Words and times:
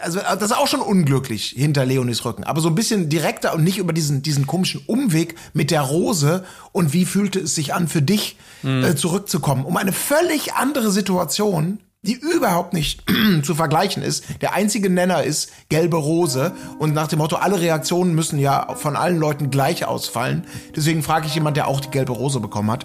also 0.00 0.20
das 0.20 0.42
ist 0.42 0.56
auch 0.56 0.68
schon 0.68 0.80
unglücklich 0.80 1.54
hinter 1.56 1.84
Leonis 1.84 2.24
Rücken, 2.24 2.44
aber 2.44 2.60
so 2.60 2.68
ein 2.68 2.74
bisschen 2.74 3.08
direkter 3.08 3.54
und 3.54 3.64
nicht 3.64 3.78
über 3.78 3.92
diesen, 3.92 4.22
diesen 4.22 4.46
komischen 4.46 4.82
Umweg 4.86 5.34
mit 5.52 5.70
der 5.70 5.82
Rose 5.82 6.44
und 6.72 6.92
wie 6.92 7.04
fühlte 7.04 7.40
es 7.40 7.54
sich 7.54 7.74
an 7.74 7.88
für 7.88 8.02
dich 8.02 8.36
mhm. 8.62 8.84
äh, 8.84 8.96
zurückzukommen, 8.96 9.64
um 9.64 9.76
eine 9.76 9.92
völlig 9.92 10.54
andere 10.54 10.90
Situation 10.90 11.80
die 12.04 12.20
überhaupt 12.20 12.74
nicht 12.74 13.02
zu 13.42 13.54
vergleichen 13.54 14.02
ist. 14.02 14.24
Der 14.42 14.52
einzige 14.52 14.90
Nenner 14.90 15.24
ist 15.24 15.50
gelbe 15.70 15.96
Rose 15.96 16.52
und 16.78 16.92
nach 16.92 17.08
dem 17.08 17.18
Motto, 17.18 17.36
alle 17.36 17.60
Reaktionen 17.60 18.14
müssen 18.14 18.38
ja 18.38 18.74
von 18.76 18.94
allen 18.94 19.18
Leuten 19.18 19.50
gleich 19.50 19.86
ausfallen. 19.86 20.44
Deswegen 20.76 21.02
frage 21.02 21.26
ich 21.26 21.34
jemand, 21.34 21.56
der 21.56 21.66
auch 21.66 21.80
die 21.80 21.90
gelbe 21.90 22.12
Rose 22.12 22.40
bekommen 22.40 22.70
hat. 22.70 22.84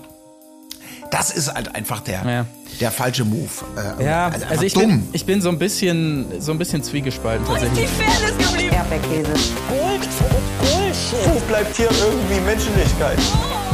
Das 1.12 1.30
ist 1.32 1.54
halt 1.54 1.76
einfach 1.76 2.00
der, 2.02 2.24
ja. 2.24 2.46
der 2.80 2.92
falsche 2.92 3.26
Move. 3.26 3.50
Äh, 4.00 4.06
ja, 4.06 4.28
also, 4.28 4.46
also 4.46 4.64
ich, 4.64 4.74
dumm. 4.74 5.02
Bin, 5.02 5.10
ich 5.14 5.26
bin 5.26 5.42
so 5.42 5.50
ein 5.50 5.58
bisschen, 5.58 6.40
so 6.40 6.52
ein 6.52 6.60
bisschen 6.60 6.84
zwiegespalten 6.84 7.48
tatsächlich. 7.48 7.72
Und 7.72 7.80
die 7.80 7.88
Fairness 8.04 8.38
geblieben. 8.38 8.76
Erdbeerkäse. 8.76 9.32
Gold, 9.70 10.08
Bullshit. 10.60 11.26
Wo 11.26 11.40
bleibt 11.48 11.76
hier 11.76 11.90
irgendwie 11.90 12.40
Menschlichkeit? 12.42 13.18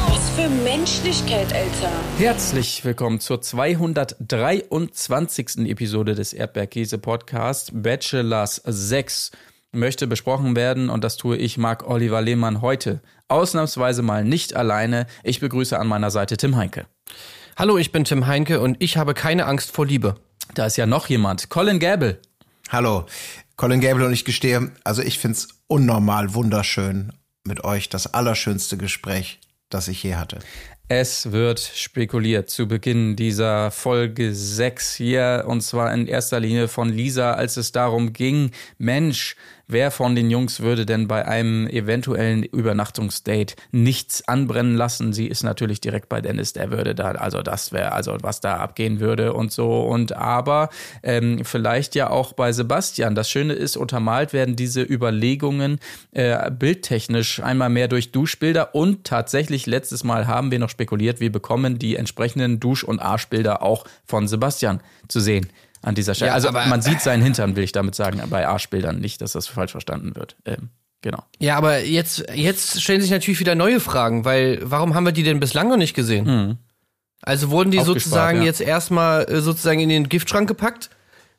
Was 0.07 0.29
für 0.29 0.47
Menschlichkeit, 0.63 1.51
Alter. 1.53 1.91
Herzlich 2.17 2.85
willkommen 2.85 3.19
zur 3.19 3.41
223. 3.41 5.67
Episode 5.67 6.15
des 6.15 6.31
Erdbeerkäse 6.31 6.99
Podcast 6.99 7.71
Bachelors 7.73 8.61
6 8.63 9.31
möchte 9.75 10.07
besprochen 10.07 10.55
werden 10.55 10.89
und 10.89 11.03
das 11.03 11.17
tue 11.17 11.37
ich, 11.37 11.57
Marc 11.57 11.87
Oliver 11.87 12.21
Lehmann, 12.21 12.61
heute 12.61 13.01
ausnahmsweise 13.27 14.01
mal 14.01 14.23
nicht 14.23 14.55
alleine. 14.55 15.07
Ich 15.23 15.39
begrüße 15.39 15.77
an 15.79 15.87
meiner 15.87 16.11
Seite 16.11 16.37
Tim 16.37 16.55
Heinke. 16.55 16.85
Hallo, 17.57 17.77
ich 17.77 17.91
bin 17.91 18.03
Tim 18.03 18.27
Heinke 18.27 18.59
und 18.59 18.77
ich 18.79 18.97
habe 18.97 19.13
keine 19.13 19.45
Angst 19.45 19.71
vor 19.71 19.85
Liebe. 19.85 20.15
Da 20.53 20.65
ist 20.65 20.77
ja 20.77 20.85
noch 20.85 21.07
jemand, 21.07 21.49
Colin 21.49 21.79
Gable. 21.79 22.19
Hallo, 22.69 23.05
Colin 23.55 23.81
Gable 23.81 24.05
und 24.05 24.13
ich 24.13 24.25
gestehe, 24.25 24.71
also 24.83 25.01
ich 25.01 25.19
finde 25.19 25.37
es 25.37 25.47
unnormal 25.67 26.33
wunderschön 26.33 27.13
mit 27.43 27.63
euch, 27.63 27.89
das 27.89 28.13
allerschönste 28.13 28.77
Gespräch, 28.77 29.39
das 29.69 29.87
ich 29.87 30.03
je 30.03 30.15
hatte. 30.15 30.39
Es 30.87 31.31
wird 31.31 31.59
spekuliert 31.59 32.51
zu 32.51 32.67
Beginn 32.67 33.15
dieser 33.15 33.71
Folge 33.71 34.35
6 34.35 34.95
hier, 34.95 35.45
und 35.47 35.61
zwar 35.61 35.91
in 35.91 36.05
erster 36.05 36.39
Linie 36.39 36.67
von 36.67 36.89
Lisa, 36.89 37.33
als 37.33 37.57
es 37.57 37.71
darum 37.71 38.13
ging, 38.13 38.51
Mensch, 38.77 39.35
wer 39.67 39.91
von 39.91 40.15
den 40.15 40.29
Jungs 40.29 40.59
würde 40.59 40.85
denn 40.85 41.07
bei 41.07 41.27
einem 41.27 41.67
eventuellen 41.67 42.43
Übernachtungsdate 42.43 43.55
nichts 43.71 44.27
anbrennen 44.27 44.75
lassen? 44.75 45.13
Sie 45.13 45.27
ist 45.27 45.43
natürlich 45.43 45.81
direkt 45.81 46.09
bei 46.09 46.21
Dennis, 46.21 46.53
der 46.53 46.71
würde 46.71 46.95
da, 46.95 47.11
also 47.11 47.41
das 47.41 47.71
wäre, 47.71 47.91
also 47.91 48.17
was 48.21 48.39
da 48.41 48.57
abgehen 48.57 48.99
würde 48.99 49.33
und 49.33 49.51
so. 49.51 49.81
Und 49.81 50.13
aber 50.13 50.69
ähm, 51.03 51.43
vielleicht 51.43 51.95
ja 51.95 52.09
auch 52.09 52.33
bei 52.33 52.51
Sebastian. 52.51 53.15
Das 53.15 53.29
Schöne 53.29 53.53
ist, 53.53 53.77
untermalt 53.77 54.33
werden 54.33 54.55
diese 54.55 54.81
Überlegungen 54.81 55.79
äh, 56.11 56.51
bildtechnisch 56.51 57.41
einmal 57.41 57.69
mehr 57.69 57.87
durch 57.87 58.11
Duschbilder 58.11 58.75
und 58.75 59.03
tatsächlich 59.03 59.65
letztes 59.65 60.03
Mal 60.03 60.27
haben 60.27 60.51
wir 60.51 60.59
noch 60.59 60.69
spekuliert, 60.69 61.19
wir 61.19 61.31
bekommen 61.31 61.79
die 61.79 61.95
entsprechenden 61.95 62.59
Dusch- 62.59 62.83
und 62.83 62.99
Arschbilder 62.99 63.61
auch 63.61 63.85
von 64.05 64.27
Sebastian 64.27 64.81
zu 65.07 65.19
sehen 65.19 65.49
an 65.85 65.95
dieser 65.95 66.15
Stelle. 66.15 66.29
Ja, 66.29 66.33
also 66.33 66.51
man 66.51 66.81
sieht 66.81 67.01
seinen 67.01 67.21
Hintern, 67.21 67.55
will 67.55 67.63
ich 67.63 67.71
damit 67.71 67.95
sagen, 67.95 68.21
bei 68.29 68.47
Arschbildern 68.47 68.99
nicht, 68.99 69.21
dass 69.21 69.33
das 69.33 69.47
falsch 69.47 69.71
verstanden 69.71 70.15
wird. 70.15 70.35
Ähm, 70.45 70.69
genau. 71.01 71.23
Ja, 71.39 71.57
aber 71.57 71.83
jetzt, 71.83 72.25
jetzt 72.33 72.81
stellen 72.81 73.01
sich 73.01 73.11
natürlich 73.11 73.39
wieder 73.39 73.55
neue 73.55 73.79
Fragen, 73.79 74.25
weil 74.25 74.59
warum 74.63 74.95
haben 74.95 75.05
wir 75.05 75.11
die 75.11 75.23
denn 75.23 75.39
bislang 75.39 75.69
noch 75.69 75.77
nicht 75.77 75.93
gesehen? 75.93 76.25
Mhm. 76.25 76.57
Also 77.21 77.49
wurden 77.49 77.71
die 77.71 77.81
sozusagen 77.81 78.39
ja. 78.39 78.45
jetzt 78.45 78.61
erstmal 78.61 79.29
äh, 79.29 79.41
sozusagen 79.41 79.79
in 79.79 79.89
den 79.89 80.09
Giftschrank 80.09 80.47
gepackt? 80.47 80.89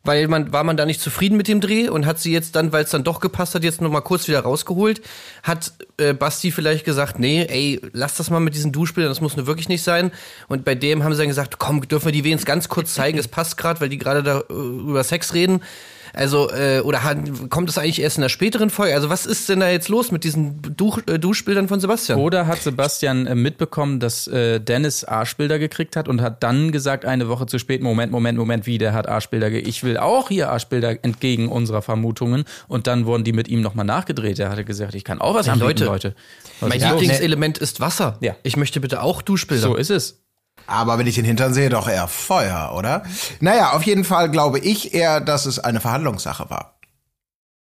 Weil 0.06 0.28
man 0.28 0.52
war 0.52 0.64
man 0.64 0.76
da 0.76 0.86
nicht 0.86 1.00
zufrieden 1.00 1.36
mit 1.36 1.48
dem 1.48 1.60
Dreh 1.60 1.88
und 1.88 2.06
hat 2.06 2.18
sie 2.18 2.32
jetzt 2.32 2.56
dann, 2.56 2.72
weil 2.72 2.84
es 2.84 2.90
dann 2.90 3.04
doch 3.04 3.20
gepasst 3.20 3.54
hat, 3.54 3.64
jetzt 3.64 3.80
noch 3.80 3.90
mal 3.90 4.00
kurz 4.00 4.28
wieder 4.28 4.40
rausgeholt. 4.40 5.00
Hat 5.42 5.72
äh, 5.98 6.12
Basti 6.12 6.50
vielleicht 6.50 6.84
gesagt, 6.84 7.18
nee, 7.18 7.44
ey, 7.44 7.80
lass 7.92 8.16
das 8.16 8.30
mal 8.30 8.40
mit 8.40 8.54
diesen 8.54 8.72
Duschbildern, 8.72 9.10
das 9.10 9.20
muss 9.20 9.36
nur 9.36 9.46
wirklich 9.46 9.68
nicht 9.68 9.82
sein. 9.82 10.12
Und 10.48 10.64
bei 10.64 10.74
dem 10.74 11.04
haben 11.04 11.12
sie 11.12 11.18
dann 11.18 11.28
gesagt, 11.28 11.58
komm, 11.58 11.86
dürfen 11.86 12.06
wir 12.06 12.12
die 12.12 12.24
wenigstens 12.24 12.46
ganz 12.46 12.68
kurz 12.68 12.94
zeigen, 12.94 13.18
es 13.18 13.28
passt 13.28 13.56
gerade, 13.56 13.80
weil 13.80 13.88
die 13.88 13.98
gerade 13.98 14.22
da 14.22 14.40
äh, 14.40 14.52
über 14.52 15.04
Sex 15.04 15.34
reden. 15.34 15.60
Also, 16.12 16.50
äh, 16.50 16.80
oder 16.80 17.02
hat, 17.02 17.18
kommt 17.50 17.68
es 17.68 17.78
eigentlich 17.78 18.00
erst 18.00 18.18
in 18.18 18.22
der 18.22 18.28
späteren 18.28 18.70
Folge? 18.70 18.94
Also, 18.94 19.08
was 19.08 19.26
ist 19.26 19.48
denn 19.48 19.60
da 19.60 19.70
jetzt 19.70 19.88
los 19.88 20.12
mit 20.12 20.24
diesen 20.24 20.60
Duch, 20.76 21.00
äh, 21.06 21.18
Duschbildern 21.18 21.68
von 21.68 21.80
Sebastian? 21.80 22.18
Oder 22.18 22.46
hat 22.46 22.62
Sebastian 22.62 23.26
äh, 23.26 23.34
mitbekommen, 23.34 24.00
dass 24.00 24.26
äh, 24.26 24.60
Dennis 24.60 25.04
Arschbilder 25.04 25.58
gekriegt 25.58 25.96
hat 25.96 26.08
und 26.08 26.20
hat 26.20 26.42
dann 26.42 26.72
gesagt, 26.72 27.04
eine 27.04 27.28
Woche 27.28 27.46
zu 27.46 27.58
spät, 27.58 27.82
Moment, 27.82 28.12
Moment, 28.12 28.38
Moment, 28.38 28.66
wie, 28.66 28.78
der 28.78 28.92
hat 28.92 29.08
Arschbilder, 29.08 29.50
ich 29.50 29.84
will 29.84 29.98
auch 29.98 30.28
hier 30.28 30.50
Arschbilder 30.50 31.04
entgegen 31.04 31.48
unserer 31.48 31.82
Vermutungen. 31.82 32.44
Und 32.68 32.86
dann 32.86 33.06
wurden 33.06 33.24
die 33.24 33.32
mit 33.32 33.48
ihm 33.48 33.60
nochmal 33.60 33.86
nachgedreht. 33.86 34.38
Er 34.38 34.50
hatte 34.50 34.64
gesagt, 34.64 34.94
ich 34.94 35.04
kann 35.04 35.20
auch 35.20 35.34
was 35.34 35.46
ja, 35.46 35.54
Leute, 35.54 35.84
Leute. 35.84 36.14
Was 36.60 36.70
mein 36.70 36.80
Lieblingselement 36.80 37.58
ist 37.58 37.80
Wasser. 37.80 38.16
Ja. 38.20 38.36
Ich 38.42 38.56
möchte 38.56 38.80
bitte 38.80 39.02
auch 39.02 39.22
Duschbilder. 39.22 39.62
So 39.62 39.74
ist 39.74 39.90
es. 39.90 40.25
Aber 40.66 40.98
wenn 40.98 41.06
ich 41.06 41.14
den 41.14 41.24
Hintern 41.24 41.54
sehe, 41.54 41.68
doch 41.68 41.88
eher 41.88 42.08
Feuer, 42.08 42.72
oder? 42.76 43.04
Naja, 43.40 43.72
auf 43.72 43.82
jeden 43.82 44.04
Fall 44.04 44.30
glaube 44.30 44.58
ich 44.58 44.94
eher, 44.94 45.20
dass 45.20 45.46
es 45.46 45.58
eine 45.58 45.80
Verhandlungssache 45.80 46.50
war. 46.50 46.78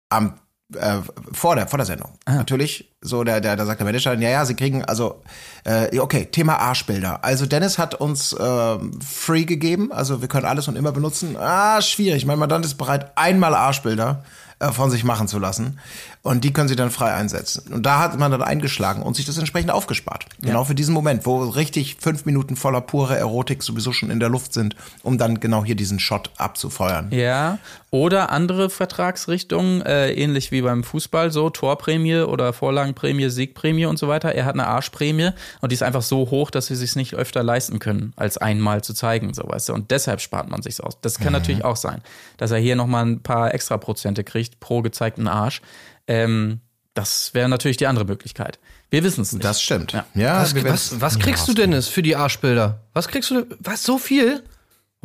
Am 0.09 0.35
äh, 0.75 0.99
vor 1.33 1.55
der 1.55 1.69
vor 1.69 1.79
der 1.79 1.87
Sendung 1.87 2.19
ah. 2.25 2.35
natürlich 2.35 2.97
so 3.01 3.23
der 3.23 3.41
der 3.41 3.55
da 3.55 3.65
sagt 3.67 3.79
der 3.79 3.85
Manager 3.85 4.15
ja 4.15 4.31
ja 4.31 4.45
sie 4.45 4.57
kriegen 4.57 4.85
also 4.85 5.23
äh, 5.65 5.97
okay 6.01 6.25
Thema 6.25 6.57
Arschbilder 6.57 7.23
also 7.23 7.47
Dennis 7.47 7.79
hat 7.79 7.95
uns 7.95 8.33
äh, 8.33 8.79
free 9.01 9.45
gegeben 9.45 9.93
also 9.93 10.23
wir 10.23 10.29
können 10.29 10.45
alles 10.45 10.67
und 10.67 10.75
immer 10.75 10.91
benutzen 10.91 11.37
ah 11.37 11.81
schwierig 11.81 12.27
mein 12.27 12.41
Mandant 12.41 12.65
ist 12.65 12.75
bereit 12.75 13.13
einmal 13.17 13.55
Arschbilder 13.55 14.25
äh, 14.59 14.73
von 14.73 14.91
sich 14.91 15.05
machen 15.05 15.29
zu 15.29 15.39
lassen. 15.39 15.79
Und 16.27 16.43
die 16.43 16.53
können 16.53 16.69
sie 16.69 16.75
dann 16.75 16.91
frei 16.91 17.15
einsetzen. 17.15 17.73
Und 17.73 17.87
da 17.87 18.01
hat 18.01 18.19
man 18.19 18.33
dann 18.33 18.43
eingeschlagen 18.43 19.03
und 19.03 19.15
sich 19.15 19.27
das 19.27 19.39
entsprechend 19.39 19.71
aufgespart. 19.71 20.27
Ja. 20.41 20.49
Genau 20.49 20.65
für 20.65 20.75
diesen 20.75 20.93
Moment, 20.93 21.25
wo 21.25 21.45
richtig 21.45 21.99
fünf 22.01 22.25
Minuten 22.25 22.57
voller 22.57 22.81
pure 22.81 23.17
Erotik 23.17 23.63
sowieso 23.63 23.93
schon 23.93 24.11
in 24.11 24.19
der 24.19 24.29
Luft 24.29 24.53
sind, 24.53 24.75
um 25.05 25.19
dann 25.19 25.39
genau 25.39 25.65
hier 25.65 25.77
diesen 25.77 26.01
Shot 26.01 26.31
abzufeuern. 26.37 27.13
Ja, 27.13 27.59
oder 27.93 28.31
andere 28.31 28.71
Vertragsrichtungen, 28.71 29.83
äh, 29.83 30.13
ähnlich 30.15 30.51
wie 30.51 30.63
beim 30.63 30.83
Fußball, 30.83 31.31
so 31.31 31.49
Torprämie 31.49 32.23
oder 32.23 32.53
Vorlagenprämie, 32.53 33.31
Siegprämie 33.31 33.87
und 33.87 33.97
so 33.97 34.09
weiter. 34.09 34.35
Er 34.35 34.47
hat 34.47 34.55
eine 34.55 34.67
Arschprämie 34.67 35.31
und 35.61 35.71
die 35.71 35.75
ist 35.75 35.85
einfach 35.85 36.03
so 36.03 36.31
hoch, 36.31 36.51
dass 36.51 36.67
sie 36.67 36.75
sich 36.75 36.97
nicht 36.97 37.15
öfter 37.15 37.45
leisten 37.45 37.79
können, 37.79 38.13
als 38.17 38.37
einmal 38.37 38.83
zu 38.83 38.95
zeigen, 38.95 39.33
so 39.33 39.45
weißt 39.47 39.69
du. 39.69 39.75
Und 39.75 39.93
deshalb 39.93 40.21
spart 40.21 40.51
man 40.51 40.63
sich 40.63 40.83
aus. 40.83 40.99
Das 41.01 41.19
kann 41.19 41.29
mhm. 41.29 41.35
natürlich 41.35 41.65
auch 41.65 41.77
sein, 41.77 42.03
dass 42.37 42.51
er 42.51 42.59
hier 42.59 42.75
nochmal 42.75 43.07
ein 43.07 43.23
paar 43.23 43.55
extra 43.55 43.77
Prozente 43.77 44.25
kriegt 44.25 44.59
pro 44.59 44.83
gezeigten 44.83 45.29
Arsch. 45.29 45.63
Ähm, 46.07 46.61
das 46.95 47.35
wäre 47.35 47.49
natürlich 47.49 47.77
die 47.77 47.87
andere 47.87 48.07
Möglichkeit. 48.07 48.59
Wir 48.91 49.05
wissen 49.05 49.23
es 49.23 49.33
nicht. 49.33 49.45
Das 49.45 49.61
stimmt. 49.61 49.93
Ja. 49.93 50.07
ja 50.15 50.41
was, 50.41 50.55
was, 50.65 51.01
was 51.01 51.19
kriegst 51.19 51.47
ja, 51.47 51.55
du, 51.55 51.61
Dennis, 51.61 51.89
für 51.89 52.03
die 52.03 52.17
Arschbilder? 52.17 52.81
Was 52.95 53.09
kriegst 53.09 53.31
du? 53.31 53.47
Was, 53.59 53.83
so 53.83 53.99
viel? 53.99 54.43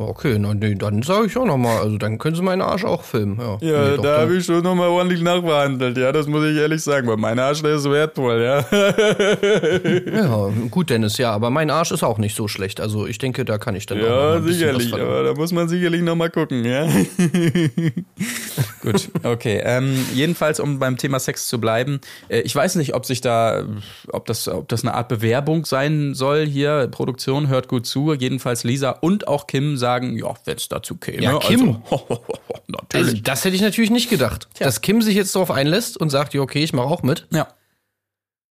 Okay, 0.08 0.38
na, 0.38 0.54
nee, 0.54 0.74
dann 0.74 1.02
sage 1.02 1.26
ich 1.26 1.36
auch 1.36 1.44
nochmal, 1.44 1.78
also 1.78 1.98
dann 1.98 2.18
können 2.18 2.36
sie 2.36 2.42
meinen 2.42 2.62
Arsch 2.62 2.84
auch 2.84 3.02
filmen. 3.02 3.38
Ja, 3.38 3.58
ja 3.60 3.90
nee, 3.90 4.02
da 4.02 4.20
habe 4.20 4.36
ich 4.36 4.44
schon 4.44 4.62
nochmal 4.62 4.88
ordentlich 4.88 5.22
nachverhandelt, 5.22 5.96
ja, 5.96 6.12
das 6.12 6.26
muss 6.26 6.44
ich 6.44 6.56
ehrlich 6.56 6.82
sagen, 6.82 7.08
weil 7.08 7.16
mein 7.16 7.38
Arsch, 7.38 7.62
der 7.62 7.76
ist 7.76 7.88
wertvoll, 7.88 8.42
ja. 8.42 8.64
ja, 10.12 10.50
gut, 10.70 10.90
Dennis, 10.90 11.18
ja, 11.18 11.32
aber 11.32 11.50
mein 11.50 11.70
Arsch 11.70 11.92
ist 11.92 12.02
auch 12.02 12.18
nicht 12.18 12.36
so 12.36 12.48
schlecht, 12.48 12.80
also 12.80 13.06
ich 13.06 13.18
denke, 13.18 13.44
da 13.44 13.58
kann 13.58 13.76
ich 13.76 13.86
dann 13.86 13.98
Ja, 13.98 14.38
auch 14.38 14.42
sicherlich, 14.42 14.92
aber 14.92 15.22
da 15.22 15.34
muss 15.34 15.52
man 15.52 15.68
sicherlich 15.68 16.02
nochmal 16.02 16.30
gucken, 16.30 16.64
ja. 16.64 16.86
gut, 18.82 19.10
okay, 19.22 19.60
ähm, 19.64 19.94
jedenfalls, 20.14 20.60
um 20.60 20.78
beim 20.78 20.96
Thema 20.96 21.18
Sex 21.18 21.48
zu 21.48 21.60
bleiben, 21.60 22.00
äh, 22.28 22.40
ich 22.40 22.54
weiß 22.54 22.76
nicht, 22.76 22.94
ob 22.94 23.06
sich 23.06 23.20
da, 23.20 23.64
ob 24.08 24.26
das, 24.26 24.48
ob 24.48 24.68
das 24.68 24.82
eine 24.82 24.94
Art 24.94 25.08
Bewerbung 25.08 25.64
sein 25.66 26.14
soll 26.14 26.46
hier, 26.46 26.88
Produktion 26.90 27.48
hört 27.48 27.68
gut 27.68 27.86
zu, 27.86 28.12
jedenfalls 28.14 28.64
Lisa 28.64 28.90
und 28.90 29.28
auch 29.28 29.46
Kim 29.46 29.76
sagen, 29.76 29.91
ja, 30.00 30.34
wenn 30.44 30.56
es 30.56 30.68
dazu 30.68 30.96
käme. 30.96 31.22
Ja, 31.22 31.38
Kim. 31.38 31.82
Also, 31.90 32.06
natürlich. 32.68 33.08
Also, 33.08 33.22
das 33.22 33.44
hätte 33.44 33.56
ich 33.56 33.62
natürlich 33.62 33.90
nicht 33.90 34.10
gedacht. 34.10 34.48
Tja. 34.54 34.66
Dass 34.66 34.80
Kim 34.80 35.02
sich 35.02 35.14
jetzt 35.14 35.34
darauf 35.34 35.50
einlässt 35.50 35.96
und 35.96 36.10
sagt, 36.10 36.34
ja, 36.34 36.40
okay, 36.40 36.62
ich 36.62 36.72
mache 36.72 36.86
auch 36.86 37.02
mit. 37.02 37.26
Ja. 37.30 37.48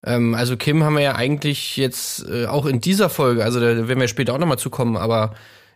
Ähm, 0.05 0.35
also 0.35 0.57
Kim 0.57 0.83
haben 0.83 0.95
wir 0.95 1.01
ja 1.01 1.15
eigentlich 1.15 1.77
jetzt 1.77 2.25
äh, 2.29 2.45
auch 2.45 2.65
in 2.65 2.81
dieser 2.81 3.09
Folge, 3.09 3.43
also 3.43 3.59
da 3.59 3.87
werden 3.87 3.99
wir 3.99 4.07
später 4.07 4.33
auch 4.33 4.37
nochmal 4.37 4.59
zukommen, 4.59 4.95
aber 4.95 5.33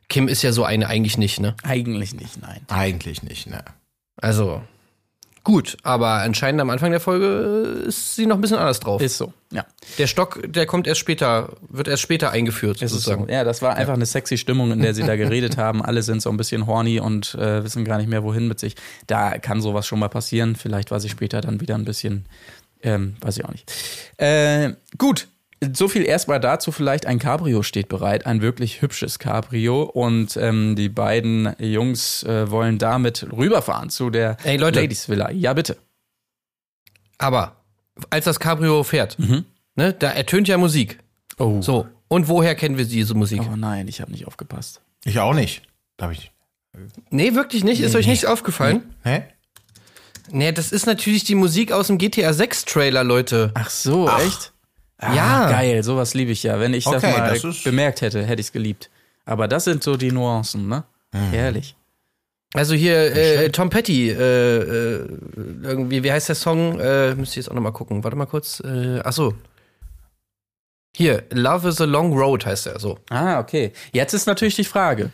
Kim 0.10 0.28
ist 0.28 0.42
ja 0.42 0.52
so 0.52 0.64
eine 0.64 0.88
eigentlich 0.88 1.18
nicht, 1.18 1.40
ne? 1.40 1.56
Eigentlich 1.64 2.14
nicht, 2.14 2.42
nein. 2.42 2.62
Eigentlich 2.68 3.24
nicht, 3.24 3.48
ne? 3.48 3.64
Also, 4.18 4.62
gut, 5.44 5.78
aber 5.84 6.22
anscheinend 6.22 6.62
am 6.62 6.70
Anfang 6.70 6.92
der 6.92 7.00
Folge 7.00 7.84
ist 7.88 8.16
sie 8.16 8.26
noch 8.26 8.36
ein 8.36 8.42
bisschen 8.42 8.58
anders 8.58 8.80
drauf. 8.80 9.02
Ist 9.02 9.18
so, 9.18 9.34
ja. 9.52 9.66
Der 9.98 10.08
Stock, 10.08 10.42
der 10.46 10.66
kommt 10.66 10.88
erst 10.88 11.00
später, 11.00 11.54
wird 11.70 11.88
erst 11.88 12.04
später 12.04 12.32
eingeführt, 12.32 12.82
ist 12.82 12.92
sozusagen. 12.92 13.26
So. 13.26 13.32
Ja, 13.32 13.44
das 13.44 13.62
war 13.62 13.72
einfach 13.76 13.90
ja. 13.90 13.96
eine 13.96 14.06
sexy 14.06 14.38
Stimmung, 14.38 14.72
in 14.72 14.82
der 14.82 14.94
sie 14.94 15.04
da 15.04 15.16
geredet 15.18 15.58
haben. 15.58 15.84
Alle 15.84 16.04
sind 16.04 16.22
so 16.22 16.30
ein 16.30 16.38
bisschen 16.38 16.68
horny 16.68 17.00
und 17.00 17.36
äh, 17.36 17.64
wissen 17.64 17.86
gar 17.86 17.98
nicht 17.98 18.10
mehr, 18.10 18.24
wohin 18.24 18.48
mit 18.48 18.60
sich. 18.60 18.76
Da 19.08 19.38
kann 19.40 19.62
sowas 19.62 19.86
schon 19.88 20.00
mal 20.00 20.10
passieren. 20.10 20.56
Vielleicht 20.56 20.92
war 20.92 21.00
sie 21.00 21.10
später 21.10 21.42
dann 21.42 21.62
wieder 21.62 21.76
ein 21.76 21.86
bisschen, 21.86 22.26
ähm, 22.82 23.16
weiß 23.22 23.38
ich 23.38 23.46
auch 23.46 23.52
nicht. 23.52 23.72
Äh, 24.18 24.74
gut, 24.98 25.28
so 25.76 25.88
viel 25.88 26.04
erstmal 26.04 26.40
dazu 26.40 26.72
vielleicht. 26.72 27.06
Ein 27.06 27.20
Cabrio 27.20 27.64
steht 27.64 27.88
bereit, 27.88 28.26
ein 28.26 28.42
wirklich 28.42 28.82
hübsches 28.82 29.20
Cabrio. 29.20 29.84
Und 29.84 30.38
ähm, 30.38 30.76
die 30.76 30.90
beiden 30.90 31.56
Jungs 31.60 32.24
äh, 32.24 32.50
wollen 32.50 32.78
damit 32.78 33.28
rüberfahren 33.32 33.90
zu 33.90 34.10
der 34.10 34.38
Ey, 34.44 34.58
Leute. 34.58 34.82
Ladies 34.82 35.08
Villa. 35.08 35.32
Ja, 35.32 35.54
bitte. 35.54 35.78
Aber 37.18 37.58
als 38.10 38.26
das 38.26 38.40
Cabrio 38.40 38.84
fährt, 38.84 39.18
ne, 39.76 39.94
da 39.94 40.10
ertönt 40.10 40.48
ja 40.48 40.58
Musik. 40.58 41.00
Oh. 41.38 41.62
So. 41.62 41.88
Und 42.08 42.28
woher 42.28 42.56
kennen 42.56 42.78
wir 42.78 42.86
diese 42.86 43.14
Musik? 43.14 43.42
Oh 43.52 43.56
nein, 43.56 43.88
ich 43.88 44.02
habe 44.02 44.12
nicht 44.12 44.28
aufgepasst. 44.28 44.82
Ich 45.06 45.20
auch 45.20 45.34
nicht. 45.34 45.64
Darf 45.98 46.12
ich. 46.12 46.32
Nee, 47.10 47.36
wirklich 47.36 47.64
nicht? 47.64 47.82
Ist 47.82 47.96
euch 47.96 48.08
nicht 48.08 48.26
aufgefallen? 48.26 48.96
Hä? 49.04 49.24
Nee, 50.32 50.52
das 50.52 50.72
ist 50.72 50.86
natürlich 50.86 51.24
die 51.24 51.36
Musik 51.36 51.72
aus 51.72 51.88
dem 51.88 51.98
GTA 51.98 52.34
6 52.34 52.66
Trailer, 52.66 53.04
Leute. 53.04 53.52
Ach 53.54 53.70
so, 53.70 54.10
echt? 54.10 54.51
Ah, 55.02 55.14
Ja. 55.14 55.50
Geil, 55.50 55.84
sowas 55.84 56.14
liebe 56.14 56.32
ich 56.32 56.44
ja. 56.44 56.60
Wenn 56.60 56.74
ich 56.74 56.86
das 56.86 57.04
Okay, 57.04 57.18
mal 57.18 57.40
das 57.40 57.64
bemerkt 57.64 58.02
hätte, 58.02 58.24
hätte 58.24 58.40
ich 58.40 58.48
es 58.48 58.52
geliebt. 58.52 58.90
Aber 59.26 59.48
das 59.48 59.66
sind 59.66 59.84
so 59.84 59.98
die 59.98 60.12
Nuancen, 60.12 60.68
ne? 60.68 60.84
Herrlich. 61.12 61.76
Also 62.54 62.74
hier 62.74 63.16
äh, 63.16 63.50
Tom 63.50 63.70
Petty, 63.70 64.10
äh, 64.10 64.14
äh, 64.14 65.08
irgendwie, 65.64 66.04
wie 66.04 66.12
heißt 66.12 66.28
der 66.30 66.36
Song? 66.36 66.80
Äh, 66.80 67.16
müsst 67.16 67.36
ihr 67.36 67.42
jetzt 67.42 67.50
auch 67.50 67.56
nochmal 67.56 67.72
gucken. 67.72 68.04
Warte 68.04 68.18
mal 68.18 68.26
kurz. 68.26 68.60
Äh, 68.62 69.00
ach 69.04 69.14
so. 69.14 69.34
Hier, 70.96 71.24
Love 71.32 71.70
is 71.70 71.80
a 71.80 71.86
Long 71.86 72.12
Road 72.18 72.46
heißt 72.46 72.68
er 72.68 72.80
so. 72.80 73.00
Ah, 73.10 73.40
okay. 73.40 73.72
Jetzt 73.94 74.14
ist 74.14 74.26
natürlich 74.26 74.56
die 74.56 74.66
Frage. 74.66 75.12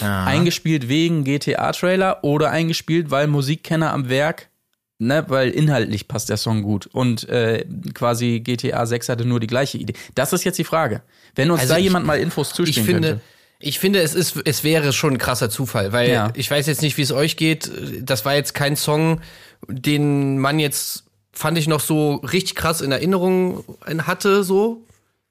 Ja. 0.00 0.24
Eingespielt 0.24 0.88
wegen 0.88 1.22
GTA-Trailer 1.22 2.24
oder 2.24 2.50
eingespielt, 2.50 3.10
weil 3.12 3.28
Musikkenner 3.28 3.92
am 3.92 4.08
Werk, 4.08 4.48
ne, 4.98 5.24
weil 5.28 5.50
inhaltlich 5.50 6.08
passt 6.08 6.28
der 6.28 6.36
Song 6.36 6.62
gut 6.62 6.86
und 6.92 7.28
äh, 7.28 7.64
quasi 7.94 8.40
GTA 8.40 8.86
6 8.86 9.08
hatte 9.08 9.24
nur 9.24 9.40
die 9.40 9.46
gleiche 9.46 9.78
Idee. 9.78 9.94
Das 10.14 10.32
ist 10.32 10.44
jetzt 10.44 10.58
die 10.58 10.64
Frage. 10.64 11.02
Wenn 11.34 11.50
uns 11.50 11.60
Also 11.62 11.74
da 11.74 11.78
ich- 11.78 11.84
jemand 11.84 12.06
mal 12.06 12.18
Infos 12.18 12.48
Ich 12.50 12.54
zustimmen 12.54 12.86
finde, 12.86 13.08
könnte. 13.08 13.24
ich 13.58 13.78
finde, 13.78 14.00
es 14.00 14.14
ist, 14.14 14.36
es 14.44 14.64
wäre 14.64 14.92
schon 14.92 15.14
ein 15.14 15.18
krasser 15.18 15.50
Zufall, 15.50 15.92
weil 15.92 16.10
Ja. 16.10 16.30
ich 16.34 16.50
weiß 16.50 16.66
jetzt 16.66 16.82
nicht, 16.82 16.96
wie 16.96 17.02
es 17.02 17.12
euch 17.12 17.36
geht. 17.36 17.70
Das 18.02 18.24
war 18.24 18.34
jetzt 18.34 18.54
kein 18.54 18.76
Song, 18.76 19.20
den 19.68 20.38
man 20.38 20.58
jetzt 20.58 21.04
fand 21.32 21.58
ich 21.58 21.68
noch 21.68 21.80
so 21.80 22.14
richtig 22.16 22.54
krass 22.54 22.80
in 22.80 22.92
Erinnerung 22.92 23.62
hatte, 24.06 24.42
so. 24.44 24.82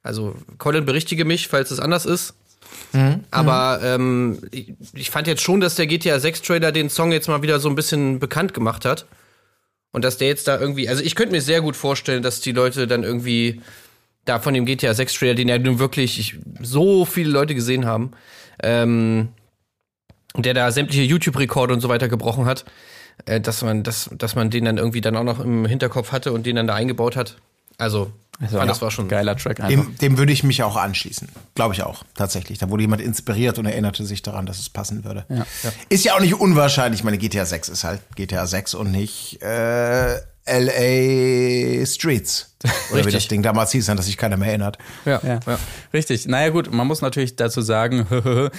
Also 0.03 0.35
Colin 0.59 0.85
berichtige 0.85 1.25
mich, 1.25 1.47
falls 1.47 1.71
es 1.71 1.79
anders 1.79 2.05
ist. 2.05 2.35
Aber 3.31 3.79
ähm, 3.83 4.39
ich, 4.51 4.73
ich 4.93 5.09
fand 5.09 5.27
jetzt 5.27 5.41
schon, 5.41 5.59
dass 5.59 5.75
der 5.75 5.87
GTA 5.87 6.19
6 6.19 6.41
Trailer 6.43 6.71
den 6.71 6.89
Song 6.89 7.11
jetzt 7.11 7.27
mal 7.27 7.41
wieder 7.41 7.59
so 7.59 7.69
ein 7.69 7.75
bisschen 7.75 8.19
bekannt 8.19 8.53
gemacht 8.53 8.85
hat. 8.85 9.05
Und 9.95 10.03
dass 10.03 10.17
der 10.17 10.27
jetzt 10.27 10.49
da 10.49 10.59
irgendwie, 10.59 10.89
also 10.89 11.01
ich 11.01 11.15
könnte 11.15 11.31
mir 11.31 11.39
sehr 11.39 11.61
gut 11.61 11.77
vorstellen, 11.77 12.21
dass 12.21 12.41
die 12.41 12.51
Leute 12.51 12.85
dann 12.85 13.03
irgendwie 13.03 13.61
da 14.25 14.39
von 14.39 14.53
dem 14.53 14.65
GTA 14.65 14.93
6 14.93 15.13
Trailer, 15.13 15.35
den 15.35 15.47
ja 15.47 15.57
nun 15.57 15.79
wirklich 15.79 16.19
ich, 16.19 16.37
so 16.61 17.05
viele 17.05 17.29
Leute 17.29 17.55
gesehen 17.55 17.85
haben, 17.85 18.11
ähm, 18.61 19.29
der 20.35 20.53
da 20.53 20.69
sämtliche 20.71 21.03
YouTube-Rekorde 21.03 21.73
und 21.73 21.79
so 21.79 21.87
weiter 21.87 22.09
gebrochen 22.09 22.43
hat, 22.43 22.65
äh, 23.25 23.39
dass 23.39 23.61
man, 23.61 23.83
dass, 23.83 24.09
dass 24.17 24.35
man 24.35 24.49
den 24.49 24.65
dann 24.65 24.77
irgendwie 24.77 24.99
dann 24.99 25.15
auch 25.15 25.23
noch 25.23 25.39
im 25.39 25.65
Hinterkopf 25.65 26.11
hatte 26.11 26.33
und 26.33 26.45
den 26.45 26.57
dann 26.57 26.67
da 26.67 26.75
eingebaut 26.75 27.15
hat. 27.15 27.37
Also, 27.77 28.11
Also, 28.41 28.57
ja, 28.57 28.65
das 28.65 28.81
war 28.81 28.91
schon. 28.91 29.07
geiler 29.07 29.37
Track 29.37 29.61
einfach. 29.61 29.69
Dem, 29.69 29.97
dem 29.97 30.17
würde 30.17 30.33
ich 30.33 30.43
mich 30.43 30.61
auch 30.63 30.75
anschließen. 30.75 31.29
Glaube 31.55 31.73
ich 31.73 31.83
auch, 31.83 32.03
tatsächlich. 32.15 32.57
Da 32.57 32.69
wurde 32.69 32.83
jemand 32.83 33.01
inspiriert 33.01 33.57
und 33.59 33.65
erinnerte 33.65 34.05
sich 34.05 34.21
daran, 34.21 34.45
dass 34.45 34.59
es 34.59 34.69
passen 34.69 35.03
würde. 35.05 35.25
Ist 35.89 36.03
ja 36.03 36.15
auch 36.15 36.19
nicht 36.19 36.35
unwahrscheinlich. 36.35 36.99
Ich 36.99 37.03
meine, 37.03 37.17
GTA 37.17 37.45
6 37.45 37.69
ist 37.69 37.83
halt 37.83 38.01
GTA 38.15 38.45
6 38.45 38.73
und 38.73 38.91
nicht 38.91 39.41
äh, 39.41 40.17
LA 40.47 41.85
Streets. 41.85 42.55
Oder 42.63 42.71
wie 42.91 42.95
Richtig. 42.97 43.13
das 43.13 43.27
Ding 43.27 43.41
damals 43.41 43.71
hieß, 43.71 43.89
an 43.89 43.97
das 43.97 44.05
sich 44.05 44.17
keiner 44.17 44.37
mehr 44.37 44.49
erinnert. 44.49 44.77
Ja, 45.05 45.19
Ja. 45.23 45.39
Richtig. 45.93 46.27
Naja, 46.27 46.49
gut, 46.49 46.71
man 46.71 46.87
muss 46.87 47.01
natürlich 47.01 47.35
dazu 47.35 47.61
sagen, 47.61 48.05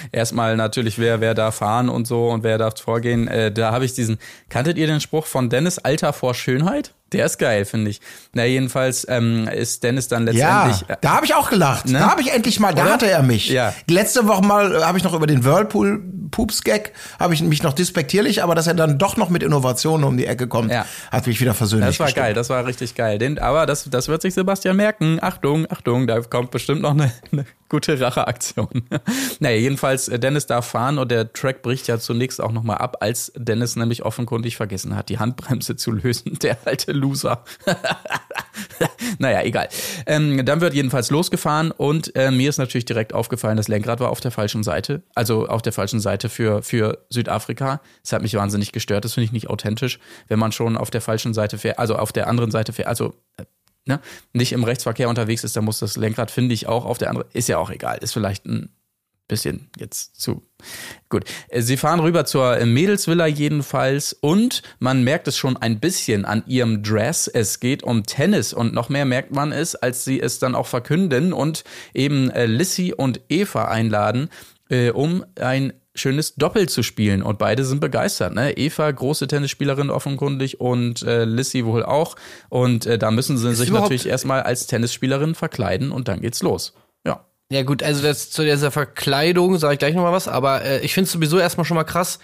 erstmal 0.13 0.57
natürlich, 0.57 0.99
wer, 0.99 1.21
wer 1.21 1.35
darf 1.35 1.57
fahren 1.57 1.89
und 1.89 2.07
so 2.07 2.29
und 2.29 2.43
wer 2.43 2.59
darf 2.59 2.81
vorgehen. 2.81 3.29
Äh, 3.29 3.53
da 3.53 3.73
habe 3.73 3.85
ich 3.85 3.95
diesen, 3.95 4.19
kanntet 4.49 4.79
ihr 4.79 4.87
den 4.87 5.01
Spruch 5.01 5.27
von 5.27 5.49
Dennis, 5.49 5.79
Alter 5.79 6.13
vor 6.13 6.35
Schönheit? 6.35 6.93
Der 7.13 7.27
ist 7.27 7.39
geil, 7.39 7.65
finde 7.65 7.91
ich. 7.93 8.01
Na, 8.33 8.45
jedenfalls 8.45 9.07
ähm, 9.09 9.47
ist 9.49 9.85
Dennis 9.85 10.09
dann 10.09 10.27
Ja, 10.33 10.67
letztendlich. 10.67 10.91
äh, 10.91 10.97
da 11.01 11.11
habe 11.17 11.25
ich 11.27 11.35
auch 11.35 11.49
gelacht. 11.51 11.87
Ne? 11.87 11.99
Da 12.01 12.11
habe 12.11 12.21
ich 12.21 12.33
endlich 12.33 12.59
mal, 12.59 12.75
da 12.75 12.83
Oder? 12.83 12.93
hatte 12.95 13.09
er 13.09 13.23
mich. 13.23 13.49
Ja. 13.49 13.73
Letzte 13.89 14.27
Woche 14.27 14.45
mal 14.45 14.75
äh, 14.75 14.83
habe 14.83 14.99
ich 14.99 15.05
noch 15.05 15.15
über 15.15 15.27
den 15.29 15.45
Whirlpool 15.45 16.03
Poops 16.33 16.65
Gag, 16.65 16.93
habe 17.21 17.35
ich 17.35 17.43
mich 17.43 17.63
noch 17.63 17.73
despektierlich, 17.73 18.43
aber 18.43 18.57
dass 18.57 18.67
er 18.67 18.75
dann 18.75 18.99
doch 18.99 19.17
noch 19.17 19.31
mit 19.31 19.45
Innovationen 19.45 20.05
um 20.05 20.17
die 20.17 20.27
Ecke 20.27 20.49
kommt, 20.49 20.73
Ja. 20.73 20.85
hat 21.13 21.27
mich 21.29 21.41
wieder 21.41 21.55
versöhnlich 21.55 21.91
Das 21.91 22.01
war 22.01 22.07
gestimmt. 22.07 22.25
geil, 22.27 22.35
das 22.35 22.51
war 22.51 22.67
richtig 22.67 22.97
geil. 22.97 23.19
Den, 23.19 23.39
aber 23.39 23.67
das, 23.67 23.85
das 23.89 24.09
wird 24.09 24.23
sich 24.23 24.35
Sebastian 24.35 24.75
merken. 24.77 25.19
Achtung, 25.23 25.67
Achtung, 25.71 26.09
da 26.09 26.21
kommt 26.21 26.51
bestimmt 26.51 26.83
noch 26.83 26.91
eine, 26.91 27.13
eine 27.33 27.47
gute 27.69 27.99
Racheaktion. 28.01 28.83
naja, 29.39 29.57
jedenfalls, 29.57 30.09
äh, 30.09 30.19
Dennis 30.19 30.47
darf 30.47 30.67
fahren 30.67 30.99
und 30.99 31.11
der 31.13 31.33
Track 31.33 31.63
bricht 31.63 31.87
ja 31.87 31.99
zunächst 32.01 32.41
auch 32.41 32.51
nochmal 32.53 32.79
ab, 32.79 32.97
als 33.01 33.33
Dennis 33.37 33.77
nämlich 33.77 34.05
offenkundig 34.05 34.57
vergessen 34.57 34.97
hat, 34.97 35.09
die 35.09 35.19
Handbremse 35.21 35.77
zu 35.77 35.93
lösen. 35.93 36.39
Der 36.43 36.59
alte 36.65 36.93
Loser. 36.97 37.45
naja, 39.19 39.43
egal. 39.43 39.69
Ähm, 40.07 40.45
dann 40.45 40.61
wird 40.61 40.75
jedenfalls 40.75 41.11
losgefahren 41.11 41.71
und 41.71 42.15
äh, 42.17 42.31
mir 42.31 42.49
ist 42.49 42.59
natürlich 42.59 42.85
direkt 42.85 43.13
aufgefallen, 43.13 43.57
das 43.57 43.69
Lenkrad 43.69 44.01
war 44.01 44.11
auf 44.11 44.21
der 44.21 44.31
falschen 44.31 44.63
Seite, 44.63 45.03
also 45.15 45.47
auf 45.47 45.63
der 45.63 45.73
falschen 45.73 46.01
Seite 46.01 46.29
für, 46.29 46.63
für 46.63 47.07
Südafrika. 47.11 47.81
Das 48.03 48.13
hat 48.13 48.23
mich 48.23 48.35
wahnsinnig 48.35 48.73
gestört, 48.73 49.05
das 49.05 49.15
finde 49.15 49.27
ich 49.27 49.33
nicht 49.33 49.49
authentisch, 49.49 49.99
wenn 50.29 50.39
man 50.39 50.53
schon 50.53 50.77
auf 50.77 50.91
der 50.91 51.01
falschen 51.01 51.35
Seite 51.35 51.59
fährt, 51.59 51.79
also 51.79 51.97
auf 51.97 52.13
der 52.13 52.27
anderen 52.27 52.51
Seite 52.51 52.73
fährt, 52.73 52.89
also 52.89 53.15
äh, 53.37 53.45
ne, 53.87 54.01
nicht 54.33 54.53
im 54.53 54.65
Rechtsverkehr 54.65 55.09
unterwegs 55.09 55.45
ist, 55.45 55.57
dann 55.57 55.65
muss 55.65 55.79
das 55.79 55.97
Lenkrad, 55.97 56.31
finde 56.31 56.55
ich, 56.55 56.67
auch 56.67 56.85
auf 56.85 56.99
der 56.99 57.11
anderen, 57.11 57.29
ist 57.33 57.49
ja 57.49 57.59
auch 57.59 57.71
egal, 57.71 57.99
ist 57.99 58.13
vielleicht 58.13 58.45
ein 58.47 58.71
bisschen 59.29 59.71
jetzt 59.79 60.21
zu. 60.21 60.43
Gut. 61.09 61.25
Äh, 61.49 61.63
Sie 61.63 61.77
fahren 61.77 62.01
rüber 62.01 62.25
zur 62.25 62.57
äh, 62.59 62.67
Mädelsvilla 62.67 63.27
jedenfalls 63.27 64.13
und 64.13 64.63
man 64.79 65.03
merkt 65.05 65.29
es 65.29 65.37
schon 65.37 65.57
ein 65.57 65.81
bisschen 65.81 66.25
an 66.25 66.43
ihrem 66.47 66.83
Dress. 66.83 67.27
Es 67.29 67.61
geht 67.61 67.83
um 67.83 68.05
Tennis 68.05 68.53
und 68.53 68.73
noch 68.73 68.89
mehr 68.89 69.05
merkt 69.05 69.33
man 69.33 69.53
es, 69.53 69.75
als 69.75 70.05
sie 70.05 70.21
es 70.21 70.39
dann 70.39 70.55
auch 70.55 70.67
verkünden 70.67 71.33
und 71.33 71.65
eben 71.95 72.31
äh, 72.31 72.47
Lissy 72.47 72.93
und 72.97 73.21
Eva 73.29 73.67
einladen, 73.67 74.29
äh, 74.69 74.91
um 74.91 75.25
ein 75.41 75.73
schönes 75.95 76.35
Doppel 76.35 76.69
zu 76.69 76.83
spielen 76.83 77.23
und 77.23 77.39
beide 77.39 77.65
sind 77.65 77.81
begeistert. 77.81 78.35
Ne? 78.35 78.57
Eva, 78.59 78.91
große 78.91 79.29
Tennisspielerin 79.29 79.89
offenkundig 79.89 80.61
und 80.61 81.03
äh, 81.03 81.25
Lissy 81.25 81.65
wohl 81.65 81.83
auch 81.85 82.17
und 82.51 82.85
äh, 82.85 82.99
da 82.99 83.11
müssen 83.11 83.39
sie 83.39 83.55
sich 83.55 83.71
überhaupt- 83.71 83.87
natürlich 83.87 84.07
erstmal 84.07 84.43
als 84.43 84.67
Tennisspielerin 84.67 85.35
verkleiden 85.35 85.91
und 85.93 86.09
dann 86.09 86.21
geht's 86.21 86.43
los. 86.43 86.75
Ja. 87.51 87.59
Ja 87.59 87.63
gut, 87.63 87.83
also 87.85 88.03
das, 88.03 88.31
zu 88.31 88.43
dieser 88.43 88.73
Verkleidung 88.73 89.57
sage 89.59 89.75
ich 89.75 89.79
gleich 89.79 89.95
noch 89.95 90.03
mal 90.03 90.13
was, 90.13 90.27
aber 90.27 90.65
äh, 90.65 90.81
ich 90.81 90.93
finde 90.95 91.07
es 91.07 91.13
sowieso 91.13 91.39
erstmal 91.39 91.65
schon 91.65 91.77
mal 91.77 91.85
krass. 91.85 92.19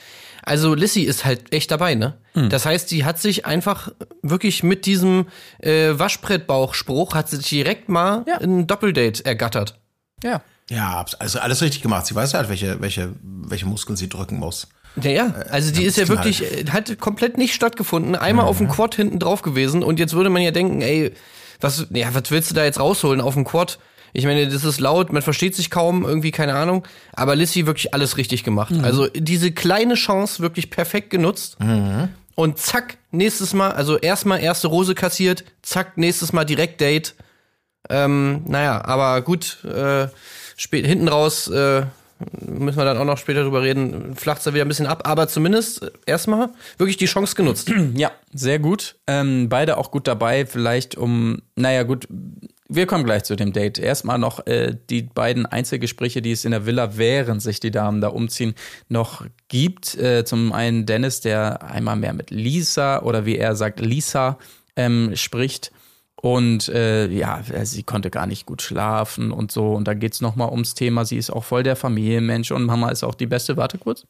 Also 0.45 0.75
Lissy 0.75 1.03
ist 1.03 1.25
halt 1.25 1.53
echt 1.55 1.71
dabei, 1.71 1.95
ne? 1.95 2.19
Das 2.35 2.67
heißt, 2.67 2.91
die 2.91 3.05
hat 3.05 3.21
sich 3.21 3.47
einfach 3.47 3.93
wirklich 4.23 4.65
mit 4.65 4.87
diesem 4.87 5.27
äh, 5.61 5.91
Waschbrettbauchspruch 5.96 7.15
hat 7.15 7.29
sie 7.29 7.37
sich 7.37 7.49
direkt 7.51 7.89
mal 7.89 8.25
Ja. 8.27 8.39
ein 8.39 8.67
Doppeldate 8.67 9.25
ergattert. 9.25 9.79
Ja. 10.25 10.43
Ja, 10.69 11.05
also 11.20 11.39
alles 11.39 11.63
richtig 11.63 11.82
gemacht. 11.82 12.06
Sie 12.06 12.15
weiß 12.17 12.35
halt, 12.35 12.49
welche, 12.49 12.81
welche, 12.81 13.11
welche 13.23 13.67
Muskeln 13.67 13.96
sie 13.96 14.08
drücken 14.08 14.39
muss. 14.39 14.67
Ja, 15.01 15.11
ja. 15.11 15.27
Also 15.51 15.70
die 15.73 15.85
ist 15.85 15.96
ja 15.99 16.08
wirklich, 16.08 16.43
äh, 16.43 16.65
hat 16.70 16.99
komplett 16.99 17.39
nicht 17.39 17.55
stattgefunden. 17.55 18.17
Einmal 18.17 18.46
auf 18.46 18.58
dem 18.58 18.69
Quad 18.69 18.96
hinten 18.96 19.20
drauf 19.20 19.43
gewesen 19.43 19.85
und 19.85 20.01
jetzt 20.01 20.15
würde 20.15 20.31
man 20.31 20.43
ja 20.43 20.51
denken, 20.51 20.81
ey, 20.82 21.13
was, 21.61 21.87
ja, 21.91 22.13
was 22.15 22.31
willst 22.32 22.51
du 22.51 22.55
da 22.56 22.65
jetzt 22.65 22.81
rausholen 22.81 23.20
auf 23.20 23.35
dem 23.35 23.44
Quad? 23.44 23.79
Ich 24.13 24.25
meine, 24.27 24.47
das 24.47 24.65
ist 24.65 24.79
laut, 24.81 25.13
man 25.13 25.23
versteht 25.23 25.55
sich 25.55 25.71
kaum, 25.71 26.05
irgendwie, 26.05 26.31
keine 26.31 26.55
Ahnung. 26.55 26.85
Aber 27.13 27.35
Lissy 27.35 27.67
wirklich 27.67 27.95
alles 27.95 28.17
richtig 28.17 28.45
gemacht. 28.45 28.73
Also 28.83 29.07
diese 29.09 29.53
kleine 29.53 29.95
Chance 29.95 30.43
wirklich 30.43 30.71
perfekt 30.71 31.11
genutzt. 31.11 31.57
Und 32.35 32.59
zack, 32.59 32.97
nächstes 33.11 33.53
Mal, 33.55 33.73
also 33.73 33.99
erstmal 33.99 34.41
erste 34.41 34.69
Rose 34.69 34.95
kassiert, 34.95 35.45
zack, 35.63 35.97
nächstes 35.99 36.33
Mal 36.33 36.45
direkt 36.45 36.81
Date. 36.81 37.15
Ähm, 37.91 38.43
naja, 38.47 38.85
aber 38.85 39.21
gut, 39.23 39.65
äh, 39.65 40.09
spät, 40.57 40.87
hinten 40.87 41.09
raus 41.09 41.49
äh, 41.49 41.83
müssen 42.41 42.79
wir 42.79 42.85
dann 42.85 42.97
auch 42.99 43.05
noch 43.05 43.19
später 43.19 43.43
drüber 43.43 43.63
reden, 43.63 44.15
flacht 44.15 44.47
da 44.47 44.55
wieder 44.55 44.65
ein 44.65 44.69
bisschen 44.69 44.87
ab, 44.87 45.03
aber 45.07 45.29
zumindest 45.29 45.83
äh, 45.83 45.91
erstmal 46.07 46.51
wirklich 46.79 46.97
die 46.97 47.07
Chance 47.07 47.35
genutzt. 47.35 47.73
Ja, 47.95 48.13
sehr 48.33 48.59
gut. 48.59 48.97
Ähm, 49.07 49.49
beide 49.49 49.77
auch 49.77 49.91
gut 49.91 50.07
dabei, 50.07 50.47
vielleicht 50.47 50.97
um, 50.97 51.43
naja, 51.57 51.83
gut, 51.83 52.07
wir 52.74 52.86
kommen 52.86 53.05
gleich 53.05 53.24
zu 53.24 53.36
dem 53.36 53.52
Date. 53.52 53.79
Erstmal 53.79 54.19
noch 54.19 54.46
äh, 54.46 54.76
die 54.91 55.02
beiden 55.02 55.46
Einzelgespräche, 55.46 56.22
die 56.22 56.32
es 56.32 56.44
in 56.44 56.52
der 56.52 56.67
Villa, 56.67 56.96
während 56.96 57.43
sich 57.43 57.60
die 57.60 57.70
Damen 57.70 58.00
da 58.00 58.08
umziehen, 58.08 58.55
noch 58.88 59.24
gibt. 59.48 59.96
Äh, 59.96 60.24
zum 60.24 60.52
einen 60.52 60.86
Dennis, 60.86 61.20
der 61.20 61.62
einmal 61.62 61.96
mehr 61.96 62.12
mit 62.12 62.31
Lisa 62.31 63.02
oder 63.02 63.26
wie 63.26 63.36
er 63.36 63.56
sagt, 63.56 63.81
Lisa 63.81 64.38
ähm, 64.76 65.14
spricht. 65.14 65.72
Und 66.17 66.69
äh, 66.69 67.08
ja, 67.08 67.43
sie 67.64 67.82
konnte 67.82 68.08
gar 68.08 68.26
nicht 68.26 68.46
gut 68.46 68.62
schlafen 68.62 69.32
und 69.32 69.50
so. 69.50 69.72
Und 69.72 69.88
da 69.88 69.94
geht's 69.94 70.20
noch 70.20 70.36
mal 70.36 70.48
ums 70.48 70.74
Thema, 70.74 71.05
sie 71.05 71.17
ist 71.17 71.31
auch 71.31 71.44
voll 71.44 71.64
der 71.64 71.74
Familienmensch 71.74 72.52
und 72.52 72.64
Mama 72.64 72.91
ist 72.91 73.02
auch 73.02 73.17
die 73.17 73.26
Beste. 73.26 73.56
Warte 73.56 73.79
kurz. 73.79 74.06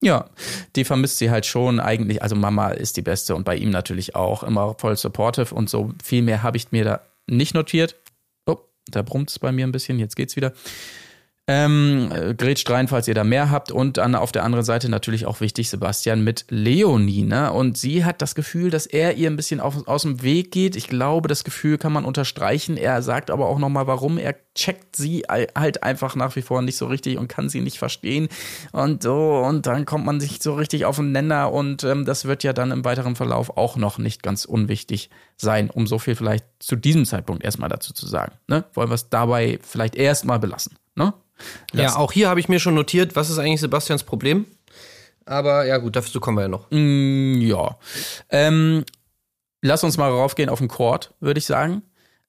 Ja, 0.00 0.26
die 0.76 0.84
vermisst 0.84 1.18
sie 1.18 1.30
halt 1.30 1.44
schon 1.44 1.80
eigentlich. 1.80 2.22
Also 2.22 2.36
Mama 2.36 2.70
ist 2.70 2.96
die 2.96 3.02
Beste 3.02 3.34
und 3.34 3.44
bei 3.44 3.56
ihm 3.56 3.70
natürlich 3.70 4.14
auch 4.14 4.44
immer 4.44 4.76
voll 4.78 4.96
supportive 4.96 5.54
und 5.54 5.68
so. 5.68 5.92
Viel 6.02 6.22
mehr 6.22 6.42
habe 6.42 6.56
ich 6.56 6.70
mir 6.70 6.84
da 6.84 7.00
nicht 7.26 7.54
notiert. 7.54 7.96
Oh, 8.46 8.58
da 8.86 9.02
brummt 9.02 9.30
es 9.30 9.38
bei 9.38 9.50
mir 9.50 9.66
ein 9.66 9.72
bisschen, 9.72 9.98
jetzt 9.98 10.14
geht's 10.14 10.36
wieder. 10.36 10.52
Ähm, 11.50 12.12
äh, 12.14 12.34
grätscht 12.34 12.68
rein, 12.68 12.88
falls 12.88 13.08
ihr 13.08 13.14
da 13.14 13.24
mehr 13.24 13.50
habt. 13.50 13.72
Und 13.72 13.96
dann 13.96 14.14
auf 14.14 14.32
der 14.32 14.44
anderen 14.44 14.66
Seite 14.66 14.90
natürlich 14.90 15.24
auch 15.24 15.40
wichtig, 15.40 15.70
Sebastian 15.70 16.22
mit 16.22 16.44
Leonie. 16.50 17.22
Ne? 17.22 17.50
Und 17.50 17.78
sie 17.78 18.04
hat 18.04 18.20
das 18.20 18.34
Gefühl, 18.34 18.70
dass 18.70 18.84
er 18.84 19.14
ihr 19.14 19.30
ein 19.30 19.36
bisschen 19.36 19.58
auf, 19.60 19.88
aus 19.88 20.02
dem 20.02 20.22
Weg 20.22 20.52
geht. 20.52 20.76
Ich 20.76 20.88
glaube, 20.88 21.26
das 21.26 21.44
Gefühl 21.44 21.78
kann 21.78 21.94
man 21.94 22.04
unterstreichen. 22.04 22.76
Er 22.76 23.00
sagt 23.00 23.30
aber 23.30 23.48
auch 23.48 23.58
nochmal, 23.58 23.86
warum. 23.86 24.18
Er 24.18 24.36
checkt 24.54 24.94
sie 24.94 25.22
halt 25.28 25.82
einfach 25.82 26.16
nach 26.16 26.36
wie 26.36 26.42
vor 26.42 26.60
nicht 26.60 26.76
so 26.76 26.86
richtig 26.86 27.16
und 27.16 27.28
kann 27.28 27.48
sie 27.48 27.62
nicht 27.62 27.78
verstehen. 27.78 28.28
Und 28.72 29.02
so, 29.02 29.38
und 29.38 29.64
dann 29.64 29.86
kommt 29.86 30.04
man 30.04 30.20
sich 30.20 30.42
so 30.42 30.52
richtig 30.52 30.84
auf 30.84 30.96
den 30.96 31.12
Nenner. 31.12 31.50
Und 31.50 31.82
ähm, 31.82 32.04
das 32.04 32.26
wird 32.26 32.44
ja 32.44 32.52
dann 32.52 32.72
im 32.72 32.84
weiteren 32.84 33.16
Verlauf 33.16 33.56
auch 33.56 33.76
noch 33.76 33.96
nicht 33.96 34.22
ganz 34.22 34.44
unwichtig 34.44 35.08
sein, 35.38 35.70
um 35.70 35.86
so 35.86 35.98
viel 35.98 36.14
vielleicht 36.14 36.44
zu 36.58 36.76
diesem 36.76 37.06
Zeitpunkt 37.06 37.42
erstmal 37.42 37.70
dazu 37.70 37.94
zu 37.94 38.06
sagen. 38.06 38.32
Ne? 38.48 38.64
Wollen 38.74 38.90
wir 38.90 38.96
es 38.96 39.08
dabei 39.08 39.58
vielleicht 39.62 39.96
erstmal 39.96 40.38
belassen. 40.38 40.76
Ne? 40.94 41.14
Ja, 41.72 41.96
auch 41.96 42.12
hier 42.12 42.28
habe 42.28 42.40
ich 42.40 42.48
mir 42.48 42.60
schon 42.60 42.74
notiert, 42.74 43.16
was 43.16 43.30
ist 43.30 43.38
eigentlich 43.38 43.60
Sebastians 43.60 44.02
Problem? 44.02 44.46
Aber 45.24 45.66
ja, 45.66 45.76
gut, 45.78 45.94
dazu 45.94 46.20
kommen 46.20 46.38
wir 46.38 46.42
ja 46.42 46.48
noch. 46.48 46.70
Mm, 46.70 47.40
ja. 47.40 47.76
Ähm, 48.30 48.84
lass 49.60 49.84
uns 49.84 49.96
mal 49.96 50.10
raufgehen 50.10 50.48
auf 50.48 50.58
den 50.58 50.68
Court, 50.68 51.14
würde 51.20 51.38
ich 51.38 51.46
sagen. 51.46 51.82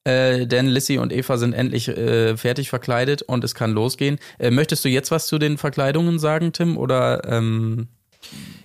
Äh, 0.04 0.46
denn 0.46 0.66
Lissy 0.66 0.98
und 0.98 1.12
Eva 1.12 1.36
sind 1.36 1.52
endlich 1.52 1.88
äh, 1.88 2.36
fertig 2.36 2.70
verkleidet 2.70 3.22
und 3.22 3.44
es 3.44 3.54
kann 3.54 3.72
losgehen. 3.72 4.18
Äh, 4.38 4.50
möchtest 4.50 4.84
du 4.84 4.88
jetzt 4.88 5.10
was 5.10 5.26
zu 5.26 5.38
den 5.38 5.58
Verkleidungen 5.58 6.18
sagen, 6.18 6.52
Tim? 6.52 6.76
Oder 6.76 7.22
ähm 7.26 7.88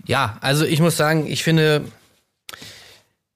ja, 0.06 0.38
also 0.42 0.66
ich 0.66 0.80
muss 0.80 0.98
sagen, 0.98 1.26
ich 1.28 1.44
finde, 1.44 1.84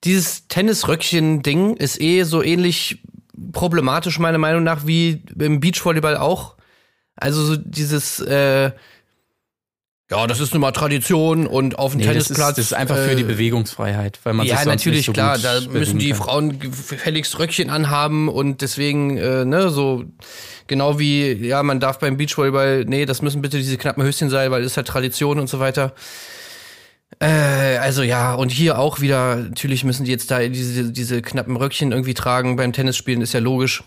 dieses 0.04 0.48
Tennisröckchen-Ding 0.48 1.76
ist 1.76 2.00
eh 2.00 2.24
so 2.24 2.44
ähnlich 2.44 3.02
problematisch, 3.52 4.20
meiner 4.20 4.38
Meinung 4.38 4.64
nach, 4.64 4.86
wie 4.86 5.24
im 5.40 5.60
Beachvolleyball 5.60 6.18
auch. 6.18 6.56
Also 7.20 7.44
so 7.44 7.56
dieses, 7.58 8.20
äh, 8.20 8.72
ja, 10.12 10.26
das 10.26 10.40
ist 10.40 10.54
nun 10.54 10.62
mal 10.62 10.72
Tradition 10.72 11.46
und 11.46 11.78
auf 11.78 11.92
dem 11.92 12.00
nee, 12.00 12.08
Tennisplatz. 12.08 12.38
Das 12.38 12.50
ist, 12.50 12.58
das 12.58 12.66
ist 12.66 12.74
einfach 12.74 12.98
für 12.98 13.16
die 13.16 13.22
äh, 13.22 13.26
Bewegungsfreiheit, 13.26 14.20
weil 14.24 14.34
man 14.34 14.48
ja, 14.48 14.56
sich 14.56 14.64
sonst 14.64 14.76
natürlich 14.78 15.00
nicht 15.00 15.06
so 15.06 15.14
klar. 15.14 15.38
Da 15.38 15.62
müssen 15.70 16.00
die 16.00 16.10
kann. 16.10 16.18
Frauen 16.18 16.60
gefälligst 16.60 17.38
Röckchen 17.38 17.70
anhaben 17.70 18.28
und 18.28 18.62
deswegen 18.62 19.18
äh, 19.18 19.46
ne 19.46 19.70
so 19.70 20.06
genau 20.66 20.98
wie 20.98 21.34
ja 21.34 21.62
man 21.62 21.80
darf 21.80 22.00
beim 22.00 22.18
Beachvolleyball 22.18 22.86
nee, 22.86 23.06
das 23.06 23.22
müssen 23.22 23.44
bitte 23.44 23.58
diese 23.58 23.78
knappen 23.78 24.02
Höschen 24.04 24.32
sein, 24.32 24.50
weil 24.50 24.64
das 24.64 24.72
ist 24.72 24.78
halt 24.78 24.88
Tradition 24.88 25.40
und 25.40 25.48
so 25.48 25.60
weiter. 25.60 25.94
Äh, 27.20 27.78
also 27.78 28.02
ja, 28.02 28.34
und 28.34 28.50
hier 28.50 28.80
auch 28.80 29.02
wieder, 29.02 29.36
natürlich 29.36 29.84
müssen 29.84 30.06
die 30.06 30.12
jetzt 30.12 30.32
da 30.32 30.40
diese, 30.40 30.92
diese 30.92 31.22
knappen 31.22 31.56
Röckchen 31.56 31.92
irgendwie 31.92 32.14
tragen 32.14 32.56
beim 32.56 32.74
Tennisspielen, 32.74 33.22
ist 33.22 33.34
ja 33.34 33.40
logisch. 33.40 33.84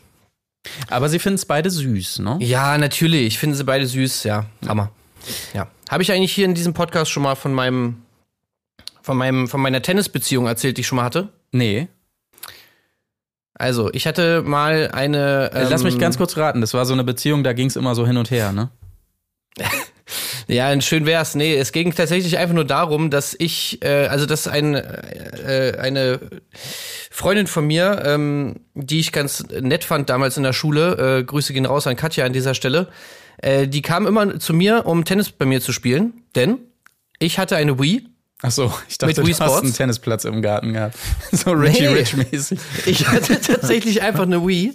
Aber 0.89 1.09
sie 1.09 1.19
finden 1.19 1.37
es 1.37 1.47
beide 1.47 1.71
süß, 1.71 2.21
ne? 2.21 2.39
Ja, 2.41 2.79
natürlich. 2.79 3.27
Ich 3.27 3.39
finde 3.39 3.57
sie 3.57 3.65
beide 3.65 3.87
süß, 3.87 4.25
ja. 4.25 4.47
Hammer. 4.67 4.91
Ja. 5.55 5.69
Habe 5.91 6.03
ich 6.03 6.13
eigentlich 6.13 6.33
hier 6.33 6.45
in 6.45 6.55
diesem 6.55 6.75
Podcast 6.75 7.11
schon 7.11 7.23
mal 7.23 7.35
von 7.35 7.53
meinem, 7.53 8.03
von 9.03 9.17
meinem, 9.17 9.49
von 9.49 9.61
meiner 9.61 9.83
Tennisbeziehung 9.83 10.47
erzählt, 10.47 10.77
die 10.77 10.83
ich 10.83 10.87
schon 10.87 10.97
mal 10.97 11.05
hatte? 11.05 11.29
Nee. 11.51 11.89
Also, 13.55 13.93
ich 13.93 14.07
hatte 14.07 14.43
mal 14.43 14.91
eine. 14.93 15.51
Ähm, 15.55 15.67
Lass 15.71 15.85
mich 15.85 15.95
ähm, 15.95 16.01
ganz 16.01 16.17
kurz 16.17 16.37
raten, 16.37 16.61
das 16.61 16.75
war 16.75 16.87
so 16.87 16.93
eine 16.95 17.05
Beziehung, 17.05 17.45
da 17.45 17.53
ging 17.53 17.69
es 17.69 17.77
immer 17.77 17.95
so 17.95 18.07
hin 18.07 18.17
und 18.17 18.31
her, 18.31 18.53
ne? 18.53 18.71
Ja, 20.49 20.79
schön 20.81 21.07
wär's. 21.07 21.35
Nee, 21.35 21.57
es 21.57 21.73
ging 21.73 21.95
tatsächlich 21.95 22.39
einfach 22.39 22.55
nur 22.55 22.65
darum, 22.65 23.11
dass 23.11 23.35
ich, 23.39 23.83
äh, 23.83 24.07
also 24.07 24.27
dass 24.27 24.49
ein, 24.49 24.75
äh, 24.75 25.77
eine 25.79 26.21
Freundin 27.11 27.47
von 27.47 27.67
mir, 27.67 28.03
ähm, 28.05 28.61
die 28.75 29.01
ich 29.01 29.13
ganz 29.13 29.45
nett 29.49 29.85
fand 29.85 30.11
damals 30.11 30.37
in 30.37 30.43
der 30.43 30.53
Schule, 30.53 31.19
äh, 31.19 31.25
Grüße 31.25 31.53
gehen 31.53 31.67
raus 31.67 31.87
an 31.87 31.97
Katja 31.97 32.25
an 32.25 32.33
dieser 32.33 32.55
Stelle, 32.55 32.89
äh, 33.39 33.69
die 33.69 33.83
kam 33.83 34.07
immer 34.07 34.39
zu 34.39 34.55
mir, 34.55 34.87
um 34.87 35.05
Tennis 35.05 35.31
bei 35.31 35.45
mir 35.45 35.61
zu 35.61 35.73
spielen, 35.73 36.23
denn 36.35 36.59
ich 37.19 37.39
hatte 37.39 37.57
eine 37.57 37.79
Wii. 37.79 38.09
Ach 38.45 38.51
so, 38.51 38.73
ich 38.89 38.99
dachte, 38.99 39.23
du 39.23 39.29
hast 39.29 39.63
einen 39.63 39.73
Tennisplatz 39.73 40.25
im 40.25 40.43
Garten 40.43 40.73
gehabt. 40.73 40.97
So 41.31 41.53
Reggie 41.53 41.83
nee, 41.83 41.89
Rich 41.89 42.17
mäßig. 42.17 42.59
Ich 42.87 43.07
hatte 43.07 43.41
tatsächlich 43.41 44.03
einfach 44.03 44.25
eine 44.25 44.45
Wii 44.45 44.75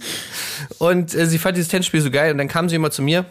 und 0.77 1.13
äh, 1.13 1.25
sie 1.27 1.37
fand 1.37 1.57
dieses 1.57 1.69
Tennisspiel 1.69 2.01
so 2.01 2.09
geil 2.09 2.31
und 2.31 2.37
dann 2.37 2.47
kam 2.47 2.69
sie 2.69 2.77
immer 2.77 2.91
zu 2.91 3.01
mir 3.01 3.25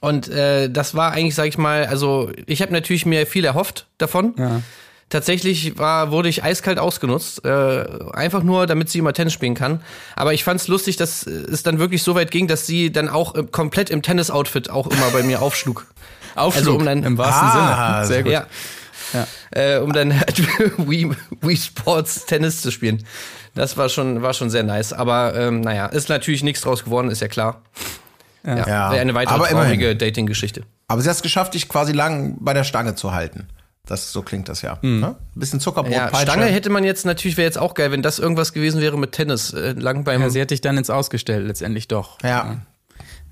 und 0.00 0.28
äh, 0.28 0.70
das 0.70 0.94
war 0.94 1.12
eigentlich, 1.12 1.34
sag 1.34 1.46
ich 1.46 1.58
mal, 1.58 1.86
also 1.86 2.30
ich 2.46 2.62
habe 2.62 2.72
natürlich 2.72 3.06
mir 3.06 3.26
viel 3.26 3.44
erhofft 3.44 3.86
davon. 3.98 4.34
Ja. 4.36 4.62
Tatsächlich 5.10 5.78
war, 5.78 6.10
wurde 6.10 6.28
ich 6.28 6.44
eiskalt 6.44 6.78
ausgenutzt, 6.78 7.42
äh, 7.44 7.84
einfach 8.12 8.42
nur, 8.42 8.66
damit 8.66 8.90
sie 8.90 8.98
immer 8.98 9.14
Tennis 9.14 9.32
spielen 9.32 9.54
kann. 9.54 9.80
Aber 10.16 10.34
ich 10.34 10.44
fand 10.44 10.60
es 10.60 10.68
lustig, 10.68 10.96
dass 10.98 11.26
es 11.26 11.62
dann 11.62 11.78
wirklich 11.78 12.02
so 12.02 12.14
weit 12.14 12.30
ging, 12.30 12.46
dass 12.46 12.66
sie 12.66 12.92
dann 12.92 13.08
auch 13.08 13.34
äh, 13.34 13.44
komplett 13.44 13.88
im 13.88 14.02
Tennis-Outfit 14.02 14.68
auch 14.68 14.86
immer 14.86 15.10
bei 15.10 15.22
mir 15.22 15.40
aufschlug. 15.40 15.86
aufschlug, 16.34 16.66
also 16.66 16.76
um 16.76 16.84
dann, 16.84 17.04
im 17.04 17.16
wahrsten 17.16 17.48
ah, 17.48 18.04
Sinne. 18.04 18.06
Sehr 18.06 18.22
gut. 18.22 18.32
Ja. 18.32 18.46
ja. 19.14 19.26
Äh, 19.50 19.78
um 19.78 19.94
dann 19.94 20.14
halt 20.14 20.38
Wii, 20.76 21.10
Wii 21.40 21.56
Sports 21.56 22.26
Tennis 22.26 22.60
zu 22.60 22.70
spielen. 22.70 23.02
Das 23.54 23.78
war 23.78 23.88
schon, 23.88 24.20
war 24.20 24.34
schon 24.34 24.50
sehr 24.50 24.62
nice. 24.62 24.92
Aber 24.92 25.34
ähm, 25.34 25.62
naja, 25.62 25.86
ist 25.86 26.10
natürlich 26.10 26.42
nichts 26.42 26.60
draus 26.60 26.84
geworden, 26.84 27.10
ist 27.10 27.22
ja 27.22 27.28
klar. 27.28 27.62
Ja. 28.44 28.66
ja. 28.66 28.88
Eine 28.90 29.14
weitere 29.14 29.34
aber 29.34 29.48
traurige 29.48 29.96
Dating-Geschichte. 29.96 30.62
Aber 30.86 31.02
sie 31.02 31.08
hat 31.08 31.16
es 31.16 31.22
geschafft, 31.22 31.54
dich 31.54 31.68
quasi 31.68 31.92
lang 31.92 32.36
bei 32.40 32.54
der 32.54 32.64
Stange 32.64 32.94
zu 32.94 33.12
halten. 33.12 33.48
Das, 33.88 34.12
so 34.12 34.22
klingt 34.22 34.48
das 34.48 34.60
ja. 34.62 34.78
Mhm. 34.82 35.00
Ne? 35.00 35.06
Ein 35.08 35.40
bisschen 35.40 35.60
Zuckerbrot, 35.60 35.92
ja, 35.92 36.14
Stange 36.14 36.44
hätte 36.44 36.68
man 36.68 36.84
jetzt 36.84 37.06
natürlich, 37.06 37.36
wäre 37.38 37.46
jetzt 37.46 37.58
auch 37.58 37.72
geil, 37.74 37.90
wenn 37.90 38.02
das 38.02 38.18
irgendwas 38.18 38.52
gewesen 38.52 38.80
wäre 38.80 38.98
mit 38.98 39.12
Tennis. 39.12 39.52
Äh, 39.54 39.72
lang 39.72 40.04
beim 40.04 40.20
ja, 40.20 40.28
sie 40.28 40.40
hätte 40.40 40.54
dich 40.54 40.60
dann 40.60 40.76
ins 40.76 40.90
Ausgestellt, 40.90 41.46
letztendlich 41.46 41.88
doch. 41.88 42.18
Ja. 42.22 42.58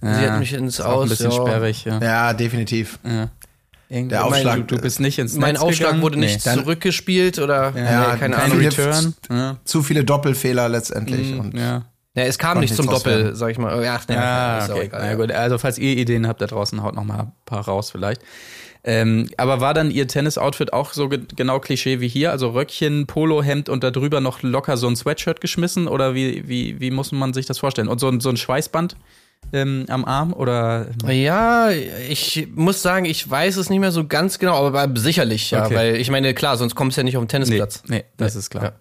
ja. 0.03 0.15
Sie 0.15 0.31
hat 0.31 0.39
mich 0.39 0.53
ins 0.55 0.81
Aus. 0.81 1.05
Ein 1.05 1.09
bisschen 1.11 1.31
ja. 1.31 1.37
sperrig, 1.37 1.85
ja. 1.85 1.99
Ja, 2.01 2.33
definitiv. 2.33 2.99
Ja. 3.05 3.29
Der 3.89 4.25
Aufschlag, 4.25 4.59
mein, 4.59 4.67
du, 4.67 4.77
du, 4.77 4.83
bist 4.83 4.99
nicht 4.99 5.19
ins 5.19 5.37
Mein 5.37 5.53
Netz 5.53 5.63
Aufschlag 5.63 5.91
gegangen? 5.91 6.03
wurde 6.03 6.19
nicht 6.19 6.45
nee. 6.45 6.55
zurückgespielt 6.55 7.39
oder 7.39 7.73
ja, 7.77 8.13
nee, 8.13 8.19
keine 8.19 8.37
Ahnung. 8.37 8.59
Return. 8.59 9.15
Zu 9.65 9.83
viele 9.83 10.05
Doppelfehler 10.05 10.69
letztendlich. 10.69 11.33
Mhm, 11.33 11.41
und 11.41 11.59
ja. 11.59 11.85
Ja, 12.17 12.23
es 12.25 12.39
kam 12.39 12.61
nicht 12.61 12.75
zum 12.75 12.87
Doppel, 12.87 13.25
werden. 13.25 13.37
sag 13.37 13.51
ich 13.51 13.59
mal. 13.59 13.75
Ach, 13.75 14.09
ja, 14.09 14.59
ist 14.59 14.71
okay. 14.71 14.85
Egal, 14.87 15.01
Na 15.03 15.15
gut, 15.17 15.31
also 15.31 15.59
falls 15.59 15.79
ihr 15.79 15.97
Ideen 15.97 16.27
habt 16.27 16.41
da 16.41 16.47
draußen, 16.47 16.83
haut 16.83 16.95
noch 16.95 17.05
mal 17.05 17.21
ein 17.21 17.33
paar 17.45 17.67
raus 17.67 17.91
vielleicht. 17.91 18.23
Ähm, 18.85 19.29
aber 19.37 19.61
war 19.61 19.75
dann 19.75 19.91
ihr 19.91 20.09
Tennis-Outfit 20.09 20.73
auch 20.73 20.93
so 20.95 21.09
ge 21.11 21.21
genau 21.37 21.61
Klischee 21.61 22.01
wie 22.01 22.09
hier? 22.09 22.31
Also 22.31 22.51
Röckchen, 22.51 23.07
Polohemd 23.07 23.69
und 23.69 23.85
darüber 23.85 24.21
noch 24.21 24.43
locker 24.43 24.79
so 24.79 24.87
ein 24.87 24.97
Sweatshirt 24.97 25.43
geschmissen? 25.43 25.89
Oder 25.89 26.15
wie, 26.15 26.49
wie, 26.49 26.81
wie 26.81 26.91
muss 26.91 27.13
man 27.13 27.35
sich 27.35 27.45
das 27.45 27.59
vorstellen? 27.59 27.89
Und 27.89 28.01
so, 28.01 28.19
so 28.19 28.31
ein 28.31 28.37
Schweißband? 28.39 28.97
Ähm, 29.53 29.87
am 29.89 30.05
Arm 30.05 30.33
oder? 30.33 30.89
Ja, 31.09 31.71
ich 31.71 32.49
muss 32.55 32.83
sagen, 32.83 33.05
ich 33.05 33.29
weiß 33.29 33.57
es 33.57 33.71
nicht 33.71 33.81
mehr 33.81 33.93
so 33.93 34.07
ganz 34.07 34.39
genau, 34.39 34.67
aber 34.67 34.89
sicherlich, 34.97 35.51
ja, 35.51 35.65
okay. 35.65 35.75
weil 35.75 35.97
ich 35.97 36.11
meine, 36.11 36.35
klar, 36.35 36.57
sonst 36.57 36.75
kommst 36.75 36.97
du 36.97 37.01
ja 37.01 37.05
nicht 37.05 37.17
auf 37.17 37.25
den 37.25 37.29
Tennisplatz. 37.29 37.83
Nee, 37.87 37.99
nee 37.99 38.05
das 38.17 38.35
nee. 38.35 38.41
ist 38.41 38.51
klar. 38.51 38.65
Ja. 38.65 38.73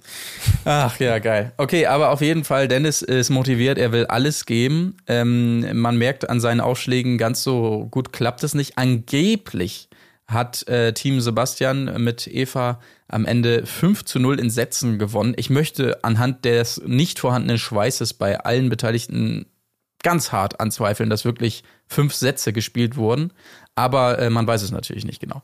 Ach 0.65 0.99
ja, 0.99 1.19
geil. 1.19 1.53
Okay, 1.57 1.85
aber 1.85 2.09
auf 2.09 2.21
jeden 2.21 2.43
Fall, 2.43 2.67
Dennis 2.67 3.01
ist 3.01 3.29
motiviert, 3.29 3.77
er 3.77 3.91
will 3.91 4.05
alles 4.05 4.45
geben. 4.45 4.97
Ähm, 5.07 5.79
man 5.79 5.97
merkt 5.97 6.29
an 6.29 6.39
seinen 6.39 6.61
Aufschlägen, 6.61 7.17
ganz 7.17 7.43
so 7.43 7.87
gut 7.91 8.11
klappt 8.11 8.43
es 8.43 8.55
nicht. 8.55 8.77
Angeblich 8.77 9.89
hat 10.27 10.67
äh, 10.67 10.93
Team 10.93 11.21
Sebastian 11.21 12.03
mit 12.03 12.27
Eva 12.27 12.79
am 13.07 13.25
Ende 13.25 13.65
5 13.67 14.03
zu 14.05 14.19
0 14.19 14.39
in 14.39 14.49
Sätzen 14.49 14.97
gewonnen. 14.97 15.35
Ich 15.37 15.51
möchte 15.51 16.03
anhand 16.03 16.43
des 16.45 16.81
nicht 16.85 17.19
vorhandenen 17.19 17.59
Schweißes 17.59 18.15
bei 18.15 18.39
allen 18.39 18.69
Beteiligten 18.69 19.45
ganz 20.05 20.31
hart 20.31 20.59
anzweifeln, 20.59 21.09
dass 21.09 21.25
wirklich 21.25 21.63
fünf 21.87 22.13
Sätze 22.13 22.53
gespielt 22.53 22.95
wurden. 22.95 23.33
Aber 23.73 24.19
äh, 24.19 24.29
man 24.29 24.45
weiß 24.45 24.61
es 24.61 24.71
natürlich 24.71 25.03
nicht 25.03 25.19
genau. 25.19 25.41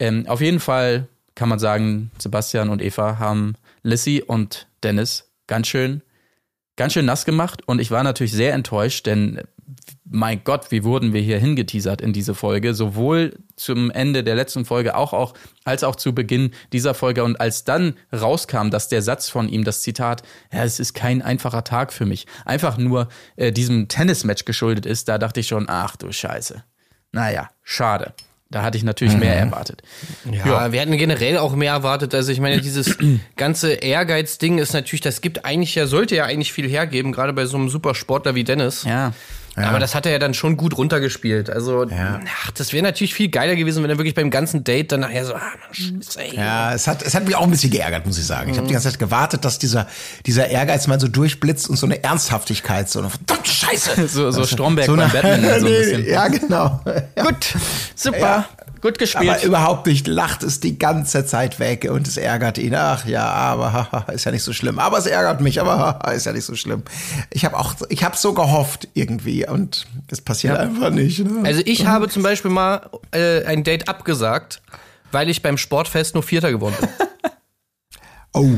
Ähm, 0.00 0.26
auf 0.26 0.40
jeden 0.40 0.58
Fall 0.58 1.06
kann 1.36 1.48
man 1.48 1.60
sagen, 1.60 2.10
Sebastian 2.18 2.70
und 2.70 2.82
Eva 2.82 3.20
haben 3.20 3.54
Lissy 3.84 4.20
und 4.26 4.66
Dennis 4.82 5.30
ganz 5.46 5.68
schön, 5.68 6.02
ganz 6.80 6.94
schön 6.94 7.04
nass 7.04 7.26
gemacht. 7.26 7.60
Und 7.66 7.78
ich 7.78 7.90
war 7.90 8.02
natürlich 8.02 8.32
sehr 8.32 8.54
enttäuscht, 8.54 9.04
denn 9.04 9.42
mein 10.08 10.42
Gott, 10.44 10.70
wie 10.70 10.82
wurden 10.82 11.12
wir 11.12 11.20
hier 11.20 11.38
hingeteasert 11.38 12.00
in 12.00 12.14
diese 12.14 12.34
Folge, 12.34 12.72
sowohl 12.72 13.36
zum 13.54 13.90
Ende 13.90 14.24
der 14.24 14.34
letzten 14.34 14.64
Folge 14.64 14.96
auch, 14.96 15.12
auch 15.12 15.34
als 15.64 15.84
auch 15.84 15.94
zu 15.94 16.14
Beginn 16.14 16.52
dieser 16.72 16.94
Folge 16.94 17.22
und 17.22 17.38
als 17.38 17.64
dann 17.64 17.98
rauskam, 18.10 18.70
dass 18.70 18.88
der 18.88 19.02
Satz 19.02 19.28
von 19.28 19.50
ihm, 19.50 19.62
das 19.62 19.82
Zitat, 19.82 20.22
ja, 20.50 20.64
es 20.64 20.80
ist 20.80 20.94
kein 20.94 21.20
einfacher 21.20 21.64
Tag 21.64 21.92
für 21.92 22.06
mich, 22.06 22.26
einfach 22.46 22.78
nur 22.78 23.08
äh, 23.36 23.52
diesem 23.52 23.88
Tennismatch 23.88 24.46
geschuldet 24.46 24.86
ist, 24.86 25.06
da 25.06 25.18
dachte 25.18 25.40
ich 25.40 25.48
schon, 25.48 25.66
ach 25.68 25.96
du 25.96 26.10
Scheiße. 26.10 26.64
Naja, 27.12 27.50
schade. 27.62 28.14
Da 28.50 28.62
hatte 28.62 28.76
ich 28.76 28.82
natürlich 28.82 29.14
mhm. 29.14 29.20
mehr 29.20 29.36
erwartet. 29.36 29.82
Ja, 30.30 30.46
ja, 30.46 30.72
wir 30.72 30.80
hatten 30.80 30.96
generell 30.96 31.38
auch 31.38 31.54
mehr 31.54 31.72
erwartet. 31.72 32.14
Also 32.14 32.32
ich 32.32 32.40
meine, 32.40 32.60
dieses 32.60 32.98
ganze 33.36 33.74
Ehrgeiz-Ding 33.74 34.58
ist 34.58 34.72
natürlich, 34.72 35.02
das 35.02 35.20
gibt 35.20 35.44
eigentlich 35.44 35.76
ja, 35.76 35.86
sollte 35.86 36.16
ja 36.16 36.24
eigentlich 36.24 36.52
viel 36.52 36.68
hergeben, 36.68 37.12
gerade 37.12 37.32
bei 37.32 37.46
so 37.46 37.56
einem 37.56 37.68
Supersportler 37.68 38.34
wie 38.34 38.42
Dennis. 38.42 38.82
Ja. 38.82 39.12
Ja. 39.56 39.64
Aber 39.64 39.78
das 39.80 39.94
hat 39.94 40.06
er 40.06 40.12
ja 40.12 40.18
dann 40.18 40.32
schon 40.32 40.56
gut 40.56 40.76
runtergespielt. 40.78 41.50
Also, 41.50 41.84
Ja. 41.84 42.20
ach, 42.44 42.50
das 42.52 42.72
wäre 42.72 42.82
natürlich 42.84 43.14
viel 43.14 43.28
geiler 43.28 43.56
gewesen, 43.56 43.82
wenn 43.82 43.90
er 43.90 43.98
wirklich 43.98 44.14
beim 44.14 44.30
ganzen 44.30 44.62
Date 44.64 44.92
dann 44.92 45.00
nachher 45.00 45.24
so, 45.26 45.34
ah, 45.34 45.40
Scheiße, 45.72 46.20
ey. 46.20 46.36
Ja, 46.36 46.72
es 46.72 46.86
hat, 46.86 47.02
es 47.02 47.14
hat 47.14 47.24
mich 47.26 47.34
auch 47.36 47.42
ein 47.42 47.50
bisschen 47.50 47.70
geärgert, 47.70 48.06
muss 48.06 48.16
ich 48.16 48.26
sagen. 48.26 48.50
Ich 48.50 48.56
habe 48.56 48.66
die 48.68 48.72
ganze 48.72 48.88
Zeit 48.90 48.98
gewartet, 48.98 49.44
dass 49.44 49.58
dieser, 49.58 49.86
dieser 50.24 50.46
Ehrgeiz 50.48 50.86
mal 50.86 51.00
so 51.00 51.08
durchblitzt 51.08 51.68
und 51.68 51.76
so 51.76 51.86
eine 51.86 52.02
Ernsthaftigkeit, 52.02 52.88
so 52.88 53.00
eine 53.00 53.10
verdammte 53.10 53.50
Scheiße. 53.50 54.08
So, 54.08 54.30
so 54.30 54.44
Stromberg 54.46 54.86
So 54.86 54.96
beim 54.96 55.10
eine- 55.10 55.12
Batman 55.12 55.60
so 55.60 55.66
ein 55.66 55.72
bisschen. 55.78 56.06
Ja, 56.08 56.28
genau. 56.28 56.80
Gut, 57.16 57.54
super. 57.94 58.18
Ja. 58.18 58.48
Gut 58.80 58.98
gespielt. 58.98 59.28
Aber 59.28 59.42
überhaupt 59.42 59.86
nicht, 59.86 60.06
lacht 60.06 60.42
es 60.42 60.60
die 60.60 60.78
ganze 60.78 61.26
Zeit 61.26 61.58
weg 61.58 61.88
und 61.90 62.08
es 62.08 62.16
ärgert 62.16 62.58
ihn. 62.58 62.74
Ach 62.74 63.04
ja, 63.04 63.24
aber 63.24 64.06
ist 64.12 64.24
ja 64.24 64.32
nicht 64.32 64.42
so 64.42 64.52
schlimm. 64.52 64.78
Aber 64.78 64.98
es 64.98 65.06
ärgert 65.06 65.40
mich, 65.40 65.60
aber 65.60 66.00
ist 66.14 66.26
ja 66.26 66.32
nicht 66.32 66.44
so 66.44 66.54
schlimm. 66.54 66.82
Ich 67.30 67.44
habe 67.44 67.58
auch, 67.58 67.74
ich 67.88 68.04
habe 68.04 68.16
so 68.16 68.32
gehofft 68.32 68.88
irgendwie 68.94 69.46
und 69.46 69.86
es 70.10 70.20
passiert 70.20 70.56
einfach 70.58 70.90
nicht. 70.90 71.18
Ne? 71.18 71.42
Also 71.44 71.62
ich 71.64 71.86
habe 71.86 72.08
zum 72.08 72.22
Beispiel 72.22 72.50
mal 72.50 72.88
äh, 73.12 73.44
ein 73.44 73.64
Date 73.64 73.88
abgesagt, 73.88 74.62
weil 75.12 75.28
ich 75.28 75.42
beim 75.42 75.58
Sportfest 75.58 76.14
nur 76.14 76.22
Vierter 76.22 76.50
geworden 76.50 76.76
bin. 76.80 76.88
Oh, 78.32 78.48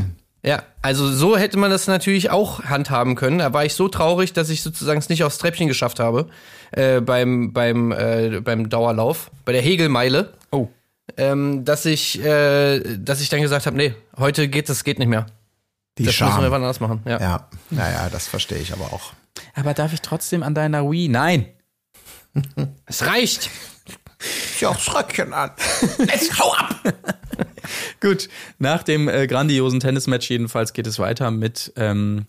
Ja, 0.45 0.65
also 0.83 1.11
so 1.13 1.37
hätte 1.37 1.57
man 1.57 1.71
das 1.71 1.87
natürlich 1.87 2.31
auch 2.31 2.65
handhaben 2.65 3.15
können. 3.15 3.39
Da 3.39 3.53
war 3.53 3.65
ich 3.65 3.75
so 3.75 3.89
traurig, 3.89 4.33
dass 4.33 4.51
ich 4.51 4.63
sozusagen 4.63 4.99
es 4.99 5.09
nicht 5.09 5.23
aufs 5.23 5.39
Treppchen 5.39 5.69
geschafft 5.69 6.01
habe 6.01 6.29
äh, 6.73 7.01
beim, 7.01 7.53
beim, 7.53 7.93
äh, 7.93 8.41
beim 8.41 8.69
Dauerlauf, 8.69 9.31
bei 9.45 9.53
der 9.53 9.63
Hegelmeile, 9.63 10.33
oh. 10.51 10.67
ähm, 11.17 11.65
dass 11.65 11.87
ich, 11.87 12.21
äh, 12.25 12.81
dass 12.99 13.21
ich 13.21 13.29
dann 13.29 13.41
gesagt 13.41 13.67
habe, 13.67 13.77
nee, 13.77 13.95
heute 14.19 14.49
geht 14.49 14.69
das 14.69 14.83
geht 14.83 14.99
nicht 14.99 15.09
mehr. 15.09 15.27
die 15.99 16.05
Das 16.05 16.19
müssen 16.19 16.27
wir 16.27 16.33
Scham. 16.33 16.51
wann 16.51 16.63
anders 16.63 16.81
machen. 16.81 17.03
Ja. 17.07 17.21
Ja, 17.21 17.49
naja, 17.71 18.09
das 18.11 18.27
verstehe 18.27 18.59
ich 18.59 18.73
aber 18.73 18.93
auch. 18.93 19.13
Aber 19.55 19.75
darf 19.75 19.93
ich 19.93 20.01
trotzdem 20.01 20.43
an 20.43 20.55
deiner 20.55 20.91
Wii? 20.91 21.09
Nein. 21.09 21.47
Es 22.87 23.07
reicht. 23.07 23.51
Ja, 24.61 24.73
das 24.73 24.95
Röckchen 24.95 25.33
an. 25.33 25.51
Let's 25.99 26.39
hau 26.39 26.53
ab! 26.55 26.75
Gut, 28.03 28.29
nach 28.59 28.83
dem 28.83 29.09
äh, 29.09 29.29
grandiosen 29.29 29.79
Tennismatch 29.79 30.29
jedenfalls 30.29 30.73
geht 30.73 30.89
es 30.89 30.99
weiter 30.99 31.31
mit 31.31 31.73
ähm, 31.77 32.25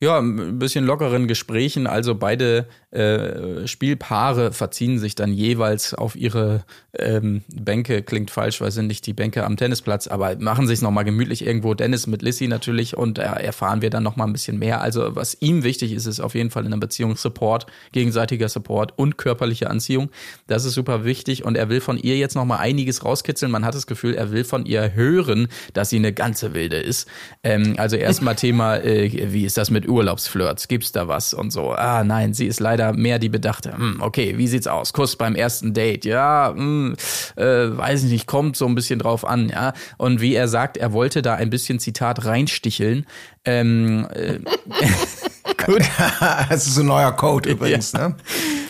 ja, 0.00 0.18
ein 0.18 0.58
bisschen 0.58 0.84
lockeren 0.84 1.28
Gesprächen. 1.28 1.86
Also 1.86 2.14
beide 2.14 2.66
äh, 2.90 3.66
Spielpaare 3.66 4.52
verziehen 4.52 4.98
sich 4.98 5.14
dann 5.14 5.32
jeweils 5.32 5.94
auf 5.94 6.16
ihre 6.16 6.64
ähm, 6.98 7.42
Bänke. 7.48 8.02
Klingt 8.02 8.30
falsch, 8.30 8.60
weil 8.60 8.70
sind 8.72 8.88
nicht 8.88 9.06
die 9.06 9.12
Bänke 9.12 9.44
am 9.44 9.56
Tennisplatz, 9.56 10.08
aber 10.08 10.36
machen 10.38 10.66
sich 10.66 10.82
nochmal 10.82 11.04
gemütlich 11.04 11.46
irgendwo. 11.46 11.74
Dennis 11.74 12.06
mit 12.06 12.22
Lissy 12.22 12.48
natürlich 12.48 12.96
und 12.96 13.18
da 13.18 13.34
erfahren 13.34 13.82
wir 13.82 13.90
dann 13.90 14.02
nochmal 14.02 14.26
ein 14.26 14.32
bisschen 14.32 14.58
mehr. 14.58 14.80
Also 14.80 15.14
was 15.14 15.36
ihm 15.40 15.62
wichtig 15.62 15.92
ist, 15.92 16.06
ist 16.06 16.20
auf 16.20 16.34
jeden 16.34 16.50
Fall 16.50 16.64
in 16.66 16.72
einer 16.72 16.80
Beziehung 16.80 17.16
Support, 17.16 17.66
gegenseitiger 17.92 18.48
Support 18.48 18.92
und 18.96 19.16
körperliche 19.16 19.70
Anziehung. 19.70 20.10
Das 20.48 20.64
ist 20.64 20.74
super 20.74 21.04
wichtig 21.04 21.44
und 21.44 21.56
er 21.56 21.68
will 21.68 21.80
von 21.80 21.98
ihr 21.98 22.16
jetzt 22.16 22.34
nochmal 22.34 22.58
einiges 22.58 23.04
rauskitzeln. 23.04 23.50
Man 23.50 23.64
hat 23.64 23.74
das 23.74 23.86
Gefühl, 23.86 24.14
er 24.14 24.32
will 24.32 24.44
von 24.44 24.66
ihr 24.66 24.92
hören, 24.94 25.48
dass 25.72 25.90
sie 25.90 25.96
eine 25.96 26.12
ganze 26.12 26.52
Wilde 26.52 26.78
ist. 26.78 27.08
Ähm, 27.42 27.74
also 27.78 27.96
erstmal 27.96 28.34
Thema, 28.34 28.76
äh, 28.78 29.32
wie 29.32 29.44
ist 29.44 29.56
das 29.56 29.70
mit 29.70 29.83
Urlaubsflirts? 29.88 30.68
Gibt's 30.68 30.92
da 30.92 31.08
was 31.08 31.34
und 31.34 31.50
so? 31.50 31.72
Ah, 31.72 32.04
nein, 32.04 32.34
sie 32.34 32.46
ist 32.46 32.60
leider 32.60 32.92
mehr 32.92 33.18
die 33.18 33.28
Bedachte. 33.28 33.76
Hm, 33.76 34.00
okay, 34.00 34.38
wie 34.38 34.46
sieht's 34.46 34.66
aus? 34.66 34.92
Kuss 34.92 35.16
beim 35.16 35.34
ersten 35.34 35.74
Date, 35.74 36.04
ja, 36.04 36.52
hm, 36.54 36.94
äh, 37.36 37.44
weiß 37.44 38.04
ich 38.04 38.10
nicht, 38.10 38.26
kommt 38.26 38.56
so 38.56 38.66
ein 38.66 38.74
bisschen 38.74 38.98
drauf 38.98 39.26
an, 39.26 39.48
ja. 39.48 39.72
Und 39.96 40.20
wie 40.20 40.34
er 40.34 40.48
sagt, 40.48 40.76
er 40.76 40.92
wollte 40.92 41.22
da 41.22 41.34
ein 41.34 41.50
bisschen 41.50 41.78
Zitat 41.78 42.24
reinsticheln. 42.24 43.06
Ähm, 43.44 44.06
äh, 44.12 44.38
gut, 45.66 45.82
Das 46.48 46.66
ist 46.66 46.78
ein 46.78 46.86
neuer 46.86 47.12
Code 47.12 47.50
übrigens, 47.50 47.92
ne? 47.92 48.16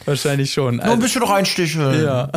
wahrscheinlich 0.05 0.53
schon. 0.53 0.77
Nur 0.77 0.87
ein 0.87 0.99
bisschen 0.99 1.23
reinsticheln. 1.23 2.05
Ja. 2.05 2.31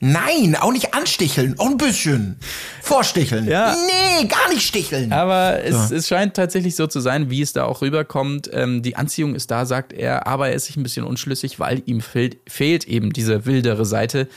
Nein, 0.00 0.56
auch 0.56 0.72
nicht 0.72 0.94
ansticheln. 0.94 1.58
Auch 1.58 1.66
ein 1.66 1.76
bisschen. 1.76 2.38
Vorsticheln. 2.82 3.46
Ja. 3.46 3.76
Nee, 3.86 4.26
gar 4.26 4.48
nicht 4.48 4.66
sticheln. 4.66 5.12
Aber 5.12 5.62
es, 5.62 5.90
es 5.90 6.08
scheint 6.08 6.34
tatsächlich 6.34 6.76
so 6.76 6.86
zu 6.86 7.00
sein, 7.00 7.30
wie 7.30 7.42
es 7.42 7.52
da 7.52 7.64
auch 7.64 7.82
rüberkommt. 7.82 8.50
Ähm, 8.52 8.82
die 8.82 8.96
Anziehung 8.96 9.34
ist 9.34 9.50
da, 9.50 9.66
sagt 9.66 9.92
er, 9.92 10.26
aber 10.26 10.48
er 10.48 10.54
ist 10.54 10.66
sich 10.66 10.76
ein 10.76 10.82
bisschen 10.82 11.04
unschlüssig, 11.04 11.60
weil 11.60 11.82
ihm 11.86 12.00
fehlt, 12.00 12.38
fehlt 12.48 12.84
eben 12.84 13.12
diese 13.12 13.44
wildere 13.44 13.84
Seite. 13.84 14.28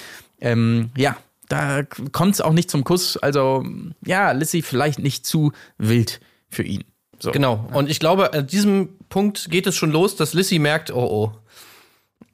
Ähm, 0.41 0.91
ja, 0.97 1.15
da 1.47 1.83
kommt 2.11 2.35
es 2.35 2.41
auch 2.41 2.53
nicht 2.53 2.69
zum 2.69 2.83
Kuss. 2.83 3.17
Also, 3.17 3.65
ja, 4.05 4.31
Lissy 4.31 4.61
vielleicht 4.61 4.99
nicht 4.99 5.25
zu 5.25 5.53
wild 5.77 6.19
für 6.49 6.63
ihn. 6.63 6.83
So. 7.23 7.31
Genau. 7.31 7.69
Und 7.71 7.89
ich 7.89 8.01
glaube, 8.01 8.33
an 8.33 8.47
diesem 8.47 8.89
Punkt 9.07 9.49
geht 9.49 9.65
es 9.65 9.77
schon 9.77 9.91
los, 9.91 10.17
dass 10.17 10.33
Lissy 10.33 10.59
merkt, 10.59 10.91
oh 10.91 11.31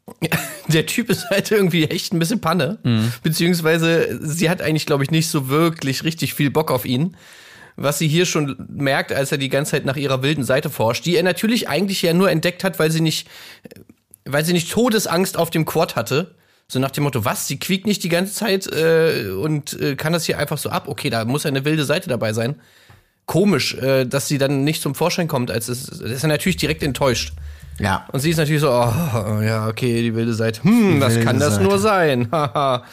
oh. 0.08 0.18
Der 0.68 0.88
Typ 0.88 1.12
ist 1.12 1.30
halt 1.30 1.52
irgendwie 1.52 1.86
echt 1.86 2.12
ein 2.12 2.18
bisschen 2.18 2.42
Panne. 2.42 2.80
Beziehungsweise 3.22 4.20
sie 4.20 4.50
hat 4.50 4.64
eigentlich, 4.64 4.88
glaube 4.88 5.04
ich, 5.04 5.12
nicht 5.12 5.30
so 5.30 5.48
wirklich 5.48 6.04
richtig 6.04 6.34
viel 6.34 6.50
Bock 6.50 6.72
auf 6.72 6.86
ihn. 6.86 7.16
Was 7.76 8.00
sie 8.00 8.08
hier 8.08 8.26
schon 8.26 8.66
merkt, 8.68 9.12
als 9.12 9.32
er 9.32 9.38
die 9.38 9.50
ganze 9.50 9.72
Zeit 9.72 9.86
nach 9.86 9.96
ihrer 9.96 10.24
wilden 10.24 10.44
Seite 10.44 10.72
forscht, 10.72 11.06
die 11.06 11.16
er 11.16 11.22
natürlich 11.24 11.70
eigentlich 11.70 12.02
ja 12.02 12.14
nur 12.14 12.32
entdeckt 12.32 12.64
hat, 12.64 12.80
weil 12.80 12.90
sie 12.90 13.02
nicht, 13.02 13.28
weil 14.26 14.44
sie 14.44 14.54
nicht 14.54 14.72
Todesangst 14.72 15.38
auf 15.38 15.52
dem 15.52 15.66
Quad 15.66 15.96
hatte. 15.96 16.34
So 16.68 16.80
nach 16.80 16.92
dem 16.92 17.04
Motto, 17.04 17.26
was? 17.26 17.48
Sie 17.48 17.60
quiekt 17.60 17.86
nicht 17.86 18.04
die 18.04 18.10
ganze 18.10 18.34
Zeit 18.34 18.66
äh, 18.66 19.30
und 19.30 19.80
äh, 19.80 19.96
kann 19.96 20.14
das 20.14 20.26
hier 20.26 20.40
einfach 20.40 20.58
so 20.58 20.72
ab. 20.72 20.88
Okay, 20.88 21.12
da 21.12 21.26
muss 21.26 21.46
eine 21.46 21.64
wilde 21.64 21.86
Seite 21.86 22.10
dabei 22.10 22.34
sein 22.34 22.56
komisch, 23.30 23.76
äh, 23.76 24.06
dass 24.06 24.28
sie 24.28 24.40
dann 24.40 24.64
nicht 24.64 24.82
zum 24.82 24.96
Vorschein 24.96 25.28
kommt, 25.28 25.52
als 25.52 25.68
es 25.68 25.88
ist 25.88 26.24
er 26.24 26.30
natürlich 26.30 26.58
direkt 26.58 26.82
enttäuscht. 26.82 27.34
Ja. 27.78 28.06
Und 28.12 28.20
sie 28.22 28.32
ist 28.32 28.38
natürlich 28.38 28.62
so, 28.62 28.72
oh, 28.72 29.42
ja, 29.42 29.68
okay, 29.68 30.02
die 30.02 30.14
wilde 30.16 30.34
Seite. 30.34 30.64
Hm, 30.64 31.00
was 31.00 31.18
kann 31.22 31.40
das 31.40 31.54
Seite. 31.54 31.64
nur 31.64 31.78
sein? 31.78 32.28
Haha. 32.32 32.84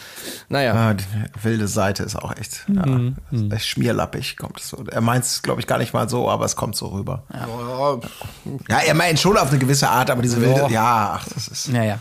naja. 0.50 0.74
Ah, 0.74 0.94
die 0.94 1.04
wilde 1.42 1.66
Seite 1.66 2.02
ist 2.02 2.16
auch 2.16 2.36
echt, 2.36 2.66
ja, 2.68 2.84
ist 3.32 3.52
echt 3.52 3.66
schmierlappig, 3.66 4.36
kommt 4.36 4.60
es 4.60 4.68
so. 4.68 4.84
Er 4.88 5.00
meint 5.00 5.24
es, 5.24 5.42
glaube 5.42 5.60
ich, 5.60 5.66
gar 5.66 5.78
nicht 5.78 5.94
mal 5.94 6.08
so, 6.08 6.30
aber 6.30 6.44
es 6.44 6.54
kommt 6.54 6.76
so 6.76 6.88
rüber. 6.88 7.24
Ja. 7.32 7.98
Ja, 8.68 8.78
er 8.86 8.94
meint 8.94 9.18
schon 9.18 9.38
auf 9.38 9.48
eine 9.48 9.58
gewisse 9.58 9.88
Art, 9.88 10.10
aber 10.10 10.20
diese 10.20 10.40
wilde, 10.40 10.66
ja, 10.68 11.18
ach, 11.18 11.26
das 11.34 11.48
ist, 11.48 11.68
Naja. 11.70 11.84
ja. 11.84 11.98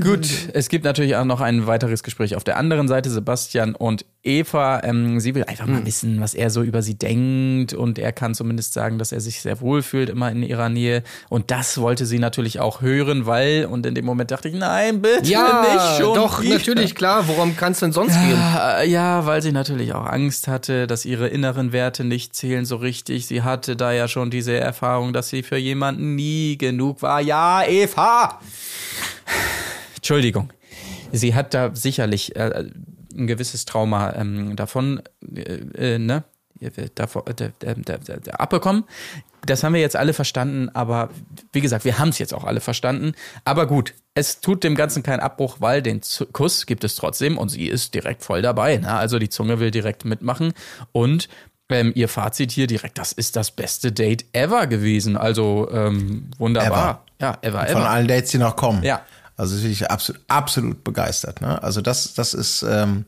Gut, 0.00 0.26
es 0.54 0.68
gibt 0.68 0.84
natürlich 0.84 1.16
auch 1.16 1.24
noch 1.24 1.40
ein 1.40 1.66
weiteres 1.66 2.02
Gespräch 2.02 2.36
auf 2.36 2.44
der 2.44 2.56
anderen 2.56 2.88
Seite, 2.88 3.10
Sebastian 3.10 3.74
und 3.74 4.04
Eva. 4.22 4.82
Ähm, 4.82 5.20
sie 5.20 5.34
will 5.34 5.44
einfach 5.44 5.66
mal 5.66 5.84
wissen, 5.84 6.20
was 6.20 6.32
er 6.32 6.48
so 6.48 6.62
über 6.62 6.80
sie 6.80 6.94
denkt 6.94 7.74
und 7.74 7.98
er 7.98 8.12
kann 8.12 8.34
zumindest 8.34 8.72
sagen, 8.72 8.98
dass 8.98 9.12
er 9.12 9.20
sich 9.20 9.40
sehr 9.42 9.60
wohl 9.60 9.82
fühlt 9.82 10.08
immer 10.08 10.30
in 10.30 10.42
ihrer 10.42 10.70
Nähe 10.70 11.02
und 11.28 11.50
das 11.50 11.76
wollte 11.78 12.06
sie 12.06 12.18
natürlich 12.18 12.60
auch 12.60 12.80
hören, 12.80 13.26
weil 13.26 13.66
und 13.66 13.84
in 13.84 13.94
dem 13.94 14.06
Moment 14.06 14.30
dachte 14.30 14.48
ich, 14.48 14.54
nein, 14.54 15.02
bitte 15.02 15.28
Ja, 15.30 15.66
nicht 15.74 15.98
schon 16.02 16.14
doch, 16.14 16.40
wieder. 16.42 16.54
natürlich, 16.54 16.94
klar. 16.94 17.28
Worum 17.28 17.54
kann 17.56 17.72
es 17.72 17.80
denn 17.80 17.92
sonst 17.92 18.14
gehen? 18.14 18.30
Ja, 18.38 18.82
ja, 18.82 19.26
weil 19.26 19.42
sie 19.42 19.52
natürlich 19.52 19.92
auch 19.92 20.06
Angst 20.06 20.48
hatte, 20.48 20.86
dass 20.86 21.04
ihre 21.04 21.28
inneren 21.28 21.72
Werte 21.72 22.04
nicht 22.04 22.34
zählen 22.34 22.64
so 22.64 22.76
richtig. 22.76 23.26
Sie 23.26 23.42
hatte 23.42 23.76
da 23.76 23.92
ja 23.92 24.08
schon 24.08 24.30
diese 24.30 24.54
Erfahrung, 24.58 25.12
dass 25.12 25.28
sie 25.28 25.42
für 25.42 25.58
jemanden 25.58 26.14
nie 26.14 26.56
genug 26.56 27.02
war. 27.02 27.20
Ja, 27.20 27.62
Eva! 27.66 28.40
Entschuldigung. 29.96 30.52
Sie 31.12 31.34
hat 31.34 31.54
da 31.54 31.74
sicherlich 31.74 32.36
äh, 32.36 32.64
ein 33.16 33.26
gewisses 33.26 33.64
Trauma 33.64 34.14
ähm, 34.14 34.56
davon, 34.56 35.02
äh, 35.34 35.94
äh, 35.94 35.98
ne? 35.98 36.24
Davor, 36.94 37.24
äh, 37.28 37.50
abbekommen. 38.30 38.84
Das 39.44 39.62
haben 39.62 39.74
wir 39.74 39.80
jetzt 39.80 39.96
alle 39.96 40.14
verstanden, 40.14 40.70
aber 40.70 41.10
wie 41.52 41.60
gesagt, 41.60 41.84
wir 41.84 41.98
haben 41.98 42.08
es 42.08 42.18
jetzt 42.18 42.32
auch 42.32 42.44
alle 42.44 42.60
verstanden. 42.60 43.12
Aber 43.44 43.66
gut, 43.66 43.92
es 44.14 44.40
tut 44.40 44.64
dem 44.64 44.74
Ganzen 44.74 45.02
keinen 45.02 45.20
Abbruch, 45.20 45.56
weil 45.60 45.82
den 45.82 46.00
Kuss 46.32 46.64
gibt 46.64 46.84
es 46.84 46.94
trotzdem 46.94 47.36
und 47.36 47.50
sie 47.50 47.66
ist 47.66 47.92
direkt 47.94 48.22
voll 48.22 48.40
dabei. 48.40 48.78
Ne? 48.78 48.90
Also 48.94 49.18
die 49.18 49.28
Zunge 49.28 49.60
will 49.60 49.70
direkt 49.70 50.04
mitmachen 50.04 50.54
und 50.92 51.28
ähm, 51.70 51.92
ihr 51.94 52.08
Fazit 52.08 52.52
hier 52.52 52.66
direkt, 52.66 52.98
das 52.98 53.12
ist 53.12 53.36
das 53.36 53.50
beste 53.50 53.92
Date 53.92 54.26
ever 54.32 54.66
gewesen. 54.66 55.16
Also 55.16 55.68
ähm, 55.72 56.30
wunderbar. 56.38 57.04
Ja, 57.20 57.38
ever, 57.42 57.60
Von 57.66 57.82
ever. 57.82 57.90
allen 57.90 58.08
Dates, 58.08 58.30
die 58.30 58.38
noch 58.38 58.56
kommen. 58.56 58.82
Ja. 58.82 59.02
Also 59.36 59.60
bin 59.60 59.72
ich 59.72 59.90
absolut, 59.90 60.22
absolut 60.28 60.84
begeistert. 60.84 61.40
Ne? 61.40 61.60
Also 61.62 61.80
das, 61.80 62.14
das 62.14 62.34
ist, 62.34 62.62
ähm, 62.62 63.04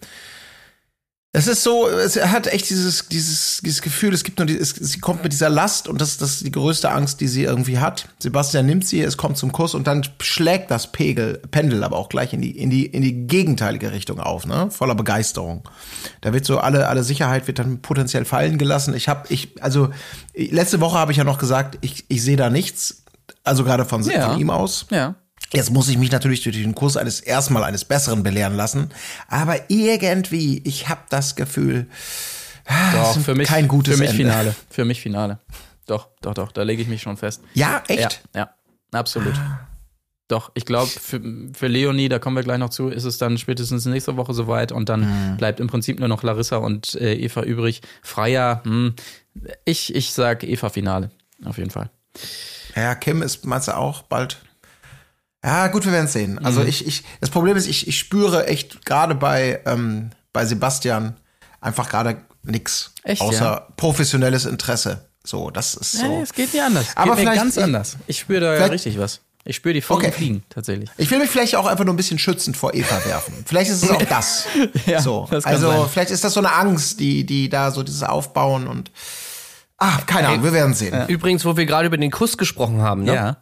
es 1.37 1.46
ist 1.49 1.62
so, 1.62 1.87
es 1.87 2.16
hat 2.16 2.46
echt 2.46 2.70
dieses, 2.70 3.09
dieses, 3.09 3.61
dieses 3.62 3.83
Gefühl, 3.83 4.14
es 4.14 4.25
gibt 4.25 4.38
nur, 4.38 4.46
die, 4.46 4.57
es, 4.57 4.70
sie 4.70 5.01
kommt 5.01 5.22
mit 5.22 5.33
dieser 5.35 5.51
Last 5.51 5.87
und 5.87 6.01
das, 6.01 6.16
das 6.16 6.37
ist 6.37 6.46
die 6.46 6.51
größte 6.51 6.90
Angst, 6.90 7.20
die 7.20 7.29
sie 7.29 7.42
irgendwie 7.44 7.79
hat. 7.79 8.09
Sebastian 8.20 8.64
nimmt 8.64 8.87
sie, 8.87 9.03
es 9.03 9.18
kommt 9.18 9.37
zum 9.37 9.53
Kuss 9.53 9.75
und 9.75 9.87
dann 9.87 10.03
schlägt 10.18 10.70
das 10.70 10.90
Pegel, 10.92 11.42
Pendel 11.51 11.85
aber 11.85 11.99
auch 11.99 12.09
gleich 12.09 12.33
in 12.33 12.40
die, 12.40 12.53
in 12.53 12.70
die, 12.70 12.87
in 12.87 13.03
die 13.03 13.27
gegenteilige 13.27 13.92
Richtung 13.92 14.18
auf, 14.18 14.46
ne? 14.46 14.70
Voller 14.70 14.94
Begeisterung. 14.94 15.62
Da 16.22 16.33
wird 16.33 16.46
so 16.46 16.57
alle, 16.59 16.88
alle 16.88 17.05
Sicherheit 17.05 17.46
wird 17.46 17.59
dann 17.59 17.83
potenziell 17.83 18.25
fallen 18.25 18.57
gelassen. 18.57 18.94
Ich 18.94 19.07
habe, 19.09 19.27
ich, 19.29 19.62
also 19.62 19.90
letzte 20.35 20.81
Woche 20.81 20.96
habe 20.96 21.12
ich 21.12 21.18
ja 21.18 21.25
noch 21.25 21.37
gesagt, 21.37 21.77
ich, 21.83 22.07
ich 22.09 22.22
sehe 22.22 22.38
da 22.38 22.49
nichts. 22.49 23.03
Also 23.44 23.62
gerade 23.62 23.85
von, 23.85 24.03
Ja. 24.05 24.31
von 24.31 24.40
ihm 24.40 24.49
aus. 24.49 24.87
Ja. 24.90 25.16
Jetzt 25.52 25.70
muss 25.70 25.88
ich 25.88 25.96
mich 25.98 26.11
natürlich 26.11 26.42
durch 26.42 26.56
den 26.56 26.74
Kurs 26.74 26.96
eines 26.96 27.20
erstmal 27.20 27.62
eines 27.64 27.85
Besseren 27.85 28.22
belehren 28.22 28.56
lassen, 28.56 28.90
aber 29.28 29.70
irgendwie, 29.70 30.61
ich 30.64 30.88
habe 30.88 31.02
das 31.09 31.37
Gefühl, 31.37 31.87
ah, 32.66 32.92
Doch, 32.92 33.16
ist 33.16 33.24
für 33.24 33.35
mich, 33.35 33.48
kein 33.48 33.68
gutes 33.68 33.94
für 33.94 34.00
mich 34.00 34.11
Ende. 34.11 34.22
Finale. 34.22 34.54
Für 34.70 34.85
mich 34.85 35.00
Finale. 35.00 35.38
Doch, 35.87 36.09
doch, 36.20 36.35
doch, 36.35 36.52
da 36.52 36.62
lege 36.62 36.82
ich 36.82 36.88
mich 36.88 37.02
schon 37.02 37.16
fest. 37.16 37.42
Ja, 37.54 37.82
echt? 37.87 38.22
Ja, 38.35 38.40
ja, 38.40 38.98
absolut. 38.98 39.35
Doch, 40.28 40.50
ich 40.54 40.64
glaube, 40.64 40.88
für, 40.88 41.20
für 41.52 41.68
Leonie, 41.68 42.09
da 42.09 42.18
kommen 42.18 42.35
wir 42.35 42.42
gleich 42.42 42.59
noch 42.59 42.70
zu, 42.70 42.88
ist 42.88 43.04
es 43.04 43.16
dann 43.16 43.38
spätestens 43.38 43.87
nächste 43.87 44.16
Woche 44.16 44.35
soweit 44.35 44.72
und 44.72 44.88
dann 44.88 45.02
mhm. 45.02 45.37
bleibt 45.37 45.61
im 45.61 45.68
Prinzip 45.68 46.00
nur 46.00 46.09
noch 46.09 46.24
Larissa 46.24 46.56
und 46.56 46.96
äh, 46.96 47.14
Eva 47.14 47.42
übrig. 47.42 47.82
Freier, 48.02 48.62
hm, 48.64 48.94
ich, 49.64 49.94
ich 49.94 50.12
sag 50.12 50.42
Eva-Finale, 50.42 51.11
auf 51.44 51.59
jeden 51.59 51.70
Fall. 51.70 51.90
Ja, 52.74 52.96
Kim 52.96 53.22
ist, 53.22 53.46
meinst 53.46 53.68
du 53.68 53.76
auch 53.76 54.02
bald? 54.02 54.38
Ja, 55.44 55.68
gut, 55.68 55.85
wir 55.85 55.92
werden 55.92 56.09
sehen. 56.09 56.44
Also 56.44 56.61
mhm. 56.61 56.68
ich, 56.68 56.87
ich, 56.87 57.05
das 57.20 57.31
Problem 57.31 57.57
ist, 57.57 57.66
ich, 57.66 57.87
ich 57.87 57.99
spüre 57.99 58.46
echt 58.46 58.85
gerade 58.85 59.14
bei, 59.14 59.61
ähm, 59.64 60.11
bei 60.33 60.44
Sebastian 60.44 61.16
einfach 61.61 61.88
gerade 61.88 62.22
nichts 62.42 62.92
außer 63.18 63.44
ja? 63.44 63.66
professionelles 63.77 64.44
Interesse. 64.44 65.09
So, 65.25 65.51
das 65.51 65.75
ist 65.75 65.92
so. 65.92 66.07
Ja, 66.07 66.22
es 66.22 66.33
geht 66.33 66.53
nicht 66.53 66.62
anders. 66.62 66.87
Aber 66.94 67.12
geht 67.12 67.20
vielleicht 67.20 67.40
ganz 67.40 67.59
anders. 67.59 67.96
Ich 68.07 68.20
spüre 68.20 68.40
da 68.40 68.55
ja 68.57 68.66
richtig 68.66 68.99
was. 68.99 69.20
Ich 69.49 69.57
spüre 69.57 69.75
die 69.75 69.81
Funken 69.81 70.07
okay. 70.07 70.16
fliegen, 70.16 70.42
tatsächlich. 70.51 70.90
Ich 70.96 71.09
will 71.11 71.20
mich 71.20 71.31
vielleicht 71.31 71.55
auch 71.55 71.66
einfach 71.66 71.85
nur 71.85 71.94
ein 71.94 71.96
bisschen 71.96 72.18
schützend 72.18 72.57
vor 72.57 72.75
Eva 72.75 73.05
werfen. 73.05 73.33
Vielleicht 73.46 73.70
ist 73.70 73.85
es 73.85 73.90
auch 73.90 74.03
das. 74.09 74.46
ja, 74.87 75.01
so. 75.01 75.29
Das 75.31 75.44
also, 75.44 75.68
sein. 75.68 75.88
vielleicht 75.88 76.11
ist 76.11 76.25
das 76.25 76.35
so 76.35 76.40
eine 76.40 76.53
Angst, 76.53 76.99
die, 76.99 77.25
die 77.25 77.49
da 77.49 77.70
so 77.70 77.85
dieses 77.85 78.03
Aufbauen 78.03 78.66
und. 78.66 78.90
Ah, 79.79 79.99
keine 80.07 80.29
Ahnung, 80.29 80.42
wir 80.42 80.53
werden 80.53 80.75
sehen. 80.75 81.07
Übrigens, 81.07 81.44
wo 81.44 81.57
wir 81.57 81.66
gerade 81.66 81.87
über 81.87 81.96
den 81.96 82.11
Kuss 82.11 82.38
gesprochen 82.38 82.81
haben, 82.81 83.05
ne? 83.05 83.14
Ja. 83.14 83.37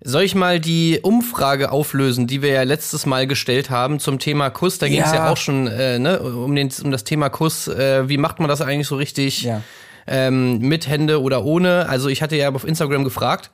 Soll 0.00 0.22
ich 0.22 0.36
mal 0.36 0.60
die 0.60 1.00
Umfrage 1.02 1.72
auflösen, 1.72 2.28
die 2.28 2.40
wir 2.40 2.50
ja 2.50 2.62
letztes 2.62 3.04
Mal 3.04 3.26
gestellt 3.26 3.68
haben 3.68 3.98
zum 3.98 4.20
Thema 4.20 4.48
Kuss? 4.48 4.78
Da 4.78 4.88
ging 4.88 5.00
es 5.00 5.10
ja. 5.10 5.16
ja. 5.16 5.30
auch 5.30 5.36
schon 5.36 5.66
äh, 5.66 5.98
ne, 5.98 6.20
um, 6.20 6.54
den, 6.54 6.70
um 6.84 6.92
das 6.92 7.02
Thema 7.02 7.30
Kuss. 7.30 7.66
Äh, 7.66 8.08
wie 8.08 8.16
macht 8.16 8.38
man 8.38 8.48
das 8.48 8.60
eigentlich 8.60 8.86
so 8.86 8.94
richtig? 8.94 9.42
Ja. 9.42 9.62
Ähm, 10.06 10.60
mit 10.60 10.86
Hände 10.86 11.20
oder 11.20 11.44
ohne? 11.44 11.88
Also 11.88 12.08
ich 12.08 12.22
hatte 12.22 12.36
ja 12.36 12.50
auf 12.52 12.64
Instagram 12.64 13.02
gefragt. 13.02 13.50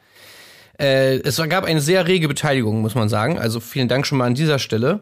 Äh, 0.79 1.21
es 1.21 1.37
gab 1.49 1.65
eine 1.65 1.81
sehr 1.81 2.07
rege 2.07 2.29
Beteiligung, 2.29 2.83
muss 2.83 2.95
man 2.95 3.09
sagen. 3.09 3.39
Also 3.39 3.59
vielen 3.59 3.89
Dank 3.89 4.07
schon 4.07 4.19
mal 4.19 4.27
an 4.27 4.35
dieser 4.35 4.59
Stelle. 4.59 5.01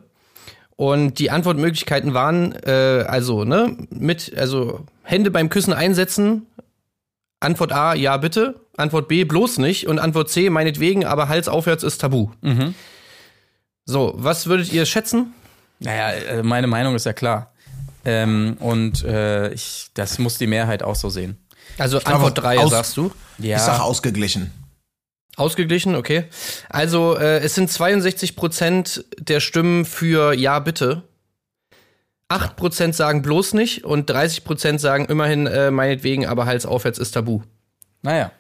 Und 0.77 1.19
die 1.19 1.31
Antwortmöglichkeiten 1.31 2.15
waren 2.15 2.53
äh, 2.65 3.05
also 3.07 3.45
ne 3.45 3.77
mit 3.91 4.33
also 4.37 4.87
Hände 5.03 5.33
beim 5.33 5.49
Küssen 5.49 5.73
einsetzen. 5.73 6.47
Antwort 7.41 7.73
A, 7.73 7.95
ja 7.95 8.17
bitte. 8.17 8.62
Antwort 8.77 9.09
B, 9.09 9.25
bloß 9.25 9.59
nicht. 9.59 9.87
Und 9.87 9.99
Antwort 9.99 10.31
C, 10.31 10.51
meinetwegen, 10.51 11.05
aber 11.05 11.29
Hals 11.29 11.49
aufwärts 11.49 11.83
ist 11.83 11.99
tabu. 12.01 12.31
Mhm. 12.41 12.75
So, 13.85 14.15
was 14.17 14.47
würdet 14.47 14.73
ihr 14.73 14.87
schätzen? 14.87 15.35
Naja, 15.81 16.11
äh, 16.11 16.43
meine 16.43 16.67
Meinung 16.67 16.95
ist 16.95 17.07
ja 17.07 17.13
klar. 17.13 17.53
Ähm, 18.05 18.57
und 18.61 19.05
äh, 19.05 19.53
ich, 19.53 19.89
das 19.95 20.19
muss 20.19 20.39
die 20.39 20.47
Mehrheit 20.47 20.83
auch 20.83 20.95
so 20.97 21.09
sehen. 21.09 21.37
Also 21.79 21.99
Antwort 21.99 22.39
3, 22.39 22.67
sagst 22.67 22.97
du? 22.97 23.13
Ja. 23.39 23.57
Ich 23.57 23.63
sag 23.63 23.81
ausgeglichen. 23.81 24.51
Ausgeglichen, 25.37 25.95
okay. 25.95 26.25
Also 26.69 27.17
äh, 27.17 27.39
es 27.39 27.55
sind 27.55 27.71
62 27.71 28.37
Prozent 28.37 29.05
der 29.19 29.41
Stimmen 29.41 29.85
für 29.85 30.35
Ja, 30.35 30.59
bitte. 30.59 31.03
8 32.29 32.57
Prozent 32.57 32.95
sagen 32.95 33.23
bloß 33.23 33.55
nicht 33.55 33.85
und 33.85 34.09
30 34.09 34.45
Prozent 34.45 34.81
sagen 34.81 35.07
immerhin 35.07 35.47
äh, 35.47 35.71
meinetwegen, 35.71 36.27
aber 36.27 36.47
Hals 36.47 36.67
aufwärts 36.67 36.99
ist 36.99 37.13
tabu. 37.13 37.43
Naja. 38.03 38.33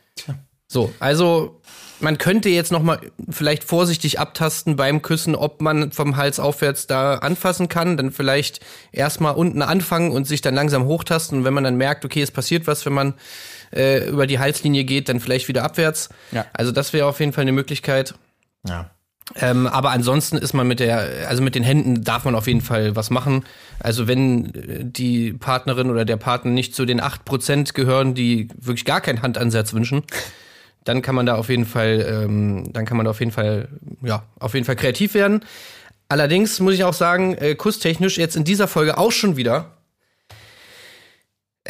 So, 0.72 0.90
also 1.00 1.60
man 2.00 2.16
könnte 2.16 2.48
jetzt 2.48 2.72
noch 2.72 2.82
mal 2.82 2.98
vielleicht 3.28 3.62
vorsichtig 3.62 4.18
abtasten 4.18 4.74
beim 4.74 5.02
Küssen, 5.02 5.34
ob 5.34 5.60
man 5.60 5.92
vom 5.92 6.16
Hals 6.16 6.40
aufwärts 6.40 6.86
da 6.86 7.16
anfassen 7.16 7.68
kann. 7.68 7.98
Dann 7.98 8.10
vielleicht 8.10 8.60
erstmal 8.90 9.34
unten 9.34 9.60
anfangen 9.60 10.10
und 10.10 10.26
sich 10.26 10.40
dann 10.40 10.54
langsam 10.54 10.86
hochtasten. 10.86 11.38
Und 11.38 11.44
wenn 11.44 11.54
man 11.54 11.64
dann 11.64 11.76
merkt, 11.76 12.04
okay, 12.06 12.22
es 12.22 12.30
passiert 12.30 12.66
was, 12.66 12.86
wenn 12.86 12.94
man 12.94 13.14
äh, 13.70 14.08
über 14.08 14.26
die 14.26 14.38
Halslinie 14.38 14.84
geht, 14.84 15.10
dann 15.10 15.20
vielleicht 15.20 15.46
wieder 15.48 15.62
abwärts. 15.62 16.08
Ja. 16.32 16.46
Also 16.54 16.72
das 16.72 16.92
wäre 16.92 17.06
auf 17.06 17.20
jeden 17.20 17.34
Fall 17.34 17.42
eine 17.42 17.52
Möglichkeit. 17.52 18.14
Ja. 18.66 18.90
Ähm, 19.36 19.66
aber 19.66 19.90
ansonsten 19.90 20.36
ist 20.36 20.52
man 20.52 20.66
mit 20.66 20.80
der, 20.80 21.28
also 21.28 21.42
mit 21.42 21.54
den 21.54 21.62
Händen 21.62 22.04
darf 22.04 22.24
man 22.24 22.34
auf 22.34 22.46
jeden 22.46 22.60
Fall 22.60 22.96
was 22.96 23.10
machen. 23.10 23.44
Also 23.78 24.06
wenn 24.06 24.54
äh, 24.54 24.84
die 24.84 25.32
Partnerin 25.32 25.90
oder 25.90 26.04
der 26.04 26.16
Partner 26.16 26.50
nicht 26.50 26.74
zu 26.74 26.84
den 26.84 27.00
acht 27.00 27.24
Prozent 27.24 27.74
gehören, 27.74 28.14
die 28.14 28.48
wirklich 28.58 28.84
gar 28.84 29.00
keinen 29.00 29.22
Handansatz 29.22 29.72
wünschen, 29.72 30.02
dann 30.84 31.02
kann 31.02 31.14
man 31.14 31.26
da 31.26 31.36
auf 31.36 31.48
jeden 31.48 31.64
Fall, 31.64 32.24
ähm, 32.24 32.72
dann 32.72 32.84
kann 32.84 32.96
man 32.96 33.04
da 33.04 33.10
auf 33.10 33.20
jeden 33.20 33.32
Fall, 33.32 33.68
ja, 34.02 34.24
auf 34.38 34.54
jeden 34.54 34.66
Fall 34.66 34.76
kreativ 34.76 35.14
werden. 35.14 35.40
Allerdings 36.08 36.60
muss 36.60 36.74
ich 36.74 36.84
auch 36.84 36.92
sagen, 36.92 37.34
äh, 37.34 37.54
kusstechnisch 37.54 38.18
jetzt 38.18 38.36
in 38.36 38.44
dieser 38.44 38.68
Folge 38.68 38.98
auch 38.98 39.12
schon 39.12 39.36
wieder 39.36 39.78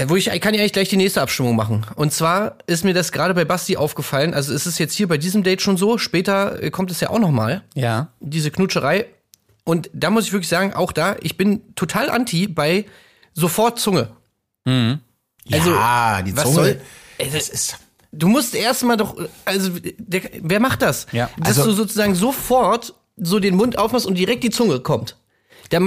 wo 0.06 0.16
ich, 0.16 0.28
ich 0.28 0.40
kann 0.40 0.54
ja 0.54 0.60
eigentlich 0.60 0.72
gleich 0.72 0.88
die 0.88 0.96
nächste 0.96 1.20
Abstimmung 1.20 1.54
machen. 1.54 1.84
Und 1.96 2.12
zwar 2.12 2.56
ist 2.66 2.84
mir 2.84 2.94
das 2.94 3.12
gerade 3.12 3.34
bei 3.34 3.44
Basti 3.44 3.76
aufgefallen. 3.76 4.32
Also 4.32 4.54
es 4.54 4.66
ist 4.66 4.78
jetzt 4.78 4.94
hier 4.94 5.06
bei 5.06 5.18
diesem 5.18 5.42
Date 5.42 5.60
schon 5.60 5.76
so. 5.76 5.98
Später 5.98 6.62
äh, 6.62 6.70
kommt 6.70 6.90
es 6.90 7.00
ja 7.00 7.10
auch 7.10 7.18
noch 7.18 7.30
mal. 7.30 7.62
Ja. 7.74 8.08
Diese 8.20 8.50
Knutscherei. 8.50 9.06
Und 9.64 9.90
da 9.92 10.10
muss 10.10 10.26
ich 10.26 10.32
wirklich 10.32 10.48
sagen, 10.48 10.72
auch 10.72 10.92
da, 10.92 11.16
ich 11.20 11.36
bin 11.36 11.74
total 11.74 12.10
anti 12.10 12.48
bei 12.48 12.86
sofort 13.34 13.78
Zunge. 13.78 14.08
Mhm. 14.64 15.00
Also, 15.50 15.70
ja, 15.70 16.22
die 16.22 16.34
Zunge. 16.34 16.54
Soll, 16.54 16.80
ey, 17.18 17.30
das 17.30 17.48
ist. 17.48 17.76
Du 18.12 18.28
musst 18.28 18.54
erstmal 18.54 18.96
doch, 18.96 19.16
also 19.44 19.70
der, 19.98 20.22
wer 20.42 20.60
macht 20.60 20.82
das? 20.82 21.06
Ja. 21.12 21.30
Dass 21.38 21.58
also, 21.58 21.70
du 21.70 21.72
sozusagen 21.72 22.14
sofort 22.14 22.94
so 23.16 23.38
den 23.38 23.56
Mund 23.56 23.78
aufmachst 23.78 24.06
und 24.06 24.16
direkt 24.16 24.44
die 24.44 24.50
Zunge 24.50 24.80
kommt. 24.80 25.16
Der, 25.70 25.80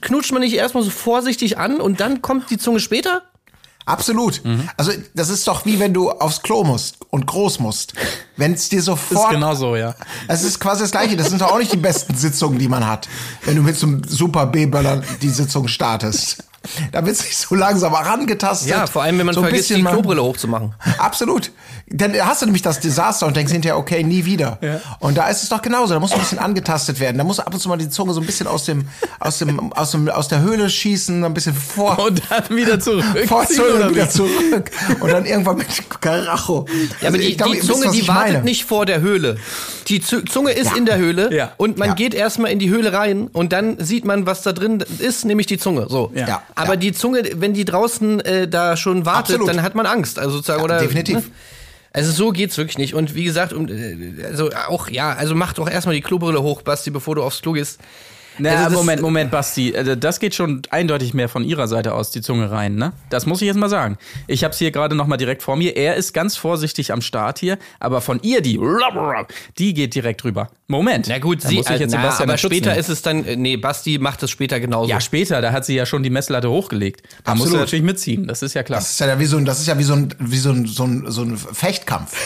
knutscht 0.00 0.32
man 0.32 0.42
nicht 0.42 0.54
erstmal 0.54 0.82
so 0.82 0.90
vorsichtig 0.90 1.58
an 1.58 1.80
und 1.80 2.00
dann 2.00 2.22
kommt 2.22 2.50
die 2.50 2.58
Zunge 2.58 2.80
später? 2.80 3.22
Absolut. 3.86 4.44
Mhm. 4.44 4.68
Also 4.76 4.90
das 5.14 5.28
ist 5.28 5.46
doch 5.46 5.64
wie 5.64 5.78
wenn 5.78 5.94
du 5.94 6.10
aufs 6.10 6.42
Klo 6.42 6.64
musst 6.64 6.98
und 7.10 7.26
groß 7.26 7.60
musst. 7.60 7.94
Wenn 8.36 8.52
es 8.52 8.68
dir 8.68 8.82
sofort. 8.82 9.26
Ist 9.26 9.30
genau 9.30 9.54
so, 9.54 9.76
ja. 9.76 9.94
Es 10.26 10.42
ist 10.42 10.58
quasi 10.58 10.82
das 10.82 10.90
Gleiche. 10.90 11.16
Das 11.16 11.30
sind 11.30 11.40
doch 11.40 11.52
auch 11.52 11.58
nicht 11.58 11.72
die 11.72 11.76
besten 11.78 12.16
Sitzungen, 12.16 12.58
die 12.58 12.68
man 12.68 12.86
hat, 12.86 13.08
wenn 13.44 13.54
du 13.56 13.62
mit 13.62 13.76
so 13.76 13.86
einem 13.86 14.02
Super 14.04 14.46
B-Böller 14.46 15.02
die 15.22 15.30
Sitzung 15.30 15.68
startest. 15.68 16.42
Da 16.92 17.04
wird 17.04 17.16
sich 17.16 17.36
so 17.36 17.54
langsam 17.54 17.94
herangetastet. 17.94 18.70
Ja, 18.70 18.86
vor 18.86 19.02
allem, 19.02 19.18
wenn 19.18 19.26
man 19.26 19.34
so 19.34 19.42
vergisst, 19.42 19.70
die 19.70 19.82
Klobrille 19.82 20.22
hochzumachen. 20.22 20.74
Absolut. 20.98 21.52
Dann 21.88 22.14
hast 22.14 22.42
du 22.42 22.46
nämlich 22.46 22.62
das 22.62 22.80
Desaster 22.80 23.26
und 23.26 23.36
denkst 23.36 23.52
hinterher, 23.52 23.78
okay, 23.78 24.02
nie 24.02 24.24
wieder. 24.24 24.58
Ja. 24.60 24.80
Und 24.98 25.16
da 25.16 25.28
ist 25.28 25.42
es 25.42 25.48
doch 25.48 25.62
genauso. 25.62 25.94
Da 25.94 26.00
muss 26.00 26.12
ein 26.12 26.18
bisschen 26.18 26.38
angetastet 26.38 26.98
werden. 26.98 27.16
Da 27.16 27.24
muss 27.24 27.38
ab 27.38 27.54
und 27.54 27.60
zu 27.60 27.68
mal 27.68 27.76
die 27.76 27.88
Zunge 27.88 28.12
so 28.12 28.20
ein 28.20 28.26
bisschen 28.26 28.46
aus 28.48 28.64
dem, 28.64 28.88
aus 29.20 29.38
dem, 29.38 29.72
aus 29.72 29.92
dem, 29.92 30.08
aus 30.08 30.28
der 30.28 30.40
Höhle 30.40 30.68
schießen, 30.68 31.24
ein 31.24 31.34
bisschen 31.34 31.54
vor. 31.54 31.98
Und 32.06 32.22
dann 32.28 32.56
wieder 32.56 32.78
zurück. 32.80 33.04
Vor 33.26 33.40
und 33.40 33.94
wieder 33.94 34.08
zurück. 34.08 34.70
Und 35.00 35.10
dann 35.10 35.26
irgendwann 35.26 35.58
mit 35.58 35.66
Karacho. 36.00 36.66
Ja, 37.00 37.08
aber 37.08 37.16
also 37.16 37.18
die, 37.18 37.36
glaub, 37.36 37.52
die 37.52 37.60
Zunge, 37.60 37.90
die 37.90 38.06
wartet 38.06 38.34
meine. 38.34 38.44
nicht 38.44 38.64
vor 38.64 38.86
der 38.86 39.00
Höhle. 39.00 39.36
Die 39.88 40.00
Zunge 40.00 40.52
ist 40.52 40.70
ja. 40.70 40.76
in 40.76 40.86
der 40.86 40.98
Höhle. 40.98 41.34
Ja. 41.34 41.52
Und 41.56 41.78
man 41.78 41.88
ja. 41.88 41.94
geht 41.94 42.14
erstmal 42.14 42.50
in 42.50 42.58
die 42.58 42.70
Höhle 42.70 42.92
rein 42.92 43.28
und 43.28 43.52
dann 43.52 43.78
sieht 43.78 44.04
man, 44.04 44.26
was 44.26 44.42
da 44.42 44.52
drin 44.52 44.84
ist, 44.98 45.24
nämlich 45.24 45.46
die 45.46 45.58
Zunge. 45.58 45.86
So. 45.88 46.10
Ja. 46.14 46.42
Aber 46.56 46.76
die 46.76 46.92
Zunge, 46.92 47.22
wenn 47.34 47.52
die 47.54 47.64
draußen 47.64 48.20
äh, 48.20 48.48
da 48.48 48.76
schon 48.76 49.06
wartet, 49.06 49.36
Absolut. 49.36 49.48
dann 49.48 49.62
hat 49.62 49.74
man 49.74 49.86
Angst. 49.86 50.18
Also 50.18 50.36
sozusagen, 50.36 50.62
oder, 50.62 50.80
definitiv. 50.80 51.16
Ne? 51.16 51.22
Also 51.92 52.12
so 52.12 52.30
geht's 52.30 52.58
wirklich 52.58 52.78
nicht. 52.78 52.94
Und 52.94 53.14
wie 53.14 53.24
gesagt, 53.24 53.52
um, 53.52 53.68
äh, 53.68 54.24
also 54.24 54.50
auch, 54.68 54.90
ja, 54.90 55.12
also 55.12 55.34
mach 55.34 55.52
doch 55.52 55.68
erstmal 55.68 55.94
die 55.94 56.00
Klobrille 56.00 56.42
hoch, 56.42 56.62
Basti, 56.62 56.90
bevor 56.90 57.14
du 57.14 57.22
aufs 57.22 57.42
Klo 57.42 57.52
gehst. 57.52 57.80
Na, 58.38 58.64
also 58.64 58.76
Moment, 58.76 59.02
Moment, 59.02 59.30
Basti. 59.30 59.74
Also 59.76 59.94
das 59.94 60.20
geht 60.20 60.34
schon 60.34 60.62
eindeutig 60.70 61.14
mehr 61.14 61.28
von 61.28 61.44
ihrer 61.44 61.68
Seite 61.68 61.94
aus, 61.94 62.10
die 62.10 62.20
Zunge 62.20 62.50
rein, 62.50 62.76
ne? 62.76 62.92
Das 63.10 63.26
muss 63.26 63.40
ich 63.40 63.46
jetzt 63.46 63.56
mal 63.56 63.68
sagen. 63.68 63.96
Ich 64.26 64.44
hab's 64.44 64.58
hier 64.58 64.70
gerade 64.70 64.94
noch 64.94 65.06
mal 65.06 65.16
direkt 65.16 65.42
vor 65.42 65.56
mir. 65.56 65.76
Er 65.76 65.96
ist 65.96 66.12
ganz 66.12 66.36
vorsichtig 66.36 66.92
am 66.92 67.00
Start 67.00 67.38
hier, 67.38 67.58
aber 67.80 68.00
von 68.00 68.20
ihr, 68.22 68.40
die, 68.42 68.60
die 69.58 69.74
geht 69.74 69.94
direkt 69.94 70.24
rüber. 70.24 70.50
Moment. 70.68 71.06
Na 71.08 71.18
gut, 71.18 71.42
sie, 71.42 71.56
muss 71.56 71.70
ich 71.70 71.78
jetzt 71.78 71.92
na, 71.92 72.00
Sebastian 72.00 72.28
aber 72.28 72.38
später 72.38 72.70
nehmen. 72.70 72.80
ist 72.80 72.88
es 72.88 73.02
dann, 73.02 73.24
äh, 73.24 73.36
nee, 73.36 73.56
Basti 73.56 73.98
macht 73.98 74.22
es 74.22 74.30
später 74.30 74.60
genauso. 74.60 74.90
Ja, 74.90 75.00
später, 75.00 75.40
da 75.40 75.52
hat 75.52 75.64
sie 75.64 75.74
ja 75.74 75.86
schon 75.86 76.02
die 76.02 76.10
Messlatte 76.10 76.50
hochgelegt. 76.50 77.02
Da 77.24 77.32
Absolut. 77.32 77.38
musst 77.38 77.54
du 77.54 77.58
natürlich 77.58 77.84
mitziehen, 77.84 78.26
das 78.26 78.42
ist 78.42 78.54
ja 78.54 78.62
klar. 78.62 78.80
Das 78.80 78.90
ist 78.90 79.00
ja 79.00 79.18
wie 79.18 79.26
so 79.26 79.36
ein, 79.36 79.44
das 79.44 79.60
ist 79.60 79.66
ja 79.66 79.78
wie 79.78 79.84
so 79.84 79.94
ein, 79.94 80.14
wie 80.18 80.38
so 80.38 80.50
ein, 80.50 80.66
so 80.66 80.84
ein, 80.84 81.04
so 81.10 81.22
ein 81.22 81.36
Fechtkampf. 81.36 82.16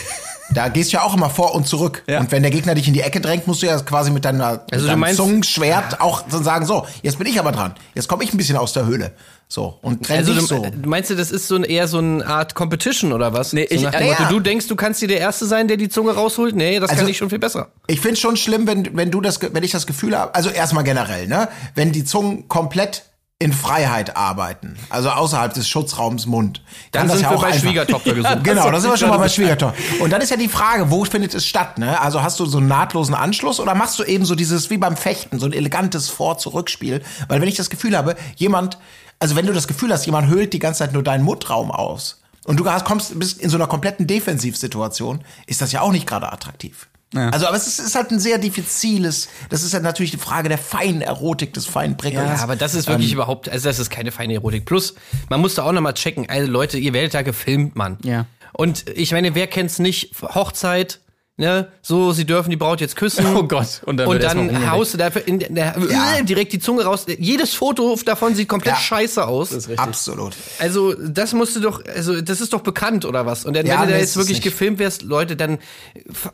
Da 0.52 0.68
gehst 0.68 0.92
du 0.92 0.96
ja 0.96 1.02
auch 1.02 1.14
immer 1.14 1.30
vor 1.30 1.54
und 1.54 1.66
zurück. 1.66 2.02
Ja. 2.08 2.20
Und 2.20 2.32
wenn 2.32 2.42
der 2.42 2.50
Gegner 2.50 2.74
dich 2.74 2.88
in 2.88 2.94
die 2.94 3.02
Ecke 3.02 3.20
drängt, 3.20 3.46
musst 3.46 3.62
du 3.62 3.66
ja 3.66 3.78
quasi 3.80 4.10
mit, 4.10 4.24
deiner, 4.24 4.64
also 4.70 4.84
mit 4.84 4.88
deinem 4.88 5.00
meinst, 5.00 5.16
Zungenschwert 5.16 6.00
auch 6.00 6.24
so 6.28 6.42
sagen, 6.42 6.66
so, 6.66 6.86
jetzt 7.02 7.18
bin 7.18 7.26
ich 7.26 7.38
aber 7.38 7.52
dran. 7.52 7.74
Jetzt 7.94 8.08
komme 8.08 8.24
ich 8.24 8.32
ein 8.32 8.36
bisschen 8.36 8.56
aus 8.56 8.72
der 8.72 8.86
Höhle. 8.86 9.12
So, 9.52 9.78
und 9.82 10.06
trenn 10.06 10.18
also 10.18 10.32
dich 10.32 10.46
so. 10.46 10.64
Meinst 10.84 11.10
du, 11.10 11.16
das 11.16 11.32
ist 11.32 11.48
so 11.48 11.56
ein, 11.56 11.64
eher 11.64 11.88
so 11.88 11.98
eine 11.98 12.24
Art 12.24 12.54
Competition 12.54 13.12
oder 13.12 13.32
was? 13.32 13.52
Nee, 13.52 13.66
ich, 13.68 13.80
so 13.80 13.88
äh, 13.88 14.08
ja. 14.08 14.28
du 14.28 14.38
denkst, 14.38 14.68
du 14.68 14.76
kannst 14.76 15.02
dir 15.02 15.08
der 15.08 15.18
Erste 15.18 15.44
sein, 15.44 15.66
der 15.66 15.76
die 15.76 15.88
Zunge 15.88 16.12
rausholt? 16.12 16.54
Nee, 16.54 16.78
das 16.78 16.90
also, 16.90 17.02
kann 17.02 17.10
ich 17.10 17.18
schon 17.18 17.30
viel 17.30 17.40
besser. 17.40 17.68
Ich 17.88 18.00
finde 18.00 18.16
schon 18.16 18.36
schlimm, 18.36 18.68
wenn, 18.68 18.96
wenn 18.96 19.10
du 19.10 19.20
das, 19.20 19.40
wenn 19.42 19.64
ich 19.64 19.72
das 19.72 19.88
Gefühl 19.88 20.16
habe, 20.16 20.36
also 20.36 20.50
erstmal 20.50 20.84
generell, 20.84 21.26
ne, 21.26 21.48
wenn 21.74 21.90
die 21.90 22.04
Zungen 22.04 22.46
komplett 22.46 23.09
in 23.42 23.54
Freiheit 23.54 24.18
arbeiten, 24.18 24.76
also 24.90 25.08
außerhalb 25.08 25.54
des 25.54 25.66
Schutzraums 25.66 26.26
Mund. 26.26 26.62
Dann 26.92 27.08
sind 27.08 27.22
ja 27.22 27.30
wir 27.30 27.38
bei 27.38 27.46
einfach. 27.46 27.60
Schwiegertochter 27.60 28.14
gesucht. 28.14 28.44
genau, 28.44 28.70
da 28.70 28.78
sind 28.78 28.90
wir 28.90 28.98
schon 28.98 29.08
mal 29.08 29.16
bei 29.16 29.28
Schwiegertochter. 29.30 29.82
Und 30.00 30.10
dann 30.10 30.20
ist 30.20 30.28
ja 30.28 30.36
die 30.36 30.46
Frage, 30.46 30.90
wo 30.90 31.06
findet 31.06 31.32
es 31.32 31.46
statt? 31.46 31.78
Ne? 31.78 31.98
Also 31.98 32.22
hast 32.22 32.38
du 32.38 32.44
so 32.44 32.58
einen 32.58 32.68
nahtlosen 32.68 33.14
Anschluss 33.14 33.58
oder 33.58 33.74
machst 33.74 33.98
du 33.98 34.04
eben 34.04 34.26
so 34.26 34.34
dieses, 34.34 34.68
wie 34.68 34.76
beim 34.76 34.94
Fechten, 34.94 35.38
so 35.38 35.46
ein 35.46 35.54
elegantes 35.54 36.10
Vor-Zurück-Spiel? 36.10 37.02
Weil 37.28 37.40
wenn 37.40 37.48
ich 37.48 37.56
das 37.56 37.70
Gefühl 37.70 37.96
habe, 37.96 38.14
jemand, 38.36 38.76
also 39.18 39.36
wenn 39.36 39.46
du 39.46 39.54
das 39.54 39.66
Gefühl 39.66 39.90
hast, 39.90 40.04
jemand 40.04 40.28
höhlt 40.28 40.52
die 40.52 40.58
ganze 40.58 40.80
Zeit 40.80 40.92
nur 40.92 41.02
deinen 41.02 41.24
Mundraum 41.24 41.70
aus 41.70 42.20
und 42.44 42.60
du 42.60 42.64
kommst, 42.84 43.18
bist 43.18 43.40
in 43.40 43.48
so 43.48 43.56
einer 43.56 43.68
kompletten 43.68 44.06
Defensivsituation, 44.06 45.24
ist 45.46 45.62
das 45.62 45.72
ja 45.72 45.80
auch 45.80 45.92
nicht 45.92 46.06
gerade 46.06 46.30
attraktiv. 46.30 46.89
Ja. 47.12 47.30
Also, 47.30 47.46
aber 47.46 47.56
es 47.56 47.66
ist, 47.66 47.80
ist 47.80 47.94
halt 47.96 48.10
ein 48.12 48.20
sehr 48.20 48.38
diffiziles, 48.38 49.28
das 49.48 49.62
ist 49.64 49.74
halt 49.74 49.82
natürlich 49.82 50.12
die 50.12 50.16
Frage 50.16 50.48
der 50.48 50.58
feinen 50.58 51.02
Erotik, 51.02 51.52
des 51.52 51.66
feinen 51.66 51.96
Prickelns. 51.96 52.38
Ja, 52.38 52.44
aber 52.44 52.54
das 52.54 52.74
ist 52.74 52.86
wirklich 52.88 53.12
überhaupt, 53.12 53.48
also 53.48 53.68
das 53.68 53.78
ist 53.80 53.90
keine 53.90 54.12
feine 54.12 54.34
Erotik. 54.34 54.64
Plus, 54.64 54.94
man 55.28 55.40
muss 55.40 55.56
da 55.56 55.64
auch 55.64 55.72
nochmal 55.72 55.94
checken, 55.94 56.28
also 56.28 56.50
Leute, 56.50 56.78
ihr 56.78 56.92
werdet 56.92 57.14
da 57.14 57.22
gefilmt, 57.22 57.74
Mann. 57.74 57.98
Ja. 58.04 58.26
Und 58.52 58.88
ich 58.90 59.12
meine, 59.12 59.34
wer 59.34 59.46
kennt's 59.48 59.78
nicht? 59.78 60.14
Hochzeit, 60.22 61.00
ne? 61.40 61.68
So, 61.82 62.12
sie 62.12 62.24
dürfen 62.24 62.50
die 62.50 62.56
Braut 62.56 62.80
jetzt 62.80 62.94
küssen. 62.94 63.26
Oh 63.34 63.42
Gott. 63.44 63.80
Und 63.86 63.96
dann, 63.96 64.06
Und 64.06 64.22
dann 64.22 64.70
haust 64.70 64.94
du 64.94 64.98
dafür 64.98 65.26
in 65.26 65.38
der, 65.40 65.74
Ja. 65.90 66.22
direkt 66.22 66.52
die 66.52 66.58
Zunge 66.60 66.84
raus. 66.84 67.06
Jedes 67.18 67.54
Foto 67.54 67.96
davon 68.04 68.34
sieht 68.34 68.48
komplett 68.48 68.74
Ja. 68.74 68.80
scheiße 68.80 69.26
aus. 69.26 69.68
Absolut. 69.76 70.34
Also, 70.58 70.94
das 70.94 71.32
musst 71.32 71.56
du 71.56 71.60
doch, 71.60 71.82
also, 71.86 72.20
das 72.20 72.40
ist 72.40 72.52
doch 72.52 72.60
bekannt, 72.60 73.04
oder 73.04 73.26
was? 73.26 73.44
Und 73.44 73.54
dann, 73.56 73.66
Ja, 73.66 73.80
wenn 73.80 73.86
du 73.88 73.92
da 73.94 73.98
jetzt 73.98 74.10
ist 74.10 74.16
wirklich 74.16 74.36
nicht. 74.38 74.44
gefilmt 74.44 74.78
wärst, 74.78 75.02
Leute, 75.02 75.34
dann 75.36 75.58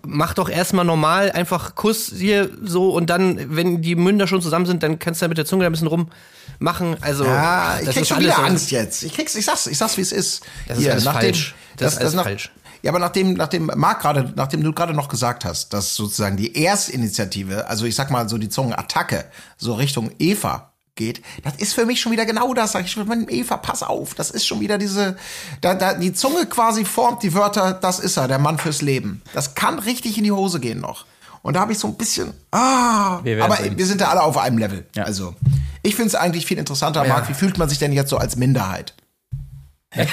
mach 0.07 0.35
doch 0.35 0.49
erstmal 0.49 0.85
normal, 0.85 1.31
einfach 1.33 1.75
Kuss 1.77 2.13
hier 2.17 2.51
so 2.63 2.91
und 2.91 3.09
dann, 3.09 3.55
wenn 3.57 3.81
die 3.83 3.95
Münder 3.95 4.27
schon 4.27 4.43
zusammen 4.43 4.67
sind, 4.67 4.83
dann 4.83 4.99
kannst 4.99 5.21
du 5.23 5.25
da 5.25 5.29
mit 5.29 5.39
der 5.39 5.47
Zunge 5.47 5.63
da 5.65 5.69
ein 5.69 5.73
bisschen 5.73 5.89
rummachen. 5.89 6.97
Also, 7.01 7.25
Ja, 7.25 7.77
ich 7.79 7.87
das 7.87 7.95
krieg 7.95 8.03
ist 8.03 8.09
schon 8.09 8.17
alles 8.19 8.27
wieder 8.37 8.45
Angst 8.45 8.71
jetzt. 8.73 9.03
Ich 9.05 9.15
krieg's, 9.15 9.35
ich 9.37 9.45
sag's, 9.45 9.67
ich 9.67 9.79
sag's, 9.79 9.97
wie 9.97 10.03
es 10.03 10.13
ist. 10.13 10.43
Das 10.69 10.79
ist 10.79 10.89
alles 10.89 11.05
falsch. 11.05 11.55
Das 11.77 11.93
ist 11.95 12.01
alles 12.01 12.15
nach- 12.15 12.25
falsch. 12.25 12.51
Ja, 12.83 12.91
aber 12.91 12.99
nachdem, 12.99 13.35
nachdem 13.35 13.71
Marc 13.75 14.01
gerade, 14.01 14.33
nachdem 14.37 14.63
du 14.63 14.73
gerade 14.73 14.95
noch 14.95 15.09
gesagt 15.09 15.45
hast, 15.45 15.73
dass 15.73 15.95
sozusagen 15.95 16.37
die 16.37 16.65
Erstinitiative, 16.65 17.67
also 17.69 17.85
ich 17.85 17.95
sag 17.95 18.11
mal 18.11 18.29
so 18.29 18.39
die 18.39 18.49
Zungenattacke, 18.49 19.25
so 19.57 19.75
Richtung 19.75 20.11
Eva 20.19 20.73
geht, 20.95 21.23
das 21.45 21.57
ist 21.57 21.75
für 21.75 21.87
mich 21.87 22.01
schon 22.01 22.13
wieder 22.13 22.27
genau 22.27 22.55
das. 22.55 22.73
Sag 22.73 22.85
ich, 22.85 22.97
mein, 22.97 23.27
Eva, 23.29 23.57
pass 23.59 23.83
auf, 23.83 24.15
das 24.15 24.31
ist 24.31 24.47
schon 24.47 24.61
wieder 24.61 24.79
diese, 24.79 25.17
da, 25.61 25.75
da, 25.75 25.95
die 25.95 26.13
Zunge 26.13 26.47
quasi 26.47 26.85
formt 26.85 27.23
die 27.23 27.35
Wörter, 27.35 27.73
das 27.75 27.99
ist 28.01 28.17
er, 28.17 28.29
der 28.29 28.39
Mann 28.39 28.59
fürs 28.59 28.83
Leben. 28.83 29.23
Das 29.33 29.55
kann 29.55 29.79
richtig 29.79 30.19
in 30.19 30.25
die 30.25 30.33
Hose 30.33 30.61
gehen 30.61 30.81
noch. 30.81 31.07
Und 31.43 31.55
da 31.55 31.61
habe 31.61 31.73
ich 31.73 31.79
so 31.79 31.87
ein 31.87 31.97
bisschen, 31.97 32.35
ah, 32.51 33.21
Wir 33.23 33.45
aber 33.45 33.57
sehen. 33.57 33.79
wir 33.79 33.87
sind 33.87 34.01
ja 34.01 34.09
alle 34.09 34.23
auf 34.23 34.37
einem 34.37 34.59
Level. 34.59 34.85
Ja. 34.97 35.05
Also, 35.05 35.35
ich 35.83 35.95
finde 35.95 36.09
es 36.09 36.15
eigentlich 36.17 36.45
viel 36.45 36.59
interessanter, 36.59 37.05
Marc, 37.05 37.29
wie 37.29 37.35
fühlt 37.35 37.57
man 37.57 37.69
sich 37.69 37.79
denn 37.79 37.93
jetzt 37.93 38.11
so 38.11 38.17
als 38.17 38.35
Minderheit? 38.35 38.95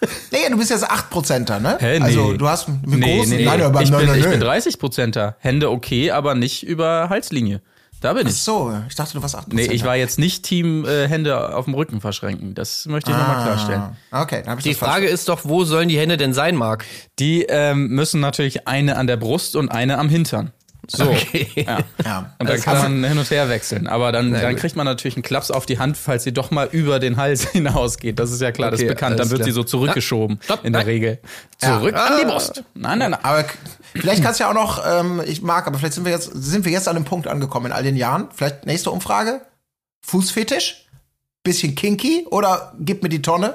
Nee, 0.30 0.38
du 0.50 0.58
bist 0.58 0.70
jetzt 0.70 0.90
8%er, 0.90 1.60
ne? 1.60 1.76
Hä, 1.80 1.98
nee. 1.98 2.04
Also 2.04 2.32
du 2.34 2.48
hast 2.48 2.68
mit 2.68 3.00
Nee, 3.00 3.16
großen, 3.18 3.36
nee, 3.36 3.44
nein, 3.44 3.62
aber 3.62 3.82
ich, 3.82 3.90
bin, 3.90 4.14
ich 4.14 4.28
bin 4.28 4.40
30 4.40 4.78
Prozenter. 4.78 5.36
Hände 5.38 5.70
okay, 5.70 6.10
aber 6.10 6.34
nicht 6.34 6.62
über 6.66 7.08
Halslinie. 7.08 7.60
Da 8.02 8.12
bin 8.12 8.26
Ach 8.26 8.30
ich. 8.30 8.36
so, 8.36 8.74
ich 8.88 8.94
dachte, 8.94 9.14
du 9.14 9.22
warst 9.22 9.36
8%. 9.36 9.44
Nee, 9.52 9.62
ich 9.66 9.84
war 9.84 9.96
jetzt 9.96 10.18
nicht 10.18 10.44
Team 10.44 10.84
äh, 10.84 11.08
Hände 11.08 11.56
auf 11.56 11.64
dem 11.64 11.72
Rücken 11.72 12.02
verschränken. 12.02 12.54
Das 12.54 12.84
möchte 12.84 13.10
ich 13.10 13.16
nochmal 13.16 13.42
klarstellen. 13.42 13.82
Ah, 14.10 14.22
Okay, 14.22 14.40
dann 14.42 14.50
habe 14.50 14.60
ich 14.60 14.64
Die 14.64 14.74
Frage 14.74 15.06
ist 15.06 15.30
doch, 15.30 15.40
wo 15.44 15.64
sollen 15.64 15.88
die 15.88 15.98
Hände 15.98 16.18
denn 16.18 16.34
sein, 16.34 16.56
Marc? 16.56 16.84
Die 17.18 17.44
ähm, 17.48 17.88
müssen 17.88 18.20
natürlich 18.20 18.68
eine 18.68 18.96
an 18.96 19.06
der 19.06 19.16
Brust 19.16 19.56
und 19.56 19.70
eine 19.70 19.98
am 19.98 20.10
Hintern. 20.10 20.52
So. 20.88 21.04
Okay. 21.10 21.46
Ja. 21.56 21.78
Ja. 22.04 22.18
Und 22.38 22.48
dann 22.48 22.56
Also- 22.56 22.62
kann 22.64 23.00
man 23.00 23.04
hin 23.10 23.18
und 23.18 23.30
her 23.30 23.48
wechseln. 23.48 23.86
Aber 23.86 24.12
dann, 24.12 24.32
dann 24.32 24.50
gut. 24.52 24.60
kriegt 24.60 24.76
man 24.76 24.84
natürlich 24.86 25.16
einen 25.16 25.22
Klaps 25.22 25.50
auf 25.50 25.66
die 25.66 25.78
Hand, 25.78 25.96
falls 25.96 26.24
sie 26.24 26.32
doch 26.32 26.50
mal 26.50 26.68
über 26.70 26.98
den 26.98 27.16
Hals 27.16 27.44
hinausgeht. 27.50 28.18
Das 28.18 28.30
ist 28.30 28.40
ja 28.40 28.52
klar, 28.52 28.70
das 28.70 28.80
Okay, 28.80 28.88
ist 28.88 28.94
bekannt. 28.94 29.18
Dann 29.18 29.30
wird 29.30 29.40
klar. 29.40 29.46
sie 29.46 29.52
so 29.52 29.64
zurückgeschoben 29.64 30.38
Stopp, 30.42 30.64
in 30.64 30.72
der 30.72 30.82
nein. 30.82 30.88
Regel. 30.88 31.18
Zurück 31.58 31.94
Ja. 31.94 32.04
an 32.06 32.12
die 32.20 32.24
Ah. 32.26 32.28
Brust. 32.30 32.64
Nein, 32.74 32.98
nein, 32.98 33.10
nein. 33.12 33.20
Aber 33.22 33.44
vielleicht 33.94 34.22
kannst 34.22 34.40
du 34.40 34.44
ja 34.44 34.50
auch 34.50 34.54
noch, 34.54 34.82
ähm, 34.86 35.22
ich 35.26 35.42
mag, 35.42 35.66
aber 35.66 35.78
vielleicht 35.78 35.94
sind 35.94 36.04
wir 36.04 36.12
jetzt, 36.12 36.30
sind 36.34 36.64
wir 36.64 36.72
jetzt 36.72 36.88
an 36.88 36.94
dem 36.94 37.04
Punkt 37.04 37.26
angekommen 37.26 37.66
in 37.66 37.72
all 37.72 37.82
den 37.82 37.96
Jahren. 37.96 38.28
Vielleicht 38.34 38.66
nächste 38.66 38.90
Umfrage. 38.90 39.40
Fußfetisch? 40.02 40.86
Bisschen 41.42 41.74
kinky 41.74 42.26
oder 42.30 42.72
gib 42.78 43.02
mir 43.02 43.08
die 43.08 43.22
Tonne? 43.22 43.54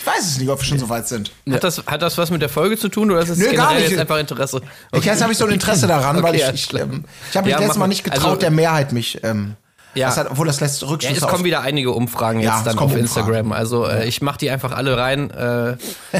Ich 0.00 0.06
weiß 0.06 0.26
es 0.26 0.38
nicht, 0.38 0.48
ob 0.48 0.58
wir 0.60 0.64
schon 0.64 0.78
so 0.78 0.88
weit 0.88 1.06
sind. 1.08 1.30
Hat, 1.50 1.62
das, 1.62 1.82
hat 1.86 2.00
das 2.00 2.16
was 2.16 2.30
mit 2.30 2.40
der 2.40 2.48
Folge 2.48 2.78
zu 2.78 2.88
tun 2.88 3.10
oder 3.10 3.20
ist 3.20 3.28
es 3.28 3.38
Nö, 3.38 3.44
gar 3.44 3.52
generell 3.68 3.80
nicht. 3.82 3.90
jetzt 3.90 4.00
einfach 4.00 4.18
Interesse? 4.18 4.62
Ich 4.92 5.04
jetzt 5.04 5.20
habe 5.22 5.32
ich 5.32 5.38
so 5.38 5.44
ein 5.44 5.52
Interesse 5.52 5.86
daran, 5.88 6.16
weil 6.22 6.30
Okay, 6.30 6.36
ich, 6.38 6.44
alles 6.46 6.60
ich, 6.60 6.68
klar. 6.70 6.82
ähm, 6.84 7.04
ich 7.30 7.36
habe 7.36 7.44
mich 7.46 7.52
Ja, 7.52 7.58
letztes 7.60 7.76
Mal 7.78 7.86
nicht 7.88 8.04
getraut, 8.04 8.24
Also- 8.24 8.36
der 8.36 8.50
Mehrheit 8.50 8.92
mich, 8.92 9.22
ähm, 9.24 9.56
Ja. 9.94 10.06
das 10.06 10.16
hat, 10.16 10.30
obwohl 10.30 10.46
das 10.46 10.60
lässt 10.60 10.80
Ja, 10.82 10.88
Rückschlüsse 10.88 11.18
es 11.18 11.22
auf. 11.24 11.30
kommen 11.30 11.44
wieder 11.44 11.60
einige 11.60 11.90
Umfragen 11.90 12.40
Ja, 12.40 12.50
jetzt 12.50 12.58
es 12.60 12.64
dann 12.64 12.78
auf 12.78 12.84
Umfragen. 12.84 13.02
Instagram. 13.02 13.52
Also 13.52 13.86
äh, 13.86 14.06
ich 14.06 14.22
mache 14.22 14.38
die 14.38 14.48
einfach 14.50 14.72
alle 14.72 14.96
rein. 14.96 15.30
Äh, 15.32 15.76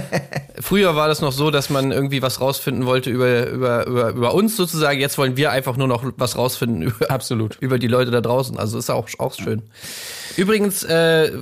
früher 0.60 0.94
war 0.96 1.08
das 1.08 1.20
noch 1.20 1.32
so, 1.32 1.50
dass 1.50 1.70
man 1.70 1.90
irgendwie 1.92 2.20
was 2.20 2.40
rausfinden 2.40 2.84
wollte 2.84 3.08
über, 3.10 3.46
über, 3.46 3.86
über, 3.86 4.08
über 4.10 4.34
uns 4.34 4.56
sozusagen. 4.56 5.00
Jetzt 5.00 5.16
wollen 5.18 5.36
wir 5.36 5.52
einfach 5.52 5.76
nur 5.76 5.88
noch 5.88 6.04
was 6.16 6.36
rausfinden 6.36 6.82
über, 6.82 7.10
Absolut. 7.10 7.56
über 7.60 7.78
die 7.78 7.86
Leute 7.88 8.10
da 8.10 8.20
draußen. 8.20 8.58
Also 8.58 8.76
ist 8.78 8.90
auch, 8.90 9.08
auch 9.18 9.34
schön. 9.34 9.62
Übrigens, 10.36 10.82
äh, 10.84 11.32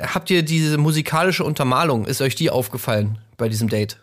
habt 0.00 0.30
ihr 0.30 0.42
diese 0.42 0.78
musikalische 0.78 1.44
Untermalung, 1.44 2.06
ist 2.06 2.20
euch 2.20 2.34
die 2.34 2.50
aufgefallen 2.50 3.18
bei 3.36 3.48
diesem 3.48 3.68
Date? 3.68 3.98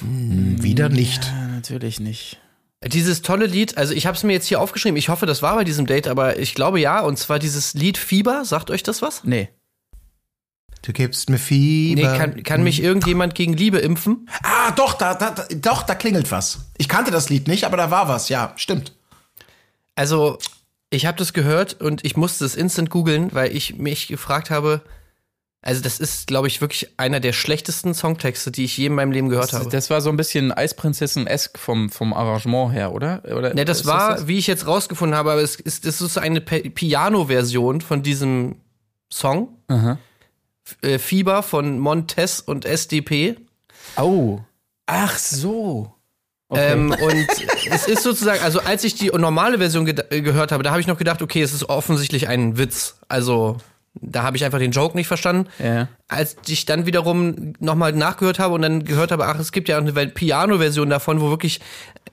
wieder 0.00 0.88
nicht. 0.88 1.32
Natürlich 1.52 2.00
nicht. 2.00 2.40
Dieses 2.84 3.22
tolle 3.22 3.46
Lied, 3.46 3.78
also 3.78 3.94
ich 3.94 4.06
habe 4.06 4.16
es 4.16 4.22
mir 4.22 4.32
jetzt 4.32 4.46
hier 4.46 4.60
aufgeschrieben, 4.60 4.96
ich 4.96 5.08
hoffe, 5.08 5.26
das 5.26 5.42
war 5.42 5.56
bei 5.56 5.64
diesem 5.64 5.86
Date, 5.86 6.08
aber 6.08 6.38
ich 6.38 6.54
glaube 6.54 6.78
ja, 6.80 7.00
und 7.00 7.18
zwar 7.18 7.38
dieses 7.38 7.74
Lied 7.74 7.98
Fieber, 7.98 8.44
sagt 8.44 8.70
euch 8.70 8.82
das 8.82 9.02
was? 9.02 9.24
Nee. 9.24 9.48
Du 10.82 10.92
gibst 10.92 11.30
mir 11.30 11.38
Fieber. 11.38 12.12
Nee, 12.12 12.18
kann, 12.18 12.42
kann 12.42 12.62
mich 12.62 12.82
irgendjemand 12.82 13.34
gegen 13.34 13.54
Liebe 13.54 13.78
impfen? 13.78 14.28
ah, 14.42 14.70
doch, 14.72 14.94
da, 14.94 15.14
da, 15.14 15.30
da, 15.30 15.46
doch, 15.56 15.82
da 15.82 15.94
klingelt 15.94 16.30
was. 16.30 16.66
Ich 16.78 16.88
kannte 16.88 17.10
das 17.10 17.28
Lied 17.28 17.48
nicht, 17.48 17.64
aber 17.64 17.76
da 17.76 17.90
war 17.90 18.08
was. 18.08 18.28
Ja, 18.28 18.52
stimmt. 18.56 18.92
Also, 19.96 20.38
ich 20.90 21.06
habe 21.06 21.18
das 21.18 21.32
gehört 21.32 21.80
und 21.80 22.04
ich 22.04 22.16
musste 22.16 22.44
es 22.44 22.54
instant 22.54 22.90
googeln, 22.90 23.34
weil 23.34 23.56
ich 23.56 23.76
mich 23.76 24.06
gefragt 24.06 24.50
habe, 24.50 24.82
also 25.66 25.82
das 25.82 25.98
ist, 25.98 26.28
glaube 26.28 26.46
ich, 26.46 26.60
wirklich 26.60 26.88
einer 26.96 27.18
der 27.18 27.32
schlechtesten 27.32 27.92
Songtexte, 27.92 28.52
die 28.52 28.64
ich 28.66 28.78
je 28.78 28.86
in 28.86 28.94
meinem 28.94 29.10
Leben 29.10 29.28
gehört 29.28 29.52
habe. 29.52 29.68
Das 29.68 29.90
war 29.90 30.00
so 30.00 30.10
ein 30.10 30.16
bisschen 30.16 30.52
Eisprinzessin-esk 30.52 31.58
vom, 31.58 31.90
vom 31.90 32.12
Arrangement 32.12 32.72
her, 32.72 32.92
oder? 32.92 33.20
oder 33.24 33.52
Ne, 33.52 33.64
das 33.64 33.84
war, 33.84 34.14
das? 34.14 34.28
wie 34.28 34.38
ich 34.38 34.46
jetzt 34.46 34.68
rausgefunden 34.68 35.18
habe, 35.18 35.32
aber 35.32 35.42
es 35.42 35.56
ist, 35.56 35.84
das 35.84 36.00
ist 36.00 36.14
so 36.14 36.20
eine 36.20 36.40
Piano-Version 36.40 37.80
von 37.80 38.04
diesem 38.04 38.60
Song. 39.12 39.48
Aha. 39.66 39.98
Äh, 40.82 41.00
Fieber 41.00 41.42
von 41.42 41.80
Montez 41.80 42.38
und 42.38 42.64
SDP. 42.64 43.34
Oh. 43.96 44.38
Ach 44.86 45.18
so. 45.18 45.92
Okay. 46.48 46.74
Ähm, 46.74 46.92
und 47.02 47.26
es 47.72 47.88
ist 47.88 48.04
sozusagen, 48.04 48.40
also 48.44 48.60
als 48.60 48.84
ich 48.84 48.94
die 48.94 49.08
normale 49.08 49.58
Version 49.58 49.84
äh, 49.88 50.20
gehört 50.20 50.52
habe, 50.52 50.62
da 50.62 50.70
habe 50.70 50.80
ich 50.80 50.86
noch 50.86 50.98
gedacht, 50.98 51.22
okay, 51.22 51.42
es 51.42 51.52
ist 51.52 51.68
offensichtlich 51.68 52.28
ein 52.28 52.56
Witz. 52.56 53.00
Also 53.08 53.56
da 54.00 54.22
habe 54.22 54.36
ich 54.36 54.44
einfach 54.44 54.58
den 54.58 54.70
Joke 54.70 54.96
nicht 54.96 55.06
verstanden. 55.08 55.48
Ja. 55.58 55.88
Als 56.08 56.36
ich 56.46 56.66
dann 56.66 56.86
wiederum 56.86 57.54
nochmal 57.58 57.92
nachgehört 57.92 58.38
habe 58.38 58.54
und 58.54 58.62
dann 58.62 58.84
gehört 58.84 59.10
habe, 59.10 59.26
ach, 59.26 59.40
es 59.40 59.50
gibt 59.50 59.68
ja 59.68 59.76
auch 59.76 59.82
eine 59.82 60.06
Piano-Version 60.06 60.88
davon, 60.88 61.20
wo 61.20 61.30
wirklich 61.30 61.60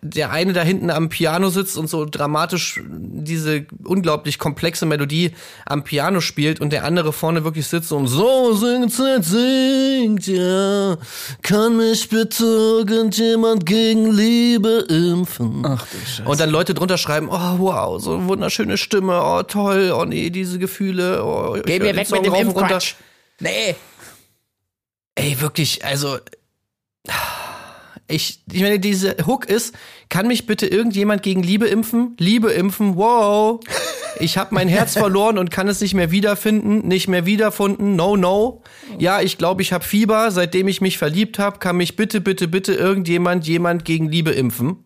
der 0.03 0.31
eine 0.31 0.51
da 0.53 0.61
hinten 0.61 0.89
am 0.89 1.09
Piano 1.09 1.49
sitzt 1.49 1.77
und 1.77 1.89
so 1.89 2.05
dramatisch 2.05 2.81
diese 2.85 3.65
unglaublich 3.85 4.37
komplexe 4.37 4.85
Melodie 4.85 5.31
am 5.65 5.83
Piano 5.83 6.19
spielt 6.19 6.59
und 6.59 6.73
der 6.73 6.83
andere 6.83 7.13
vorne 7.13 7.43
wirklich 7.45 7.67
sitzt 7.67 7.91
und 7.91 8.07
so 8.07 8.53
singt, 8.53 8.91
singt, 8.91 9.23
singt, 9.23 10.27
ja. 10.27 10.97
Kann 11.41 11.77
mich 11.77 12.09
bitte 12.09 12.43
irgendjemand 12.43 13.65
gegen 13.65 14.11
Liebe 14.11 14.85
impfen? 14.89 15.63
Ach 15.65 15.85
du 15.85 15.97
Scheiße. 16.05 16.29
Und 16.29 16.39
dann 16.39 16.49
Leute 16.49 16.73
drunter 16.73 16.97
schreiben, 16.97 17.29
oh 17.29 17.59
wow, 17.59 18.01
so 18.01 18.27
wunderschöne 18.27 18.77
Stimme, 18.77 19.21
oh 19.23 19.43
toll, 19.43 19.93
oh 19.95 20.03
nee, 20.03 20.29
diese 20.29 20.59
Gefühle, 20.59 21.23
oh, 21.23 21.55
ich 21.55 21.63
Geh 21.63 21.79
mir 21.79 21.95
weg 21.95 22.07
Song 22.07 22.19
mit 22.19 22.25
dem 22.25 22.33
rauf 22.33 22.45
und 22.47 22.61
runter. 22.61 22.79
Nee. 23.43 23.75
Ey, 25.15 25.41
wirklich, 25.41 25.83
also 25.83 26.17
ich, 28.07 28.41
ich 28.51 28.61
meine, 28.61 28.79
diese 28.79 29.17
Hook 29.25 29.45
ist, 29.49 29.75
kann 30.07 30.27
mich 30.27 30.45
bitte 30.45 30.65
irgendjemand 30.65 31.23
gegen 31.23 31.43
Liebe 31.43 31.67
impfen? 31.67 32.15
Liebe 32.19 32.51
impfen, 32.51 32.95
wow. 32.95 33.59
Ich 34.19 34.37
habe 34.37 34.55
mein 34.55 34.69
Herz 34.69 34.93
verloren 34.97 35.37
und 35.37 35.51
kann 35.51 35.67
es 35.67 35.81
nicht 35.81 35.93
mehr 35.93 36.09
wiederfinden, 36.09 36.87
nicht 36.87 37.09
mehr 37.09 37.25
wiederfunden, 37.25 37.97
no, 37.97 38.15
no. 38.15 38.63
Ja, 38.97 39.21
ich 39.21 39.37
glaube, 39.37 39.61
ich 39.61 39.73
habe 39.73 39.83
Fieber, 39.83 40.31
seitdem 40.31 40.69
ich 40.69 40.79
mich 40.79 40.97
verliebt 40.97 41.37
habe, 41.37 41.59
kann 41.59 41.75
mich 41.75 41.97
bitte, 41.97 42.21
bitte, 42.21 42.47
bitte 42.47 42.73
irgendjemand, 42.73 43.45
jemand 43.45 43.83
gegen 43.83 44.07
Liebe 44.07 44.31
impfen. 44.31 44.85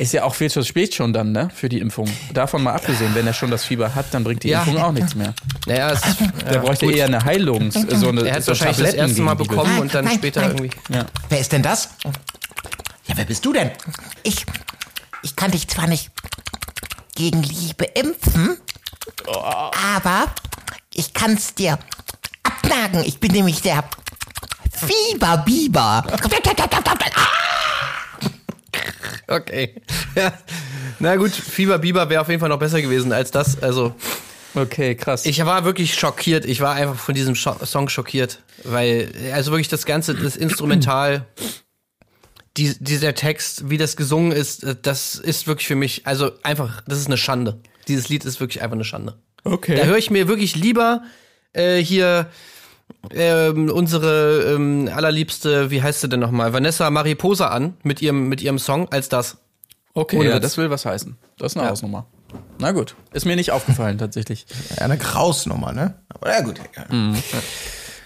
Ist 0.00 0.14
ja 0.14 0.24
auch 0.24 0.34
viel 0.34 0.50
zu 0.50 0.64
spät 0.64 0.94
schon 0.94 1.12
dann, 1.12 1.30
ne? 1.32 1.50
Für 1.54 1.68
die 1.68 1.78
Impfung. 1.78 2.08
Davon 2.32 2.62
mal 2.62 2.72
abgesehen, 2.72 3.14
wenn 3.14 3.26
er 3.26 3.34
schon 3.34 3.50
das 3.50 3.64
Fieber 3.64 3.94
hat, 3.94 4.06
dann 4.12 4.24
bringt 4.24 4.42
die 4.44 4.48
Ja. 4.48 4.60
Impfung 4.62 4.78
auch 4.82 4.92
nichts 4.92 5.14
mehr. 5.14 5.34
Naja, 5.66 5.90
es, 5.90 6.00
Der 6.50 6.60
bräuchte 6.60 6.90
eher 6.90 7.04
eine 7.04 7.22
Heilung, 7.22 7.70
so 7.70 8.08
eine 8.08 8.22
er 8.26 8.36
hat 8.36 8.42
so 8.44 8.48
wahrscheinlich 8.52 8.78
das 8.78 8.94
erste 8.94 9.20
Mal 9.20 9.34
bekommen 9.34 9.70
Nein, 9.72 9.80
und 9.82 9.94
dann 9.94 10.06
nein, 10.06 10.14
später 10.14 10.40
nein. 10.40 10.50
irgendwie. 10.56 10.70
Ja. 10.88 11.04
Wer 11.28 11.40
ist 11.40 11.52
denn 11.52 11.62
das? 11.62 11.90
Ja, 13.08 13.16
wer 13.16 13.26
bist 13.26 13.44
du 13.44 13.52
denn? 13.52 13.72
Ich, 14.22 14.46
ich 15.22 15.36
kann 15.36 15.50
dich 15.50 15.68
zwar 15.68 15.86
nicht 15.86 16.10
gegen 17.14 17.42
Liebe 17.42 17.84
impfen, 17.84 18.56
aber 19.26 20.28
ich 20.94 21.12
kann's 21.12 21.52
dir 21.54 21.78
abnagen. 22.42 23.04
Ich 23.04 23.20
bin 23.20 23.32
nämlich 23.32 23.60
der 23.60 23.84
Fieberbiber. 24.72 26.04
Okay. 29.30 29.74
Ja. 30.16 30.32
Na 30.98 31.14
gut, 31.14 31.30
Fieber 31.30 31.78
Biber 31.78 32.10
wäre 32.10 32.20
auf 32.20 32.28
jeden 32.28 32.40
Fall 32.40 32.48
noch 32.48 32.58
besser 32.58 32.82
gewesen 32.82 33.12
als 33.12 33.30
das. 33.30 33.62
Also, 33.62 33.94
Okay, 34.54 34.96
krass. 34.96 35.24
ich 35.24 35.44
war 35.46 35.64
wirklich 35.64 35.94
schockiert. 35.94 36.44
Ich 36.44 36.60
war 36.60 36.74
einfach 36.74 36.96
von 36.96 37.14
diesem 37.14 37.36
Scho 37.36 37.54
Song 37.64 37.88
schockiert. 37.88 38.42
Weil, 38.64 39.12
also 39.32 39.52
wirklich 39.52 39.68
das 39.68 39.86
Ganze, 39.86 40.14
das 40.14 40.36
Instrumental, 40.36 41.26
die, 42.56 42.74
dieser 42.80 43.14
Text, 43.14 43.70
wie 43.70 43.78
das 43.78 43.96
gesungen 43.96 44.32
ist, 44.32 44.64
äh, 44.64 44.74
das 44.82 45.14
ist 45.14 45.46
wirklich 45.46 45.68
für 45.68 45.76
mich, 45.76 46.06
also 46.06 46.32
einfach, 46.42 46.82
das 46.86 46.98
ist 46.98 47.06
eine 47.06 47.16
Schande. 47.16 47.60
Dieses 47.88 48.08
Lied 48.08 48.24
ist 48.24 48.40
wirklich 48.40 48.62
einfach 48.62 48.74
eine 48.74 48.84
Schande. 48.84 49.14
Okay. 49.44 49.76
Da 49.76 49.84
höre 49.84 49.96
ich 49.96 50.10
mir 50.10 50.26
wirklich 50.28 50.56
lieber 50.56 51.02
äh, 51.52 51.78
hier 51.78 52.26
ähm, 53.12 53.70
unsere 53.70 54.54
ähm, 54.54 54.88
allerliebste, 54.94 55.70
wie 55.70 55.82
heißt 55.82 56.00
sie 56.00 56.08
denn 56.08 56.20
nochmal, 56.20 56.52
Vanessa 56.52 56.88
Mariposa 56.90 57.48
an 57.48 57.74
mit 57.82 58.00
ihrem, 58.02 58.28
mit 58.28 58.40
ihrem 58.42 58.58
Song 58.58 58.88
als 58.90 59.08
das. 59.08 59.38
Okay, 59.94 60.18
Ohne 60.18 60.28
ja, 60.30 60.34
Witz. 60.36 60.42
das 60.42 60.56
will 60.58 60.70
was 60.70 60.84
heißen. 60.86 61.16
Das 61.38 61.52
ist 61.52 61.56
eine 61.56 61.66
Ja. 61.66 61.70
Hausnummer. 61.72 62.06
Na 62.58 62.70
gut, 62.72 62.94
ist 63.12 63.26
mir 63.26 63.34
nicht 63.34 63.50
aufgefallen 63.50 63.98
tatsächlich. 63.98 64.46
Ja, 64.76 64.82
eine 64.84 64.96
Grausnummer, 64.98 65.72
ne? 65.72 65.94
Aber 66.10 66.30
ja, 66.30 66.42
gut. 66.42 66.60
egal. 66.72 66.86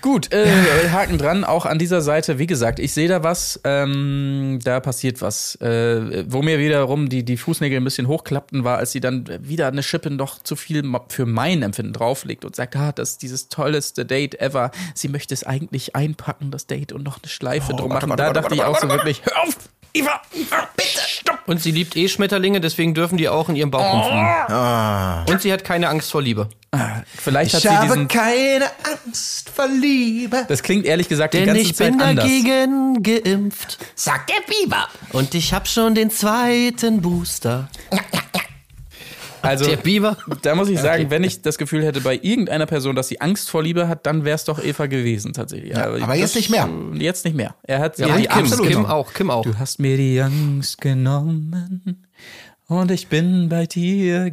Gut, 0.05 0.35
äh, 0.35 0.47
Haken 0.93 1.17
dran, 1.17 1.45
auch 1.45 1.64
an 1.64 1.79
dieser 1.79 2.03
Seite, 2.03 2.38
wie 2.38 2.47
gesagt, 2.47 2.79
ich 2.79 2.93
sehe 2.93 3.09
da 3.09 3.23
was, 3.23 3.59
ähm, 3.64 4.59
da 4.62 4.79
passiert 4.81 5.23
was. 5.23 5.55
Äh, 5.62 6.31
wo 6.31 6.43
mir 6.43 6.59
wiederum 6.59 7.09
die, 7.09 7.25
die 7.25 7.38
Fußnägel 7.38 7.79
ein 7.79 7.85
bisschen 7.85 8.07
hochklappten, 8.07 8.64
war, 8.64 8.77
als 8.77 8.93
sie 8.93 9.01
dann 9.01 9.27
wieder 9.40 9.67
eine 9.67 9.83
Schippe 9.83 10.11
noch 10.11 10.43
zu 10.43 10.57
viel 10.57 10.83
für 11.09 11.25
mein 11.25 11.62
Empfinden 11.62 11.95
drauflegt 11.95 12.45
und 12.45 12.55
sagt, 12.55 12.77
ah, 12.77 12.93
das 12.93 13.12
ist 13.12 13.23
dieses 13.23 13.49
tolleste 13.49 14.05
Date 14.05 14.38
ever. 14.43 14.73
Sie 14.95 15.09
möchte 15.09 15.33
es 15.33 15.43
eigentlich 15.43 15.97
einpacken, 15.97 16.51
das 16.51 16.67
Date, 16.67 16.93
und 16.93 17.03
noch 17.03 17.23
eine 17.23 17.31
Schleife 17.31 17.73
drum 17.73 17.88
warte, 17.88 18.07
machen. 18.07 18.11
warte, 18.11 18.23
da 18.23 18.27
warte, 18.27 18.40
dachte 18.43 18.55
ich 18.57 18.61
warte, 18.61 18.77
auch 18.77 18.81
so 18.83 18.90
wirklich, 18.90 19.25
hör 19.25 19.43
auf, 19.45 19.57
Iva, 19.96 20.20
Iva, 20.35 20.68
bitte, 20.76 21.00
stopp. 21.07 21.38
Und 21.46 21.62
sie 21.62 21.70
liebt 21.70 21.94
eh 21.96 22.09
Schmetterlinge, 22.09 22.61
deswegen 22.61 22.94
dürfen 22.94 23.16
die 23.16 23.28
auch 23.28 23.48
in 23.48 23.54
ihrem 23.54 23.70
Bauch 23.70 23.92
rumfliegen. 23.94 25.33
Und 25.33 25.40
sie 25.40 25.52
hat 25.52 25.62
keine 25.62 25.88
Angst 25.88 26.11
vor 26.11 26.20
Liebe. 26.20 26.48
Vielleicht 27.16 27.54
hat 27.54 27.62
Ich 27.64 27.70
sie 27.70 27.76
habe 27.76 27.87
diesen, 27.87 28.09
keine 28.09 28.64
Angst 28.83 29.50
vor 29.50 29.68
Liebe. 29.68 30.44
das 30.48 30.64
klingt 30.64 30.85
ehrlich 30.87 31.09
gesagt 31.09 31.35
die 31.35 31.38
Denn 31.38 31.46
ganze 31.46 31.61
ich 31.62 31.76
Zeit 31.76 31.92
bin 31.92 32.00
anders. 32.02 32.24
dagegen 32.24 33.02
geimpft. 33.04 33.78
Sagt 33.94 34.30
der 34.30 34.42
Biber. 34.52 34.88
Und 35.12 35.35
ich 35.37 35.54
hab 35.54 35.68
schon 35.68 35.94
den 35.94 36.11
zweiten 36.11 37.00
Booster. 37.00 37.68
Also, 39.44 39.66
Der 39.66 39.76
Biber. 39.76 40.16
Da 40.42 40.54
muss 40.54 40.68
ich 40.68 40.78
sagen, 40.80 41.11
wenn 41.11 41.24
ich 41.24 41.42
das 41.42 41.59
Gefühl 41.59 41.85
hätte 41.85 42.00
bei 42.00 42.18
irgendeiner 42.20 42.66
Person, 42.66 42.96
dass 42.96 43.09
sie 43.09 43.20
Angst 43.20 43.50
vor 43.50 43.62
Liebe 43.62 43.88
hat, 43.88 44.07
dann 44.07 44.24
wäre 44.24 44.35
es 44.35 44.44
doch 44.44 44.62
Eva 44.62 44.87
gewesen 44.87 45.33
tatsächlich. 45.33 45.72
Ja, 45.72 45.87
aber 45.87 46.14
jetzt 46.14 46.37
nicht 46.37 46.50
mehr. 46.50 46.68
Jetzt 46.94 47.24
nicht 47.24 47.37
mehr. 47.37 47.54
Er 47.62 47.80
hat 47.80 47.98
Ja, 47.98 48.16
die 48.16 48.22
Kim, 48.24 48.33
Angst 48.33 48.62
Kim 48.62 48.87
auch, 48.87 49.12
Kim 49.12 49.30
auch. 49.30 49.44
Du 49.44 49.59
hast 49.59 49.78
mir 49.78 49.96
die 49.96 50.20
Angst 50.20 50.80
genommen 50.80 52.04
und 52.66 52.90
ich 52.90 53.09
bin 53.09 53.48
bei 53.48 53.66
dir. 53.66 54.33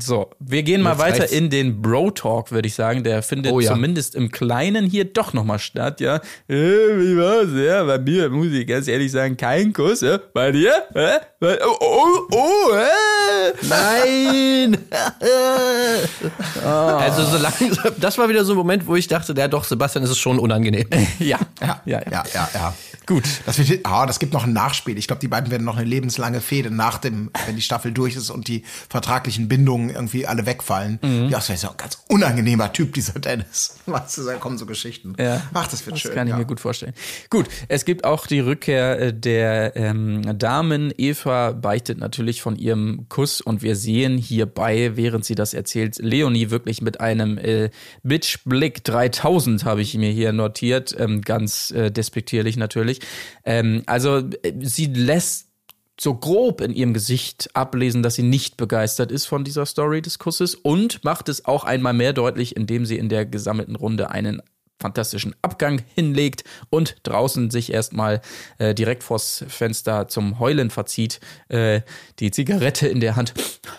So, 0.00 0.30
wir 0.38 0.62
gehen 0.62 0.82
mal 0.82 0.90
Jetzt 0.90 0.98
weiter 1.00 1.18
reicht's. 1.20 1.32
in 1.34 1.50
den 1.50 1.82
Bro 1.82 2.12
Talk, 2.12 2.52
würde 2.52 2.68
ich 2.68 2.74
sagen. 2.74 3.02
Der 3.04 3.22
findet 3.22 3.52
Oh 3.52 3.60
ja. 3.60 3.72
zumindest 3.72 4.14
im 4.14 4.30
Kleinen 4.30 4.84
hier 4.88 5.04
doch 5.04 5.32
nochmal 5.32 5.58
statt, 5.58 6.00
ja. 6.00 6.16
Äh, 6.48 6.54
wie 6.54 7.16
war's? 7.16 7.48
Ja, 7.54 7.82
bei 7.84 7.98
mir 7.98 8.28
muss 8.30 8.48
ich 8.52 8.66
ganz 8.66 8.86
ehrlich 8.88 9.10
sagen, 9.10 9.36
kein 9.36 9.72
Kuss, 9.72 10.00
ja. 10.00 10.18
Bei 10.32 10.52
dir? 10.52 10.72
Hä? 10.94 11.16
Oh, 11.40 11.76
oh, 11.80 12.18
oh, 12.30 12.74
hä? 12.74 13.52
Nein! 13.68 14.78
Also 16.64 17.24
so 17.24 17.38
langsam, 17.38 17.92
das 17.98 18.16
war 18.18 18.28
wieder 18.28 18.44
so 18.44 18.52
ein 18.52 18.56
Moment, 18.56 18.86
wo 18.86 18.94
ich 18.96 19.08
dachte, 19.08 19.34
ja 19.36 19.48
doch, 19.48 19.64
Sebastian, 19.64 20.04
ist 20.04 20.10
es 20.10 20.18
schon 20.18 20.38
unangenehm. 20.38 20.86
Ja, 21.18 21.38
Ja, 21.60 21.80
ja, 21.84 22.00
ja, 22.10 22.24
ja. 22.32 22.48
ja. 22.54 22.74
Gut. 23.06 23.24
Das, 23.46 23.58
wird, 23.58 23.84
ah, 23.84 24.06
das 24.06 24.18
gibt 24.18 24.32
noch 24.32 24.44
ein 24.44 24.52
Nachspiel. 24.52 24.98
Ich 24.98 25.06
glaube, 25.06 25.20
die 25.20 25.28
beiden 25.28 25.50
werden 25.50 25.64
noch 25.64 25.76
eine 25.76 25.86
lebenslange 25.86 26.40
Fehde 26.40 26.70
nach 26.70 26.98
dem, 26.98 27.30
wenn 27.46 27.56
die 27.56 27.62
Staffel 27.62 27.92
durch 27.92 28.16
ist 28.16 28.30
und 28.30 28.48
die 28.48 28.64
vertraglichen 28.88 29.48
Bindungen 29.48 29.90
irgendwie 29.90 30.26
alle 30.26 30.46
wegfallen. 30.46 30.98
Mhm. 31.02 31.24
Ja, 31.24 31.38
das 31.38 31.50
ist 31.50 31.62
ja 31.62 31.70
ein 31.70 31.76
ganz 31.76 31.98
unangenehmer 32.08 32.72
Typ, 32.72 32.94
dieser 32.94 33.18
Dennis. 33.18 33.76
Weißt 33.86 34.18
du, 34.18 34.24
da 34.24 34.34
kommen 34.34 34.58
so 34.58 34.66
Geschichten. 34.66 35.14
Ja. 35.18 35.42
Ach, 35.52 35.66
das 35.66 35.84
wird 35.86 35.96
Das 35.96 36.02
schön. 36.02 36.14
kann 36.14 36.26
ich 36.26 36.32
ja. 36.32 36.38
mir 36.38 36.44
gut 36.44 36.60
vorstellen. 36.60 36.94
Gut, 37.30 37.46
es 37.68 37.84
gibt 37.84 38.04
auch 38.04 38.26
die 38.26 38.40
Rückkehr 38.40 39.00
äh, 39.00 39.14
der 39.14 39.76
ähm, 39.76 40.38
Damen. 40.38 40.92
Eva 40.96 41.52
beichtet 41.52 41.98
natürlich 41.98 42.42
von 42.42 42.56
ihrem 42.56 43.06
Kuss 43.08 43.40
und 43.40 43.62
wir 43.62 43.76
sehen 43.76 44.18
hierbei, 44.18 44.92
während 44.94 45.24
sie 45.24 45.34
das 45.34 45.54
erzählt, 45.54 45.98
Leonie 45.98 46.50
wirklich 46.50 46.82
mit 46.82 47.00
einem 47.00 47.38
äh, 47.38 47.70
Bitch-Blick 48.02 48.84
3000 48.84 49.64
habe 49.64 49.82
ich 49.82 49.94
mir 49.96 50.10
hier 50.10 50.32
notiert, 50.32 50.94
ähm, 50.98 51.20
ganz 51.22 51.70
äh, 51.70 51.90
despektierlich 51.90 52.56
natürlich. 52.56 52.91
Ähm, 53.44 53.82
also 53.86 54.18
äh, 54.42 54.52
sie 54.60 54.86
lässt 54.86 55.48
so 56.00 56.14
grob 56.14 56.60
in 56.60 56.72
ihrem 56.72 56.94
Gesicht 56.94 57.50
ablesen, 57.54 58.02
dass 58.02 58.14
sie 58.14 58.22
nicht 58.22 58.56
begeistert 58.56 59.12
ist 59.12 59.26
von 59.26 59.44
dieser 59.44 59.66
Story 59.66 60.02
des 60.02 60.18
Kusses 60.18 60.54
und 60.54 61.04
macht 61.04 61.28
es 61.28 61.44
auch 61.44 61.64
einmal 61.64 61.92
mehr 61.92 62.12
deutlich, 62.12 62.56
indem 62.56 62.86
sie 62.86 62.98
in 62.98 63.08
der 63.08 63.26
gesammelten 63.26 63.76
Runde 63.76 64.10
einen 64.10 64.42
fantastischen 64.80 65.34
Abgang 65.42 65.80
hinlegt 65.94 66.44
und 66.68 66.96
draußen 67.04 67.50
sich 67.50 67.72
erstmal 67.72 68.20
äh, 68.58 68.74
direkt 68.74 69.04
vors 69.04 69.44
Fenster 69.48 70.08
zum 70.08 70.40
Heulen 70.40 70.70
verzieht, 70.70 71.20
äh, 71.48 71.82
die 72.18 72.32
Zigarette 72.32 72.88
in 72.88 73.00
der 73.00 73.16
Hand. 73.16 73.32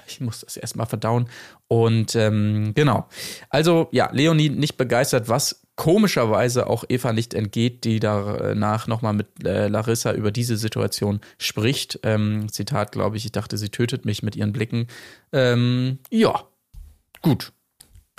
Ich 0.08 0.22
muss 0.22 0.42
das 0.42 0.58
erstmal 0.58 0.86
verdauen. 0.86 1.28
Und 1.68 2.16
ähm, 2.16 2.74
genau. 2.76 3.08
Also 3.50 3.90
ja, 3.92 4.10
Leonie 4.12 4.50
nicht 4.50 4.78
begeistert, 4.78 5.28
was 5.28 5.63
komischerweise 5.76 6.68
auch 6.68 6.84
Eva 6.88 7.14
nicht 7.14 7.34
entgeht, 7.34 7.84
die 7.84 8.00
danach 8.00 8.88
nochmal 8.88 9.14
mit 9.14 9.28
äh, 9.44 9.68
Larissa 9.68 10.12
über 10.14 10.32
diese 10.32 10.58
Situation 10.58 11.20
spricht. 11.38 12.00
Ähm, 12.04 12.52
Zitat, 12.52 12.92
glaube 12.92 13.18
ich, 13.18 13.26
ich 13.26 13.32
dachte, 13.32 13.58
sie 13.58 13.70
tötet 13.70 14.06
mich 14.06 14.22
mit 14.24 14.36
ihren 14.36 14.54
Blicken. 14.54 14.88
Ähm, 15.32 16.00
ja, 16.12 16.44
gut. 17.22 17.54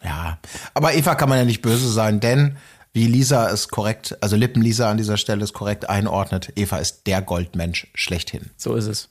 Ja, 0.02 0.38
aber 0.74 0.94
Eva 0.94 1.14
kann 1.14 1.28
man 1.28 1.38
ja 1.38 1.44
nicht 1.44 1.62
böse 1.62 1.90
sein, 1.90 2.20
denn 2.20 2.56
wie 2.92 3.06
Lisa 3.06 3.48
es 3.50 3.68
korrekt, 3.68 4.16
also 4.20 4.36
Lippen-Lisa 4.36 4.90
an 4.90 4.96
dieser 4.96 5.16
Stelle 5.16 5.42
es 5.42 5.52
korrekt 5.52 5.88
einordnet, 5.88 6.52
Eva 6.56 6.76
ist 6.78 7.06
der 7.06 7.22
Goldmensch 7.22 7.88
schlechthin. 7.94 8.50
So 8.56 8.74
ist 8.74 8.86
es. 8.86 9.08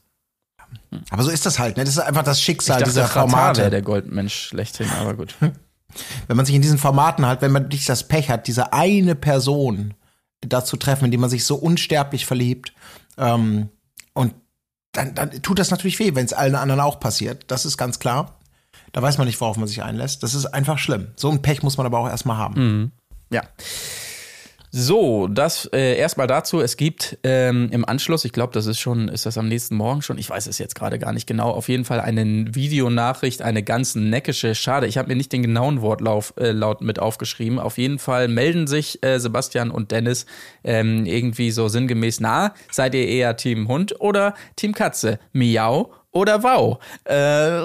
Aber 1.09 1.23
so 1.23 1.29
ist 1.29 1.45
das 1.45 1.59
halt, 1.59 1.77
ne? 1.77 1.83
Das 1.83 1.93
ist 1.95 1.99
einfach 1.99 2.23
das 2.23 2.39
Ich 2.39 2.43
Schicksal 2.45 2.79
dachte, 2.79 2.91
dieser 2.91 3.07
Formate. 3.07 3.61
wäre 3.61 3.69
der 3.71 3.81
Goldmensch 3.81 4.33
schlechthin, 4.33 4.89
aber 4.99 5.13
gut. 5.15 5.35
wenn 6.27 6.37
man 6.37 6.45
sich 6.45 6.55
in 6.55 6.61
diesen 6.61 6.77
Formaten 6.77 7.25
halt, 7.25 7.41
wenn 7.41 7.51
man 7.51 7.67
nicht 7.67 7.87
das 7.87 8.07
Pech 8.07 8.29
hat, 8.29 8.47
diese 8.47 8.73
eine 8.73 9.15
Person 9.15 9.93
da 10.41 10.65
zu 10.65 10.77
treffen, 10.77 11.05
in 11.05 11.11
die 11.11 11.17
man 11.17 11.29
sich 11.29 11.45
so 11.45 11.55
unsterblich 11.55 12.25
verliebt, 12.25 12.73
ähm, 13.17 13.69
und 14.13 14.33
dann, 14.91 15.15
dann 15.15 15.41
tut 15.41 15.59
das 15.59 15.71
natürlich 15.71 15.99
weh, 15.99 16.13
wenn 16.15 16.25
es 16.25 16.33
allen 16.33 16.55
anderen 16.55 16.81
auch 16.81 16.99
passiert. 16.99 17.45
Das 17.47 17.65
ist 17.65 17.77
ganz 17.77 17.99
klar. 17.99 18.39
Da 18.91 19.01
weiß 19.01 19.17
man 19.17 19.25
nicht, 19.25 19.41
worauf 19.41 19.57
man 19.57 19.67
sich 19.67 19.81
einlässt. 19.81 20.21
Das 20.21 20.35
ist 20.35 20.45
einfach 20.45 20.77
schlimm. 20.77 21.07
So 21.15 21.31
ein 21.31 21.41
Pech 21.41 21.63
muss 21.63 21.77
man 21.77 21.85
aber 21.87 21.97
auch 21.97 22.07
erstmal 22.07 22.37
haben. 22.37 22.91
Ja. 23.31 23.41
So, 24.75 25.27
das 25.27 25.69
äh, 25.71 25.95
erstmal 25.97 26.25
dazu. 26.25 26.59
Es 26.59 26.77
gibt 26.77 27.19
ähm, 27.21 27.69
im 27.71 27.85
Anschluss, 27.85 28.25
ich 28.25 28.31
glaube, 28.31 28.53
das 28.53 28.65
ist 28.65 28.79
schon, 28.79 29.07
ist 29.07 29.27
das 29.27 29.37
am 29.37 29.47
nächsten 29.47 29.75
Morgen 29.75 30.01
schon? 30.01 30.17
Ich 30.17 30.27
weiß 30.27 30.47
es 30.47 30.57
jetzt 30.57 30.73
gerade 30.73 30.97
gar 30.97 31.13
nicht 31.13 31.27
genau. 31.27 31.51
Auf 31.51 31.69
jeden 31.69 31.85
Fall 31.85 31.99
eine 31.99 32.55
Videonachricht, 32.55 33.43
eine 33.43 33.61
ganz 33.61 33.93
neckische. 33.93 34.55
Schade, 34.55 34.87
ich 34.87 34.97
habe 34.97 35.09
mir 35.09 35.15
nicht 35.15 35.31
den 35.31 35.43
genauen 35.43 35.83
Wortlauf 35.83 36.33
äh, 36.37 36.49
laut 36.53 36.81
mit 36.81 36.97
aufgeschrieben. 36.97 37.59
Auf 37.59 37.77
jeden 37.77 37.99
Fall 37.99 38.27
melden 38.27 38.65
sich 38.65 39.03
äh, 39.03 39.19
Sebastian 39.19 39.69
und 39.69 39.91
Dennis 39.91 40.25
ähm, 40.63 41.05
irgendwie 41.05 41.51
so 41.51 41.67
sinngemäß: 41.67 42.19
Na, 42.19 42.55
seid 42.71 42.95
ihr 42.95 43.07
eher 43.07 43.37
Team 43.37 43.67
Hund 43.67 44.01
oder 44.01 44.33
Team 44.55 44.73
Katze? 44.73 45.19
Miau 45.33 45.91
oder 46.13 46.43
Wow. 46.43 46.77
Äh, 47.05 47.61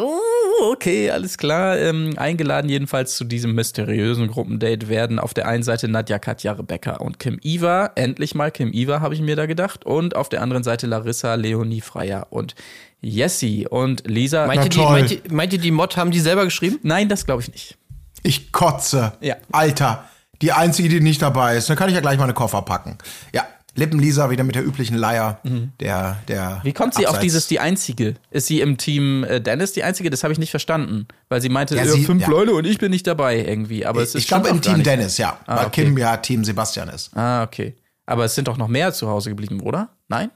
okay, 0.73 1.11
alles 1.11 1.39
klar. 1.39 1.79
Ähm, 1.79 2.15
eingeladen 2.17 2.69
jedenfalls 2.69 3.15
zu 3.17 3.25
diesem 3.25 3.55
mysteriösen 3.55 4.29
Gruppendate 4.29 4.89
werden 4.89 5.19
auf 5.19 5.35
der 5.35 5.47
einen 5.47 5.63
Seite 5.63 5.87
Nadja, 5.87 6.19
Katja, 6.19 6.53
Rebecca 6.53 6.97
und 6.97 7.19
Kim 7.19 7.39
Iva. 7.43 7.93
Endlich 7.95 8.35
mal 8.35 8.51
Kim 8.51 8.73
Iva, 8.73 9.01
habe 9.01 9.15
ich 9.15 9.21
mir 9.21 9.37
da 9.37 9.47
gedacht. 9.47 9.85
Und 9.85 10.17
auf 10.17 10.29
der 10.29 10.43
anderen 10.43 10.63
Seite 10.63 10.87
Larissa, 10.87 11.35
Leonie 11.35 11.83
Freier 11.83 12.29
und 12.31 12.55
Jessie. 13.01 13.69
Und 13.69 14.07
Lisa. 14.07 14.47
Meint 14.47 14.65
ihr, 14.65 14.71
die, 14.71 14.79
meint, 14.79 15.11
ihr, 15.11 15.21
meint 15.31 15.53
ihr, 15.53 15.61
die 15.61 15.71
Mod 15.71 15.97
haben 15.97 16.11
die 16.11 16.21
selber 16.21 16.45
geschrieben? 16.45 16.79
Nein, 16.83 17.09
das 17.09 17.27
glaube 17.27 17.43
ich 17.43 17.53
nicht. 17.53 17.77
Ich 18.23 18.51
kotze. 18.51 19.13
Ja. 19.21 19.37
Alter, 19.53 20.09
die 20.41 20.53
einzige, 20.53 20.89
die 20.89 21.01
nicht 21.01 21.21
dabei 21.23 21.57
ist. 21.57 21.69
Dann 21.69 21.77
kann 21.77 21.89
ich 21.89 21.95
ja 21.95 22.01
gleich 22.01 22.19
meine 22.19 22.35
Koffer 22.35 22.63
packen. 22.63 22.99
Ja, 23.35 23.45
Lippen-Lisa 23.79 24.31
wieder 24.31 24.45
mit 24.45 24.55
der 24.55 24.65
üblichen 24.67 24.97
Leier. 24.97 25.41
Der, 25.81 26.19
der. 26.29 26.51
Mhm. 26.51 26.65
Wie 26.65 26.73
kommt 26.73 26.95
sie 26.95 27.07
auf 27.07 27.15
abseits- 27.15 27.23
dieses 27.23 27.47
die 27.47 27.61
Einzige? 27.61 28.15
Ist 28.31 28.47
sie 28.49 28.61
im 28.61 28.77
Team 28.77 29.25
äh, 29.25 29.41
Dennis 29.41 29.73
die 29.73 29.83
Einzige? 29.85 30.11
Das 30.11 30.23
habe 30.25 30.33
ich 30.33 30.39
nicht 30.39 30.51
verstanden. 30.51 31.07
Weil 31.29 31.41
sie 31.41 31.49
meinte, 31.49 31.77
Ja, 31.77 31.83
äh, 31.83 31.89
sie- 31.89 32.05
fünf 32.05 32.23
ja. 32.23 32.29
Leute 32.29 32.53
und 32.53 32.67
ich 32.67 32.79
bin 32.79 32.91
nicht 32.91 33.07
dabei 33.07 33.39
irgendwie. 33.39 33.87
Aber 33.87 34.03
es 34.03 34.15
ist 34.15 34.23
Ich 34.23 34.29
glaube 34.29 34.49
im 34.49 34.61
Team 34.61 34.75
nicht- 34.75 34.87
Dennis, 34.87 35.17
ja. 35.19 35.39
Ah, 35.47 35.57
weil 35.59 35.67
okay. 35.67 35.85
Kim 35.85 35.97
ja 35.99 36.17
Team 36.19 36.45
Sebastian 36.45 36.89
ist. 36.89 37.17
Ah, 37.17 37.43
okay. 37.45 37.75
Aber 38.07 38.25
es 38.25 38.35
sind 38.35 38.49
doch 38.49 38.57
noch 38.57 38.69
mehr 38.69 38.93
zu 38.93 39.09
Hause 39.09 39.31
geblieben, 39.31 39.61
oder? 39.61 39.89
Nein? 40.09 40.31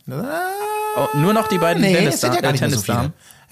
Oh, 0.94 1.08
nur 1.16 1.32
noch 1.32 1.48
die 1.48 1.56
beiden 1.58 1.80
Nee, 1.82 1.94
Tennis 1.94 2.16
es 2.16 2.20
sind 2.20 2.34
ja 2.34 2.52
nicht 2.52 2.60
mehr 2.60 2.70
so. 2.70 2.92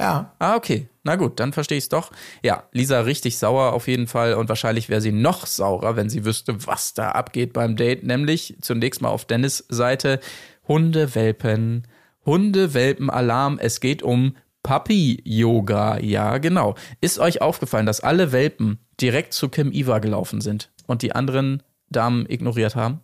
Ja. 0.00 0.34
Ah, 0.38 0.56
okay. 0.56 0.88
Na 1.02 1.16
gut, 1.16 1.38
dann 1.38 1.52
verstehe 1.52 1.78
ich 1.78 1.84
es 1.84 1.88
doch. 1.88 2.10
Ja, 2.42 2.64
Lisa 2.72 3.00
richtig 3.00 3.38
sauer 3.38 3.72
auf 3.72 3.86
jeden 3.86 4.06
Fall 4.06 4.34
und 4.34 4.48
wahrscheinlich 4.48 4.88
wäre 4.88 5.00
sie 5.00 5.12
noch 5.12 5.46
saurer, 5.46 5.94
wenn 5.96 6.10
sie 6.10 6.24
wüsste, 6.24 6.66
was 6.66 6.94
da 6.94 7.10
abgeht 7.10 7.52
beim 7.52 7.76
Date. 7.76 8.02
Nämlich 8.02 8.56
zunächst 8.60 9.02
mal 9.02 9.10
auf 9.10 9.26
Dennis 9.26 9.64
Seite 9.68 10.20
Hundewelpen, 10.66 11.86
Hundewelpen-Alarm. 12.24 13.58
Es 13.60 13.80
geht 13.80 14.02
um 14.02 14.36
Papi-Yoga. 14.62 15.98
Ja, 15.98 16.38
genau. 16.38 16.74
Ist 17.00 17.18
euch 17.18 17.42
aufgefallen, 17.42 17.86
dass 17.86 18.00
alle 18.00 18.32
Welpen 18.32 18.78
direkt 19.00 19.32
zu 19.34 19.48
Kim 19.48 19.72
Iva 19.72 19.98
gelaufen 19.98 20.40
sind 20.40 20.70
und 20.86 21.02
die 21.02 21.14
anderen 21.14 21.62
Damen 21.88 22.26
ignoriert 22.28 22.74
haben? 22.74 23.00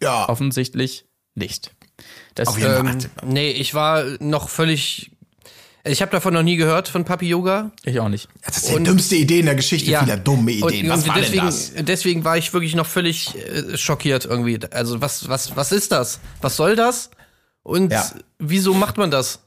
Ja. 0.00 0.28
Offensichtlich 0.28 1.06
nicht. 1.34 1.72
Das, 2.34 2.48
Auf 2.48 2.58
jeden 2.58 2.70
Fall. 2.70 2.98
Ähm, 3.22 3.28
nee, 3.28 3.50
ich 3.50 3.74
war 3.74 4.04
noch 4.20 4.48
völlig. 4.48 5.12
Ich 5.84 6.02
habe 6.02 6.10
davon 6.10 6.34
noch 6.34 6.42
nie 6.42 6.56
gehört 6.56 6.88
von 6.88 7.04
Papi 7.04 7.28
Yoga. 7.28 7.70
ich 7.84 7.98
auch 8.00 8.08
nicht. 8.08 8.28
Das 8.44 8.58
ist 8.58 8.76
die 8.76 8.82
dümmste 8.82 9.16
Idee 9.16 9.40
in 9.40 9.46
der 9.46 9.54
Geschichte 9.54 9.86
vieler 9.98 10.16
dumme 10.16 10.52
Ideen. 10.52 10.86
Und, 10.86 10.90
Was 10.92 11.02
und 11.02 11.08
war 11.08 11.14
deswegen, 11.16 11.36
denn 11.38 11.46
das? 11.46 11.72
deswegen 11.76 12.24
war 12.24 12.36
ich 12.36 12.52
wirklich 12.52 12.74
noch 12.74 12.86
völlig 12.86 13.34
äh, 13.36 13.76
schockiert 13.78 14.24
irgendwie. 14.26 14.58
Also 14.70 15.00
was, 15.00 15.28
was, 15.28 15.56
was 15.56 15.72
ist 15.72 15.92
das? 15.92 16.20
Was 16.42 16.56
soll 16.56 16.76
das? 16.76 17.10
Und 17.62 17.92
Ja. 17.92 18.10
wieso 18.38 18.74
macht 18.74 18.96
man 18.98 19.10
das? 19.10 19.40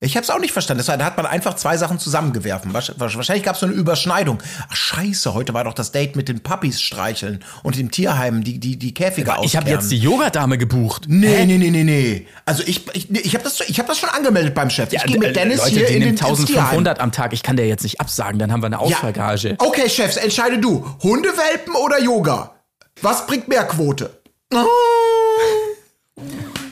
Ich 0.00 0.14
habe 0.14 0.24
es 0.24 0.30
auch 0.30 0.38
nicht 0.38 0.52
verstanden. 0.52 0.80
Das 0.80 0.88
war, 0.88 0.98
da 0.98 1.06
hat 1.06 1.16
man 1.16 1.24
einfach 1.24 1.54
zwei 1.54 1.78
Sachen 1.78 1.98
zusammengewerfen. 1.98 2.74
Wahrscheinlich 2.74 3.42
gab 3.42 3.54
es 3.54 3.60
so 3.60 3.66
eine 3.66 3.74
Überschneidung. 3.74 4.42
Ach 4.68 4.76
scheiße, 4.76 5.32
heute 5.32 5.54
war 5.54 5.64
doch 5.64 5.72
das 5.72 5.90
Date 5.90 6.16
mit 6.16 6.28
den 6.28 6.40
Puppies 6.40 6.82
streicheln 6.82 7.42
und 7.62 7.78
im 7.78 7.90
Tierheim 7.90 8.44
die, 8.44 8.58
die, 8.58 8.76
die 8.76 8.92
Käfige 8.92 9.34
Ich 9.42 9.56
habe 9.56 9.70
jetzt 9.70 9.90
die 9.90 9.98
Yogadame 9.98 10.58
gebucht. 10.58 11.04
Nee, 11.08 11.46
nee, 11.46 11.56
nee, 11.56 11.70
nee, 11.70 11.84
nee. 11.84 12.26
Also 12.44 12.62
ich, 12.66 12.86
ich, 12.92 13.10
ich 13.10 13.34
habe 13.34 13.44
das, 13.44 13.60
ich 13.66 13.78
hab 13.78 13.86
das 13.86 13.98
schon 13.98 14.10
angemeldet 14.10 14.54
beim 14.54 14.68
Chef. 14.68 14.92
Ich 14.92 15.02
gehe 15.02 15.16
äh, 15.16 15.18
mit 15.18 15.34
Dennis 15.34 15.60
Leute, 15.60 15.70
hier 15.70 15.86
die 15.86 15.94
in 15.94 16.00
den 16.00 16.14
nimmt 16.14 16.28
ins 16.28 16.44
Tierheim. 16.44 16.64
1500 16.64 17.00
am 17.00 17.12
Tag. 17.12 17.32
Ich 17.32 17.42
kann 17.42 17.56
der 17.56 17.66
jetzt 17.66 17.82
nicht 17.82 17.98
absagen, 17.98 18.38
dann 18.38 18.52
haben 18.52 18.60
wir 18.60 18.66
eine 18.66 18.78
Ausfallgage. 18.78 19.54
Okay, 19.58 19.88
Chefs, 19.88 20.18
entscheide 20.18 20.58
du. 20.58 20.86
Hundewelpen 21.02 21.74
oder 21.74 21.98
Yoga? 22.02 22.54
Was 23.00 23.26
bringt 23.26 23.48
mehr 23.48 23.64
Quote? 23.64 24.10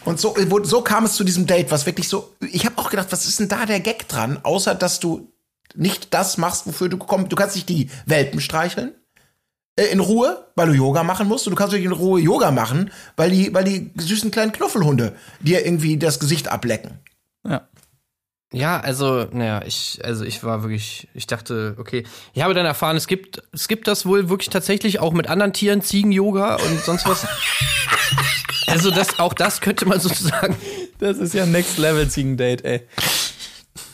Und 0.04 0.20
so, 0.20 0.34
wo- 0.48 0.62
so 0.64 0.82
kam 0.82 1.04
es 1.04 1.14
zu 1.14 1.24
diesem 1.24 1.46
Date, 1.46 1.70
was 1.70 1.86
wirklich 1.86 2.08
so. 2.08 2.34
Ich 2.40 2.66
habe 2.66 2.76
auch 2.78 2.90
gedacht, 2.90 3.08
was 3.10 3.26
ist 3.26 3.40
denn 3.40 3.48
da 3.48 3.64
der 3.66 3.80
Gag 3.80 4.08
dran, 4.08 4.38
außer 4.42 4.74
dass 4.74 5.00
du 5.00 5.32
nicht 5.74 6.12
das 6.14 6.36
machst, 6.38 6.66
wofür 6.66 6.88
du 6.88 6.98
kommst. 6.98 7.32
Du 7.32 7.36
kannst 7.36 7.56
nicht 7.56 7.68
die 7.68 7.90
Welpen 8.06 8.40
streicheln 8.40 8.94
äh, 9.76 9.84
in 9.86 10.00
Ruhe, 10.00 10.46
weil 10.56 10.68
du 10.68 10.74
Yoga 10.74 11.02
machen 11.02 11.26
musst. 11.26 11.46
Und 11.46 11.52
du 11.52 11.56
kannst 11.56 11.74
nicht 11.74 11.84
in 11.84 11.92
Ruhe 11.92 12.20
Yoga 12.20 12.50
machen, 12.50 12.90
weil 13.16 13.30
die, 13.30 13.52
weil 13.54 13.64
die 13.64 13.90
süßen 13.96 14.30
kleinen 14.30 14.52
Knuffelhunde 14.52 15.16
dir 15.40 15.64
irgendwie 15.64 15.96
das 15.96 16.20
Gesicht 16.20 16.48
ablecken. 16.48 16.98
Ja. 17.46 17.66
Ja, 18.52 18.78
also, 18.78 19.26
naja, 19.32 19.62
ich, 19.66 20.00
also 20.04 20.24
ich 20.24 20.44
war 20.44 20.62
wirklich, 20.62 21.08
ich 21.12 21.26
dachte, 21.26 21.74
okay. 21.78 22.04
Ich 22.34 22.42
habe 22.42 22.54
dann 22.54 22.64
erfahren, 22.66 22.96
es 22.96 23.08
gibt, 23.08 23.42
es 23.52 23.66
gibt 23.66 23.88
das 23.88 24.06
wohl 24.06 24.28
wirklich 24.28 24.48
tatsächlich 24.50 25.00
auch 25.00 25.12
mit 25.12 25.26
anderen 25.28 25.52
Tieren, 25.52 25.82
Ziegen-Yoga 25.82 26.56
und 26.56 26.80
sonst 26.84 27.04
was. 27.08 27.26
also 28.66 28.90
das, 28.90 29.18
auch 29.18 29.34
das 29.34 29.60
könnte 29.60 29.86
man 29.86 30.00
sozusagen. 30.00 30.56
Das 30.98 31.18
ist 31.18 31.34
ja 31.34 31.46
Next 31.46 31.78
Level 31.78 32.08
Ziegen-Date, 32.08 32.64
ey. 32.64 32.82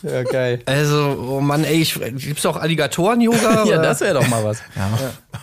Ja, 0.03 0.23
geil. 0.23 0.61
Also, 0.67 1.27
oh 1.31 1.41
Mann, 1.41 1.65
ey, 1.65 1.81
ich, 1.81 1.95
gibt's 1.95 2.47
auch 2.47 2.57
Alligatoren-Yoga? 2.57 3.65
Ja, 3.65 3.83
das 3.83 4.01
wäre 4.01 4.15
doch 4.15 4.29
mal 4.29 4.43
was. 4.45 4.59
Ja. 4.75 4.91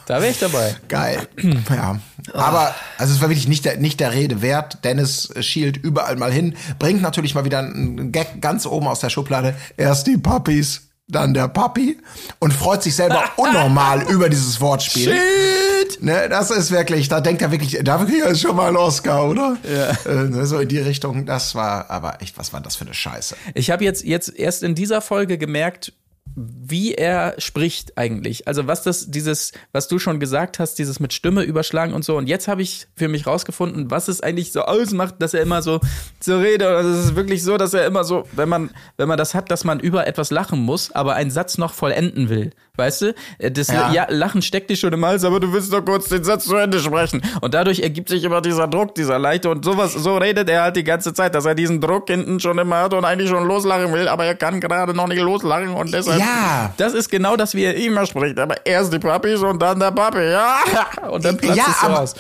Da 0.06 0.22
wäre 0.22 0.32
ich 0.32 0.40
dabei. 0.40 0.76
Geil. 0.88 1.28
Ja. 1.70 2.00
Aber, 2.34 2.74
also 2.98 3.14
es 3.14 3.22
war 3.22 3.30
wirklich 3.30 3.48
nicht 3.48 3.66
der, 3.66 3.78
nicht 3.78 4.00
der 4.00 4.14
Rede 4.14 4.42
wert. 4.42 4.84
Dennis 4.84 5.30
schielt 5.42 5.78
überall 5.78 6.16
mal 6.16 6.32
hin, 6.32 6.56
bringt 6.80 7.02
natürlich 7.02 7.36
mal 7.36 7.46
wieder 7.46 7.60
einen 7.60 8.12
Gag 8.12 8.42
ganz 8.42 8.66
oben 8.66 8.88
aus 8.88 9.00
der 9.00 9.10
Schublade. 9.10 9.56
Erst 9.76 10.08
die 10.08 10.18
Puppies, 10.18 10.87
dann 11.08 11.34
der 11.34 11.48
Papi 11.48 11.98
und 12.40 12.54
freut 12.54 12.84
sich 12.84 12.96
selber 12.96 13.24
unnormal 13.38 14.04
über 14.10 14.30
dieses 14.30 14.60
Wortspiel. 14.60 15.14
Shit! 15.14 16.04
Ne, 16.04 16.28
das 16.30 16.52
ist 16.52 16.72
wirklich, 16.72 17.08
da 17.08 17.22
denkt 17.22 17.42
er 17.42 17.52
wirklich, 17.52 17.80
da 17.84 18.04
ich 18.04 18.14
jetzt 18.14 18.42
schon 18.42 18.56
mal 18.56 18.68
einen 18.68 18.78
Oscar, 18.78 19.30
oder? 19.30 19.58
Ja. 19.64 20.12
Äh, 20.12 20.26
ne, 20.26 20.46
so 20.46 20.60
in 20.60 20.68
die 20.68 20.80
Richtung, 20.80 21.26
das 21.26 21.56
war 21.56 21.90
aber 21.90 22.22
echt, 22.22 22.38
was 22.38 22.52
war 22.52 22.60
das 22.60 22.76
für 22.76 22.86
eine 22.86 22.94
Scheiße? 22.94 23.36
Ich 23.54 23.72
habe 23.72 23.84
jetzt, 23.84 24.04
jetzt 24.04 24.36
erst 24.36 24.64
in 24.64 24.76
dieser 24.76 25.02
Folge 25.02 25.38
gemerkt, 25.38 25.94
wie 26.40 26.94
er 26.94 27.34
spricht 27.40 27.98
eigentlich. 27.98 28.48
Also 28.48 28.68
was 28.68 28.84
das, 28.84 29.10
dieses, 29.10 29.54
was 29.72 29.88
du 29.88 29.98
schon 29.98 30.20
gesagt 30.20 30.60
hast, 30.60 30.76
dieses 30.76 31.00
mit 31.00 31.12
Stimme 31.12 31.42
überschlagen 31.42 31.94
und 31.94 32.06
so. 32.06 32.16
Und 32.16 32.28
jetzt 32.28 32.48
habe 32.48 32.62
ich 32.62 32.88
für 32.96 33.08
mich 33.08 33.26
rausgefunden, 33.26 33.90
was 33.90 34.08
es 34.08 34.22
eigentlich 34.22 34.52
so 34.52 34.62
ausmacht, 34.62 35.16
dass 35.18 35.34
er 35.34 35.42
immer 35.42 35.64
so, 35.64 35.80
so 36.20 36.38
redet. 36.38 36.68
Und 36.68 36.86
es 36.86 37.06
ist 37.06 37.16
wirklich 37.16 37.44
so, 37.44 37.58
dass 37.58 37.74
er 37.74 37.88
immer 37.88 38.04
so, 38.04 38.28
wenn 38.34 38.50
man, 38.50 38.70
wenn 38.98 39.08
man 39.08 39.18
das 39.18 39.34
hat, 39.34 39.50
dass 39.50 39.64
man 39.64 39.80
über 39.80 40.06
etwas 40.06 40.30
lachen 40.30 40.60
muss, 40.60 40.92
aber 40.92 41.16
einen 41.16 41.32
Satz 41.32 41.58
noch 41.58 41.74
vollenden 41.74 42.30
will. 42.30 42.52
Weißt 42.78 43.02
du? 43.02 43.16
Äh, 43.40 43.52
Das 43.52 43.68
Ja. 43.68 43.92
ja. 43.92 44.06
Lachen 44.10 44.42
steckt 44.42 44.70
dir 44.70 44.78
schon 44.78 44.94
im 44.94 45.04
Hals, 45.06 45.24
aber 45.26 45.40
du 45.42 45.52
willst 45.52 45.74
doch 45.74 45.84
kurz 45.84 46.08
den 46.08 46.24
Satz 46.24 46.46
zu 46.46 46.56
Ende 46.56 46.80
sprechen. 46.80 47.22
Und 47.42 47.54
dadurch 47.54 47.80
ergibt 47.82 48.08
sich 48.10 48.24
immer 48.24 48.40
dieser 48.42 48.68
Druck, 48.68 48.96
dieser 48.96 49.20
leichte 49.20 49.50
und 49.50 49.66
sowas, 49.66 49.94
so 49.94 50.16
redet 50.18 50.50
er 50.50 50.62
halt 50.62 50.76
die 50.78 50.84
ganze 50.84 51.14
Zeit, 51.14 51.36
dass 51.36 51.46
er 51.46 51.56
diesen 51.56 51.82
Druck 51.82 52.08
hinten 52.08 52.40
schon 52.40 52.58
immer 52.58 52.78
hat 52.84 52.94
und 52.94 53.04
eigentlich 53.04 53.30
schon 53.30 53.46
loslachen 53.48 53.92
will, 53.94 54.08
aber 54.08 54.26
er 54.26 54.36
kann 54.36 54.60
gerade 54.62 54.94
noch 54.94 55.08
nicht 55.08 55.20
loslachen 55.22 55.70
und 55.70 55.94
deshalb. 55.94 56.20
Ja. 56.20 56.72
Das 56.78 56.94
ist 56.94 57.10
genau 57.10 57.36
das, 57.36 57.54
wie 57.56 57.64
er 57.64 57.76
immer 57.76 58.06
spricht. 58.06 58.40
Aber 58.40 58.66
erst 58.66 58.94
die 58.94 59.00
Puppies 59.00 59.42
und 59.42 59.60
dann 59.62 59.80
der 59.80 59.92
Papi, 59.92 60.22
ja. 60.32 60.58
Und 61.10 61.26
dann 61.26 61.38
platzt 61.38 61.60
es 61.68 61.82
so 61.82 61.88
aus. 61.88 62.16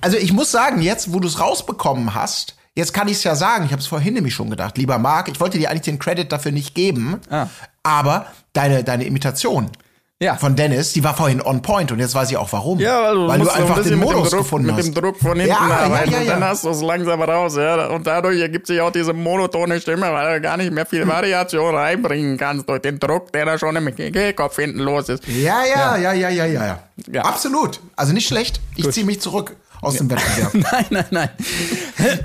also 0.00 0.16
ich 0.18 0.32
muss 0.32 0.50
sagen, 0.52 0.82
jetzt, 0.82 1.12
wo 1.12 1.20
du 1.20 1.28
es 1.28 1.40
rausbekommen 1.40 2.14
hast, 2.14 2.56
jetzt 2.74 2.92
kann 2.92 3.08
ich 3.08 3.14
es 3.16 3.24
ja 3.24 3.34
sagen, 3.34 3.64
ich 3.64 3.72
habe 3.72 3.80
es 3.80 3.86
vorhin 3.86 4.14
nämlich 4.14 4.34
schon 4.34 4.50
gedacht, 4.50 4.76
lieber 4.78 4.98
Marc, 4.98 5.28
ich 5.28 5.40
wollte 5.40 5.58
dir 5.58 5.70
eigentlich 5.70 5.82
den 5.82 5.98
Credit 5.98 6.30
dafür 6.30 6.52
nicht 6.52 6.74
geben, 6.74 7.20
Ah. 7.30 7.46
aber 7.82 8.26
deine, 8.52 8.84
deine 8.84 9.04
Imitation 9.04 9.70
Ja. 10.22 10.36
von 10.36 10.56
Dennis, 10.56 10.92
die 10.92 11.02
war 11.04 11.14
vorhin 11.16 11.42
on 11.42 11.62
point 11.62 11.90
und 11.92 11.98
jetzt 11.98 12.14
weiß 12.14 12.30
ich 12.30 12.36
auch 12.36 12.52
warum. 12.52 12.78
Ja, 12.78 13.02
weil 13.02 13.14
du, 13.14 13.28
weil 13.28 13.38
du 13.40 13.50
ein 13.50 13.62
einfach 13.62 13.76
bisschen 13.76 13.90
den 13.92 14.00
Modus 14.00 14.14
mit 14.14 14.24
dem 14.24 14.30
Druck, 14.30 14.40
gefunden 14.40 14.66
mit 14.66 14.76
hast. 14.76 14.86
dem 14.86 14.94
Druck 14.94 15.18
von 15.18 15.36
hinten 15.38 15.48
Ja, 15.48 15.68
ja, 15.68 15.76
arbeiten 15.76 16.12
ja, 16.12 16.18
und 16.18 16.24
ja. 16.26 16.32
dann 16.34 16.44
hast 16.44 16.64
du 16.64 16.70
es 16.70 16.82
langsam 16.82 17.22
raus, 17.22 17.56
ja. 17.56 17.86
Und 17.86 18.06
dadurch 18.06 18.40
ergibt 18.40 18.66
sich 18.66 18.80
auch 18.80 18.92
diese 18.92 19.12
monotone 19.12 19.80
Stimme, 19.80 20.12
weil 20.12 20.34
du 20.34 20.40
gar 20.40 20.56
nicht 20.56 20.72
mehr 20.72 20.86
viel 20.86 21.06
Variation 21.06 21.74
reinbringen 21.74 22.36
kannst 22.38 22.68
durch 22.68 22.80
den 22.82 22.98
Druck, 22.98 23.32
der 23.32 23.46
da 23.46 23.58
schon 23.58 23.74
im 23.76 23.94
Kehlkopf 23.94 24.56
hinten 24.56 24.78
los 24.78 25.08
ist. 25.08 25.26
Ja, 25.26 25.64
ja, 25.64 25.96
ja, 25.96 26.12
ja, 26.12 26.28
ja, 26.28 26.46
ja, 26.46 26.64
ja. 26.64 26.78
Ja. 27.10 27.22
Absolut. 27.22 27.80
Also 27.96 28.12
nicht 28.12 28.28
schlecht. 28.28 28.60
Ich 28.76 28.90
ziehe 28.90 29.06
mich 29.06 29.20
zurück 29.20 29.56
aus 29.82 29.96
dem 29.96 30.08
Wettbewerb. 30.08 30.54
Nein, 30.72 30.86
nein, 30.90 31.04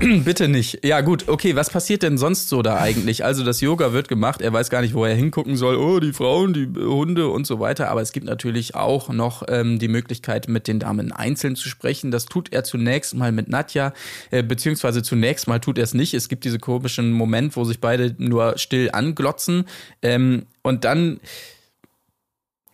nein. 0.00 0.22
Bitte 0.24 0.46
nicht. 0.46 0.84
Ja, 0.84 1.00
gut, 1.00 1.28
okay, 1.28 1.56
was 1.56 1.70
passiert 1.70 2.04
denn 2.04 2.16
sonst 2.16 2.48
so 2.48 2.62
da 2.62 2.78
eigentlich? 2.78 3.24
Also 3.24 3.44
das 3.44 3.60
Yoga 3.60 3.92
wird 3.92 4.06
gemacht, 4.06 4.40
er 4.40 4.52
weiß 4.52 4.70
gar 4.70 4.80
nicht, 4.80 4.94
wo 4.94 5.04
er 5.04 5.14
hingucken 5.14 5.56
soll. 5.56 5.76
Oh, 5.76 5.98
die 5.98 6.12
Frauen, 6.12 6.54
die 6.54 6.68
Hunde 6.78 7.28
und 7.28 7.48
so 7.48 7.58
weiter. 7.58 7.90
Aber 7.90 8.00
es 8.00 8.12
gibt 8.12 8.26
natürlich 8.26 8.76
auch 8.76 9.08
noch 9.08 9.42
ähm, 9.48 9.80
die 9.80 9.88
Möglichkeit, 9.88 10.48
mit 10.48 10.68
den 10.68 10.78
Damen 10.78 11.10
einzeln 11.10 11.56
zu 11.56 11.68
sprechen. 11.68 12.12
Das 12.12 12.26
tut 12.26 12.52
er 12.52 12.62
zunächst 12.62 13.14
mal 13.16 13.32
mit 13.32 13.48
Nadja, 13.48 13.92
äh, 14.30 14.44
beziehungsweise 14.44 15.02
zunächst 15.02 15.48
mal 15.48 15.58
tut 15.58 15.78
er 15.78 15.84
es 15.84 15.94
nicht. 15.94 16.14
Es 16.14 16.28
gibt 16.28 16.44
diese 16.44 16.60
komischen 16.60 17.10
Moment, 17.10 17.56
wo 17.56 17.64
sich 17.64 17.80
beide 17.80 18.14
nur 18.18 18.56
still 18.56 18.90
anglotzen. 18.92 19.64
Ähm, 20.00 20.46
und 20.62 20.84
dann, 20.84 21.18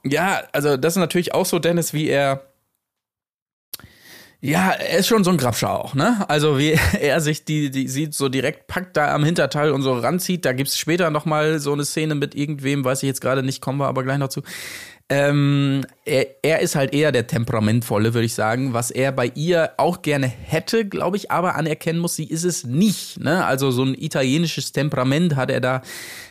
ja, 0.04 0.42
also 0.52 0.76
das 0.76 0.92
ist 0.92 0.98
natürlich 1.00 1.32
auch 1.32 1.46
so, 1.46 1.58
Dennis, 1.58 1.94
wie 1.94 2.08
er 2.08 2.42
ja, 4.44 4.72
er 4.72 4.98
ist 4.98 5.06
schon 5.06 5.24
so 5.24 5.30
ein 5.30 5.38
Grabscher 5.38 5.70
auch, 5.70 5.94
ne? 5.94 6.22
Also 6.28 6.58
wie 6.58 6.78
er 7.00 7.22
sich 7.22 7.46
die, 7.46 7.70
die 7.70 7.88
sieht 7.88 8.12
so 8.12 8.28
direkt 8.28 8.66
packt 8.66 8.94
da 8.94 9.14
am 9.14 9.24
Hinterteil 9.24 9.70
und 9.70 9.80
so 9.80 9.94
ranzieht. 9.94 10.44
Da 10.44 10.52
gibt's 10.52 10.78
später 10.78 11.08
noch 11.08 11.24
mal 11.24 11.58
so 11.60 11.72
eine 11.72 11.86
Szene 11.86 12.14
mit 12.14 12.34
irgendwem, 12.34 12.84
weiß 12.84 13.02
ich 13.02 13.06
jetzt 13.06 13.22
gerade 13.22 13.42
nicht, 13.42 13.62
kommen 13.62 13.78
wir 13.78 13.86
aber 13.86 14.02
gleich 14.02 14.18
noch 14.18 14.28
zu. 14.28 14.42
Ähm, 15.10 15.84
er, 16.06 16.42
er 16.42 16.60
ist 16.60 16.76
halt 16.76 16.94
eher 16.94 17.12
der 17.12 17.26
temperamentvolle, 17.26 18.14
würde 18.14 18.24
ich 18.24 18.32
sagen, 18.32 18.72
was 18.72 18.90
er 18.90 19.12
bei 19.12 19.30
ihr 19.34 19.72
auch 19.76 20.00
gerne 20.00 20.26
hätte, 20.26 20.86
glaube 20.86 21.18
ich, 21.18 21.30
aber 21.30 21.56
anerkennen 21.56 21.98
muss, 21.98 22.16
sie 22.16 22.24
ist 22.24 22.44
es 22.44 22.64
nicht. 22.64 23.20
Ne? 23.20 23.44
Also 23.44 23.70
so 23.70 23.82
ein 23.82 23.94
italienisches 23.94 24.72
Temperament 24.72 25.36
hat 25.36 25.50
er 25.50 25.60
da 25.60 25.82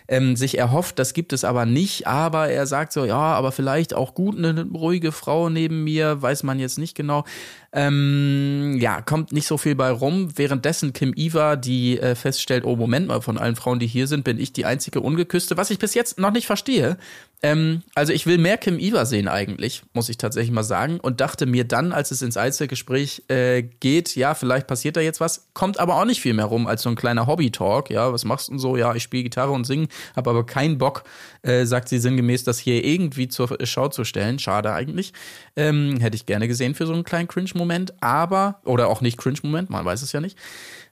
ähm, 0.07 0.35
sich 0.35 0.57
erhofft, 0.57 0.99
das 0.99 1.13
gibt 1.13 1.33
es 1.33 1.43
aber 1.43 1.65
nicht. 1.65 2.07
Aber 2.07 2.49
er 2.49 2.65
sagt 2.65 2.93
so, 2.93 3.05
ja, 3.05 3.15
aber 3.15 3.51
vielleicht 3.51 3.93
auch 3.93 4.15
gut 4.15 4.37
eine 4.37 4.65
ruhige 4.65 5.11
Frau 5.11 5.49
neben 5.49 5.83
mir, 5.83 6.21
weiß 6.21 6.41
man 6.43 6.59
jetzt 6.59 6.79
nicht 6.79 6.95
genau. 6.95 7.25
Ähm, 7.71 8.77
ja, 8.79 9.01
kommt 9.01 9.31
nicht 9.31 9.47
so 9.47 9.57
viel 9.57 9.75
bei 9.75 9.91
rum. 9.91 10.29
Währenddessen 10.35 10.93
Kim 10.93 11.13
Iva, 11.15 11.55
die 11.55 11.99
äh, 11.99 12.15
feststellt, 12.15 12.65
oh 12.65 12.75
Moment 12.75 13.07
mal, 13.07 13.21
von 13.21 13.37
allen 13.37 13.55
Frauen, 13.55 13.79
die 13.79 13.87
hier 13.87 14.07
sind, 14.07 14.23
bin 14.23 14.39
ich 14.39 14.53
die 14.53 14.65
einzige 14.65 14.99
Ungeküsste, 14.99 15.57
was 15.57 15.69
ich 15.69 15.79
bis 15.79 15.93
jetzt 15.93 16.19
noch 16.19 16.31
nicht 16.31 16.45
verstehe. 16.45 16.97
Ähm, 17.45 17.83
also 17.93 18.13
ich 18.13 18.25
will 18.25 18.37
mehr 18.37 18.57
Kim 18.57 18.79
Iva 18.79 19.05
sehen 19.05 19.27
eigentlich, 19.27 19.83
muss 19.93 20.07
ich 20.07 20.17
tatsächlich 20.17 20.51
mal 20.51 20.63
sagen. 20.63 21.01
Und 21.01 21.19
dachte 21.19 21.45
mir 21.45 21.65
dann, 21.65 21.91
als 21.91 22.11
es 22.11 22.21
ins 22.21 22.37
Einzelgespräch 22.37 23.23
äh, 23.27 23.63
geht, 23.63 24.15
ja, 24.15 24.33
vielleicht 24.33 24.65
passiert 24.65 24.95
da 24.95 25.01
jetzt 25.01 25.19
was, 25.19 25.49
kommt 25.53 25.77
aber 25.77 25.95
auch 25.95 26.05
nicht 26.05 26.21
viel 26.21 26.33
mehr 26.33 26.45
rum 26.45 26.67
als 26.67 26.83
so 26.83 26.89
ein 26.89 26.95
kleiner 26.95 27.27
Hobby-Talk. 27.27 27.89
Ja, 27.89 28.13
was 28.13 28.23
machst 28.23 28.47
du 28.47 28.53
denn 28.53 28.59
so? 28.59 28.77
Ja, 28.77 28.95
ich 28.95 29.03
spiele 29.03 29.23
Gitarre 29.23 29.51
und 29.51 29.65
singe, 29.65 29.89
habe 30.15 30.29
aber 30.29 30.45
keinen 30.45 30.77
Bock, 30.77 31.03
äh, 31.41 31.65
sagt 31.65 31.89
sie 31.89 31.99
sinngemäß, 31.99 32.45
das 32.45 32.59
hier 32.59 32.83
irgendwie 32.83 33.27
zur 33.27 33.57
Schau 33.65 33.89
zu 33.89 34.05
stellen. 34.05 34.39
Schade 34.39 34.71
eigentlich. 34.71 35.11
Ähm, 35.57 35.99
hätte 35.99 36.15
ich 36.15 36.25
gerne 36.25 36.47
gesehen 36.47 36.75
für 36.75 36.87
so 36.87 36.93
einen 36.93 37.03
kleinen 37.03 37.27
Cringe-Moment, 37.27 37.93
aber, 38.01 38.61
oder 38.63 38.87
auch 38.87 39.01
nicht 39.01 39.17
Cringe-Moment, 39.17 39.69
man 39.69 39.83
weiß 39.83 40.01
es 40.01 40.13
ja 40.13 40.21
nicht. 40.21 40.37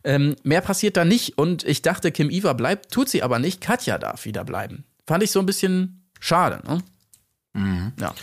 Ähm, 0.03 0.35
mehr 0.43 0.61
passiert 0.61 0.97
da 0.97 1.05
nicht 1.05 1.37
und 1.37 1.63
ich 1.63 1.81
dachte, 1.81 2.11
Kim 2.11 2.29
Iva 2.29 2.51
bleibt, 2.51 2.91
tut 2.91 3.07
sie 3.07 3.23
aber 3.23 3.39
nicht. 3.39 3.61
Katja 3.61 3.97
darf 3.97 4.25
wieder 4.25 4.43
bleiben. 4.43 4.83
Fand 5.07 5.23
ich 5.23 5.31
so 5.31 5.39
ein 5.39 5.45
bisschen 5.45 6.00
schade, 6.22 6.61
ne? 6.65 7.91
Ja. 7.99 8.13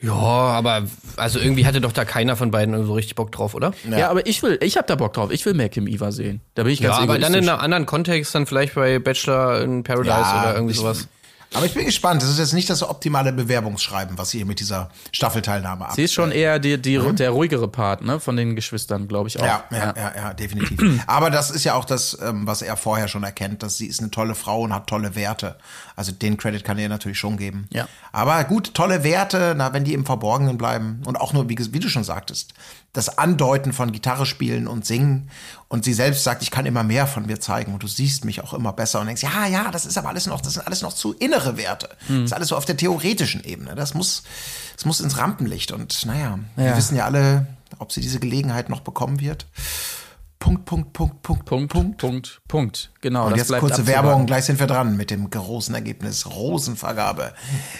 Ja, 0.00 0.12
aber 0.12 0.84
also 1.16 1.40
irgendwie 1.40 1.66
hatte 1.66 1.80
doch 1.80 1.90
da 1.92 2.04
keiner 2.04 2.36
von 2.36 2.52
beiden 2.52 2.86
so 2.86 2.94
richtig 2.94 3.16
Bock 3.16 3.32
drauf, 3.32 3.54
oder? 3.54 3.72
ja. 3.90 4.08
aber 4.10 4.24
ich 4.26 4.42
will, 4.44 4.56
ich 4.62 4.76
hab 4.76 4.86
da 4.86 4.94
Bock 4.94 5.12
drauf. 5.14 5.32
Ich 5.32 5.44
will 5.44 5.54
mehr 5.54 5.68
Kim 5.70 5.88
Iva 5.88 6.12
sehen. 6.12 6.40
Da 6.54 6.62
bin 6.62 6.72
ich 6.72 6.78
Ja, 6.78 6.90
ganz 6.90 7.02
aber 7.02 7.18
dann 7.18 7.34
in 7.34 7.48
einem 7.48 7.58
anderen 7.58 7.84
Kontext, 7.86 8.32
dann 8.34 8.46
vielleicht 8.46 8.74
bei 8.76 9.00
Bachelor 9.00 9.60
in 9.62 9.82
Paradise 9.82 10.10
Ja, 10.12 10.42
oder 10.42 10.54
irgendwie 10.54 10.72
ich- 10.74 10.78
sowas. 10.78 11.08
Aber 11.54 11.64
ich 11.64 11.74
bin 11.74 11.86
gespannt. 11.86 12.22
Das 12.22 12.28
ist 12.28 12.38
jetzt 12.38 12.52
nicht 12.52 12.68
das 12.68 12.82
optimale 12.82 13.32
Bewerbungsschreiben, 13.32 14.18
was 14.18 14.30
sie 14.30 14.38
hier 14.38 14.46
mit 14.46 14.60
dieser 14.60 14.90
Staffelteilnahme 15.12 15.86
ab. 15.86 15.94
Sie 15.94 16.04
ist 16.04 16.12
schon 16.12 16.30
eher 16.30 16.58
die, 16.58 16.80
die, 16.80 16.98
der 16.98 17.30
ruhigere 17.30 17.68
Part, 17.68 18.02
ne, 18.02 18.20
von 18.20 18.36
den 18.36 18.54
Geschwistern, 18.54 19.08
glaube 19.08 19.28
ich 19.28 19.40
auch. 19.40 19.44
Ja, 19.44 19.64
ja, 19.70 19.94
ja, 19.96 20.12
ja, 20.16 20.34
definitiv. 20.34 21.02
Aber 21.06 21.30
das 21.30 21.50
ist 21.50 21.64
ja 21.64 21.74
auch 21.74 21.84
das, 21.84 22.18
ähm, 22.22 22.46
was 22.46 22.62
er 22.62 22.76
vorher 22.76 23.08
schon 23.08 23.24
erkennt, 23.24 23.62
dass 23.62 23.78
sie 23.78 23.86
ist 23.86 24.00
eine 24.00 24.10
tolle 24.10 24.34
Frau 24.34 24.62
und 24.62 24.74
hat 24.74 24.86
tolle 24.86 25.14
Werte. 25.14 25.56
Also 25.96 26.12
den 26.12 26.36
Credit 26.36 26.62
kann 26.62 26.78
er 26.78 26.88
natürlich 26.88 27.18
schon 27.18 27.36
geben. 27.36 27.66
Ja. 27.72 27.88
Aber 28.12 28.44
gut, 28.44 28.74
tolle 28.74 29.02
Werte, 29.02 29.54
na, 29.56 29.72
wenn 29.72 29.84
die 29.84 29.94
im 29.94 30.04
Verborgenen 30.04 30.58
bleiben 30.58 31.02
und 31.06 31.16
auch 31.16 31.32
nur, 31.32 31.48
wie, 31.48 31.58
wie 31.58 31.80
du 31.80 31.88
schon 31.88 32.04
sagtest, 32.04 32.52
das 32.98 33.16
Andeuten 33.16 33.72
von 33.72 33.92
Gitarre 33.92 34.26
spielen 34.26 34.66
und 34.66 34.84
singen 34.84 35.30
und 35.68 35.84
sie 35.84 35.94
selbst 35.94 36.24
sagt, 36.24 36.42
ich 36.42 36.50
kann 36.50 36.66
immer 36.66 36.82
mehr 36.82 37.06
von 37.06 37.26
mir 37.26 37.38
zeigen 37.40 37.72
und 37.72 37.82
du 37.82 37.86
siehst 37.86 38.24
mich 38.24 38.42
auch 38.42 38.52
immer 38.52 38.72
besser 38.72 39.00
und 39.00 39.06
denkst, 39.06 39.22
ja, 39.22 39.46
ja, 39.46 39.70
das 39.70 39.86
ist 39.86 39.96
aber 39.96 40.08
alles 40.08 40.26
noch, 40.26 40.40
das 40.40 40.54
sind 40.54 40.66
alles 40.66 40.82
noch 40.82 40.92
zu 40.92 41.12
innere 41.14 41.56
Werte. 41.56 41.88
Das 42.08 42.16
ist 42.24 42.32
alles 42.32 42.48
so 42.48 42.56
auf 42.56 42.64
der 42.64 42.76
theoretischen 42.76 43.44
Ebene. 43.44 43.74
Das 43.76 43.94
muss, 43.94 44.24
das 44.74 44.84
muss 44.84 45.00
ins 45.00 45.16
Rampenlicht 45.16 45.70
und 45.72 46.04
naja, 46.06 46.38
wir 46.56 46.66
Ja. 46.66 46.76
wissen 46.76 46.96
ja 46.96 47.04
alle, 47.04 47.46
ob 47.78 47.92
sie 47.92 48.00
diese 48.00 48.18
Gelegenheit 48.18 48.68
noch 48.68 48.80
bekommen 48.80 49.20
wird. 49.20 49.46
Punkt, 50.38 50.64
Punkt, 50.66 50.92
Punkt, 50.92 51.20
Punkt, 51.22 51.44
Punkt, 51.44 51.72
Punkt, 51.72 51.98
Punkt, 51.98 52.40
Punkt. 52.46 52.90
Genau, 53.00 53.26
und 53.26 53.36
jetzt 53.36 53.48
kurze 53.48 53.80
abzuwarten. 53.80 53.86
Werbung, 53.88 54.26
gleich 54.26 54.44
sind 54.44 54.60
wir 54.60 54.68
dran 54.68 54.96
mit 54.96 55.10
dem 55.10 55.28
großen 55.30 55.74
Ergebnis 55.74 56.26
Rosenvergabe. 56.26 57.32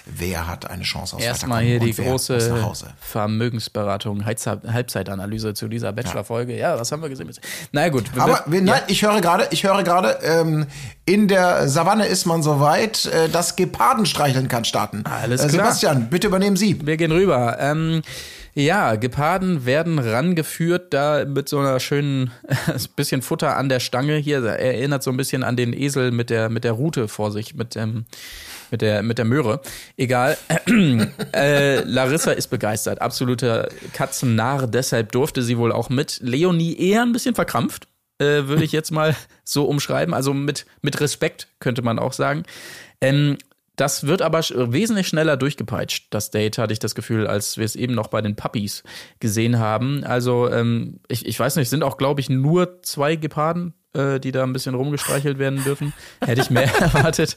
Wer 0.07 0.49
hat 0.49 0.69
eine 0.69 0.83
Chance 0.83 1.17
aufs 1.17 1.25
Erstmal 1.25 1.63
hier 1.63 1.79
die 1.79 1.93
große? 1.95 2.65
Vermögensberatung, 3.01 4.25
Halbzeit- 4.25 4.65
Halbzeitanalyse 4.67 5.55
zu 5.55 5.69
dieser 5.69 5.93
Bachelor-Folge. 5.93 6.57
Ja. 6.57 6.79
was 6.79 6.91
haben 6.91 7.01
wir 7.03 7.09
gesehen? 7.09 7.31
Na 7.73 7.89
gut. 7.91 8.15
wir- 8.15 8.23
Aber 8.23 8.43
wir, 8.47 8.61
nein, 8.61 8.83
ich 8.89 9.03
höre 9.03 9.21
gerade, 9.21 9.47
ich 9.51 9.63
höre 9.65 9.83
gerade, 9.85 10.19
ähm, 10.23 10.67
in 11.05 11.29
der 11.29 11.69
Savanne 11.69 12.07
ist 12.07 12.27
man 12.27 12.43
so 12.43 12.59
weit, 12.61 13.07
äh, 13.07 13.29
dass 13.29 13.55
Geparden 13.57 14.05
streicheln 14.05 14.49
kann 14.49 14.65
starten. 14.65 15.05
Alles 15.05 15.41
äh, 15.43 15.49
klar. 15.49 15.51
Sebastian, 15.67 16.11
bitte 16.11 16.27
übernehmen 16.27 16.57
Sie. 16.57 16.85
Wir 16.85 16.97
gehen 16.97 17.13
rüber. 17.13 17.57
Ähm, 17.61 18.03
ja, 18.55 18.97
Geparden 18.97 19.67
werden 19.67 19.99
rangeführt, 19.99 20.93
da 20.93 21.25
mit 21.25 21.49
so 21.49 21.59
einer 21.59 21.81
schönen 21.81 22.31
bisschen 22.97 23.23
Futter 23.23 23.57
an 23.57 23.69
der 23.69 23.81
Stange. 23.81 24.17
Hier 24.17 24.45
erinnert 24.45 25.03
so 25.03 25.11
ein 25.11 25.17
bisschen 25.17 25.43
an 25.43 25.57
den 25.57 25.73
Esel 25.73 26.11
mit 26.11 26.31
der, 26.31 26.49
mit 26.49 26.65
der 26.65 26.73
Rute 26.73 27.09
vor 27.09 27.31
sich, 27.31 27.55
mit 27.55 27.75
dem, 27.75 28.07
mit 28.71 28.83
der, 28.83 29.03
mit 29.03 29.19
der 29.19 29.25
Möhre. 29.25 29.61
Egal. 29.97 30.37
äh, 31.35 31.81
Larissa 31.83 32.33
ist 32.33 32.49
begeistert. 32.49 33.01
Absoluter 33.01 33.69
Katzennarr. 33.93 34.67
Deshalb 34.67 35.13
durfte 35.13 35.43
sie 35.43 35.59
wohl 35.59 35.73
auch 35.73 35.91
mit. 35.91 36.21
Leonie 36.23 36.77
eher 36.77 37.03
ein 37.03 37.13
bisschen 37.13 37.35
verkrampft. 37.35 37.89
Äh, 38.19 38.49
würde 38.49 38.65
ich 38.65 38.73
jetzt 38.73 38.91
mal 38.91 39.15
so 39.45 39.65
umschreiben. 39.65 40.13
Also 40.13 40.35
mit, 40.35 40.67
mit 40.83 41.01
Respekt 41.01 41.49
könnte 41.61 41.83
man 41.83 41.99
auch 41.99 42.13
sagen. 42.13 42.43
Ähm, 43.01 43.39
das 43.79 44.07
wird 44.07 44.23
aber 44.23 44.41
wesentlich 44.41 45.07
schneller 45.07 45.37
durchgepeitscht, 45.37 46.09
das 46.11 46.31
Date, 46.31 46.59
hatte 46.59 46.73
ich 46.73 46.81
das 46.81 46.95
Gefühl, 46.95 47.27
als 47.27 47.57
wir 47.57 47.65
es 47.65 47.77
eben 47.77 47.95
noch 47.95 48.09
bei 48.09 48.21
den 48.21 48.35
Puppies 48.35 48.83
gesehen 49.21 49.59
haben. 49.59 50.05
Also, 50.05 50.51
ähm, 50.51 51.01
ich, 51.09 51.25
ich 51.27 51.39
weiß 51.39 51.57
nicht, 51.57 51.71
sind 51.71 51.85
auch, 51.85 51.97
glaube 51.97 52.21
ich, 52.21 52.29
nur 52.29 52.83
zwei 52.83 53.15
Geparden, 53.17 53.75
äh, 53.95 54.19
die 54.19 54.33
da 54.33 54.43
ein 54.43 54.53
bisschen 54.53 54.75
rumgestreichelt 54.75 55.39
werden 55.39 55.63
dürfen. 55.63 55.93
Hätte 56.21 56.41
ich 56.41 56.51
mehr 56.51 56.69
erwartet. 56.81 57.37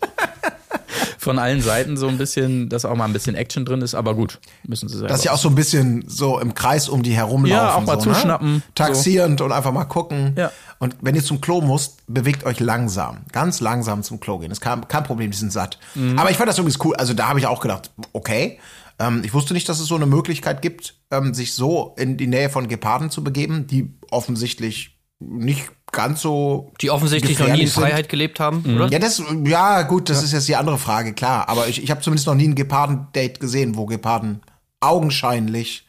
Von 1.20 1.38
allen 1.38 1.62
Seiten 1.62 1.98
so 1.98 2.08
ein 2.08 2.18
bisschen, 2.18 2.68
dass 2.70 2.84
auch 2.84 2.96
mal 2.96 3.06
ein 3.06 3.14
bisschen 3.14 3.36
Action 3.36 3.64
drin 3.64 3.82
ist, 3.82 3.94
aber 3.94 4.16
gut, 4.16 4.40
müssen 4.66 4.90
sie 4.90 4.98
selber. 4.98 5.10
Dass 5.10 5.22
sie 5.22 5.30
auch 5.30 5.38
so 5.38 5.50
ein 5.50 5.56
bisschen 5.56 6.04
so 6.08 6.40
im 6.40 6.56
Kreis 6.56 6.90
um 6.90 7.04
die 7.04 7.12
herumlaufen. 7.12 7.52
Ja, 7.52 7.76
auch 7.76 7.86
mal 7.86 8.00
so, 8.00 8.12
zuschnappen, 8.12 8.56
Ne? 8.56 8.62
Taxierend 8.74 9.42
und 9.42 9.52
einfach 9.52 9.72
mal 9.72 9.86
gucken. 9.86 10.34
Ja. 10.36 10.52
Und 10.82 10.96
wenn 11.02 11.14
ihr 11.14 11.24
zum 11.24 11.42
Klo 11.42 11.62
musst, 11.62 12.02
bewegt 12.08 12.44
euch 12.44 12.60
langsam. 12.60 13.20
Ganz 13.32 13.60
langsam 13.60 14.02
zum 14.02 14.20
Klo 14.20 14.40
gehen. 14.40 14.50
Das 14.50 14.58
ist 14.58 14.64
kein, 14.64 14.88
kein 14.88 15.04
Problem, 15.04 15.30
die 15.30 15.38
sind 15.38 15.54
satt. 15.54 15.78
Mhm. 15.94 16.18
Aber 16.18 16.32
ich 16.32 16.38
fand 16.38 16.50
das 16.50 16.58
übrigens 16.58 16.84
cool. 16.84 16.96
Also 16.96 17.14
da 17.14 17.28
habe 17.28 17.38
ich 17.38 17.46
auch 17.46 17.60
gedacht, 17.62 17.92
okay. 18.14 18.60
Ähm, 18.98 19.22
ich 19.24 19.32
wusste 19.32 19.54
nicht, 19.54 19.70
dass 19.70 19.80
es 19.80 19.86
so 19.86 19.96
eine 19.96 20.08
Möglichkeit 20.08 20.64
gibt, 20.64 20.96
ähm, 21.12 21.36
sich 21.36 21.54
so 21.54 21.94
in 22.00 22.18
die 22.18 22.26
Nähe 22.26 22.50
von 22.50 22.68
Geparden 22.68 23.12
zu 23.12 23.24
begeben, 23.24 23.68
die 23.68 23.94
offensichtlich 24.10 24.98
nicht 25.20 25.70
ganz 25.92 26.20
so 26.20 26.74
Die 26.82 26.90
offensichtlich 26.90 27.38
noch 27.38 27.50
nie 27.50 27.62
in 27.62 27.68
sind. 27.68 27.84
Freiheit 27.84 28.10
gelebt 28.10 28.40
haben, 28.40 28.64
oder? 28.66 28.88
Ja, 28.88 28.98
das, 28.98 29.22
ja, 29.46 29.84
gut, 29.84 30.10
das 30.10 30.24
ist 30.24 30.34
jetzt 30.34 30.48
die 30.48 30.56
andere 30.56 30.80
Frage, 30.80 31.14
klar. 31.14 31.48
Aber 31.48 31.68
ich, 31.68 31.84
ich 31.84 31.92
habe 31.92 32.02
zumindest 32.02 32.26
noch 32.26 32.34
nie 32.34 32.48
ein 32.48 32.56
Geparden-Date 32.56 33.40
gesehen, 33.40 33.76
wo 33.76 33.86
Geparden 33.86 34.42
augenscheinlich 34.80 35.86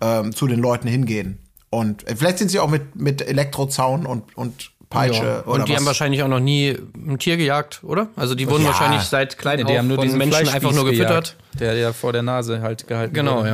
ähm, 0.00 0.34
zu 0.34 0.48
den 0.48 0.58
Leuten 0.58 0.88
hingehen. 0.88 1.38
Und 1.74 2.06
äh, 2.08 2.16
vielleicht 2.16 2.38
sind 2.38 2.50
sie 2.50 2.58
auch 2.60 2.68
mit, 2.68 2.96
mit 2.96 3.20
Elektrozaun 3.26 4.06
und, 4.06 4.36
und 4.36 4.70
Peitsche 4.90 5.24
Ja. 5.24 5.40
oder 5.44 5.60
Und 5.62 5.68
die 5.68 5.72
was. 5.72 5.78
haben 5.80 5.86
wahrscheinlich 5.86 6.22
auch 6.22 6.28
noch 6.28 6.40
nie 6.40 6.76
ein 6.94 7.18
Tier 7.18 7.36
gejagt, 7.36 7.80
oder? 7.82 8.08
Also 8.16 8.34
die 8.34 8.48
wurden 8.48 8.62
Ja. 8.62 8.68
wahrscheinlich 8.68 9.02
seit 9.02 9.38
klein 9.38 9.58
Nee, 9.58 9.64
die 9.64 9.72
auf 9.72 9.78
haben 9.78 9.88
nur 9.88 9.96
von 9.96 10.04
diesen 10.04 10.18
Menschen 10.18 10.48
einfach 10.48 10.72
nur 10.72 10.84
gefüttert. 10.84 11.36
gejagt, 11.36 11.60
Der 11.60 11.74
ja 11.74 11.92
vor 11.92 12.12
der 12.12 12.22
Nase 12.22 12.60
halt 12.62 12.86
gehalten 12.86 13.12
Genau, 13.14 13.38
wurde. 13.38 13.48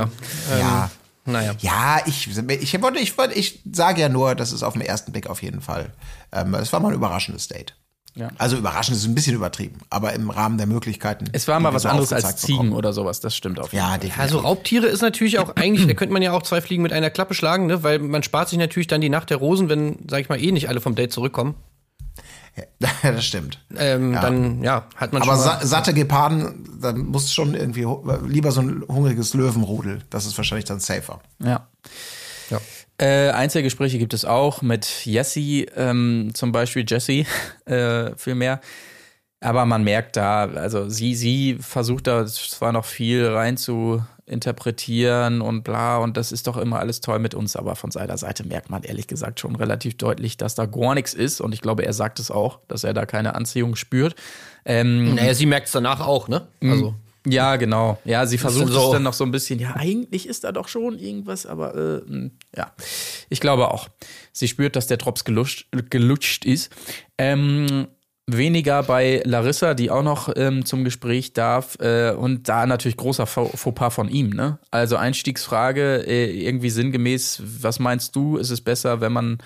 ja. 0.50 0.58
ja. 0.58 0.90
Naja. 1.26 1.52
Ja, 1.60 2.00
ich, 2.06 2.28
ich, 2.28 2.82
wollte, 2.82 2.98
ich, 2.98 3.16
wollte, 3.18 3.34
ich 3.34 3.60
sage 3.70 4.00
ja 4.00 4.08
nur, 4.08 4.34
das 4.34 4.52
ist 4.52 4.62
auf 4.62 4.72
den 4.72 4.82
ersten 4.82 5.12
Blick 5.12 5.28
auf 5.28 5.42
jeden 5.42 5.60
Fall. 5.60 5.90
Ähm, 6.32 6.54
es 6.54 6.72
war 6.72 6.80
mal 6.80 6.88
ein 6.88 6.94
überraschendes 6.94 7.46
Date. 7.48 7.74
Ja. 8.16 8.28
Also 8.38 8.56
überraschend 8.56 8.96
ist 8.96 9.04
ein 9.06 9.14
bisschen 9.14 9.36
übertrieben, 9.36 9.78
aber 9.88 10.12
im 10.14 10.30
Rahmen 10.30 10.58
der 10.58 10.66
Möglichkeiten. 10.66 11.26
Es 11.32 11.46
war 11.48 11.60
mal 11.60 11.72
was 11.72 11.86
anderes 11.86 12.12
als 12.12 12.36
Ziegen 12.36 12.56
bekommen. 12.58 12.72
oder 12.72 12.92
sowas, 12.92 13.20
das 13.20 13.36
stimmt 13.36 13.60
auf 13.60 13.72
jeden 13.72 13.82
Ja, 13.84 13.90
Fall. 13.90 13.98
definitiv. 13.98 14.20
Also 14.20 14.38
Raubtiere 14.40 14.86
ist 14.86 15.00
natürlich 15.00 15.38
auch 15.38 15.52
eigentlich, 15.56 15.86
da 15.86 15.94
könnte 15.94 16.12
man 16.12 16.22
ja 16.22 16.32
auch 16.32 16.42
zwei 16.42 16.60
Fliegen 16.60 16.82
mit 16.82 16.92
einer 16.92 17.10
Klappe 17.10 17.34
schlagen, 17.34 17.66
ne? 17.66 17.82
weil 17.82 17.98
man 18.00 18.22
spart 18.22 18.48
sich 18.48 18.58
natürlich 18.58 18.88
dann 18.88 19.00
die 19.00 19.08
Nacht 19.08 19.30
der 19.30 19.36
Rosen, 19.36 19.68
wenn, 19.68 19.98
sag 20.08 20.20
ich 20.20 20.28
mal, 20.28 20.42
eh 20.42 20.50
nicht 20.52 20.68
alle 20.68 20.80
vom 20.80 20.94
Date 20.94 21.12
zurückkommen. 21.12 21.54
das 23.02 23.24
stimmt. 23.24 23.58
Ähm, 23.76 24.12
Dann, 24.12 24.62
ja, 24.62 24.84
hat 24.96 25.12
man 25.12 25.22
Aber 25.22 25.32
schon 25.34 25.40
sa 25.40 25.64
satte 25.64 25.94
Geparden, 25.94 26.68
dann 26.80 27.06
muss 27.06 27.32
schon 27.32 27.54
irgendwie 27.54 27.86
lieber 28.26 28.50
so 28.52 28.60
ein 28.60 28.82
hungriges 28.88 29.34
Löwenrudel. 29.34 30.00
Das 30.10 30.26
ist 30.26 30.36
wahrscheinlich 30.36 30.64
dann 30.66 30.80
safer. 30.80 31.20
Ja. 31.38 31.68
Ja. 32.50 32.60
Äh, 33.00 33.30
Einzelgespräche 33.30 33.98
gibt 33.98 34.12
es 34.12 34.26
auch 34.26 34.60
mit 34.60 35.06
Jessie, 35.06 35.66
ähm, 35.74 36.32
zum 36.34 36.52
Beispiel 36.52 36.84
Jessie, 36.86 37.26
äh, 37.64 38.14
viel 38.16 38.34
mehr. 38.34 38.60
Aber 39.40 39.64
man 39.64 39.84
merkt 39.84 40.18
da, 40.18 40.44
also 40.50 40.90
sie, 40.90 41.14
sie 41.14 41.56
versucht 41.60 42.06
da 42.06 42.26
zwar 42.26 42.72
noch 42.72 42.84
viel 42.84 43.26
rein 43.26 43.56
zu 43.56 44.04
interpretieren 44.26 45.40
und 45.40 45.64
bla, 45.64 45.96
und 45.96 46.18
das 46.18 46.30
ist 46.30 46.46
doch 46.46 46.58
immer 46.58 46.78
alles 46.78 47.00
toll 47.00 47.20
mit 47.20 47.34
uns, 47.34 47.56
aber 47.56 47.74
von 47.74 47.90
seiner 47.90 48.18
Seite 48.18 48.46
merkt 48.46 48.68
man 48.68 48.82
ehrlich 48.82 49.06
gesagt 49.06 49.40
schon 49.40 49.56
relativ 49.56 49.96
deutlich, 49.96 50.36
dass 50.36 50.54
da 50.54 50.66
gar 50.66 50.94
nichts 50.94 51.14
ist. 51.14 51.40
Und 51.40 51.54
ich 51.54 51.62
glaube, 51.62 51.86
er 51.86 51.94
sagt 51.94 52.20
es 52.20 52.30
auch, 52.30 52.60
dass 52.68 52.84
er 52.84 52.92
da 52.92 53.06
keine 53.06 53.34
Anziehung 53.34 53.76
spürt. 53.76 54.14
Ähm, 54.66 55.14
naja, 55.14 55.32
sie 55.32 55.46
merkt 55.46 55.68
es 55.68 55.72
danach 55.72 56.00
auch, 56.00 56.28
ne? 56.28 56.48
Also, 56.62 56.94
ja, 57.26 57.56
genau. 57.56 57.98
Ja, 58.04 58.26
sie 58.26 58.38
versucht 58.38 58.72
so- 58.72 58.86
es 58.86 58.90
dann 58.92 59.02
noch 59.02 59.12
so 59.12 59.24
ein 59.24 59.30
bisschen. 59.30 59.58
Ja, 59.58 59.74
eigentlich 59.76 60.26
ist 60.28 60.44
da 60.44 60.52
doch 60.52 60.68
schon 60.68 60.98
irgendwas, 60.98 61.46
aber 61.46 61.74
äh, 61.74 62.10
mh, 62.10 62.30
ja, 62.56 62.72
ich 63.28 63.40
glaube 63.40 63.70
auch. 63.70 63.88
Sie 64.32 64.48
spürt, 64.48 64.76
dass 64.76 64.86
der 64.86 64.96
Drops 64.96 65.24
gelutscht, 65.24 65.66
gelutscht 65.90 66.44
ist. 66.44 66.70
Ähm, 67.18 67.88
weniger 68.26 68.84
bei 68.84 69.22
Larissa, 69.24 69.74
die 69.74 69.90
auch 69.90 70.04
noch 70.04 70.32
ähm, 70.36 70.64
zum 70.64 70.84
Gespräch 70.84 71.32
darf. 71.32 71.76
Äh, 71.80 72.12
und 72.12 72.48
da 72.48 72.64
natürlich 72.66 72.96
großer 72.96 73.26
Fau- 73.26 73.50
Fauxpas 73.54 73.90
von 73.90 74.08
ihm. 74.08 74.30
Ne? 74.30 74.58
Also 74.70 74.96
Einstiegsfrage, 74.96 76.04
äh, 76.06 76.30
irgendwie 76.46 76.70
sinngemäß, 76.70 77.42
was 77.60 77.80
meinst 77.80 78.14
du, 78.14 78.36
ist 78.36 78.50
es 78.50 78.60
besser, 78.60 79.00
wenn 79.00 79.12
man 79.12 79.38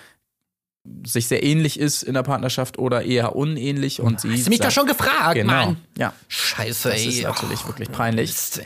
sich 1.07 1.29
sehr 1.29 1.43
ähnlich 1.43 1.81
ist 1.81 2.03
in 2.03 2.15
der 2.15 2.23
Partnerschaft 2.23 2.79
oder 2.79 3.03
eher 3.03 3.35
unähnlich? 3.37 4.01
Und 4.01 4.21
sie 4.21 4.31
hast 4.33 4.47
du 4.47 4.51
mich 4.51 4.59
doch 4.59 4.65
sagt- 4.67 4.75
schon 4.75 4.87
gefragt, 4.87 5.35
Genau. 5.35 5.53
Mann. 5.53 5.77
Ja. 5.97 6.13
Scheiße, 6.29 6.91
Das 6.91 6.99
ey. 7.01 7.09
ist 7.09 7.23
natürlich 7.23 7.67
wirklich 7.67 7.91
peinlich. 7.91 8.31
Mist. 8.31 8.61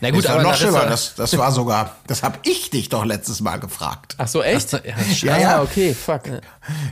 Na 0.00 0.10
Gut, 0.10 0.24
das 0.24 0.30
aber 0.32 0.42
noch 0.42 0.54
schlimmer. 0.56 0.86
Das, 0.86 1.14
das 1.14 1.36
war 1.38 1.52
sogar, 1.52 1.96
das 2.08 2.22
habe 2.24 2.38
ich 2.44 2.70
dich 2.70 2.88
doch 2.88 3.04
letztes 3.04 3.40
Mal 3.40 3.58
gefragt. 3.58 4.14
Ach 4.18 4.26
so, 4.26 4.42
echt? 4.42 4.72
Ja, 4.72 4.80
Ja, 5.22 5.38
ja. 5.38 5.56
Ah, 5.58 5.62
okay, 5.62 5.94
fuck. 5.94 6.22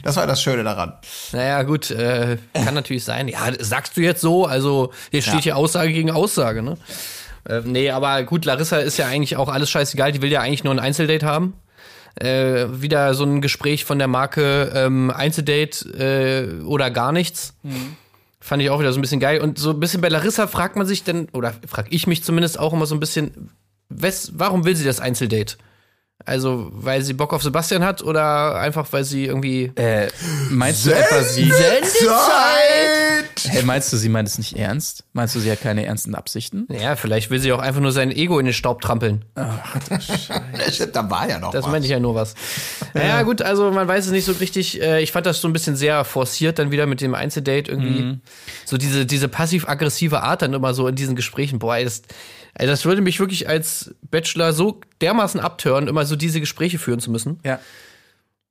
Das 0.04 0.14
war 0.16 0.26
das 0.28 0.40
Schöne 0.42 0.62
daran. 0.62 0.92
Naja, 1.32 1.62
gut, 1.64 1.90
äh, 1.90 2.36
kann 2.52 2.74
natürlich 2.74 3.02
sein. 3.04 3.26
Ja, 3.28 3.48
sagst 3.58 3.96
du 3.96 4.00
jetzt 4.00 4.20
so, 4.20 4.44
also 4.46 4.92
hier 5.10 5.22
steht 5.22 5.42
hier 5.42 5.56
Aussage 5.56 5.92
gegen 5.92 6.10
Aussage, 6.10 6.62
ne? 6.62 6.76
Äh, 7.48 7.62
nee, 7.64 7.90
aber 7.90 8.22
gut, 8.24 8.44
Larissa 8.44 8.76
ist 8.76 8.98
ja 8.98 9.06
eigentlich 9.06 9.36
auch 9.36 9.48
alles 9.48 9.70
scheißegal, 9.70 10.12
die 10.12 10.20
will 10.22 10.30
ja 10.30 10.40
eigentlich 10.42 10.62
nur 10.62 10.74
ein 10.74 10.78
Einzeldate 10.78 11.26
haben. 11.26 11.54
Äh, 12.20 12.82
wieder 12.82 13.14
so 13.14 13.24
ein 13.24 13.40
Gespräch 13.40 13.84
von 13.86 13.98
der 13.98 14.06
Marke 14.08 14.70
ähm, 14.74 15.10
Einzeldate 15.10 15.88
äh, 16.60 16.62
oder 16.64 16.90
gar 16.90 17.12
nichts. 17.12 17.54
Fand 18.40 18.62
ich 18.62 18.68
auch 18.70 18.78
wieder 18.80 18.92
so 18.92 18.98
ein 18.98 19.02
bisschen 19.02 19.20
geil. 19.20 19.40
Und 19.40 19.58
so 19.58 19.70
ein 19.70 19.80
bisschen 19.80 20.00
bei 20.00 20.08
Larissa 20.08 20.46
fragt 20.46 20.76
man 20.76 20.86
sich 20.86 21.02
dann, 21.02 21.28
oder 21.32 21.54
frag 21.66 21.86
ich 21.90 22.06
mich 22.06 22.22
zumindest 22.22 22.58
auch 22.58 22.72
immer 22.72 22.86
so 22.86 22.94
ein 22.94 23.00
bisschen, 23.00 23.50
wes, 23.88 24.32
warum 24.34 24.64
will 24.64 24.76
sie 24.76 24.84
das 24.84 25.00
Einzeldate? 25.00 25.56
Also, 26.26 26.68
weil 26.72 27.00
sie 27.02 27.14
Bock 27.14 27.32
auf 27.32 27.42
Sebastian 27.42 27.82
hat 27.82 28.02
oder 28.02 28.54
einfach, 28.56 28.86
weil 28.90 29.04
sie 29.04 29.24
irgendwie 29.24 29.72
Äh, 29.76 30.08
meinst 30.50 30.84
du 30.84 30.90
etwa 30.90 31.22
sie? 31.22 31.48
Zeit! 31.48 31.84
Hey, 33.48 33.62
meinst 33.62 33.92
du, 33.92 33.96
sie 33.96 34.08
meint 34.08 34.28
es 34.28 34.38
nicht 34.38 34.56
ernst? 34.56 35.04
Meinst 35.12 35.34
du, 35.34 35.40
sie 35.40 35.50
hat 35.50 35.60
keine 35.62 35.84
ernsten 35.86 36.14
Absichten? 36.14 36.66
Ja, 36.70 36.94
vielleicht 36.96 37.30
will 37.30 37.38
sie 37.40 37.52
auch 37.52 37.58
einfach 37.58 37.80
nur 37.80 37.92
sein 37.92 38.10
Ego 38.10 38.38
in 38.38 38.44
den 38.44 38.52
Staub 38.54 38.80
trampeln. 38.82 39.24
da 39.34 41.10
war 41.10 41.28
ja 41.28 41.38
noch 41.38 41.50
Das 41.52 41.64
was. 41.64 41.70
meinte 41.70 41.86
ich 41.86 41.90
ja 41.92 42.00
nur 42.00 42.14
was. 42.14 42.34
Ja, 42.94 43.22
gut, 43.22 43.42
also 43.42 43.70
man 43.70 43.88
weiß 43.88 44.06
es 44.06 44.12
nicht 44.12 44.24
so 44.24 44.32
richtig. 44.32 44.80
Äh, 44.80 45.02
Ich 45.02 45.12
fand 45.12 45.26
das 45.26 45.40
so 45.40 45.48
ein 45.48 45.52
bisschen 45.52 45.76
sehr 45.76 46.04
forciert 46.04 46.58
dann 46.58 46.70
wieder 46.70 46.86
mit 46.86 47.00
dem 47.00 47.14
Einzeldate 47.14 47.70
irgendwie. 47.70 48.18
So 48.64 48.76
diese, 48.76 49.06
diese 49.06 49.28
passiv-aggressive 49.28 50.22
Art 50.22 50.42
dann 50.42 50.52
immer 50.52 50.74
so 50.74 50.86
in 50.88 50.94
diesen 50.94 51.16
Gesprächen. 51.16 51.58
Boah, 51.58 51.76
ey, 51.76 51.84
das, 51.84 52.02
ey, 52.54 52.66
das 52.66 52.84
würde 52.84 53.00
mich 53.02 53.20
wirklich 53.20 53.48
als 53.48 53.94
Bachelor 54.10 54.52
so 54.52 54.80
dermaßen 55.00 55.40
abtören, 55.40 55.88
immer 55.88 56.04
so 56.04 56.16
diese 56.16 56.40
Gespräche 56.40 56.78
führen 56.78 57.00
zu 57.00 57.10
müssen. 57.10 57.40
Ja. 57.44 57.58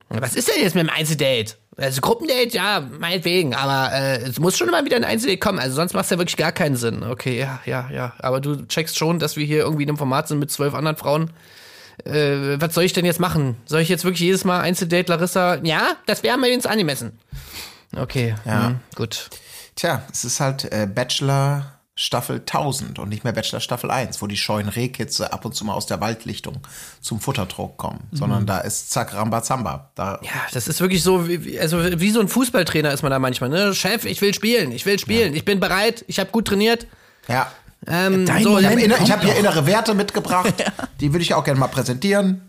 Was 0.10 0.36
ist 0.36 0.48
denn 0.48 0.62
jetzt 0.62 0.76
mit 0.76 0.84
dem 0.88 0.90
Einzeldate? 0.90 1.54
Also 1.78 2.02
Gruppendate, 2.02 2.50
ja, 2.50 2.82
meinetwegen, 3.00 3.54
aber 3.56 3.94
äh, 3.94 4.18
es 4.24 4.40
muss 4.40 4.58
schon 4.58 4.68
immer 4.68 4.84
wieder 4.84 4.98
ein 4.98 5.04
Einzeldate 5.06 5.40
kommen, 5.40 5.60
also 5.60 5.76
sonst 5.76 5.94
macht 5.94 6.06
es 6.06 6.10
ja 6.12 6.18
wirklich 6.18 6.36
gar 6.36 6.52
keinen 6.52 6.76
Sinn. 6.76 7.04
Okay, 7.04 7.40
ja, 7.40 7.60
ja, 7.66 7.90
ja. 7.94 8.14
Aber 8.20 8.42
du 8.42 8.66
checkst 8.68 8.98
schon, 8.98 9.20
dass 9.20 9.38
wir 9.38 9.46
hier 9.46 9.60
irgendwie 9.60 9.84
in 9.84 9.90
einem 9.90 9.98
Format 9.98 10.28
sind 10.28 10.40
mit 10.40 10.52
zwölf 10.52 10.74
anderen 10.74 10.98
Frauen. 10.98 11.32
Äh, 12.06 12.60
was 12.60 12.74
soll 12.74 12.84
ich 12.84 12.94
denn 12.94 13.06
jetzt 13.06 13.20
machen? 13.20 13.56
Soll 13.66 13.82
ich 13.82 13.90
jetzt 13.90 14.04
wirklich 14.04 14.20
jedes 14.22 14.44
Mal 14.46 14.60
Einzeldate 14.62 15.12
Larissa? 15.12 15.56
Ja, 15.64 15.96
das 16.06 16.24
wäre 16.24 16.38
mir 16.38 16.50
jetzt 16.50 16.68
angemessen. 16.68 17.18
Okay, 17.96 18.36
Ja. 18.46 18.68
hm, 18.68 18.80
gut. 18.96 19.30
Tja, 19.76 20.04
es 20.12 20.26
ist 20.26 20.40
halt 20.42 20.66
äh, 20.74 20.86
Bachelor 20.86 21.79
Staffel 22.02 22.38
1000 22.38 22.98
und 22.98 23.10
nicht 23.10 23.26
mehr 23.26 23.34
Bachelor 23.34 23.60
Staffel 23.60 23.92
1, 23.92 24.22
wo 24.22 24.28
die 24.28 24.38
scheuen 24.38 24.70
Rehkitze 24.70 25.34
ab 25.34 25.44
und 25.44 25.54
zu 25.54 25.66
mal 25.66 25.74
aus 25.74 25.86
der 25.86 26.00
Waldlichtung 26.00 26.60
zum 27.02 27.20
Futterdruck 27.20 27.76
kommen, 27.76 28.00
sondern 28.14 28.46
da 28.46 28.60
ist 28.60 28.90
zack 28.90 29.14
Rambazamba. 29.14 29.92
Da, 29.96 30.18
Ja, 30.24 30.32
das 30.54 30.70
ist 30.70 30.80
wirklich 30.80 31.04
so, 31.04 31.28
wie, 31.28 31.60
also 31.60 32.00
wie 32.00 32.12
so 32.12 32.22
ein 32.22 32.30
Fußballtrainer 32.30 32.94
ist 32.94 33.02
man 33.04 33.12
da 33.12 33.20
manchmal, 33.20 33.50
ne? 33.50 33.76
Chef, 33.76 34.06
ich 34.06 34.22
will 34.22 34.34
spielen, 34.34 34.72
ich 34.72 34.86
will 34.86 34.98
spielen, 34.98 35.36
ich 35.36 35.44
bin 35.44 35.60
bereit, 35.60 36.06
ich 36.08 36.20
habe 36.20 36.32
gut 36.32 36.48
trainiert. 36.48 36.88
ja. 37.28 37.52
Ähm, 37.88 38.26
Dein 38.26 38.44
so, 38.44 38.60
Ich 38.60 38.66
habe 38.66 38.82
hab 38.82 39.24
hier 39.24 39.36
innere 39.38 39.66
Werte 39.66 39.94
mitgebracht, 39.94 40.54
die 41.02 41.14
würde 41.14 41.24
ich 41.24 41.34
auch 41.34 41.44
gerne 41.44 41.60
mal 41.60 41.68
präsentieren. 41.68 42.42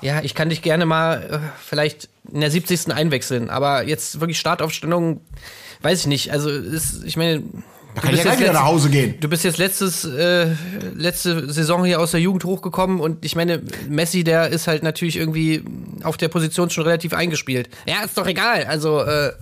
Ja, 0.00 0.20
ich 0.22 0.34
kann 0.34 0.48
dich 0.48 0.62
gerne 0.62 0.86
mal 0.86 1.22
äh, 1.22 1.38
vielleicht 1.60 2.08
in 2.32 2.40
der 2.40 2.52
70. 2.52 2.92
einwechseln, 2.92 3.50
aber 3.50 3.82
jetzt 3.82 4.20
wirklich 4.20 4.38
Startaufstellung, 4.38 5.20
weiß 5.82 6.00
ich 6.00 6.06
nicht. 6.06 6.32
Also 6.32 6.50
ist, 6.50 7.02
ich 7.04 7.16
meine, 7.16 7.42
Da 7.94 8.00
kann 8.00 8.10
ich 8.12 8.18
ja 8.18 8.24
gleich 8.24 8.40
wieder 8.40 8.52
nach 8.52 8.64
Hause 8.64 8.90
gehen. 8.90 9.16
Du 9.20 9.28
bist 9.28 9.44
jetzt 9.44 9.58
letztes, 9.58 10.04
äh, 10.04 10.48
letzte 10.94 11.52
Saison 11.52 11.84
hier 11.84 12.00
aus 12.00 12.12
der 12.12 12.20
Jugend 12.20 12.44
hochgekommen 12.44 13.00
und 13.00 13.24
ich 13.24 13.36
meine, 13.36 13.62
Messi, 13.88 14.24
der 14.24 14.48
ist 14.48 14.66
halt 14.66 14.82
natürlich 14.82 15.16
irgendwie 15.16 15.62
auf 16.02 16.16
der 16.16 16.28
Position 16.28 16.70
schon 16.70 16.84
relativ 16.84 17.12
eingespielt. 17.12 17.68
Ja, 17.86 18.02
ist 18.04 18.16
doch 18.16 18.26
egal. 18.26 18.64
Also, 18.64 19.02
äh, 19.02 19.32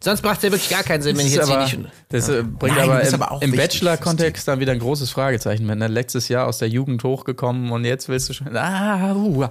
sonst 0.00 0.24
macht 0.24 0.38
es 0.38 0.42
ja 0.42 0.50
wirklich 0.50 0.70
gar 0.70 0.82
keinen 0.82 1.02
Sinn, 1.02 1.16
wenn 1.16 1.26
ich 1.26 1.32
jetzt 1.32 1.42
ist 1.42 1.48
hier 1.48 1.56
aber, 1.58 1.64
nicht. 1.64 1.78
das 2.08 2.28
äh, 2.28 2.42
bringt 2.42 2.76
Nein, 2.76 2.90
aber 2.90 3.02
im, 3.02 3.14
aber 3.14 3.32
auch 3.32 3.42
im 3.42 3.52
Bachelor-Kontext 3.52 4.48
dann 4.48 4.58
wieder 4.58 4.72
ein 4.72 4.80
großes 4.80 5.10
Fragezeichen. 5.10 5.68
Wenn 5.68 5.80
er 5.80 5.88
letztes 5.88 6.28
Jahr 6.28 6.46
aus 6.46 6.58
der 6.58 6.68
Jugend 6.68 7.04
hochgekommen 7.04 7.70
und 7.70 7.84
jetzt 7.84 8.08
willst 8.08 8.28
du 8.28 8.32
schon. 8.32 8.56
Ah, 8.56 9.14
uh, 9.14 9.46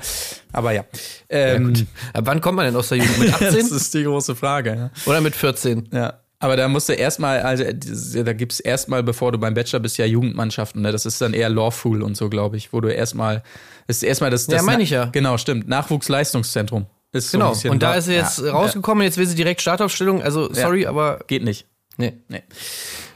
aber 0.51 0.73
ja. 0.73 0.83
Ähm, 1.29 1.87
Ab 2.13 2.23
wann 2.25 2.41
kommt 2.41 2.57
man 2.57 2.65
denn 2.65 2.75
aus 2.75 2.89
der 2.89 2.97
Jugend? 2.97 3.19
Mit 3.19 3.33
18 3.33 3.47
das 3.53 3.71
ist 3.71 3.93
die 3.93 4.03
große 4.03 4.35
Frage. 4.35 4.75
Ja. 4.75 4.89
oder 5.05 5.21
mit 5.21 5.35
14? 5.35 5.89
Ja. 5.93 6.20
Aber 6.41 6.55
da 6.55 6.67
musst 6.67 6.89
du 6.89 6.93
erstmal, 6.93 7.39
also 7.41 7.63
äh, 7.63 8.23
da 8.23 8.33
gibt's 8.33 8.59
erstmal, 8.59 9.03
bevor 9.03 9.31
du 9.31 9.37
beim 9.37 9.53
Bachelor 9.53 9.79
bist, 9.79 9.97
ja 9.97 10.05
Jugendmannschaften, 10.05 10.81
ne? 10.81 10.91
Das 10.91 11.05
ist 11.05 11.21
dann 11.21 11.33
eher 11.33 11.49
Lawful 11.49 12.01
und 12.01 12.17
so, 12.17 12.29
glaube 12.29 12.57
ich, 12.57 12.73
wo 12.73 12.81
du 12.81 12.89
erstmal, 12.89 13.43
das 13.87 13.97
ist 13.97 14.03
erstmal 14.03 14.31
das, 14.31 14.47
das 14.47 14.55
Ja, 14.57 14.63
meine 14.63 14.81
ich 14.83 14.89
ja. 14.89 15.05
Genau, 15.05 15.37
stimmt. 15.37 15.67
Nachwuchsleistungszentrum. 15.67 16.87
Ist 17.13 17.31
so 17.31 17.37
Genau. 17.37 17.51
bisschen 17.51 17.71
Und 17.71 17.83
da 17.83 17.93
ist 17.93 18.07
er 18.07 18.15
jetzt 18.15 18.43
rausgekommen, 18.43 19.03
jetzt 19.03 19.17
will 19.17 19.27
sie 19.27 19.35
direkt 19.35 19.61
Startaufstellung. 19.61 20.21
Also, 20.23 20.51
sorry, 20.53 20.85
aber 20.87 21.19
Geht 21.27 21.43
nicht. 21.43 21.67
nee. 21.97 22.13
Nee. 22.27 22.41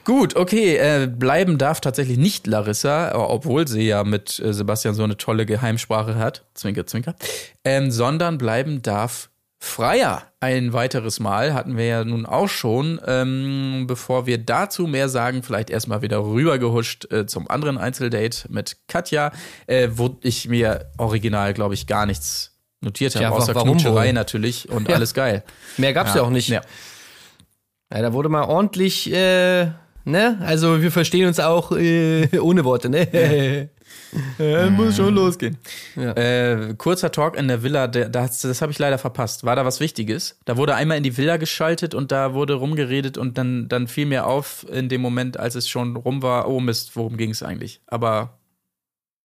Gut, 0.03 0.35
okay, 0.35 0.75
äh, 0.75 1.07
bleiben 1.07 1.57
darf 1.57 1.81
tatsächlich 1.81 2.19
nicht 2.19 2.45
Larissa, 2.45 3.15
obwohl 3.15 3.67
sie 3.67 3.87
ja 3.87 4.03
mit 4.03 4.39
äh, 4.39 4.53
Sebastian 4.53 4.93
so 4.93 5.01
eine 5.03 5.17
tolle 5.17 5.47
Geheimsprache 5.47 6.13
hat, 6.15 6.43
zwinker, 6.53 6.85
zwinker, 6.85 7.15
ähm, 7.63 7.89
sondern 7.89 8.37
bleiben 8.37 8.83
darf 8.83 9.29
Freier 9.59 10.21
ein 10.41 10.73
weiteres 10.73 11.19
Mal, 11.19 11.53
hatten 11.53 11.75
wir 11.77 11.85
ja 11.85 12.03
nun 12.03 12.25
auch 12.25 12.47
schon. 12.49 12.99
Ähm, 13.07 13.85
bevor 13.87 14.25
wir 14.27 14.37
dazu 14.37 14.85
mehr 14.85 15.09
sagen, 15.09 15.41
vielleicht 15.43 15.69
erstmal 15.69 16.01
wieder 16.01 16.19
rübergehuscht 16.23 17.11
äh, 17.11 17.25
zum 17.25 17.49
anderen 17.49 17.77
Einzeldate 17.77 18.47
mit 18.49 18.77
Katja, 18.87 19.31
äh, 19.67 19.89
wo 19.93 20.17
ich 20.21 20.47
mir 20.47 20.91
original, 20.97 21.53
glaube 21.53 21.73
ich, 21.73 21.87
gar 21.87 22.05
nichts 22.05 22.51
notiert 22.81 23.15
habe, 23.15 23.31
wa- 23.31 23.37
außer 23.39 23.55
warum 23.55 23.69
Knutscherei 23.71 24.07
wohl? 24.07 24.13
natürlich 24.13 24.69
und 24.69 24.87
Ja. 24.89 24.95
alles 24.95 25.13
geil. 25.13 25.43
Mehr 25.77 25.93
gab's 25.93 26.13
ja, 26.13 26.21
auch 26.21 26.29
nicht. 26.29 26.49
Ja. 26.49 26.61
Ja, 27.91 28.01
da 28.01 28.13
wurde 28.13 28.29
mal 28.29 28.43
ordentlich, 28.43 29.11
äh, 29.11 29.67
ne? 30.03 30.37
Also 30.41 30.81
wir 30.81 30.91
verstehen 30.91 31.27
uns 31.27 31.39
auch 31.39 31.71
äh, 31.71 32.27
ohne 32.39 32.63
Worte, 32.65 32.89
ne? 32.89 33.69
Äh, 34.39 34.69
muss 34.69 34.95
schon 34.95 35.13
losgehen. 35.13 35.57
Ja. 35.95 36.11
Äh, 36.11 36.75
kurzer 36.77 37.11
Talk 37.11 37.35
in 37.37 37.47
der 37.47 37.63
Villa, 37.63 37.87
der, 37.87 38.09
das, 38.09 38.41
das 38.41 38.61
habe 38.61 38.71
ich 38.71 38.79
leider 38.79 38.97
verpasst. 38.97 39.43
War 39.43 39.55
da 39.55 39.65
was 39.65 39.79
Wichtiges? 39.79 40.39
Da 40.45 40.57
wurde 40.57 40.75
einmal 40.75 40.97
in 40.97 41.03
die 41.03 41.17
Villa 41.17 41.37
geschaltet 41.37 41.93
und 41.93 42.11
da 42.11 42.33
wurde 42.33 42.53
rumgeredet 42.53 43.17
und 43.17 43.37
dann, 43.37 43.67
dann 43.67 43.87
fiel 43.87 44.05
mir 44.05 44.25
auf 44.27 44.65
in 44.71 44.89
dem 44.89 45.01
Moment, 45.01 45.37
als 45.37 45.55
es 45.55 45.67
schon 45.67 45.95
rum 45.95 46.21
war, 46.21 46.47
oh 46.47 46.59
Mist, 46.59 46.95
worum 46.95 47.17
ging 47.17 47.31
es 47.31 47.43
eigentlich? 47.43 47.81
Aber 47.87 48.37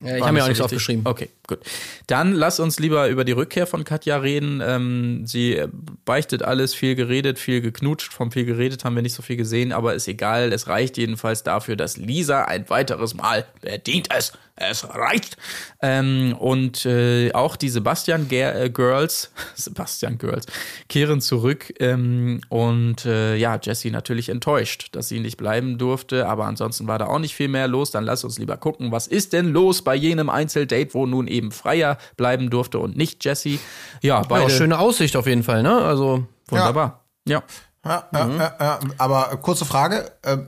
Ja, 0.02 0.16
ich 0.16 0.22
habe 0.22 0.32
mir 0.32 0.42
auch 0.42 0.48
nichts 0.48 0.60
richtig. 0.60 0.76
aufgeschrieben. 0.76 1.06
Okay, 1.06 1.28
gut. 1.46 1.58
Dann 2.06 2.32
lass 2.32 2.58
uns 2.58 2.78
lieber 2.78 3.08
über 3.08 3.24
die 3.24 3.32
Rückkehr 3.32 3.66
von 3.66 3.84
Katja 3.84 4.16
reden. 4.16 4.62
Ähm, 4.64 5.26
sie 5.26 5.56
äh, 5.56 5.68
beichtet 6.06 6.42
alles, 6.42 6.74
viel 6.74 6.94
geredet, 6.94 7.38
viel 7.38 7.60
geknutscht. 7.60 8.14
Vom 8.14 8.32
viel 8.32 8.46
geredet 8.46 8.84
haben 8.84 8.94
wir 8.94 9.02
nicht 9.02 9.14
so 9.14 9.20
viel 9.20 9.36
gesehen, 9.36 9.72
aber 9.72 9.94
ist 9.94 10.08
egal. 10.08 10.54
Es 10.54 10.68
reicht 10.68 10.96
jedenfalls 10.96 11.42
dafür, 11.42 11.76
dass 11.76 11.98
Lisa 11.98 12.44
ein 12.44 12.70
weiteres 12.70 13.14
Mal 13.14 13.44
verdient 13.60 14.08
es. 14.16 14.32
Es 14.60 14.86
reicht. 14.86 15.38
Ähm, 15.80 16.36
und 16.38 16.84
äh, 16.84 17.32
auch 17.32 17.56
die 17.56 17.70
Sebastian 17.70 18.28
Ger 18.28 18.60
äh, 18.60 18.68
Girls, 18.68 19.32
Sebastian 19.54 20.18
Girls, 20.18 20.44
kehren 20.88 21.22
zurück. 21.22 21.72
Ähm, 21.80 22.42
und 22.50 23.06
äh, 23.06 23.36
ja, 23.36 23.58
Jessie 23.62 23.90
natürlich 23.90 24.28
enttäuscht, 24.28 24.88
dass 24.92 25.08
sie 25.08 25.20
nicht 25.20 25.38
bleiben 25.38 25.78
durfte. 25.78 26.28
Aber 26.28 26.44
ansonsten 26.44 26.86
war 26.86 26.98
da 26.98 27.06
auch 27.06 27.18
nicht 27.18 27.34
viel 27.34 27.48
mehr 27.48 27.68
los. 27.68 27.90
Dann 27.90 28.04
lass 28.04 28.22
uns 28.22 28.38
lieber 28.38 28.58
gucken, 28.58 28.92
was 28.92 29.06
ist 29.06 29.32
denn 29.32 29.48
los 29.48 29.80
bei 29.80 29.89
jenem 29.94 30.30
Einzeldate, 30.30 30.94
wo 30.94 31.06
nun 31.06 31.26
eben 31.26 31.52
Freier 31.52 31.98
bleiben 32.16 32.50
durfte 32.50 32.78
und 32.78 32.96
nicht 32.96 33.24
Jessie. 33.24 33.58
Ja, 34.02 34.20
Ja, 34.20 34.22
beide 34.22 34.50
schöne 34.50 34.78
Aussicht 34.78 35.16
auf 35.16 35.26
jeden 35.26 35.42
Fall, 35.42 35.62
ne? 35.62 35.74
Also, 35.82 36.26
wunderbar. 36.48 37.04
Ja. 37.26 37.42
Ja, 37.84 38.08
ja, 38.12 38.28
ja, 38.28 38.56
ja. 38.60 38.80
Aber 38.98 39.32
äh, 39.32 39.36
kurze 39.36 39.64
Frage. 39.64 40.12
Äh, 40.22 40.38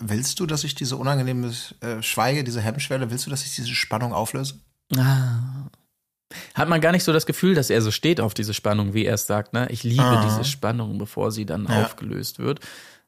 willst 0.00 0.40
du, 0.40 0.46
dass 0.46 0.64
ich 0.64 0.74
diese 0.74 0.96
unangenehme 0.96 1.52
äh, 1.80 2.02
Schweige, 2.02 2.44
diese 2.44 2.60
Hemmschwelle, 2.60 3.10
willst 3.10 3.26
du, 3.26 3.30
dass 3.30 3.44
ich 3.44 3.54
diese 3.54 3.74
Spannung 3.74 4.12
auflöse? 4.12 4.54
Hat 6.54 6.68
man 6.68 6.80
gar 6.80 6.92
nicht 6.92 7.04
so 7.04 7.12
das 7.12 7.26
Gefühl, 7.26 7.54
dass 7.54 7.70
er 7.70 7.82
so 7.82 7.90
steht 7.90 8.20
auf 8.20 8.34
diese 8.34 8.54
Spannung, 8.54 8.94
wie 8.94 9.04
er 9.04 9.14
es 9.14 9.26
sagt. 9.26 9.52
Ne? 9.52 9.66
Ich 9.70 9.82
liebe 9.84 10.20
diese 10.24 10.44
Spannung, 10.44 10.98
bevor 10.98 11.30
sie 11.30 11.44
dann 11.46 11.66
aufgelöst 11.66 12.38
wird. 12.38 12.60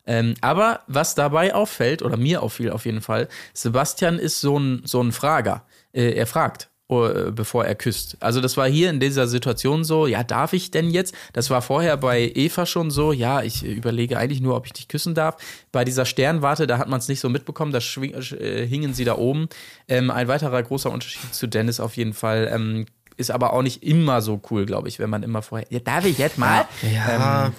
Ähm, 0.06 0.34
aber 0.42 0.80
was 0.86 1.14
dabei 1.14 1.54
auffällt, 1.54 2.02
oder 2.02 2.18
mir 2.18 2.42
auffiel 2.42 2.70
auf 2.70 2.84
jeden 2.84 3.00
Fall, 3.00 3.28
Sebastian 3.54 4.18
ist 4.18 4.40
so 4.40 4.58
ein, 4.58 4.82
so 4.84 5.00
ein 5.02 5.12
Frager. 5.12 5.64
Äh, 5.94 6.12
er 6.12 6.26
fragt, 6.26 6.68
äh, 6.90 7.30
bevor 7.30 7.64
er 7.64 7.74
küsst. 7.74 8.16
Also 8.20 8.40
das 8.40 8.56
war 8.56 8.68
hier 8.68 8.90
in 8.90 9.00
dieser 9.00 9.26
Situation 9.26 9.84
so, 9.84 10.06
ja, 10.06 10.22
darf 10.22 10.52
ich 10.52 10.70
denn 10.70 10.90
jetzt? 10.90 11.14
Das 11.32 11.48
war 11.48 11.62
vorher 11.62 11.96
bei 11.96 12.30
Eva 12.34 12.66
schon 12.66 12.90
so, 12.90 13.12
ja, 13.12 13.42
ich 13.42 13.64
überlege 13.64 14.18
eigentlich 14.18 14.40
nur, 14.40 14.54
ob 14.56 14.66
ich 14.66 14.74
dich 14.74 14.88
küssen 14.88 15.14
darf. 15.14 15.36
Bei 15.72 15.84
dieser 15.84 16.04
Sternwarte, 16.04 16.66
da 16.66 16.78
hat 16.78 16.88
man 16.88 16.98
es 16.98 17.08
nicht 17.08 17.20
so 17.20 17.28
mitbekommen, 17.28 17.72
da 17.72 17.78
äh, 17.78 18.66
hingen 18.66 18.92
sie 18.92 19.04
da 19.04 19.16
oben. 19.16 19.48
Ähm, 19.88 20.10
ein 20.10 20.28
weiterer 20.28 20.62
großer 20.62 20.90
Unterschied 20.90 21.34
zu 21.34 21.46
Dennis 21.46 21.80
auf 21.80 21.96
jeden 21.96 22.12
Fall. 22.12 22.50
Ähm, 22.52 22.86
ist 23.16 23.30
aber 23.30 23.52
auch 23.52 23.62
nicht 23.62 23.82
immer 23.82 24.22
so 24.22 24.40
cool, 24.50 24.66
glaube 24.66 24.88
ich, 24.88 24.98
wenn 24.98 25.10
man 25.10 25.22
immer 25.22 25.42
vorher, 25.42 25.66
ja, 25.70 25.78
darf 25.78 26.04
ich 26.04 26.18
jetzt 26.18 26.38
mal? 26.38 26.66
Ja. 26.82 27.52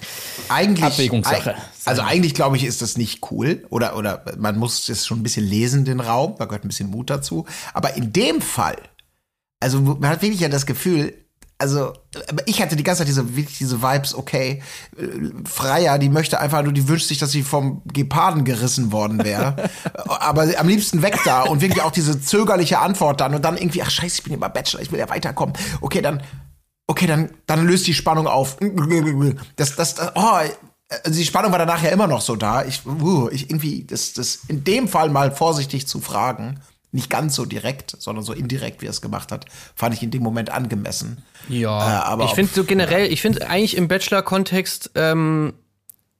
eigentlich. 0.48 0.84
Abwägungssache. 0.84 1.54
Also 1.84 2.02
eigentlich 2.02 2.34
glaube 2.34 2.56
ich, 2.56 2.64
ist 2.64 2.82
das 2.82 2.96
nicht 2.96 3.30
cool. 3.30 3.64
Oder, 3.70 3.96
oder 3.96 4.24
man 4.38 4.58
muss 4.58 4.88
es 4.88 5.06
schon 5.06 5.20
ein 5.20 5.22
bisschen 5.22 5.46
lesen, 5.46 5.84
den 5.84 6.00
Raum. 6.00 6.34
Da 6.38 6.44
gehört 6.44 6.64
ein 6.64 6.68
bisschen 6.68 6.90
Mut 6.90 7.10
dazu. 7.10 7.46
Aber 7.74 7.94
in 7.96 8.12
dem 8.12 8.40
Fall, 8.40 8.76
also 9.60 9.80
man 9.80 10.08
hat 10.10 10.22
wirklich 10.22 10.40
ja 10.40 10.48
das 10.48 10.66
Gefühl, 10.66 11.14
also 11.58 11.94
ich 12.44 12.60
hatte 12.60 12.76
die 12.76 12.82
ganze 12.82 13.00
Zeit 13.00 13.08
diese, 13.08 13.36
wirklich 13.36 13.58
diese 13.58 13.82
Vibes, 13.82 14.14
okay, 14.14 14.62
Freier, 15.44 15.98
die 15.98 16.10
möchte 16.10 16.38
einfach 16.38 16.62
nur, 16.62 16.72
die 16.72 16.86
wünscht 16.86 17.08
sich, 17.08 17.18
dass 17.18 17.30
sie 17.30 17.42
vom 17.42 17.82
Geparden 17.86 18.44
gerissen 18.44 18.92
worden 18.92 19.24
wäre. 19.24 19.56
aber 19.94 20.46
am 20.58 20.68
liebsten 20.68 21.02
weg 21.02 21.18
da 21.24 21.42
und 21.42 21.62
wirklich 21.62 21.82
auch 21.82 21.92
diese 21.92 22.20
zögerliche 22.20 22.78
Antwort 22.78 23.20
dann 23.20 23.34
und 23.34 23.44
dann 23.44 23.56
irgendwie, 23.56 23.82
ach 23.82 23.90
scheiße, 23.90 24.16
ich 24.18 24.22
bin 24.24 24.34
immer 24.34 24.50
Bachelor, 24.50 24.82
ich 24.82 24.92
will 24.92 24.98
ja 24.98 25.08
weiterkommen. 25.08 25.54
Okay, 25.80 26.02
dann, 26.02 26.22
okay, 26.86 27.06
dann, 27.06 27.30
dann 27.46 27.66
löst 27.66 27.86
die 27.86 27.94
Spannung 27.94 28.26
auf. 28.26 28.58
Das, 29.56 29.76
das, 29.76 29.94
das 29.94 30.12
oh, 30.14 30.40
also 31.04 31.18
die 31.18 31.24
Spannung 31.24 31.52
war 31.52 31.58
danach 31.58 31.82
ja 31.82 31.90
immer 31.90 32.06
noch 32.06 32.20
so 32.20 32.36
da. 32.36 32.64
Ich, 32.64 32.84
uh, 32.86 33.28
ich 33.30 33.50
irgendwie, 33.50 33.84
das, 33.84 34.12
das 34.12 34.40
in 34.48 34.62
dem 34.62 34.88
Fall 34.88 35.08
mal 35.08 35.32
vorsichtig 35.32 35.86
zu 35.86 36.00
fragen, 36.00 36.60
nicht 36.92 37.10
ganz 37.10 37.34
so 37.34 37.44
direkt, 37.44 37.96
sondern 37.98 38.24
so 38.24 38.32
indirekt, 38.32 38.80
wie 38.80 38.86
er 38.86 38.90
es 38.90 39.00
gemacht 39.00 39.32
hat, 39.32 39.46
fand 39.74 39.94
ich 39.94 40.02
in 40.02 40.10
dem 40.10 40.22
Moment 40.22 40.50
angemessen. 40.50 41.22
ja. 41.48 41.78
Äh, 41.78 42.04
aber 42.04 42.24
ich 42.24 42.30
finde 42.32 42.52
so 42.54 42.64
generell, 42.64 43.12
ich 43.12 43.20
finde 43.20 43.48
eigentlich 43.48 43.76
im 43.76 43.88
Bachelor-Kontext, 43.88 44.92
ähm, 44.94 45.54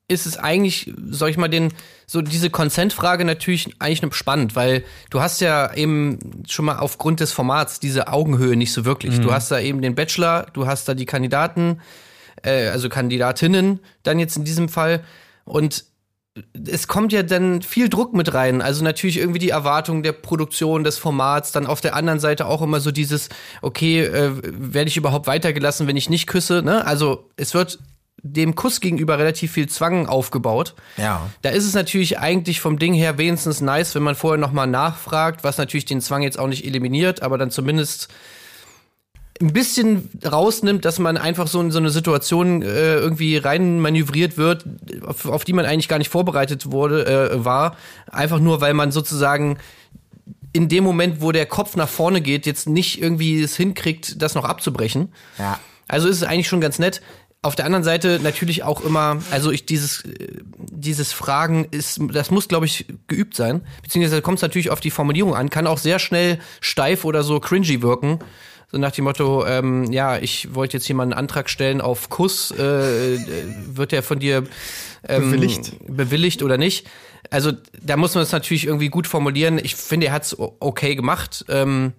ist 0.09 0.27
es 0.27 0.39
eigentlich, 0.39 0.93
soll 1.11 1.31
ich 1.31 1.37
mal 1.37 1.49
den, 1.49 1.73
so 2.07 2.23
diese 2.23 2.49
Consent-Frage 2.49 3.25
natürlich 3.25 3.75
eigentlich 3.81 4.03
nur 4.03 4.13
spannend, 4.13 4.55
weil 4.55 4.85
du 5.11 5.21
hast 5.21 5.41
ja 5.41 5.75
eben 5.75 6.45
schon 6.49 6.65
mal 6.65 6.79
aufgrund 6.79 7.19
des 7.19 7.33
Formats 7.33 7.81
diese 7.81 8.07
Augenhöhe 8.09 8.57
nicht 8.57 8.73
so 8.73 8.85
wirklich. 8.85 9.21
Du 9.21 9.33
hast 9.33 9.51
da 9.51 9.59
eben 9.59 9.83
den 9.83 9.97
Bachelor, 9.97 10.47
du 10.53 10.67
hast 10.67 10.89
da 10.89 10.95
die 10.95 11.07
Kandidaten, 11.07 11.81
äh, 12.45 12.69
also 12.69 12.89
Kandidatinnen 12.89 13.81
dann 14.05 14.21
jetzt 14.21 14.37
in 14.37 14.45
diesem 14.45 14.69
Fall 14.69 15.03
und 15.45 15.85
es 16.69 16.87
kommt 16.89 17.13
ja 17.13 17.23
dann 17.23 17.63
viel 17.63 17.89
Druck 17.89 18.13
mit 18.13 18.35
rein. 18.35 18.61
Also 18.61 18.85
natürlich 18.85 19.19
irgendwie 19.19 19.39
die 19.39 19.51
Erwartung 19.51 20.03
der 20.03 20.13
Produktion, 20.13 20.85
des 20.85 20.99
Formats, 20.99 21.53
dann 21.53 21.67
auf 21.67 21.81
der 21.81 21.95
anderen 21.95 22.21
Seite 22.21 22.47
auch 22.47 22.63
immer 22.63 22.81
so 22.81 22.91
dieses, 22.91 23.29
okay, 23.63 24.03
äh, 24.03 24.33
werde 24.43 24.89
ich 24.89 24.97
überhaupt 24.97 25.27
weitergelassen, 25.27 25.87
wenn 25.87 25.97
ich 25.97 26.11
nicht 26.11 26.27
küsse? 26.27 26.63
Ne? 26.63 26.87
Also 26.87 27.31
es 27.37 27.55
wird 27.55 27.79
dem 28.23 28.55
Kuss 28.55 28.81
gegenüber 28.81 29.19
relativ 29.19 29.53
viel 29.53 29.69
Zwang 29.69 30.07
aufgebaut. 30.07 30.75
Ja. 30.97 31.31
Da 31.43 31.51
ist 31.51 31.65
es 31.65 31.75
natürlich 31.75 32.19
eigentlich 32.19 32.61
vom 32.61 32.79
Ding 32.79 32.95
her 32.95 33.19
wenigstens 33.19 33.61
nice, 33.61 33.95
wenn 33.95 34.03
man 34.03 34.15
vorher 34.15 34.39
nochmal 34.39 34.67
nachfragt, 34.67 35.45
was 35.45 35.59
natürlich 35.59 35.85
den 35.85 36.01
Zwang 36.01 36.23
jetzt 36.23 36.39
auch 36.39 36.49
nicht 36.49 36.65
eliminiert, 36.65 37.23
aber 37.23 37.39
dann 37.39 37.51
zumindest 37.51 38.09
ein 39.41 39.53
bisschen 39.53 40.09
rausnimmt, 40.25 40.85
dass 40.85 40.99
man 40.99 41.17
einfach 41.17 41.47
so 41.47 41.61
in 41.61 41.71
so 41.71 41.79
eine 41.79 41.91
Situation 41.91 42.63
äh, 42.63 42.97
irgendwie 42.97 43.37
rein 43.37 43.81
manövriert 43.81 44.37
wird, 44.37 44.65
auf, 45.05 45.27
auf 45.27 45.45
die 45.45 45.53
man 45.53 45.67
eigentlich 45.67 45.89
gar 45.89 45.99
nicht 45.99 46.11
vorbereitet 46.11 46.71
wurde, 46.71 47.07
äh, 47.07 47.45
war. 47.45 47.77
Einfach 48.11 48.39
nur, 48.39 48.61
weil 48.61 48.75
man 48.75 48.93
sozusagen 48.93 49.59
in 50.53 50.69
dem 50.69 50.85
Moment, 50.85 51.21
wo 51.21 51.33
der 51.33 51.47
Kopf 51.47 51.77
nach 51.77 51.89
vorne 51.89 52.21
geht, 52.23 52.47
jetzt 52.47 52.69
nicht 52.69 53.01
irgendwie 53.01 53.43
es 53.43 53.57
hinkriegt, 53.57 54.23
das 54.23 54.35
noch 54.35 54.45
abzubrechen. 54.45 55.13
Ja. 55.39 55.61
Also 55.87 56.09
ist 56.09 56.17
es 56.17 56.23
eigentlich 56.23 56.49
schon 56.49 56.61
ganz 56.61 56.79
nett. 56.79 57.03
Auf 57.43 57.55
der 57.55 57.67
anderen 57.67 57.85
Seite 57.85 58.19
natürlich 58.23 58.63
auch 58.65 58.83
immer, 58.83 59.19
also 59.31 59.53
ich 59.53 59.67
dieses 59.67 60.05
äh, 60.05 60.29
dieses 60.59 61.13
Fragen 61.13 61.67
ist, 61.71 62.01
das 62.13 62.31
muss 62.31 62.49
glaube 62.49 62.67
ich 62.67 62.87
geübt 63.07 63.37
sein, 63.37 63.61
beziehungsweise 63.83 64.23
kommt 64.23 64.39
es 64.39 64.43
natürlich 64.43 64.71
auf 64.71 64.81
die 64.81 64.91
Formulierung 64.91 65.35
an, 65.35 65.51
kann 65.51 65.67
auch 65.67 65.79
sehr 65.79 65.99
schnell 65.99 66.39
steif 66.61 67.05
oder 67.05 67.23
so 67.23 67.39
cringy 67.39 67.83
wirken. 67.83 68.21
So 68.71 68.79
nach 68.79 68.91
dem 68.91 69.05
Motto, 69.05 69.47
ähm, 69.47 69.93
ja, 69.93 70.19
ich 70.19 70.55
wollte 70.55 70.77
jetzt 70.77 70.87
hier 70.87 70.97
mal 70.97 71.05
einen 71.05 71.13
Antrag 71.13 71.49
stellen 71.49 71.81
auf 71.81 72.09
Kuss, 72.09 72.51
äh, 72.51 73.15
äh, 73.15 73.19
wird 73.69 73.93
der 73.93 74.03
von 74.03 74.19
dir 74.19 74.45
ähm, 75.07 75.31
Bewilligt. 75.31 75.73
bewilligt 75.87 76.43
oder 76.43 76.59
nicht? 76.59 76.89
Also 77.31 77.53
da 77.81 77.97
muss 77.97 78.15
man 78.15 78.25
es 78.25 78.33
natürlich 78.33 78.67
irgendwie 78.67 78.89
gut 78.89 79.07
formulieren. 79.07 79.59
Ich 79.63 79.77
finde, 79.77 80.07
er 80.07 80.13
hat 80.13 80.25
es 80.25 80.37
okay 80.39 80.97
gemacht. 80.97 81.45
Ähm, 81.49 81.93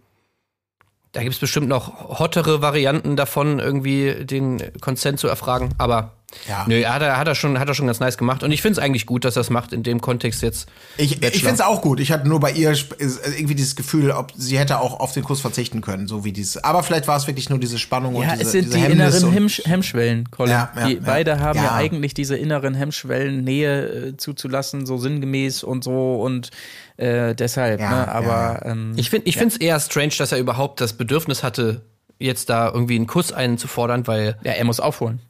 da 1.14 1.22
gibt 1.24 1.34
es 1.34 1.40
bestimmt 1.40 1.70
noch 1.70 2.20
hottere 2.20 2.62
Varianten 2.62 3.16
davon, 3.16 3.60
irgendwie 3.60 4.26
den 4.26 4.62
Consent 4.82 5.20
zu 5.20 5.28
erfragen. 5.28 5.74
Aber 5.78 6.17
Ja. 6.48 6.66
nö, 6.68 6.84
hat 6.86 7.02
er, 7.02 7.18
hat, 7.18 7.28
er 7.28 7.36
schon, 7.36 7.60
hat 7.60 7.68
er 7.68 7.74
schon 7.74 7.88
ganz 7.88 8.00
nice 8.00 8.18
gemacht. 8.18 8.44
Und 8.44 8.52
ich 8.52 8.62
finde 8.62 8.80
es 8.80 8.86
eigentlich 8.86 9.06
gut, 9.06 9.26
dass 9.26 9.36
er 9.36 9.42
es 9.42 9.50
macht 9.50 9.74
in 9.74 9.84
dem 9.84 10.02
Kontext 10.02 10.42
jetzt. 10.42 10.70
Ich, 10.98 11.22
ich 11.22 11.40
finde 11.40 11.56
es 11.56 11.62
auch 11.62 11.82
gut. 11.82 12.00
Ich 12.00 12.12
hatte 12.12 12.28
nur 12.28 12.40
bei 12.40 12.52
ihr 12.52 12.72
äh, 12.72 12.76
irgendwie 13.00 13.56
dieses 13.56 13.76
Gefühl, 13.76 14.12
ob 14.12 14.32
sie 14.36 14.58
hätte 14.58 14.80
auch 14.80 15.00
auf 15.00 15.14
den 15.14 15.24
Kuss 15.24 15.42
verzichten 15.42 15.82
können, 15.82 16.08
so 16.08 16.24
wie 16.24 16.32
dieses. 16.32 16.64
Aber 16.64 16.84
vielleicht 16.84 17.08
war 17.08 17.18
es 17.18 17.28
wirklich 17.28 17.50
nur 17.50 17.60
diese 17.60 17.80
Spannung 17.80 18.16
Ja, 18.22 18.32
und 18.32 18.40
diese, 18.40 18.44
es 18.44 18.52
sind 18.52 18.66
diese 18.66 18.78
die 18.78 18.84
Hemmnis 18.84 19.18
inneren 19.18 19.34
Hemmsch 19.34 19.62
Hemmschwellen, 19.66 20.32
Colin. 20.32 20.52
Ja, 20.52 20.72
ja, 20.76 20.88
die 20.88 20.94
ja. 20.96 21.00
beide 21.06 21.40
haben 21.40 21.58
ja. 21.58 21.66
Ja. 21.66 21.74
eigentlich 21.76 22.14
diese 22.14 22.36
inneren 22.38 22.74
Hemmschwellen, 22.74 23.44
Nähe 23.44 23.88
äh, 23.88 24.18
zuzulassen, 24.18 24.86
so 24.86 24.98
sinngemäß 24.98 25.64
und 25.64 25.84
so 25.84 26.22
und 26.22 26.52
äh, 26.98 27.36
deshalb, 27.36 27.80
Ja, 27.80 27.90
ne? 27.90 28.08
Aber 28.08 28.62
ja. 28.64 28.72
ähm, 28.72 28.94
Ich 28.96 29.10
finde 29.10 29.28
ich 29.28 29.38
find's 29.38 29.58
eher 29.58 29.80
strange, 29.80 30.14
dass 30.18 30.32
er 30.32 30.40
überhaupt 30.40 30.82
das 30.82 30.94
Bedürfnis 30.94 31.44
hatte, 31.44 31.82
jetzt 32.20 32.50
da 32.50 32.72
irgendwie 32.72 32.96
einen 32.96 33.08
Kuss 33.08 33.32
einzufordern, 33.32 34.08
weil 34.08 34.38
ja, 34.44 34.54
er 34.54 34.66
muss 34.66 34.80
aufholen. 34.80 35.22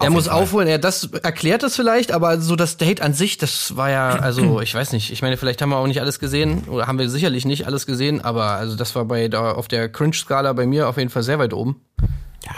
Er 0.00 0.10
muss 0.10 0.26
Fall. 0.26 0.42
aufholen. 0.42 0.68
Er 0.68 0.78
das 0.78 1.08
erklärt 1.22 1.62
es 1.62 1.76
vielleicht, 1.76 2.12
aber 2.12 2.40
so 2.40 2.56
das 2.56 2.76
Date 2.76 3.00
an 3.00 3.14
sich, 3.14 3.38
das 3.38 3.76
war 3.76 3.90
ja, 3.90 4.10
also 4.10 4.60
ich 4.62 4.74
weiß 4.74 4.92
nicht. 4.92 5.10
Ich 5.12 5.22
meine, 5.22 5.36
vielleicht 5.36 5.60
haben 5.62 5.70
wir 5.70 5.76
auch 5.76 5.86
nicht 5.86 6.00
alles 6.00 6.18
gesehen 6.18 6.64
oder 6.68 6.86
haben 6.86 6.98
wir 6.98 7.08
sicherlich 7.08 7.44
nicht 7.44 7.66
alles 7.66 7.86
gesehen, 7.86 8.20
aber 8.24 8.44
also 8.52 8.76
das 8.76 8.94
war 8.94 9.04
bei 9.04 9.28
da 9.28 9.52
auf 9.52 9.68
der 9.68 9.88
Cringe-Skala 9.88 10.52
bei 10.52 10.66
mir 10.66 10.88
auf 10.88 10.96
jeden 10.96 11.10
Fall 11.10 11.22
sehr 11.22 11.38
weit 11.38 11.52
oben. 11.52 11.80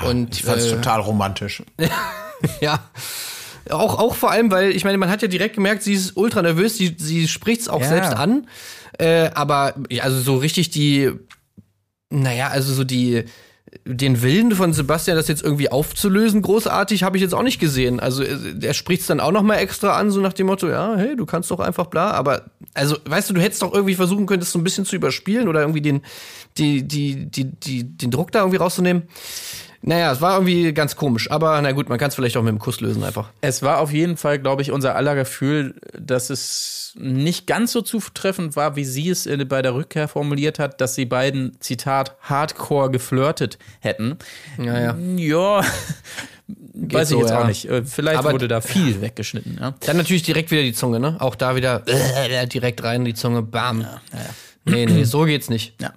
und 0.06 0.34
Ich 0.36 0.42
fand 0.44 0.58
es 0.58 0.66
äh, 0.66 0.76
total 0.76 1.00
romantisch. 1.00 1.62
Ja. 2.60 2.80
Auch, 3.68 3.98
auch 3.98 4.14
vor 4.14 4.30
allem, 4.30 4.50
weil 4.50 4.70
ich 4.70 4.84
meine, 4.84 4.96
man 4.96 5.10
hat 5.10 5.20
ja 5.20 5.28
direkt 5.28 5.56
gemerkt, 5.56 5.82
sie 5.82 5.92
ist 5.92 6.16
ultra 6.16 6.40
nervös, 6.40 6.76
sie, 6.78 6.96
sie 6.98 7.28
spricht 7.28 7.60
es 7.60 7.68
auch 7.68 7.82
Ja. 7.82 7.88
selbst 7.88 8.14
an. 8.14 8.48
Äh, 8.98 9.30
aber 9.34 9.74
ja, 9.90 10.04
also 10.04 10.20
so 10.20 10.36
richtig 10.38 10.70
die, 10.70 11.10
naja, 12.08 12.48
also 12.48 12.72
so 12.72 12.82
die, 12.84 13.24
den 13.84 14.22
Willen 14.22 14.52
von 14.54 14.72
Sebastian, 14.72 15.16
das 15.16 15.28
jetzt 15.28 15.42
irgendwie 15.42 15.70
aufzulösen, 15.70 16.42
großartig, 16.42 17.02
habe 17.02 17.16
ich 17.16 17.22
jetzt 17.22 17.34
auch 17.34 17.42
nicht 17.42 17.60
gesehen. 17.60 18.00
Also 18.00 18.22
äh, 18.22 18.36
er 18.60 18.74
spricht 18.74 19.02
es 19.02 19.06
dann 19.06 19.20
auch 19.20 19.32
noch 19.32 19.42
mal 19.42 19.56
extra 19.56 19.96
an, 19.96 20.10
so 20.10 20.20
nach 20.20 20.32
dem 20.32 20.46
Motto, 20.46 20.68
ja, 20.68 20.96
hey, 20.96 21.16
du 21.16 21.24
kannst 21.24 21.50
doch 21.50 21.60
einfach 21.60 21.86
bla. 21.86 22.10
Aber 22.10 22.46
also, 22.74 22.96
weißt 23.04 23.30
du, 23.30 23.34
du 23.34 23.40
hättest 23.40 23.62
doch 23.62 23.72
irgendwie 23.72 23.94
versuchen 23.94 24.26
können, 24.26 24.40
das 24.40 24.52
so 24.52 24.58
ein 24.58 24.64
bisschen 24.64 24.84
zu 24.84 24.96
überspielen 24.96 25.48
oder 25.48 25.60
irgendwie 25.60 25.82
den, 25.82 26.02
die, 26.58 26.82
die, 26.86 27.26
die, 27.26 27.44
die, 27.44 27.84
den 27.84 28.10
Druck 28.10 28.32
da 28.32 28.40
irgendwie 28.40 28.58
rauszunehmen. 28.58 29.04
Naja, 29.82 30.12
es 30.12 30.20
war 30.20 30.34
irgendwie 30.34 30.72
ganz 30.74 30.94
komisch. 30.94 31.30
Aber 31.30 31.60
na 31.62 31.72
gut, 31.72 31.88
man 31.88 31.98
kann 31.98 32.08
es 32.08 32.14
vielleicht 32.14 32.36
auch 32.36 32.42
mit 32.42 32.50
dem 32.52 32.58
Kuss 32.58 32.80
lösen 32.80 33.02
einfach. 33.02 33.30
Es 33.40 33.62
war 33.62 33.78
auf 33.78 33.92
jeden 33.92 34.16
Fall, 34.18 34.38
glaube 34.38 34.60
ich, 34.62 34.72
unser 34.72 34.94
aller 34.94 35.14
Gefühl, 35.14 35.74
dass 35.98 36.28
es 36.28 36.94
nicht 36.98 37.46
ganz 37.46 37.72
so 37.72 37.80
zutreffend 37.80 38.56
war, 38.56 38.76
wie 38.76 38.84
sie 38.84 39.08
es 39.08 39.26
äh, 39.26 39.42
bei 39.44 39.62
der 39.62 39.74
Rückkehr 39.74 40.08
formuliert 40.08 40.58
hat, 40.58 40.80
dass 40.80 40.94
sie 40.96 41.06
beiden, 41.06 41.56
Zitat, 41.60 42.16
hardcore 42.20 42.90
geflirtet 42.90 43.58
hätten. 43.80 44.18
Ja, 44.58 44.78
ja. 44.80 44.96
Ja, 45.16 45.64
weiß 46.74 47.08
so, 47.10 47.14
ich 47.16 47.20
jetzt 47.22 47.30
ja. 47.30 47.40
auch 47.42 47.46
nicht. 47.46 47.64
Äh, 47.66 47.84
Vielleicht 47.84 48.18
Aber- 48.18 48.32
wurde 48.32 48.48
da 48.48 48.60
viel 48.60 49.00
weggeschnitten. 49.00 49.58
Ja. 49.60 49.74
Dann 49.86 49.96
natürlich 49.96 50.24
direkt 50.24 50.50
wieder 50.50 50.62
die 50.62 50.72
Zunge, 50.72 51.00
ne? 51.00 51.16
Auch 51.20 51.36
da 51.36 51.54
wieder 51.56 51.84
äh, 51.86 52.46
direkt 52.46 52.82
rein 52.82 53.04
die 53.04 53.14
Zunge, 53.14 53.42
bam. 53.42 53.86
Nee, 54.64 54.84
nee, 54.86 55.04
so 55.04 55.24
geht's 55.24 55.48
nicht. 55.48 55.74
Ja. 55.80 55.92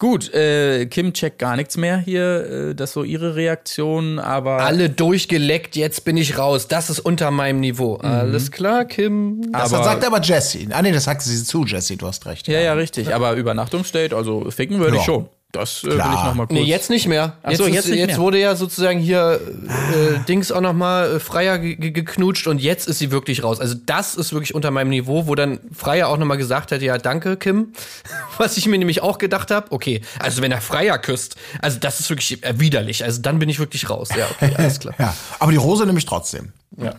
Gut, 0.00 0.32
äh, 0.32 0.86
Kim 0.86 1.12
checkt 1.12 1.38
gar 1.38 1.56
nichts 1.56 1.76
mehr 1.76 1.98
hier, 1.98 2.70
äh, 2.70 2.74
das 2.74 2.92
so 2.92 3.04
ihre 3.04 3.36
Reaktion, 3.36 4.18
aber 4.18 4.62
Alle 4.62 4.88
durchgeleckt, 4.88 5.76
jetzt 5.76 6.04
bin 6.06 6.16
ich 6.16 6.38
raus. 6.38 6.68
Das 6.68 6.88
ist 6.88 7.00
unter 7.00 7.30
meinem 7.30 7.60
Niveau. 7.60 7.96
Alles 7.96 8.50
klar, 8.50 8.86
Kim. 8.86 9.52
Das 9.52 9.74
aber- 9.74 9.84
sagt 9.84 10.04
aber 10.06 10.22
Jessie. 10.22 10.66
Ah, 10.70 10.80
nee, 10.80 10.90
das 10.90 11.04
sagt 11.04 11.20
sie 11.20 11.44
zu, 11.44 11.66
Jessie, 11.66 11.96
du 11.98 12.06
hast 12.06 12.24
recht. 12.24 12.48
ja, 12.48 12.60
ja, 12.60 12.72
richtig. 12.72 13.14
Aber 13.14 13.34
Übernachtungsdate, 13.34 14.16
also 14.16 14.50
ficken 14.50 14.78
würde 14.80 14.96
ich 14.96 15.02
Ja. 15.02 15.04
schon. 15.06 15.28
Das 15.52 15.80
äh, 15.82 15.86
will 15.86 15.90
ich 15.92 15.96
Klar. 15.96 16.26
noch 16.26 16.34
mal 16.34 16.46
kurz. 16.46 16.58
Nee, 16.58 16.64
jetzt 16.64 16.90
nicht 16.90 17.08
mehr. 17.08 17.36
Ach 17.42 17.52
so, 17.54 17.64
ist- 17.64 17.74
jetzt 17.74 17.88
nicht 17.88 17.98
jetzt 17.98 18.06
mehr. 18.08 18.18
wurde 18.18 18.38
ja 18.38 18.54
sozusagen 18.54 19.00
hier 19.00 19.40
äh, 19.68 20.18
Dings 20.28 20.52
auch 20.52 20.60
noch 20.60 20.74
mal 20.74 21.16
äh, 21.16 21.20
Freier 21.20 21.58
ge 21.58 21.74
ge 21.74 21.90
geknutscht 21.90 22.46
und 22.46 22.60
jetzt 22.60 22.86
ist 22.86 22.98
sie 23.00 23.10
wirklich 23.10 23.42
raus. 23.42 23.58
Also 23.60 23.74
das 23.84 24.14
ist 24.14 24.32
wirklich 24.32 24.54
unter 24.54 24.70
meinem 24.70 24.90
Niveau, 24.90 25.26
wo 25.26 25.34
dann 25.34 25.58
Freier 25.74 26.06
auch 26.08 26.18
noch 26.18 26.26
mal 26.26 26.36
gesagt 26.36 26.70
hat, 26.70 26.82
ja, 26.82 26.98
danke, 26.98 27.36
Kim. 27.36 27.72
Was 28.38 28.56
ich 28.56 28.66
mir 28.66 28.78
nämlich 28.78 29.02
auch 29.02 29.18
gedacht 29.18 29.50
habe, 29.50 29.72
okay, 29.72 30.02
also 30.20 30.40
wenn 30.40 30.52
er 30.52 30.60
Freier 30.60 30.98
küsst, 30.98 31.34
also 31.60 31.78
das 31.80 31.98
ist 31.98 32.10
wirklich 32.10 32.38
widerlich. 32.54 33.02
Also 33.04 33.20
dann 33.20 33.38
bin 33.40 33.48
ich 33.48 33.58
wirklich 33.58 33.90
raus. 33.90 34.10
Ja, 34.16 34.26
okay, 34.30 34.54
alles 34.58 34.78
klar. 34.78 34.94
Ja, 34.98 35.14
aber 35.40 35.50
die 35.50 35.58
Rose 35.58 35.84
nehme 35.84 35.98
ich 35.98 36.06
trotzdem. 36.06 36.52
Ja. 36.76 36.94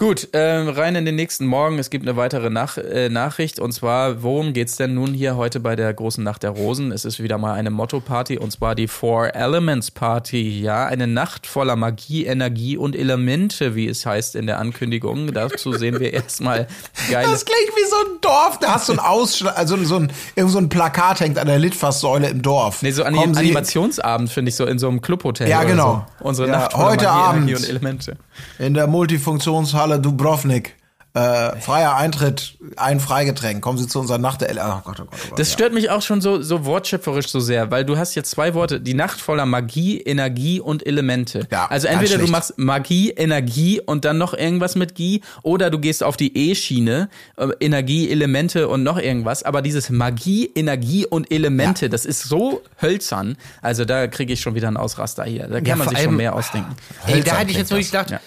Gut, 0.00 0.28
ähm, 0.32 0.70
rein 0.70 0.96
in 0.96 1.04
den 1.04 1.14
nächsten 1.14 1.44
Morgen. 1.44 1.78
Es 1.78 1.90
gibt 1.90 2.08
eine 2.08 2.16
weitere 2.16 2.48
Nach 2.48 2.78
äh, 2.78 3.10
Nachricht 3.10 3.58
und 3.58 3.72
zwar, 3.72 4.22
worum 4.22 4.54
geht's 4.54 4.76
denn 4.76 4.94
nun 4.94 5.12
hier 5.12 5.36
heute 5.36 5.60
bei 5.60 5.76
der 5.76 5.92
großen 5.92 6.24
Nacht 6.24 6.42
der 6.42 6.52
Rosen? 6.52 6.90
Es 6.90 7.04
ist 7.04 7.22
wieder 7.22 7.36
mal 7.36 7.52
eine 7.52 7.68
Motto-Party 7.68 8.38
und 8.38 8.50
zwar 8.50 8.74
die 8.74 8.88
Four 8.88 9.34
Elements 9.34 9.90
Party. 9.90 10.62
Ja, 10.62 10.86
eine 10.86 11.06
Nacht 11.06 11.46
voller 11.46 11.76
Magie, 11.76 12.24
Energie 12.24 12.78
und 12.78 12.96
Elemente, 12.96 13.74
wie 13.74 13.88
es 13.88 14.06
heißt 14.06 14.36
in 14.36 14.46
der 14.46 14.58
Ankündigung. 14.58 15.34
Dazu 15.34 15.74
sehen 15.74 16.00
wir 16.00 16.14
erstmal 16.14 16.66
geile 17.10 17.30
Das 17.30 17.44
klingt 17.44 17.76
wie 17.76 17.90
so 17.90 17.96
ein 17.96 18.20
Dorf. 18.22 18.58
Da 18.58 18.76
hast 18.76 18.88
du 18.88 18.94
ein 18.94 19.00
Ausschlag, 19.00 19.58
also 19.58 19.76
so 19.84 19.96
ein, 19.96 20.10
irgend 20.34 20.52
so 20.52 20.58
ein 20.60 20.70
Plakat 20.70 21.20
hängt 21.20 21.36
an 21.36 21.46
der 21.46 21.58
Litfaßsäule 21.58 22.30
im 22.30 22.40
Dorf. 22.40 22.80
Nee, 22.80 22.92
so 22.92 23.04
an 23.04 23.18
Animationsabend 23.18 24.32
finde 24.32 24.48
ich 24.48 24.56
so 24.56 24.64
in 24.64 24.78
so 24.78 24.88
einem 24.88 25.02
Clubhotel. 25.02 25.46
Ja, 25.46 25.64
genau. 25.64 26.06
So. 26.20 26.24
Unsere 26.26 26.48
Ja, 26.48 26.58
Nacht 26.60 26.72
voller 26.72 26.84
heute 26.86 27.04
Magie, 27.04 27.18
Abend. 27.18 27.42
Energie 27.42 27.54
und 27.62 27.68
Elemente. 27.68 28.16
In 28.58 28.74
der 28.74 28.86
Multifunktionshalle 28.86 30.00
Dubrovnik. 30.00 30.76
Äh, 31.12 31.56
freier 31.60 31.96
Eintritt, 31.96 32.56
ein 32.76 33.00
Freigetränk. 33.00 33.60
Kommen 33.60 33.78
Sie 33.78 33.88
zu 33.88 33.98
unserer 33.98 34.18
Nacht 34.18 34.42
der. 34.42 34.50
L 34.50 34.60
oh 34.62 34.80
Gott, 34.84 35.00
oh 35.00 35.04
Gott, 35.04 35.06
oh 35.10 35.28
Gott. 35.30 35.38
Das 35.40 35.48
ja. 35.48 35.54
stört 35.54 35.74
mich 35.74 35.90
auch 35.90 36.02
schon 36.02 36.20
so, 36.20 36.40
so 36.40 36.64
wortschöpferisch 36.64 37.26
so 37.28 37.40
sehr, 37.40 37.72
weil 37.72 37.84
du 37.84 37.98
hast 37.98 38.14
jetzt 38.14 38.30
zwei 38.30 38.54
Worte, 38.54 38.80
die 38.80 38.94
Nacht 38.94 39.20
voller 39.20 39.44
Magie, 39.44 40.00
Energie 40.00 40.60
und 40.60 40.86
Elemente. 40.86 41.48
Ja, 41.50 41.66
also 41.66 41.88
entweder 41.88 42.18
du 42.18 42.28
machst 42.28 42.54
Magie, 42.58 43.10
Energie 43.10 43.80
und 43.80 44.04
dann 44.04 44.18
noch 44.18 44.34
irgendwas 44.34 44.76
mit 44.76 44.94
Gie 44.94 45.22
oder 45.42 45.70
du 45.70 45.80
gehst 45.80 46.04
auf 46.04 46.16
die 46.16 46.36
E-Schiene, 46.50 47.08
äh, 47.36 47.48
Energie, 47.58 48.08
Elemente 48.08 48.68
und 48.68 48.84
noch 48.84 48.98
irgendwas, 48.98 49.42
aber 49.42 49.62
dieses 49.62 49.90
Magie, 49.90 50.48
Energie 50.54 51.06
und 51.06 51.32
Elemente, 51.32 51.88
das 51.88 52.04
ist 52.04 52.22
so 52.22 52.62
hölzern, 52.80 53.36
also 53.62 53.84
da 53.84 54.06
kriege 54.06 54.32
ich 54.32 54.40
schon 54.40 54.54
wieder 54.54 54.68
einen 54.68 54.76
Ausraster 54.76 55.24
hier. 55.24 55.48
Da 55.48 55.56
kann 55.56 55.66
Ja, 55.66 55.76
man 55.76 55.88
sich 55.88 55.98
schon 55.98 56.06
allem- 56.06 56.16
mehr 56.16 56.36
ausdenken. 56.36 56.76
Ey, 57.08 57.22
da 57.22 57.38
hätte 57.38 57.50
ich 57.50 57.56
jetzt 57.56 57.70
wirklich 57.70 57.90
gedacht, 57.90 58.20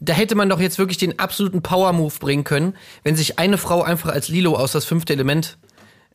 da 0.00 0.12
hätte 0.12 0.34
man 0.34 0.48
doch 0.48 0.60
jetzt 0.60 0.78
wirklich 0.78 0.98
den 0.98 1.18
absoluten 1.18 1.62
Power-Move 1.62 2.14
bringen 2.18 2.44
können, 2.44 2.74
wenn 3.02 3.16
sich 3.16 3.38
eine 3.38 3.58
Frau 3.58 3.82
einfach 3.82 4.10
als 4.10 4.28
Lilo 4.28 4.54
aus 4.56 4.72
das 4.72 4.84
fünfte 4.84 5.12
Element 5.12 5.58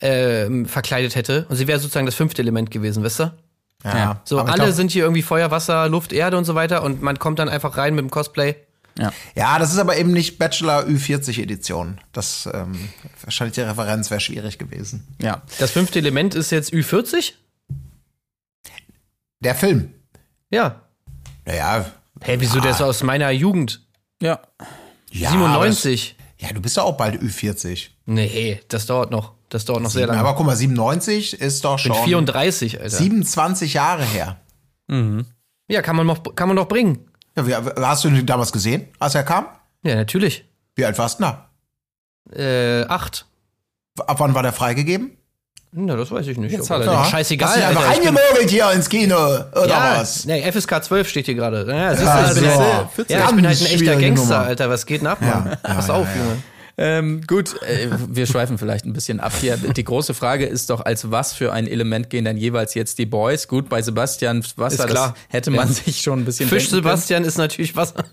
ähm, 0.01 0.65
verkleidet 0.65 1.15
hätte. 1.15 1.45
Und 1.49 1.55
sie 1.55 1.67
wäre 1.67 1.79
sozusagen 1.79 2.05
das 2.05 2.15
fünfte 2.15 2.41
Element 2.41 2.71
gewesen, 2.71 3.03
wisst 3.03 3.21
ihr? 3.21 3.37
Ja. 3.83 4.21
So, 4.23 4.39
Aber 4.39 4.47
ich 4.47 4.53
alle 4.53 4.63
glaub, 4.63 4.75
sind 4.75 4.91
hier 4.91 5.03
irgendwie 5.03 5.21
Feuer, 5.21 5.51
Wasser, 5.51 5.89
Luft, 5.89 6.13
Erde 6.13 6.37
und 6.37 6.45
so 6.45 6.55
weiter 6.55 6.83
und 6.83 7.01
man 7.01 7.19
kommt 7.19 7.39
dann 7.39 7.49
einfach 7.49 7.77
rein 7.77 7.95
mit 7.95 8.03
dem 8.03 8.11
Cosplay. 8.11 8.55
Ja. 8.97 9.11
Ja, 9.35 9.59
das 9.59 9.73
ist 9.73 9.79
aber 9.79 9.97
eben 9.97 10.11
nicht 10.11 10.37
Bachelor 10.37 10.83
Ü40 10.85 11.41
Edition. 11.41 11.99
Das 12.11 12.47
ähm, 12.53 12.89
wahrscheinlich 13.23 13.55
die 13.55 13.61
Referenz 13.61 14.11
wäre 14.11 14.21
schwierig 14.21 14.59
gewesen. 14.59 15.07
Ja. 15.21 15.41
Das 15.59 15.71
fünfte 15.71 15.99
Element 15.99 16.35
ist 16.35 16.51
jetzt 16.51 16.71
Ü40? 16.73 17.33
Der 19.39 19.55
Film. 19.55 19.93
Ja. 20.49 20.81
Naja. 21.45 21.85
Hä, 22.23 22.35
wieso 22.39 22.59
der 22.59 22.71
ist 22.71 22.81
aus 22.81 23.03
meiner 23.03 23.29
Jugend? 23.31 23.85
Ja. 24.21 24.39
ja 25.11 25.29
97. 25.29 26.15
aber 26.17 26.23
das- 26.39 26.47
Ja, 26.49 26.53
du 26.53 26.61
bist 26.61 26.77
ja 26.77 26.83
auch 26.83 26.97
bald 26.97 27.21
Ü40. 27.21 27.89
Nee, 28.05 28.61
das 28.67 28.85
dauert 28.85 29.11
noch. 29.11 29.33
Das 29.49 29.65
dauert 29.65 29.81
noch 29.83 29.91
sehr 29.91 30.07
lange. 30.07 30.19
Aber 30.19 30.35
guck 30.35 30.45
mal, 30.45 30.55
97 30.55 31.39
ist 31.39 31.63
doch 31.63 31.77
ich 31.77 31.83
bin 31.83 31.93
schon 31.93 32.03
34, 32.05 32.79
Alter. 32.81 32.89
27 32.97 33.73
Jahre 33.75 34.03
her. 34.03 34.39
Ja, 35.69 35.81
kann 35.81 35.95
man, 35.95 36.05
noch, 36.07 36.23
kann 36.35 36.47
man 36.49 36.55
noch 36.55 36.67
bringen. 36.67 37.09
Ja, 37.35 37.47
wie, 37.47 37.53
hast 37.81 38.03
du 38.03 38.09
ihn 38.09 38.25
damals 38.25 38.51
gesehen, 38.51 38.87
als 38.99 39.15
er 39.15 39.23
kam? 39.23 39.45
Ja, 39.83 39.95
natürlich. 39.95 40.45
Wie 40.75 40.85
alt 40.85 40.97
warst 40.97 41.19
du 41.19 41.23
da? 41.23 41.49
Äh, 42.35 42.85
acht. 42.87 43.25
Ab 43.99 44.19
wann 44.19 44.33
war 44.33 44.43
der 44.43 44.53
freigegeben? 44.53 45.17
Na, 45.75 45.95
das 45.95 46.11
weiß 46.11 46.27
ich 46.27 46.37
nicht. 46.37 46.51
Jetzt 46.51 46.69
hat 46.69 46.81
er 46.81 46.85
ja. 46.85 47.01
den 47.01 47.09
Scheißegal, 47.09 47.49
Hast 47.49 47.57
du 47.57 47.65
einfach 47.65 47.89
eingemogelt 47.89 48.49
hier 48.49 48.71
ins 48.71 48.87
Kino, 48.87 49.15
oder 49.15 49.67
ja, 49.67 49.95
was? 49.97 50.25
nee, 50.25 50.51
FSK 50.51 50.83
12 50.83 51.09
steht 51.09 51.25
hier 51.25 51.33
gerade. 51.33 51.65
Ja, 51.67 51.95
siehst 51.95 52.03
du, 52.03 52.11
Ah, 52.11 52.27
ich 52.27 52.33
bin, 52.35 52.43
so. 52.43 52.59
halt, 52.59 53.09
ja, 53.09 53.25
ich 53.29 53.35
bin 53.35 53.47
halt 53.47 53.59
ein 53.61 53.65
echter 53.65 53.95
Gangster, 53.95 54.33
Nummer. 54.35 54.47
Alter. 54.47 54.69
Was 54.69 54.85
geht 54.85 55.01
denn 55.01 55.07
ab, 55.07 55.17
Mann? 55.21 55.57
Pass 55.63 55.89
auf, 55.89 56.07
Junge. 56.15 56.43
Ähm, 56.75 57.21
gut, 57.27 57.61
äh, 57.61 57.89
wir 58.09 58.25
schweifen 58.25 58.57
vielleicht 58.57 58.85
ein 58.85 58.93
bisschen 58.93 59.19
ab 59.19 59.33
hier. 59.39 59.57
Die 59.57 59.83
große 59.83 60.13
Frage 60.15 60.45
ist 60.45 60.71
doch, 60.71 60.81
als 60.83 61.11
was 61.11 61.31
für 61.33 61.53
ein 61.53 61.67
Element 61.67 62.09
gehen 62.09 62.25
denn 62.25 62.35
jeweils 62.37 62.73
jetzt 62.73 62.97
die 62.97 63.05
Boys? 63.05 63.47
Gut, 63.47 63.69
bei 63.69 63.81
Sebastian 63.81 64.43
Wasser, 64.55 64.85
Ist 64.85 64.89
klar. 64.89 65.09
das 65.13 65.21
hätte 65.29 65.51
man 65.51 65.67
Ja. 65.67 65.73
sich 65.73 66.01
schon 66.01 66.19
ein 66.19 66.25
bisschen 66.25 66.49
Fisch. 66.49 66.69
Sebastian 66.69 67.25
ist 67.25 67.37
natürlich 67.37 67.75
Wasser. 67.75 68.05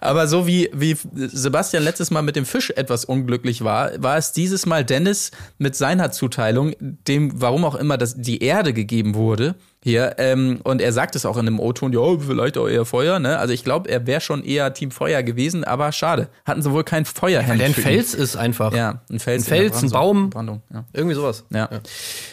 Aber 0.00 0.26
so 0.26 0.46
wie, 0.46 0.68
wie 0.72 0.96
Sebastian 1.14 1.84
letztes 1.84 2.10
Mal 2.10 2.22
mit 2.22 2.34
dem 2.34 2.46
Fisch 2.46 2.70
etwas 2.70 3.04
unglücklich 3.04 3.62
war, 3.62 3.90
war 4.02 4.16
es 4.16 4.32
dieses 4.32 4.66
Mal 4.66 4.84
Dennis 4.84 5.30
mit 5.58 5.76
seiner 5.76 6.10
Zuteilung, 6.10 6.72
dem, 6.80 7.40
warum 7.40 7.64
auch 7.64 7.76
immer, 7.76 7.96
das, 7.96 8.16
die 8.16 8.42
Erde 8.42 8.72
gegeben 8.72 9.14
wurde 9.14 9.54
hier. 9.84 10.14
Ähm, 10.16 10.60
und 10.64 10.80
er 10.80 10.92
sagt 10.94 11.14
es 11.14 11.26
auch 11.26 11.36
in 11.36 11.46
einem 11.46 11.60
O-Ton, 11.60 11.92
ja, 11.92 12.00
vielleicht 12.18 12.56
auch 12.56 12.66
eher 12.66 12.86
Feuer. 12.86 13.18
Ne? 13.18 13.38
Also 13.38 13.52
ich 13.52 13.64
glaube, 13.64 13.90
er 13.90 14.06
wäre 14.06 14.22
schon 14.22 14.42
eher 14.42 14.72
Team 14.72 14.90
Feuer 14.90 15.22
gewesen, 15.22 15.62
aber 15.62 15.92
schade. 15.92 16.28
Hatten 16.46 16.62
sie 16.62 16.72
wohl 16.72 16.84
kein 16.84 17.04
Feuerhemd. 17.04 17.60
Der 17.60 17.66
ein 17.66 17.74
für 17.74 17.82
ihn. 17.82 17.84
Fels 17.84 18.14
ist 18.14 18.34
einfach. 18.34 18.74
Ja, 18.74 19.02
ein 19.10 19.20
Fels. 19.20 19.44
Ein 19.44 19.48
Fels, 19.48 19.82
ein 19.82 19.90
Baum. 19.90 20.30
Brandung, 20.30 20.62
ja. 20.72 20.84
Irgendwie 20.94 21.14
sowas. 21.14 21.44
Ja. 21.50 21.68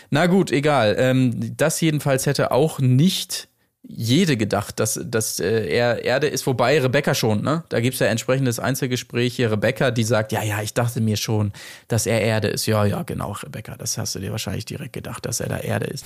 Na 0.09 0.27
gut, 0.27 0.49
egal. 0.51 0.95
Ähm, 0.97 1.57
das 1.57 1.81
jedenfalls 1.81 2.25
hätte 2.25 2.51
auch 2.51 2.79
nicht 2.79 3.49
jede 3.83 4.37
gedacht, 4.37 4.79
dass, 4.79 4.99
dass 5.03 5.39
äh, 5.39 5.67
er 5.67 6.05
Erde 6.05 6.27
ist, 6.27 6.47
wobei 6.47 6.79
Rebecca 6.79 7.13
schon, 7.15 7.41
ne? 7.41 7.63
Da 7.69 7.81
gibt's 7.81 7.99
ja 7.99 8.07
entsprechendes 8.07 8.59
Einzelgespräch 8.59 9.35
hier. 9.35 9.51
Rebecca, 9.51 9.91
die 9.91 10.03
sagt, 10.03 10.31
ja, 10.31 10.43
ja, 10.43 10.61
ich 10.61 10.73
dachte 10.73 11.01
mir 11.01 11.17
schon, 11.17 11.51
dass 11.87 12.05
er 12.05 12.21
Erde 12.21 12.47
ist. 12.47 12.67
Ja, 12.67 12.85
ja, 12.85 13.03
genau, 13.03 13.31
Rebecca, 13.31 13.75
das 13.75 13.97
hast 13.97 14.15
du 14.15 14.19
dir 14.19 14.31
wahrscheinlich 14.31 14.65
direkt 14.65 14.93
gedacht, 14.93 15.25
dass 15.25 15.39
er 15.39 15.49
da 15.49 15.57
Erde 15.57 15.87
ist. 15.87 16.05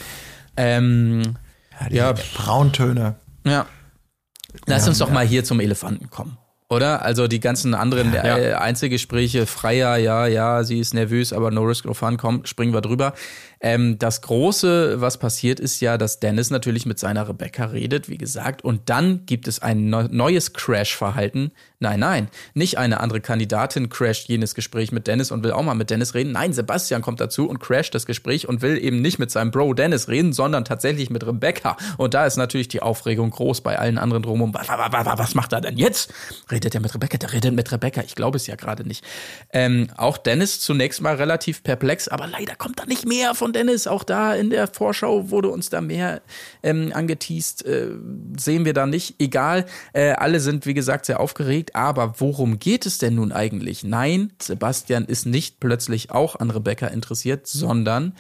Ähm, 0.58 1.38
ja, 1.90 2.14
Brauntöne. 2.36 3.16
ja. 3.46 3.66
Lass 4.68 4.88
uns 4.88 5.00
doch 5.00 5.10
mal 5.10 5.26
hier 5.26 5.44
zum 5.44 5.60
Elefanten 5.60 6.10
kommen. 6.10 6.38
Oder? 6.68 7.04
Also 7.04 7.28
die 7.28 7.40
ganzen 7.40 7.76
anderen 7.76 8.14
äh, 8.16 8.54
Einzelgespräche, 8.58 9.46
Freier, 9.46 9.98
ja, 9.98 10.26
ja, 10.26 10.64
sie 10.64 10.80
ist 10.80 10.96
nervös, 10.96 11.32
aber 11.32 11.52
no 11.52 11.62
risk, 11.62 11.86
no 11.86 11.94
fun, 11.94 12.18
komm, 12.18 12.44
springen 12.46 12.74
wir 12.74 12.82
drüber. 12.82 13.14
Ähm, 13.62 14.00
das 14.00 14.22
Große, 14.22 15.00
was 15.00 15.18
passiert, 15.20 15.60
ist 15.60 15.80
ja, 15.80 15.98
dass 15.98 16.20
Dennis 16.20 16.50
natürlich 16.50 16.86
mit 16.88 16.98
seiner 16.98 17.30
Rebecca 17.30 17.66
redet, 17.66 18.10
wie 18.10 18.18
gesagt, 18.18 18.64
und 18.64 18.90
dann 18.90 19.26
gibt 19.28 19.48
es 19.48 19.62
ein 19.62 19.90
neu- 19.90 20.08
neues 20.10 20.54
Crash-Verhalten. 20.54 21.52
Nein, 21.80 22.00
nein, 22.00 22.30
nicht 22.56 22.78
eine 22.80 23.00
andere 23.00 23.22
Kandidatin 23.22 23.90
crasht 23.90 24.28
jenes 24.28 24.56
Gespräch 24.56 24.92
mit 24.92 25.08
Dennis 25.08 25.32
und 25.32 25.44
will 25.44 25.52
auch 25.52 25.62
mal 25.62 25.76
mit 25.76 25.90
Dennis 25.92 26.16
reden. 26.16 26.32
Nein, 26.32 26.52
Sebastian 26.52 27.02
kommt 27.02 27.20
dazu 27.20 27.48
und 27.48 27.60
crasht 27.60 27.94
das 27.94 28.06
Gespräch 28.06 28.48
und 28.48 28.62
will 28.62 28.78
eben 28.84 29.02
nicht 29.02 29.20
mit 29.20 29.30
seinem 29.30 29.52
Bro 29.52 29.76
Dennis 29.76 30.08
reden, 30.08 30.34
sondern 30.34 30.66
tatsächlich 30.66 31.10
mit 31.10 31.26
Rebecca. 31.26 31.78
Und 31.98 32.14
da 32.14 32.26
ist 32.26 32.38
natürlich 32.38 32.70
die 32.70 32.82
Aufregung 32.82 33.30
groß 33.30 33.62
bei 33.62 33.78
allen 33.78 33.98
anderen 33.98 34.24
drumherum. 34.24 34.54
Was, 34.54 34.68
was, 34.68 35.06
was, 35.06 35.18
was 35.18 35.36
macht 35.36 35.54
er 35.54 35.62
denn 35.62 35.78
jetzt? 35.78 36.14
Redet 36.56 36.74
er 36.74 36.80
mit 36.80 36.96
Rebecca? 36.96 37.18
Der 37.18 37.34
redet 37.34 37.54
mit 37.54 37.70
Rebecca. 37.74 38.02
Ich 38.02 38.16
glaube 38.16 38.38
es 38.38 38.48
ja 38.48 38.56
gerade 38.56 38.88
nicht. 38.88 39.04
Ähm, 39.52 39.88
auch 39.98 40.18
Dennis 40.18 40.62
zunächst 40.62 41.02
mal 41.02 41.16
relativ 41.16 41.64
perplex, 41.64 42.08
aber 42.08 42.28
leider 42.28 42.56
kommt 42.56 42.80
da 42.80 42.86
nicht 42.86 43.06
mehr 43.06 43.36
von 43.36 43.52
Dennis. 43.52 43.88
Auch 43.88 44.06
da 44.06 44.34
in 44.34 44.50
der 44.50 44.68
Vorschau 44.68 45.30
wurde 45.32 45.50
uns 45.50 45.70
da 45.70 45.82
mehr 45.82 46.22
ähm, 46.64 46.92
angeteased. 46.94 47.66
Äh, 47.66 47.90
sehen 48.40 48.64
wir 48.64 48.74
da 48.74 48.86
nicht. 48.86 49.16
Egal. 49.20 49.66
Äh, 49.92 50.12
alle 50.12 50.40
sind, 50.40 50.66
wie 50.66 50.74
gesagt, 50.74 51.08
sehr 51.08 51.20
aufgeregt. 51.20 51.76
Aber 51.76 52.22
worum 52.22 52.58
geht 52.58 52.86
es 52.86 53.00
denn 53.00 53.16
nun 53.16 53.34
eigentlich? 53.34 53.84
Nein, 53.84 54.32
Sebastian 54.42 55.04
ist 55.04 55.26
nicht 55.26 55.60
plötzlich 55.60 56.12
auch 56.12 56.38
an 56.38 56.52
Rebecca 56.52 56.88
interessiert, 56.88 57.48
sondern 57.48 58.14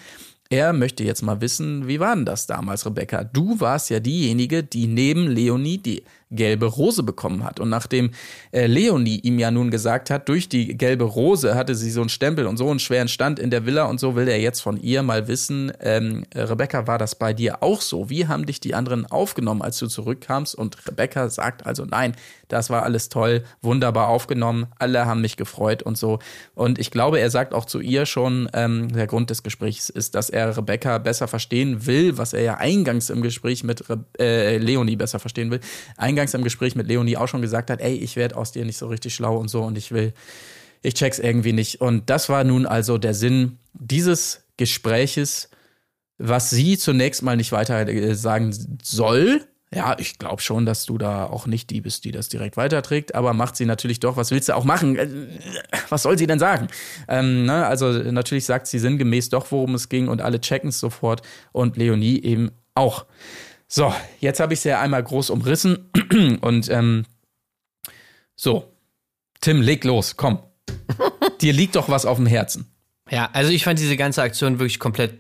er 0.50 0.74
möchte 0.74 1.04
jetzt 1.04 1.24
mal 1.24 1.42
wissen, 1.42 1.88
wie 1.88 2.00
war 2.00 2.16
denn 2.16 2.26
das 2.26 2.48
damals, 2.48 2.86
Rebecca? 2.86 3.24
Du 3.24 3.60
warst 3.60 3.90
ja 3.90 4.00
diejenige, 4.00 4.62
die 4.62 4.88
neben 4.88 5.28
Leonie 5.28 5.78
die 5.80 6.04
gelbe 6.36 6.66
Rose 6.66 7.04
bekommen 7.04 7.44
hat. 7.44 7.60
Und 7.60 7.70
nachdem 7.70 8.12
äh, 8.52 8.68
Leonie 8.68 9.20
ihm 9.20 9.40
ja 9.40 9.52
nun 9.52 9.72
gesagt 9.72 10.10
hat, 10.10 10.30
durch 10.30 10.50
die 10.50 10.78
gelbe 10.78 11.06
Rose 11.06 11.56
hatte 11.56 11.76
sie 11.76 11.92
so 11.92 12.02
einen 12.02 12.10
Stempel 12.10 12.48
und 12.48 12.58
so 12.58 12.70
einen 12.70 12.80
schweren 12.80 13.08
Stand 13.08 13.40
in 13.40 13.50
der 13.50 13.66
Villa 13.66 13.86
und 13.86 14.00
so, 14.00 14.16
will 14.16 14.28
er 14.28 14.40
jetzt 14.40 14.62
von 14.62 14.78
ihr 14.82 15.04
mal 15.04 15.28
wissen, 15.28 15.72
ähm, 15.80 16.24
Rebecca, 16.34 16.88
war 16.88 16.98
das 16.98 17.16
bei 17.16 17.34
dir 17.34 17.64
auch 17.64 17.82
so? 17.82 18.10
Wie 18.10 18.28
haben 18.28 18.46
dich 18.46 18.60
die 18.60 18.76
anderen 18.76 19.06
aufgenommen, 19.06 19.62
als 19.62 19.78
du 19.80 19.88
zurückkamst? 19.88 20.56
Und 20.56 20.88
Rebecca 20.88 21.30
sagt 21.30 21.66
also, 21.66 21.86
nein, 21.86 22.16
das 22.48 22.70
war 22.70 22.84
alles 22.84 23.10
toll, 23.10 23.44
wunderbar 23.62 24.08
aufgenommen, 24.08 24.68
alle 24.78 25.06
haben 25.06 25.22
mich 25.22 25.38
gefreut 25.38 25.84
und 25.84 25.98
so. 25.98 26.20
Und 26.54 26.80
ich 26.80 26.92
glaube, 26.92 27.20
er 27.20 27.30
sagt 27.30 27.54
auch 27.54 27.66
zu 27.66 27.80
ihr 27.80 28.06
schon, 28.06 28.50
ähm, 28.54 28.92
der 28.94 29.08
Grund 29.08 29.30
des 29.30 29.44
Gesprächs 29.44 29.90
ist, 29.90 30.16
dass 30.16 30.30
er 30.30 30.56
Rebecca 30.56 30.98
besser 30.98 31.28
verstehen 31.28 31.86
will, 31.86 32.18
was 32.18 32.34
er 32.34 32.42
ja 32.42 32.56
eingangs 32.56 33.10
im 33.10 33.22
Gespräch 33.22 33.64
mit 33.64 33.90
Re 33.90 34.04
äh, 34.20 34.58
Leonie 34.58 34.96
besser 34.96 35.20
verstehen 35.20 35.52
will. 35.52 35.60
Eingangs 35.98 36.25
im 36.34 36.44
Gespräch 36.44 36.76
mit 36.76 36.88
Leonie 36.88 37.18
auch 37.18 37.28
schon 37.28 37.42
gesagt 37.42 37.70
hat, 37.70 37.82
ey, 37.82 37.94
ich 37.96 38.16
werde 38.16 38.36
aus 38.36 38.52
dir 38.52 38.66
nicht 38.66 38.78
so 38.78 38.88
richtig 38.88 39.14
schlau 39.14 39.38
und 39.38 39.50
so 39.50 39.64
und 39.64 39.78
ich 39.78 39.92
will, 39.92 40.14
ich 40.82 40.94
check's 40.94 41.20
irgendwie 41.20 41.54
nicht. 41.54 41.82
Und 41.82 42.10
das 42.10 42.30
war 42.30 42.44
nun 42.44 42.66
also 42.66 42.98
der 42.98 43.14
Sinn 43.14 43.58
dieses 43.74 44.46
Gespräches, 44.58 45.50
was 46.18 46.50
sie 46.50 46.78
zunächst 46.78 47.24
mal 47.24 47.36
nicht 47.36 47.52
weiter 47.52 47.88
äh, 47.88 48.16
sagen 48.16 48.56
soll. 48.82 49.42
Ja, 49.74 49.98
ich 50.00 50.20
glaube 50.20 50.42
schon, 50.42 50.66
dass 50.66 50.86
du 50.86 50.98
da 50.98 51.26
auch 51.26 51.48
nicht 51.48 51.70
die 51.70 51.82
bist, 51.82 52.06
die 52.06 52.12
das 52.12 52.30
direkt 52.30 52.56
weiterträgt, 52.56 53.14
aber 53.14 53.34
macht 53.34 53.58
sie 53.58 53.66
natürlich 53.66 54.00
doch. 54.00 54.16
Was 54.16 54.32
willst 54.32 54.48
du 54.48 54.56
auch 54.56 54.64
machen? 54.64 54.96
Äh, 54.96 55.10
Was 55.90 56.04
soll 56.04 56.18
sie 56.18 56.28
denn 56.28 56.40
sagen? 56.40 56.68
Ähm, 57.08 57.46
ne? 57.46 57.66
Also 57.66 57.92
natürlich 57.92 58.46
sagt 58.46 58.68
sie 58.68 58.80
sinngemäß 58.80 59.30
doch, 59.30 59.52
worum 59.52 59.76
es 59.76 59.90
ging 59.90 60.08
und 60.08 60.22
alle 60.22 60.40
checken 60.40 60.70
es 60.70 60.80
sofort 60.80 61.22
und 61.52 61.78
Leonie 61.78 62.22
eben 62.22 62.52
auch. 62.74 63.06
So, 63.68 63.94
jetzt 64.20 64.40
habe 64.40 64.54
ich 64.54 64.60
es 64.60 64.64
ja 64.64 64.80
einmal 64.80 65.04
groß 65.04 65.30
umrissen 65.30 65.90
und 66.42 66.70
ähm, 66.70 67.06
so, 68.36 68.72
Tim, 69.42 69.62
leg 69.62 69.84
los, 69.84 70.18
komm. 70.18 70.40
Dir 71.42 71.54
liegt 71.54 71.76
doch 71.76 71.90
was 71.90 72.06
auf 72.06 72.18
dem 72.18 72.26
Herzen. 72.26 72.66
Ja, 73.10 73.30
also 73.34 73.52
ich 73.52 73.64
fand 73.64 73.80
diese 73.80 73.98
ganze 73.98 74.22
Aktion 74.22 74.60
wirklich 74.60 74.80
komplett, 74.80 75.20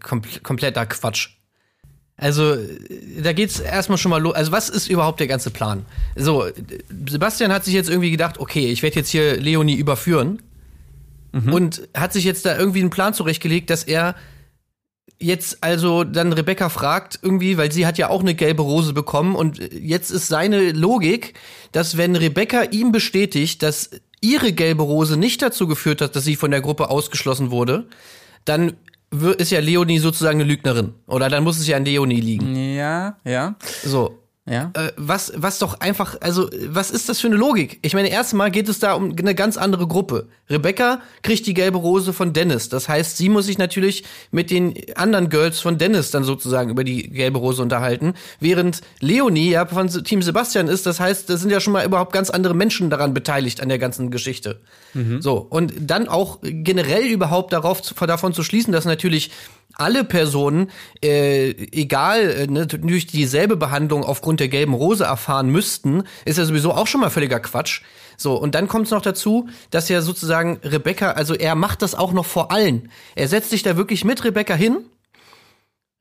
komplett 0.00 0.42
kompletter 0.42 0.86
Quatsch. 0.86 1.30
Also, 2.16 2.56
da 3.20 3.32
geht's 3.32 3.58
erstmal 3.58 3.98
schon 3.98 4.10
mal 4.10 4.20
los. 4.20 4.34
Also, 4.34 4.52
was 4.52 4.68
ist 4.68 4.88
überhaupt 4.88 5.18
der 5.18 5.26
ganze 5.26 5.50
Plan? 5.50 5.84
So, 6.14 6.46
Sebastian 7.08 7.52
hat 7.52 7.64
sich 7.64 7.74
jetzt 7.74 7.88
irgendwie 7.88 8.10
gedacht, 8.10 8.38
okay, 8.38 8.70
ich 8.70 8.82
werde 8.82 8.96
jetzt 8.96 9.08
hier 9.08 9.38
Leonie 9.38 9.74
überführen 9.74 10.40
und 11.32 11.88
hat 11.96 12.12
sich 12.12 12.24
jetzt 12.24 12.44
da 12.44 12.56
irgendwie 12.56 12.80
einen 12.80 12.90
Plan 12.90 13.14
zurechtgelegt, 13.14 13.70
dass 13.70 13.84
er 13.84 14.14
jetzt 15.18 15.58
also 15.62 16.04
dann 16.04 16.32
Rebecca 16.32 16.68
fragt 16.68 17.18
irgendwie, 17.22 17.56
weil 17.56 17.72
sie 17.72 17.86
hat 17.86 17.98
ja 17.98 18.10
auch 18.10 18.20
eine 18.20 18.34
gelbe 18.34 18.62
Rose 18.62 18.92
bekommen 18.92 19.34
und 19.34 19.58
jetzt 19.72 20.10
ist 20.10 20.28
seine 20.28 20.72
Logik, 20.72 21.34
dass 21.72 21.96
wenn 21.96 22.16
Rebecca 22.16 22.62
ihm 22.64 22.92
bestätigt, 22.92 23.62
dass 23.62 23.90
ihre 24.20 24.52
gelbe 24.52 24.82
Rose 24.82 25.16
nicht 25.16 25.42
dazu 25.42 25.66
geführt 25.66 26.00
hat, 26.00 26.16
dass 26.16 26.24
sie 26.24 26.36
von 26.36 26.50
der 26.50 26.60
Gruppe 26.60 26.90
ausgeschlossen 26.90 27.50
wurde, 27.50 27.88
dann 28.44 28.74
ist 29.38 29.50
ja 29.50 29.60
Leonie 29.60 29.98
sozusagen 29.98 30.40
eine 30.40 30.48
Lügnerin. 30.48 30.94
Oder 31.06 31.28
dann 31.28 31.44
muss 31.44 31.58
es 31.58 31.66
ja 31.66 31.76
an 31.76 31.84
Leonie 31.84 32.20
liegen. 32.20 32.54
Ja, 32.56 33.16
ja, 33.24 33.56
So. 33.84 34.21
Ja. 34.44 34.72
Äh, 34.74 34.90
was, 34.96 35.32
was 35.36 35.60
doch 35.60 35.78
einfach, 35.78 36.16
also, 36.20 36.50
was 36.66 36.90
ist 36.90 37.08
das 37.08 37.20
für 37.20 37.28
eine 37.28 37.36
Logik? 37.36 37.78
Ich 37.82 37.94
meine, 37.94 38.08
erstmal 38.10 38.50
geht 38.50 38.68
es 38.68 38.80
da 38.80 38.94
um 38.94 39.14
eine 39.16 39.36
ganz 39.36 39.56
andere 39.56 39.86
Gruppe. 39.86 40.28
Rebecca 40.50 41.00
kriegt 41.22 41.46
die 41.46 41.54
gelbe 41.54 41.78
Rose 41.78 42.12
von 42.12 42.32
Dennis. 42.32 42.68
Das 42.68 42.88
heißt, 42.88 43.16
sie 43.16 43.28
muss 43.28 43.46
sich 43.46 43.58
natürlich 43.58 44.02
mit 44.32 44.50
den 44.50 44.74
anderen 44.96 45.28
Girls 45.28 45.60
von 45.60 45.78
Dennis 45.78 46.10
dann 46.10 46.24
sozusagen 46.24 46.70
über 46.70 46.82
die 46.82 47.08
gelbe 47.08 47.38
Rose 47.38 47.62
unterhalten. 47.62 48.14
Während 48.40 48.80
Leonie 48.98 49.50
ja 49.50 49.64
von 49.64 49.88
Team 49.88 50.22
Sebastian 50.22 50.66
ist, 50.66 50.86
das 50.86 50.98
heißt, 50.98 51.30
da 51.30 51.36
sind 51.36 51.50
ja 51.50 51.60
schon 51.60 51.72
mal 51.72 51.86
überhaupt 51.86 52.12
ganz 52.12 52.28
andere 52.28 52.54
Menschen 52.54 52.90
daran 52.90 53.14
beteiligt 53.14 53.60
an 53.60 53.68
der 53.68 53.78
ganzen 53.78 54.10
Geschichte. 54.10 54.60
So. 55.20 55.36
Und 55.38 55.72
dann 55.78 56.08
auch 56.08 56.40
generell 56.42 57.06
überhaupt 57.06 57.52
darauf, 57.52 57.80
davon 57.80 58.34
zu 58.34 58.42
schließen, 58.42 58.72
dass 58.72 58.84
natürlich 58.86 59.30
alle 59.74 60.04
Personen, 60.04 60.70
äh, 61.02 61.50
egal, 61.50 62.30
äh, 62.30 62.46
ne, 62.46 62.66
durch 62.66 63.06
dieselbe 63.06 63.56
Behandlung 63.56 64.04
aufgrund 64.04 64.40
der 64.40 64.48
gelben 64.48 64.74
Rose 64.74 65.04
erfahren 65.04 65.48
müssten, 65.48 66.04
ist 66.24 66.38
ja 66.38 66.44
sowieso 66.44 66.72
auch 66.72 66.86
schon 66.86 67.00
mal 67.00 67.10
völliger 67.10 67.40
Quatsch. 67.40 67.82
So, 68.16 68.34
und 68.34 68.54
dann 68.54 68.68
kommt 68.68 68.86
es 68.86 68.92
noch 68.92 69.02
dazu, 69.02 69.48
dass 69.70 69.88
ja 69.88 70.00
sozusagen 70.02 70.60
Rebecca, 70.62 71.12
also 71.12 71.34
er 71.34 71.54
macht 71.54 71.82
das 71.82 71.94
auch 71.94 72.12
noch 72.12 72.26
vor 72.26 72.50
allen. 72.50 72.90
Er 73.16 73.28
setzt 73.28 73.50
sich 73.50 73.62
da 73.62 73.76
wirklich 73.76 74.04
mit 74.04 74.22
Rebecca 74.24 74.54
hin 74.54 74.84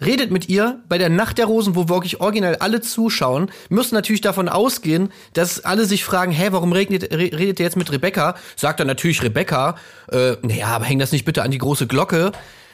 redet 0.03 0.31
mit 0.31 0.49
ihr 0.49 0.81
bei 0.89 0.97
der 0.97 1.09
Nacht 1.09 1.37
der 1.37 1.45
Rosen, 1.45 1.75
wo 1.75 1.87
wirklich 1.87 2.19
original 2.19 2.55
alle 2.57 2.81
zuschauen, 2.81 3.51
müssen 3.69 3.95
natürlich 3.95 4.21
davon 4.21 4.49
ausgehen, 4.49 5.11
dass 5.33 5.63
alle 5.63 5.85
sich 5.85 6.03
fragen, 6.03 6.31
hä, 6.31 6.47
warum 6.51 6.73
redet, 6.73 7.13
redet 7.13 7.59
ihr 7.59 7.65
jetzt 7.65 7.77
mit 7.77 7.91
Rebecca? 7.91 8.35
Sagt 8.55 8.79
er 8.79 8.85
natürlich 8.85 9.21
Rebecca, 9.23 9.75
äh, 10.11 10.35
naja, 10.41 10.67
aber 10.67 10.85
häng 10.85 10.99
das 10.99 11.11
nicht 11.11 11.25
bitte 11.25 11.43
an 11.43 11.51
die 11.51 11.59
große 11.59 11.87
Glocke. 11.87 12.31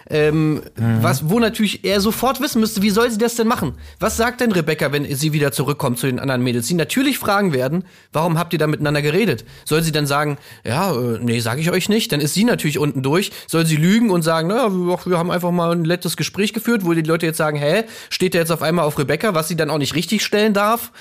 Ähm, 0.10 0.56
mhm. 0.56 0.62
was, 1.02 1.30
wo 1.30 1.40
natürlich 1.40 1.84
er 1.84 2.00
sofort 2.00 2.40
wissen 2.40 2.62
müsste, 2.62 2.82
wie 2.82 2.90
soll 2.90 3.12
sie 3.12 3.18
das 3.18 3.36
denn 3.36 3.48
machen? 3.48 3.74
Was 4.00 4.16
sagt 4.16 4.40
denn 4.40 4.52
Rebecca, 4.52 4.92
wenn 4.92 5.04
sie 5.14 5.34
wieder 5.34 5.52
zurückkommt 5.52 6.00
zu 6.00 6.08
den 6.08 6.20
anderen 6.20 6.44
Mädels? 6.44 6.68
Sie 6.68 6.76
natürlich 6.76 7.20
fragen 7.20 7.52
werden, 7.52 7.84
warum 8.14 8.40
habt 8.40 8.54
ihr 8.54 8.60
da 8.60 8.68
miteinander 8.68 9.02
geredet? 9.02 9.44
Soll 9.66 9.84
sie 9.84 9.92
dann 9.92 10.08
sagen, 10.08 10.38
ja, 10.66 10.94
äh, 10.94 11.20
nee, 11.22 11.40
sage 11.40 11.60
ich 11.60 11.72
euch 11.72 11.90
nicht, 11.90 12.12
dann 12.12 12.22
ist 12.22 12.34
sie 12.34 12.46
natürlich 12.46 12.80
unten 12.80 13.04
durch. 13.04 13.32
Soll 13.48 13.66
sie 13.66 13.76
lügen 13.76 14.10
und 14.10 14.22
sagen, 14.22 14.48
naja, 14.48 14.70
wir 14.72 15.18
haben 15.18 15.32
einfach 15.32 15.52
mal 15.52 15.74
ein 15.74 15.82
nettes 15.82 16.16
Gespräch 16.16 16.54
geführt, 16.54 16.86
wo 16.86 16.94
die 16.94 17.02
Leute 17.02 17.26
jetzt 17.26 17.38
sagen, 17.38 17.58
hä, 17.58 17.84
steht 18.10 18.34
der 18.34 18.42
jetzt 18.42 18.52
auf 18.52 18.62
einmal 18.62 18.86
auf 18.86 18.98
Rebecca, 18.98 19.34
was 19.34 19.48
sie 19.48 19.58
dann 19.58 19.70
auch 19.70 19.78
nicht 19.78 19.96
richtig 19.96 20.24
stellen 20.24 20.54
darf? 20.54 20.92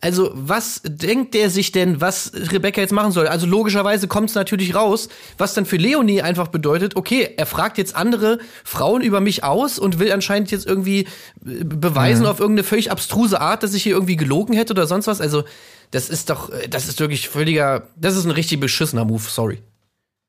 Also, 0.00 0.30
was 0.34 0.80
denkt 0.84 1.34
der 1.34 1.50
sich 1.50 1.72
denn, 1.72 2.00
was 2.00 2.32
Rebecca 2.34 2.80
jetzt 2.80 2.92
machen 2.92 3.12
soll? 3.12 3.26
Also, 3.26 3.46
logischerweise 3.46 4.08
kommt 4.08 4.30
es 4.30 4.34
natürlich 4.34 4.74
raus, 4.74 5.08
was 5.38 5.54
dann 5.54 5.66
für 5.66 5.76
Leonie 5.76 6.22
einfach 6.22 6.48
bedeutet, 6.48 6.96
okay, 6.96 7.34
er 7.36 7.46
fragt 7.46 7.78
jetzt 7.78 7.96
andere 7.96 8.38
Frauen 8.64 9.02
über 9.02 9.20
mich 9.20 9.44
aus 9.44 9.78
und 9.78 9.98
will 9.98 10.12
anscheinend 10.12 10.50
jetzt 10.50 10.66
irgendwie 10.66 11.00
äh, 11.44 11.64
beweisen 11.64 12.22
mhm. 12.22 12.28
auf 12.28 12.40
irgendeine 12.40 12.64
völlig 12.64 12.90
abstruse 12.90 13.40
Art, 13.40 13.62
dass 13.62 13.74
ich 13.74 13.82
hier 13.82 13.92
irgendwie 13.92 14.16
gelogen 14.16 14.54
hätte 14.54 14.72
oder 14.72 14.86
sonst 14.86 15.06
was. 15.06 15.20
Also, 15.20 15.44
das 15.90 16.10
ist 16.10 16.30
doch, 16.30 16.50
das 16.68 16.88
ist 16.88 17.00
wirklich 17.00 17.28
völliger, 17.28 17.88
das 17.96 18.16
ist 18.16 18.24
ein 18.24 18.30
richtig 18.30 18.60
beschissener 18.60 19.04
Move, 19.04 19.22
sorry. 19.22 19.62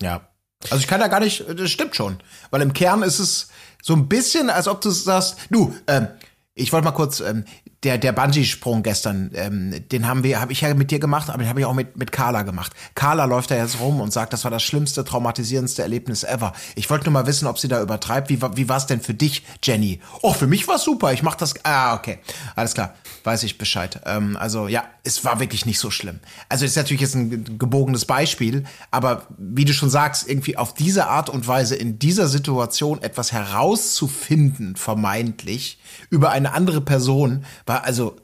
Ja. 0.01 0.29
Also, 0.63 0.77
ich 0.77 0.87
kann 0.87 0.99
da 0.99 1.07
gar 1.07 1.19
nicht, 1.19 1.45
das 1.47 1.69
stimmt 1.69 1.95
schon. 1.95 2.17
Weil 2.49 2.61
im 2.61 2.73
Kern 2.73 3.03
ist 3.03 3.19
es 3.19 3.49
so 3.81 3.93
ein 3.93 4.07
bisschen, 4.07 4.49
als 4.49 4.67
ob 4.67 4.81
du 4.81 4.89
sagst, 4.89 5.37
du, 5.49 5.75
ähm, 5.87 6.07
ich 6.53 6.73
wollte 6.73 6.85
mal 6.85 6.91
kurz, 6.91 7.21
ähm, 7.21 7.45
der, 7.83 7.97
der 7.97 8.11
Bungee-Sprung 8.11 8.83
gestern, 8.83 9.31
ähm, 9.35 9.87
den 9.89 10.05
haben 10.05 10.23
wir, 10.23 10.41
habe 10.41 10.51
ich 10.51 10.61
ja 10.61 10.73
mit 10.73 10.91
dir 10.91 10.99
gemacht, 10.99 11.29
aber 11.29 11.39
den 11.39 11.47
habe 11.47 11.61
ich 11.61 11.65
auch 11.65 11.73
mit, 11.73 11.95
mit 11.95 12.11
Carla 12.11 12.43
gemacht. 12.43 12.73
Carla 12.93 13.23
läuft 13.23 13.51
da 13.51 13.55
jetzt 13.55 13.79
rum 13.79 14.01
und 14.01 14.11
sagt, 14.11 14.33
das 14.33 14.43
war 14.43 14.51
das 14.51 14.63
schlimmste, 14.63 15.05
traumatisierendste 15.05 15.81
Erlebnis 15.81 16.23
ever. 16.23 16.51
Ich 16.75 16.89
wollte 16.89 17.05
nur 17.05 17.13
mal 17.13 17.25
wissen, 17.25 17.47
ob 17.47 17.57
sie 17.57 17.69
da 17.69 17.81
übertreibt. 17.81 18.29
Wie, 18.29 18.41
wie 18.41 18.67
war 18.67 18.77
es 18.77 18.85
denn 18.85 18.99
für 18.99 19.13
dich, 19.13 19.45
Jenny? 19.63 20.01
Oh, 20.21 20.33
für 20.33 20.47
mich 20.47 20.67
war 20.67 20.77
super. 20.77 21.13
Ich 21.13 21.23
mach 21.23 21.35
das. 21.35 21.53
Ah, 21.63 21.95
okay. 21.95 22.19
Alles 22.55 22.73
klar. 22.73 22.95
Weiß 23.23 23.43
ich 23.43 23.57
Bescheid. 23.57 24.01
Ähm, 24.05 24.35
also 24.37 24.67
ja, 24.67 24.83
es 25.03 25.23
war 25.23 25.39
wirklich 25.39 25.65
nicht 25.65 25.79
so 25.79 25.89
schlimm. 25.89 26.19
Also 26.49 26.65
ist 26.65 26.75
natürlich 26.75 27.01
jetzt 27.01 27.15
ein 27.15 27.57
gebogenes 27.57 28.05
Beispiel, 28.05 28.65
aber 28.91 29.23
wie 29.37 29.65
du 29.65 29.73
schon 29.73 29.89
sagst, 29.89 30.27
irgendwie 30.27 30.57
auf 30.57 30.73
diese 30.73 31.07
Art 31.07 31.29
und 31.29 31.47
Weise 31.47 31.75
in 31.75 31.97
dieser 31.97 32.27
Situation 32.27 33.01
etwas 33.01 33.31
herauszufinden, 33.31 34.75
vermeintlich, 34.75 35.79
über 36.09 36.31
eine 36.31 36.53
andere 36.53 36.81
Person, 36.81 37.45
also, 37.77 38.17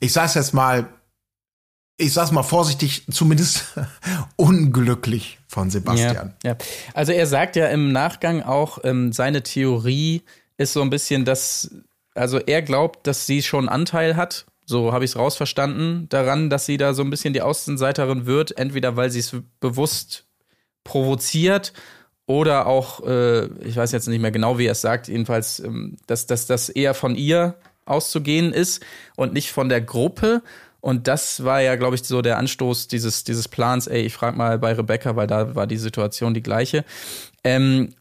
ich 0.00 0.12
sag's 0.12 0.34
jetzt 0.34 0.54
mal, 0.54 0.88
ich 1.96 2.12
sag's 2.12 2.32
mal 2.32 2.42
vorsichtig, 2.42 3.06
zumindest 3.10 3.64
unglücklich 4.36 5.38
von 5.46 5.70
Sebastian. 5.70 6.34
Ja, 6.42 6.52
ja. 6.52 6.56
Also 6.94 7.12
er 7.12 7.26
sagt 7.26 7.56
ja 7.56 7.68
im 7.68 7.92
Nachgang 7.92 8.42
auch, 8.42 8.78
ähm, 8.84 9.12
seine 9.12 9.42
Theorie 9.42 10.22
ist 10.56 10.72
so 10.72 10.82
ein 10.82 10.90
bisschen, 10.90 11.24
dass, 11.24 11.70
also 12.14 12.38
er 12.38 12.62
glaubt, 12.62 13.06
dass 13.06 13.26
sie 13.26 13.42
schon 13.42 13.68
Anteil 13.68 14.16
hat. 14.16 14.46
So 14.66 14.92
habe 14.92 15.04
ich 15.04 15.12
es 15.12 15.16
rausverstanden 15.16 16.08
daran, 16.08 16.48
dass 16.48 16.66
sie 16.66 16.78
da 16.78 16.94
so 16.94 17.02
ein 17.02 17.10
bisschen 17.10 17.34
die 17.34 17.42
Außenseiterin 17.42 18.26
wird, 18.26 18.56
entweder 18.56 18.96
weil 18.96 19.10
sie 19.10 19.20
es 19.20 19.36
bewusst 19.60 20.26
provoziert 20.84 21.72
oder 22.26 22.66
auch, 22.66 23.06
äh, 23.06 23.46
ich 23.62 23.76
weiß 23.76 23.92
jetzt 23.92 24.08
nicht 24.08 24.20
mehr 24.20 24.30
genau, 24.30 24.58
wie 24.58 24.66
er 24.66 24.72
es 24.72 24.80
sagt, 24.80 25.08
jedenfalls, 25.08 25.60
ähm, 25.60 25.96
dass 26.06 26.26
das 26.26 26.68
eher 26.70 26.94
von 26.94 27.14
ihr 27.14 27.56
auszugehen 27.86 28.52
ist 28.52 28.84
und 29.16 29.32
nicht 29.32 29.52
von 29.52 29.68
der 29.68 29.80
Gruppe. 29.80 30.42
Und 30.80 31.08
das 31.08 31.44
war 31.44 31.62
ja, 31.62 31.76
glaube 31.76 31.94
ich, 31.94 32.04
so 32.04 32.20
der 32.20 32.38
Anstoß 32.38 32.88
dieses, 32.88 33.24
dieses 33.24 33.48
Plans, 33.48 33.86
ey, 33.86 34.02
ich 34.02 34.12
frage 34.12 34.36
mal 34.36 34.58
bei 34.58 34.72
Rebecca, 34.72 35.16
weil 35.16 35.26
da 35.26 35.54
war 35.54 35.66
die 35.66 35.78
Situation 35.78 36.34
die 36.34 36.42
gleiche. 36.42 36.84
Ähm, 37.42 37.94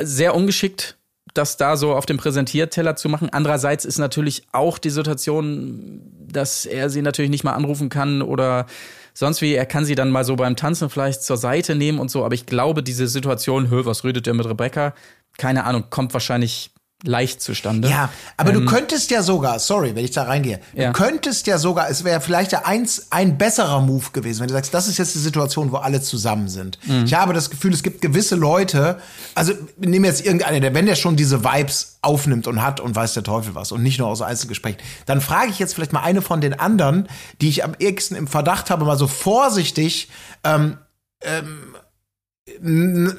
sehr 0.00 0.34
ungeschickt, 0.34 0.96
das 1.32 1.56
da 1.56 1.76
so 1.76 1.94
auf 1.94 2.06
dem 2.06 2.16
Präsentierteller 2.16 2.96
zu 2.96 3.08
machen. 3.08 3.28
Andererseits 3.30 3.84
ist 3.84 3.98
natürlich 3.98 4.44
auch 4.52 4.78
die 4.78 4.90
Situation, 4.90 6.00
dass 6.26 6.66
er 6.66 6.90
sie 6.90 7.02
natürlich 7.02 7.30
nicht 7.30 7.44
mal 7.44 7.52
anrufen 7.52 7.88
kann 7.88 8.22
oder 8.22 8.66
sonst 9.14 9.40
wie. 9.40 9.54
Er 9.54 9.66
kann 9.66 9.84
sie 9.84 9.94
dann 9.94 10.10
mal 10.10 10.24
so 10.24 10.36
beim 10.36 10.56
Tanzen 10.56 10.90
vielleicht 10.90 11.22
zur 11.22 11.36
Seite 11.36 11.74
nehmen 11.74 11.98
und 11.98 12.10
so. 12.10 12.24
Aber 12.24 12.34
ich 12.34 12.46
glaube, 12.46 12.82
diese 12.82 13.06
Situation, 13.08 13.70
hö, 13.70 13.84
was 13.84 14.04
redet 14.04 14.26
der 14.26 14.34
mit 14.34 14.46
Rebecca? 14.46 14.94
Keine 15.38 15.64
Ahnung, 15.64 15.84
kommt 15.90 16.14
wahrscheinlich 16.14 16.70
leicht 17.04 17.42
zustande. 17.42 17.88
Ja, 17.88 18.08
aber 18.36 18.52
ähm, 18.52 18.60
du 18.60 18.64
könntest 18.66 19.10
ja 19.10 19.22
sogar, 19.22 19.58
sorry, 19.58 19.94
wenn 19.94 20.04
ich 20.04 20.10
da 20.10 20.24
reingehe, 20.24 20.60
ja. 20.72 20.86
du 20.86 20.92
könntest 20.92 21.46
ja 21.46 21.58
sogar, 21.58 21.88
es 21.90 22.02
wäre 22.02 22.20
vielleicht 22.20 22.52
ja 22.52 22.62
eins, 22.64 23.08
ein 23.10 23.38
besserer 23.38 23.80
Move 23.80 24.06
gewesen, 24.12 24.40
wenn 24.40 24.48
du 24.48 24.54
sagst, 24.54 24.72
das 24.72 24.88
ist 24.88 24.98
jetzt 24.98 25.14
die 25.14 25.18
Situation, 25.18 25.70
wo 25.70 25.76
alle 25.76 26.00
zusammen 26.00 26.48
sind. 26.48 26.78
Mhm. 26.86 27.04
Ich 27.04 27.14
habe 27.14 27.34
das 27.34 27.50
Gefühl, 27.50 27.72
es 27.72 27.82
gibt 27.82 28.00
gewisse 28.00 28.36
Leute, 28.36 28.98
also 29.34 29.52
nehmen 29.78 30.06
jetzt 30.06 30.24
irgendeiner, 30.24 30.60
der, 30.60 30.74
wenn 30.74 30.86
der 30.86 30.96
schon 30.96 31.16
diese 31.16 31.44
Vibes 31.44 31.98
aufnimmt 32.00 32.46
und 32.46 32.62
hat 32.62 32.80
und 32.80 32.96
weiß 32.96 33.14
der 33.14 33.22
Teufel 33.22 33.54
was 33.54 33.70
und 33.72 33.82
nicht 33.82 33.98
nur 33.98 34.08
aus 34.08 34.22
Einzelgesprächen, 34.22 34.80
dann 35.06 35.20
frage 35.20 35.50
ich 35.50 35.58
jetzt 35.58 35.74
vielleicht 35.74 35.92
mal 35.92 36.02
eine 36.02 36.22
von 36.22 36.40
den 36.40 36.58
anderen, 36.58 37.08
die 37.40 37.48
ich 37.48 37.64
am 37.64 37.74
ehesten 37.78 38.14
im 38.14 38.26
Verdacht 38.26 38.70
habe, 38.70 38.84
mal 38.84 38.98
so 38.98 39.06
vorsichtig, 39.06 40.08
ähm, 40.42 40.78
ähm, 41.22 41.73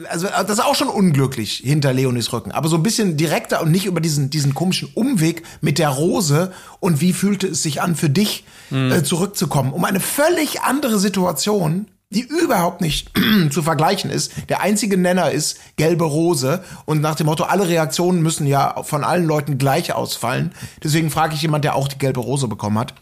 also 0.08 0.28
das 0.28 0.50
ist 0.52 0.64
auch 0.64 0.76
schon 0.76 0.88
unglücklich 0.88 1.62
hinter 1.64 1.94
Leonis 1.94 2.32
Rücken, 2.32 2.52
aber 2.52 2.68
so 2.68 2.76
ein 2.76 2.84
bisschen 2.84 3.18
direkter 3.18 3.62
und 3.62 3.72
nicht 3.72 3.86
über 3.86 4.00
diesen 4.00 4.30
diesen 4.30 4.54
komischen 4.54 4.90
Umweg 4.94 5.42
mit 5.62 5.80
der 5.80 5.90
Rose 5.90 6.52
und 6.80 7.02
wie 7.02 7.12
fühlte 7.12 7.48
es 7.48 7.64
sich 7.64 7.82
an 7.82 7.96
für 7.96 8.10
dich 8.10 8.44
mhm. 8.70 8.92
äh, 8.92 9.04
zurückzukommen, 9.04 9.74
um 9.74 9.84
eine 9.84 10.00
völlig 10.00 10.62
andere 10.62 11.00
Situation, 11.00 11.88
die 12.12 12.22
überhaupt 12.22 12.82
nicht 12.82 13.12
zu 13.50 13.64
vergleichen 13.64 14.12
ist. 14.12 14.32
Der 14.50 14.62
einzige 14.62 14.96
Nenner 14.96 15.32
ist 15.32 15.58
gelbe 15.76 16.06
Rose 16.06 16.64
und 16.86 17.02
nach 17.02 17.16
dem 17.16 17.26
Motto 17.26 17.46
alle 17.46 17.68
Reaktionen 17.68 18.22
müssen 18.22 18.46
ja 18.46 18.84
von 18.84 19.04
allen 19.04 19.26
Leuten 19.26 19.58
gleich 19.58 19.94
ausfallen. 19.94 20.54
Deswegen 20.84 21.10
frage 21.10 21.34
ich 21.34 21.42
jemand, 21.42 21.66
der 21.66 21.76
auch 21.76 21.88
die 21.88 21.98
gelbe 21.98 22.20
Rose 22.20 22.48
bekommen 22.48 22.78
hat 22.78 22.94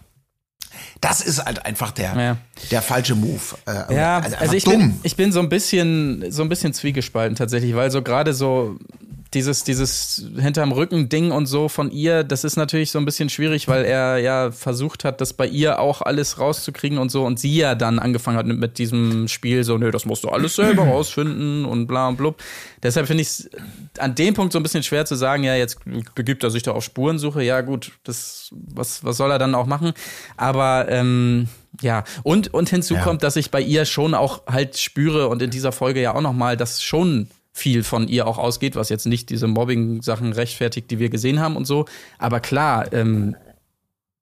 das 1.04 1.20
ist 1.20 1.44
halt 1.44 1.66
einfach 1.66 1.92
der, 1.92 2.16
ja. 2.16 2.38
der 2.72 2.82
falsche 2.82 3.14
Move. 3.14 3.42
Äh, 3.68 3.94
ja, 3.96 4.20
also, 4.20 4.38
also 4.38 4.54
ich, 4.54 4.64
dumm. 4.64 4.74
Bin, 4.74 5.00
ich 5.04 5.16
bin 5.18 5.32
so 5.34 5.42
ein 5.42 5.50
bisschen, 5.50 6.32
so 6.32 6.44
ein 6.44 6.50
bisschen 6.50 6.74
zwiegespalten 6.74 7.36
tatsächlich, 7.36 7.76
weil 7.76 7.92
so 7.92 8.02
gerade 8.02 8.34
so 8.34 8.78
dieses, 9.34 9.64
dieses 9.64 10.26
hinterm 10.38 10.72
Rücken 10.72 11.10
Ding 11.10 11.32
und 11.32 11.46
so 11.46 11.70
von 11.70 11.92
ihr, 11.92 12.24
das 12.24 12.44
ist 12.44 12.56
natürlich 12.56 12.92
so 12.92 13.00
ein 13.00 13.06
bisschen 13.06 13.30
schwierig, 13.30 13.68
weil 13.68 13.86
er 13.86 14.18
ja 14.18 14.52
versucht 14.52 15.04
hat, 15.04 15.22
das 15.22 15.34
bei 15.34 15.48
ihr 15.48 15.80
auch 15.80 16.02
alles 16.02 16.40
rauszukriegen 16.40 16.98
und 16.98 17.10
so 17.10 17.26
und 17.26 17.40
sie 17.40 17.56
ja 17.56 17.76
dann 17.76 18.00
angefangen 18.00 18.38
hat 18.38 18.46
mit 18.46 18.78
diesem 18.78 19.28
Spiel 19.28 19.64
so, 19.64 19.78
nö, 19.78 19.92
das 19.92 20.06
musst 20.06 20.24
du 20.24 20.30
alles 20.30 20.56
selber 20.56 20.84
rausfinden 20.84 21.66
und 21.66 21.88
bla 21.88 22.08
und 22.08 22.18
blub. 22.18 22.42
Deshalb 22.82 23.08
finde 23.08 23.22
ich 23.22 23.30
es 23.30 23.50
an 24.00 24.16
dem 24.16 24.34
Punkt 24.34 24.54
so 24.54 24.60
ein 24.60 24.64
bisschen 24.64 24.84
schwer 24.84 25.06
zu 25.06 25.16
sagen, 25.16 25.44
ja, 25.44 25.56
jetzt 25.56 25.80
begibt 26.16 26.44
er 26.44 26.52
sich 26.52 26.64
da 26.64 26.72
auf 26.72 26.84
Spurensuche. 26.84 27.44
Ja, 27.44 27.62
gut, 27.62 27.92
das, 28.04 28.50
was, 28.52 29.04
was 29.04 29.18
soll 29.18 29.32
er 29.32 29.40
dann 29.40 29.56
auch 29.56 29.66
machen? 29.66 29.94
Aber, 30.38 30.88
ähm, 30.90 31.48
ja, 31.82 32.04
und, 32.22 32.54
und 32.54 32.70
hinzu 32.70 32.96
ja. 32.96 33.02
kommt, 33.02 33.24
dass 33.24 33.36
ich 33.36 33.50
bei 33.50 33.62
ihr 33.62 33.86
schon 33.86 34.14
auch 34.14 34.46
halt 34.46 34.78
spüre 34.78 35.28
und 35.28 35.42
in 35.42 35.50
dieser 35.50 35.72
Folge 35.72 36.02
ja 36.02 36.14
auch 36.14 36.22
nochmal, 36.22 36.56
dass 36.56 36.84
schon 36.84 37.30
viel 37.54 37.84
von 37.84 38.08
ihr 38.08 38.28
auch 38.28 38.40
ausgeht, 38.40 38.76
was 38.76 38.90
jetzt 38.90 39.06
nicht 39.06 39.30
diese 39.30 39.48
Mobbing-Sachen 39.48 40.34
rechtfertigt, 40.34 40.90
die 40.92 41.00
wir 41.00 41.10
gesehen 41.10 41.40
haben 41.40 41.56
und 41.56 41.66
so. 41.66 41.86
Aber 42.18 42.40
klar, 42.40 42.92
ähm, 42.92 43.36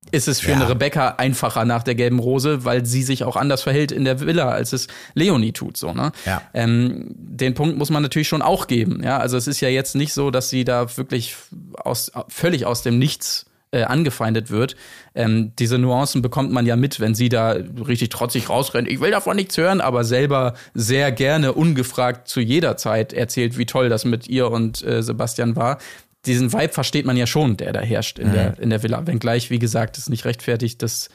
ist 0.09 0.27
es 0.27 0.39
für 0.39 0.51
ja. 0.51 0.55
eine 0.57 0.67
Rebecca 0.67 1.15
einfacher 1.17 1.63
nach 1.63 1.83
der 1.83 1.95
gelben 1.95 2.19
Rose, 2.19 2.65
weil 2.65 2.85
sie 2.85 3.03
sich 3.03 3.23
auch 3.23 3.35
anders 3.35 3.61
verhält 3.61 3.91
in 3.91 4.03
der 4.03 4.19
Villa, 4.19 4.49
als 4.49 4.73
es 4.73 4.87
Leonie 5.13 5.53
tut, 5.53 5.77
so, 5.77 5.93
ne? 5.93 6.11
Ja. 6.25 6.41
Ähm, 6.53 7.05
den 7.15 7.53
Punkt 7.53 7.77
muss 7.77 7.91
man 7.91 8.01
natürlich 8.01 8.27
schon 8.27 8.41
auch 8.41 8.67
geben, 8.67 9.03
ja. 9.03 9.19
Also 9.19 9.37
es 9.37 9.47
ist 9.47 9.61
ja 9.61 9.69
jetzt 9.69 9.95
nicht 9.95 10.13
so, 10.13 10.31
dass 10.31 10.49
sie 10.49 10.65
da 10.65 10.97
wirklich 10.97 11.35
aus, 11.75 12.11
völlig 12.27 12.65
aus 12.65 12.81
dem 12.81 12.97
Nichts 12.97 13.45
äh, 13.71 13.83
angefeindet 13.83 14.49
wird. 14.49 14.75
Ähm, 15.15 15.53
diese 15.57 15.77
Nuancen 15.77 16.21
bekommt 16.21 16.51
man 16.51 16.65
ja 16.65 16.75
mit, 16.75 16.99
wenn 16.99 17.15
sie 17.15 17.29
da 17.29 17.51
richtig 17.51 18.09
trotzig 18.09 18.49
rausrennt. 18.49 18.89
Ich 18.89 18.99
will 18.99 19.11
davon 19.11 19.35
nichts 19.35 19.57
hören, 19.57 19.81
aber 19.81 20.03
selber 20.03 20.53
sehr 20.73 21.11
gerne 21.11 21.53
ungefragt 21.53 22.27
zu 22.27 22.41
jeder 22.41 22.77
Zeit 22.77 23.13
erzählt, 23.13 23.57
wie 23.57 23.65
toll 23.65 23.89
das 23.89 24.05
mit 24.05 24.27
ihr 24.27 24.51
und 24.51 24.83
äh, 24.83 25.01
Sebastian 25.01 25.55
war. 25.55 25.77
Diesen 26.25 26.53
Vibe 26.53 26.73
versteht 26.73 27.05
man 27.05 27.17
ja 27.17 27.25
schon, 27.25 27.57
der 27.57 27.73
da 27.73 27.79
herrscht 27.81 28.19
in, 28.19 28.29
mhm. 28.29 28.33
der, 28.33 28.59
in 28.59 28.69
der 28.69 28.83
Villa. 28.83 29.07
Wenngleich, 29.07 29.49
wie 29.49 29.59
gesagt, 29.59 29.97
es 29.97 30.09
nicht 30.09 30.25
rechtfertigt, 30.25 30.81
dass, 30.83 31.09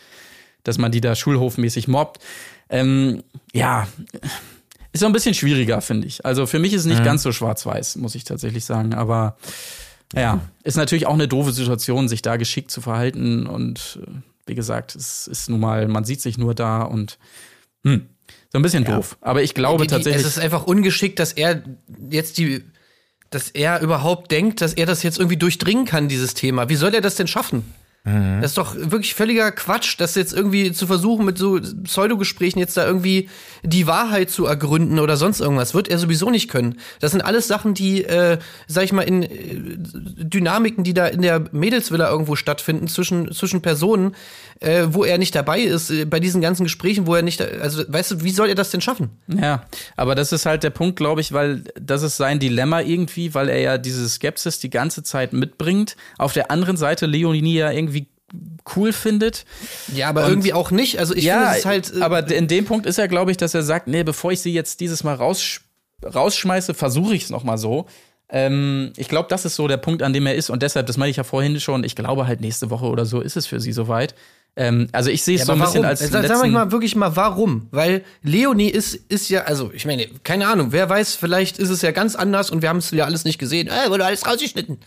dass 0.64 0.78
man 0.78 0.90
die 0.90 1.00
da 1.00 1.14
schulhofmäßig 1.14 1.88
mobbt. 1.88 2.20
Ähm, 2.68 3.22
ja, 3.52 3.86
ist 4.92 5.00
so 5.00 5.06
ein 5.06 5.12
bisschen 5.12 5.34
schwieriger, 5.34 5.80
finde 5.82 6.06
ich. 6.06 6.24
Also 6.24 6.46
für 6.46 6.58
mich 6.58 6.72
ist 6.72 6.80
es 6.80 6.86
nicht 6.86 7.00
mhm. 7.00 7.04
ganz 7.04 7.22
so 7.22 7.30
schwarz-weiß, 7.30 7.96
muss 7.96 8.14
ich 8.14 8.24
tatsächlich 8.24 8.64
sagen. 8.64 8.94
Aber 8.94 9.36
ja, 10.14 10.40
ist 10.62 10.76
natürlich 10.76 11.06
auch 11.06 11.14
eine 11.14 11.28
doofe 11.28 11.52
Situation, 11.52 12.08
sich 12.08 12.22
da 12.22 12.36
geschickt 12.36 12.70
zu 12.70 12.80
verhalten. 12.80 13.46
Und 13.46 13.98
äh, 14.02 14.10
wie 14.46 14.54
gesagt, 14.54 14.94
es 14.94 15.26
ist 15.26 15.48
nun 15.50 15.60
mal, 15.60 15.88
man 15.88 16.04
sieht 16.04 16.20
sich 16.20 16.38
nur 16.38 16.54
da 16.54 16.82
und 16.82 17.18
hm, 17.84 18.06
so 18.52 18.58
ein 18.58 18.62
bisschen 18.62 18.84
ja. 18.84 18.96
doof. 18.96 19.18
Aber 19.20 19.42
ich 19.42 19.54
glaube 19.54 19.84
die, 19.84 19.88
die, 19.88 19.94
tatsächlich. 19.94 20.22
Es 20.22 20.36
ist 20.36 20.42
einfach 20.42 20.64
ungeschickt, 20.64 21.18
dass 21.18 21.32
er 21.32 21.62
jetzt 22.10 22.38
die, 22.38 22.64
dass 23.30 23.50
er 23.50 23.80
überhaupt 23.80 24.30
denkt, 24.30 24.60
dass 24.60 24.72
er 24.74 24.86
das 24.86 25.02
jetzt 25.02 25.18
irgendwie 25.18 25.36
durchdringen 25.36 25.84
kann, 25.84 26.08
dieses 26.08 26.34
Thema. 26.34 26.68
Wie 26.68 26.76
soll 26.76 26.94
er 26.94 27.00
das 27.00 27.16
denn 27.16 27.26
schaffen? 27.26 27.64
Mhm. 28.06 28.40
Das 28.40 28.52
ist 28.52 28.58
doch 28.58 28.76
wirklich 28.76 29.14
völliger 29.14 29.50
Quatsch, 29.50 29.96
das 29.98 30.14
jetzt 30.14 30.32
irgendwie 30.32 30.70
zu 30.70 30.86
versuchen, 30.86 31.26
mit 31.26 31.36
so 31.36 31.58
Pseudogesprächen 31.82 32.60
jetzt 32.60 32.76
da 32.76 32.86
irgendwie 32.86 33.28
die 33.64 33.88
Wahrheit 33.88 34.30
zu 34.30 34.46
ergründen 34.46 35.00
oder 35.00 35.16
sonst 35.16 35.40
irgendwas. 35.40 35.74
Wird 35.74 35.88
er 35.88 35.98
sowieso 35.98 36.30
nicht 36.30 36.48
können. 36.48 36.78
Das 37.00 37.10
sind 37.10 37.20
alles 37.20 37.48
Sachen, 37.48 37.74
die, 37.74 38.04
äh, 38.04 38.38
sag 38.68 38.84
ich 38.84 38.92
mal, 38.92 39.02
in 39.02 39.24
äh, 39.24 39.28
Dynamiken, 40.24 40.84
die 40.84 40.94
da 40.94 41.06
in 41.06 41.20
der 41.20 41.46
Mädelsvilla 41.50 42.08
irgendwo 42.08 42.36
stattfinden, 42.36 42.86
zwischen, 42.86 43.32
zwischen 43.32 43.60
Personen, 43.60 44.14
äh, 44.60 44.86
wo 44.90 45.04
er 45.04 45.18
nicht 45.18 45.34
dabei 45.34 45.60
ist, 45.60 45.90
äh, 45.90 46.04
bei 46.04 46.20
diesen 46.20 46.40
ganzen 46.40 46.64
Gesprächen, 46.64 47.06
wo 47.06 47.14
er 47.14 47.22
nicht, 47.22 47.40
also 47.40 47.82
weißt 47.86 48.12
du, 48.12 48.22
wie 48.22 48.30
soll 48.30 48.48
er 48.48 48.54
das 48.54 48.70
denn 48.70 48.80
schaffen? 48.80 49.10
Ja, 49.28 49.64
aber 49.96 50.14
das 50.14 50.32
ist 50.32 50.46
halt 50.46 50.62
der 50.62 50.70
Punkt, 50.70 50.96
glaube 50.96 51.20
ich, 51.20 51.32
weil 51.32 51.64
das 51.80 52.02
ist 52.02 52.16
sein 52.16 52.38
Dilemma 52.38 52.80
irgendwie, 52.80 53.34
weil 53.34 53.48
er 53.48 53.60
ja 53.60 53.78
diese 53.78 54.08
Skepsis 54.08 54.58
die 54.58 54.70
ganze 54.70 55.02
Zeit 55.02 55.32
mitbringt. 55.32 55.96
Auf 56.18 56.32
der 56.32 56.50
anderen 56.50 56.76
Seite 56.76 57.06
Leonie 57.06 57.54
ja 57.54 57.70
irgendwie 57.70 58.08
cool 58.74 58.92
findet. 58.92 59.44
Ja, 59.94 60.08
aber 60.08 60.24
und 60.24 60.30
irgendwie 60.30 60.52
auch 60.52 60.70
nicht. 60.70 60.98
Also 60.98 61.14
ich 61.14 61.24
ja, 61.24 61.50
finde 61.50 61.58
es 61.58 61.64
halt. 61.64 61.92
Äh, 61.96 62.02
aber 62.02 62.28
in 62.30 62.48
dem 62.48 62.64
Punkt 62.64 62.86
ist 62.86 62.98
er, 62.98 63.08
glaube 63.08 63.30
ich, 63.30 63.36
dass 63.36 63.54
er 63.54 63.62
sagt, 63.62 63.86
nee, 63.86 64.02
bevor 64.02 64.32
ich 64.32 64.40
sie 64.40 64.52
jetzt 64.52 64.80
dieses 64.80 65.04
Mal 65.04 65.14
raus, 65.14 65.60
rausschmeiße, 66.02 66.74
versuche 66.74 67.14
ich 67.14 67.24
es 67.24 67.30
noch 67.30 67.44
mal 67.44 67.58
so. 67.58 67.86
Ähm, 68.28 68.92
ich 68.96 69.08
glaube, 69.08 69.28
das 69.28 69.44
ist 69.44 69.54
so 69.54 69.68
der 69.68 69.76
Punkt, 69.76 70.02
an 70.02 70.12
dem 70.12 70.26
er 70.26 70.34
ist. 70.34 70.50
Und 70.50 70.62
deshalb, 70.62 70.86
das 70.86 70.96
meine 70.96 71.10
ich 71.10 71.16
ja 71.16 71.24
vorhin 71.24 71.60
schon, 71.60 71.84
ich 71.84 71.94
glaube 71.94 72.26
halt 72.26 72.40
nächste 72.40 72.70
Woche 72.70 72.86
oder 72.86 73.06
so 73.06 73.20
ist 73.20 73.36
es 73.36 73.46
für 73.46 73.60
sie 73.60 73.72
soweit. 73.72 74.14
Ähm, 74.58 74.88
also 74.92 75.10
ich 75.10 75.22
sehe 75.22 75.34
es 75.34 75.42
ja, 75.42 75.46
so 75.46 75.52
ein 75.52 75.60
bisschen 75.60 75.84
als. 75.84 76.00
Sag, 76.00 76.26
sag 76.26 76.50
mal 76.50 76.72
wirklich 76.72 76.96
mal, 76.96 77.14
warum? 77.14 77.68
Weil 77.72 78.02
Leonie 78.22 78.70
ist, 78.70 78.94
ist 78.94 79.28
ja, 79.28 79.42
also 79.42 79.70
ich 79.74 79.84
meine, 79.84 80.08
keine 80.24 80.48
Ahnung, 80.48 80.68
wer 80.70 80.88
weiß, 80.88 81.14
vielleicht 81.14 81.58
ist 81.58 81.68
es 81.68 81.82
ja 81.82 81.90
ganz 81.90 82.16
anders 82.16 82.50
und 82.50 82.62
wir 82.62 82.70
haben 82.70 82.78
es 82.78 82.90
ja 82.90 83.04
alles 83.04 83.24
nicht 83.24 83.38
gesehen. 83.38 83.68
Äh, 83.68 83.90
wurde 83.90 84.06
alles 84.06 84.26
rausgeschnitten. 84.26 84.78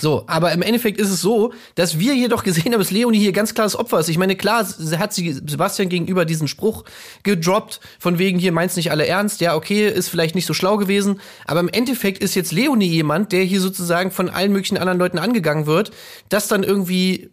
So, 0.00 0.24
aber 0.26 0.50
im 0.50 0.60
Endeffekt 0.60 0.98
ist 0.98 1.10
es 1.10 1.20
so, 1.20 1.52
dass 1.76 2.00
wir 2.00 2.14
hier 2.14 2.28
doch 2.28 2.42
gesehen 2.42 2.72
haben, 2.72 2.80
dass 2.80 2.90
Leonie 2.90 3.20
hier 3.20 3.30
ganz 3.30 3.54
klares 3.54 3.76
Opfer 3.76 4.00
ist. 4.00 4.08
Ich 4.08 4.18
meine, 4.18 4.34
klar, 4.34 4.66
hat 4.98 5.12
sie 5.12 5.32
Sebastian 5.32 5.88
gegenüber 5.88 6.24
diesen 6.24 6.48
Spruch 6.48 6.84
gedroppt, 7.22 7.78
von 8.00 8.18
wegen 8.18 8.40
hier 8.40 8.50
meint's 8.50 8.74
nicht 8.74 8.90
alle 8.90 9.06
ernst. 9.06 9.40
Ja, 9.40 9.54
okay, 9.54 9.88
ist 9.88 10.08
vielleicht 10.08 10.34
nicht 10.34 10.46
so 10.46 10.54
schlau 10.54 10.78
gewesen. 10.78 11.20
Aber 11.46 11.60
im 11.60 11.68
Endeffekt 11.68 12.20
ist 12.22 12.34
jetzt 12.34 12.50
Leonie 12.50 12.88
jemand, 12.88 13.30
der 13.30 13.44
hier 13.44 13.60
sozusagen 13.60 14.10
von 14.10 14.28
allen 14.28 14.50
möglichen 14.50 14.78
anderen 14.78 14.98
Leuten 14.98 15.18
angegangen 15.18 15.66
wird, 15.66 15.92
das 16.28 16.48
dann 16.48 16.64
irgendwie 16.64 17.30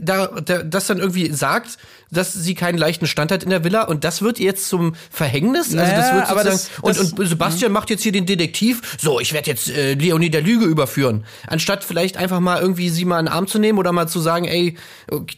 da, 0.00 0.26
da, 0.26 0.62
das 0.62 0.86
dann 0.86 0.98
irgendwie 0.98 1.32
sagt, 1.32 1.78
dass 2.12 2.32
sie 2.32 2.54
keinen 2.54 2.78
leichten 2.78 3.06
Stand 3.06 3.32
hat 3.32 3.42
in 3.42 3.50
der 3.50 3.64
Villa 3.64 3.84
und 3.84 4.04
das 4.04 4.22
wird 4.22 4.38
jetzt 4.38 4.68
zum 4.68 4.94
Verhängnis. 5.10 5.74
Also 5.74 5.92
das 5.92 6.14
wird 6.14 6.30
aber 6.30 6.44
das, 6.44 6.70
und, 6.82 6.96
das, 6.96 7.12
und 7.12 7.26
Sebastian 7.26 7.72
macht 7.72 7.90
jetzt 7.90 8.02
hier 8.02 8.12
den 8.12 8.26
Detektiv. 8.26 8.96
So, 9.00 9.18
ich 9.18 9.32
werde 9.32 9.50
jetzt 9.50 9.70
äh, 9.70 9.94
Leonie 9.94 10.30
der 10.30 10.42
Lüge 10.42 10.66
überführen, 10.66 11.24
anstatt 11.46 11.84
vielleicht 11.84 12.16
einfach 12.16 12.40
mal 12.40 12.60
irgendwie 12.60 12.90
sie 12.90 13.04
mal 13.04 13.18
in 13.18 13.26
den 13.26 13.32
Arm 13.32 13.46
zu 13.46 13.58
nehmen 13.58 13.78
oder 13.78 13.92
mal 13.92 14.08
zu 14.08 14.20
sagen, 14.20 14.44
ey, 14.44 14.76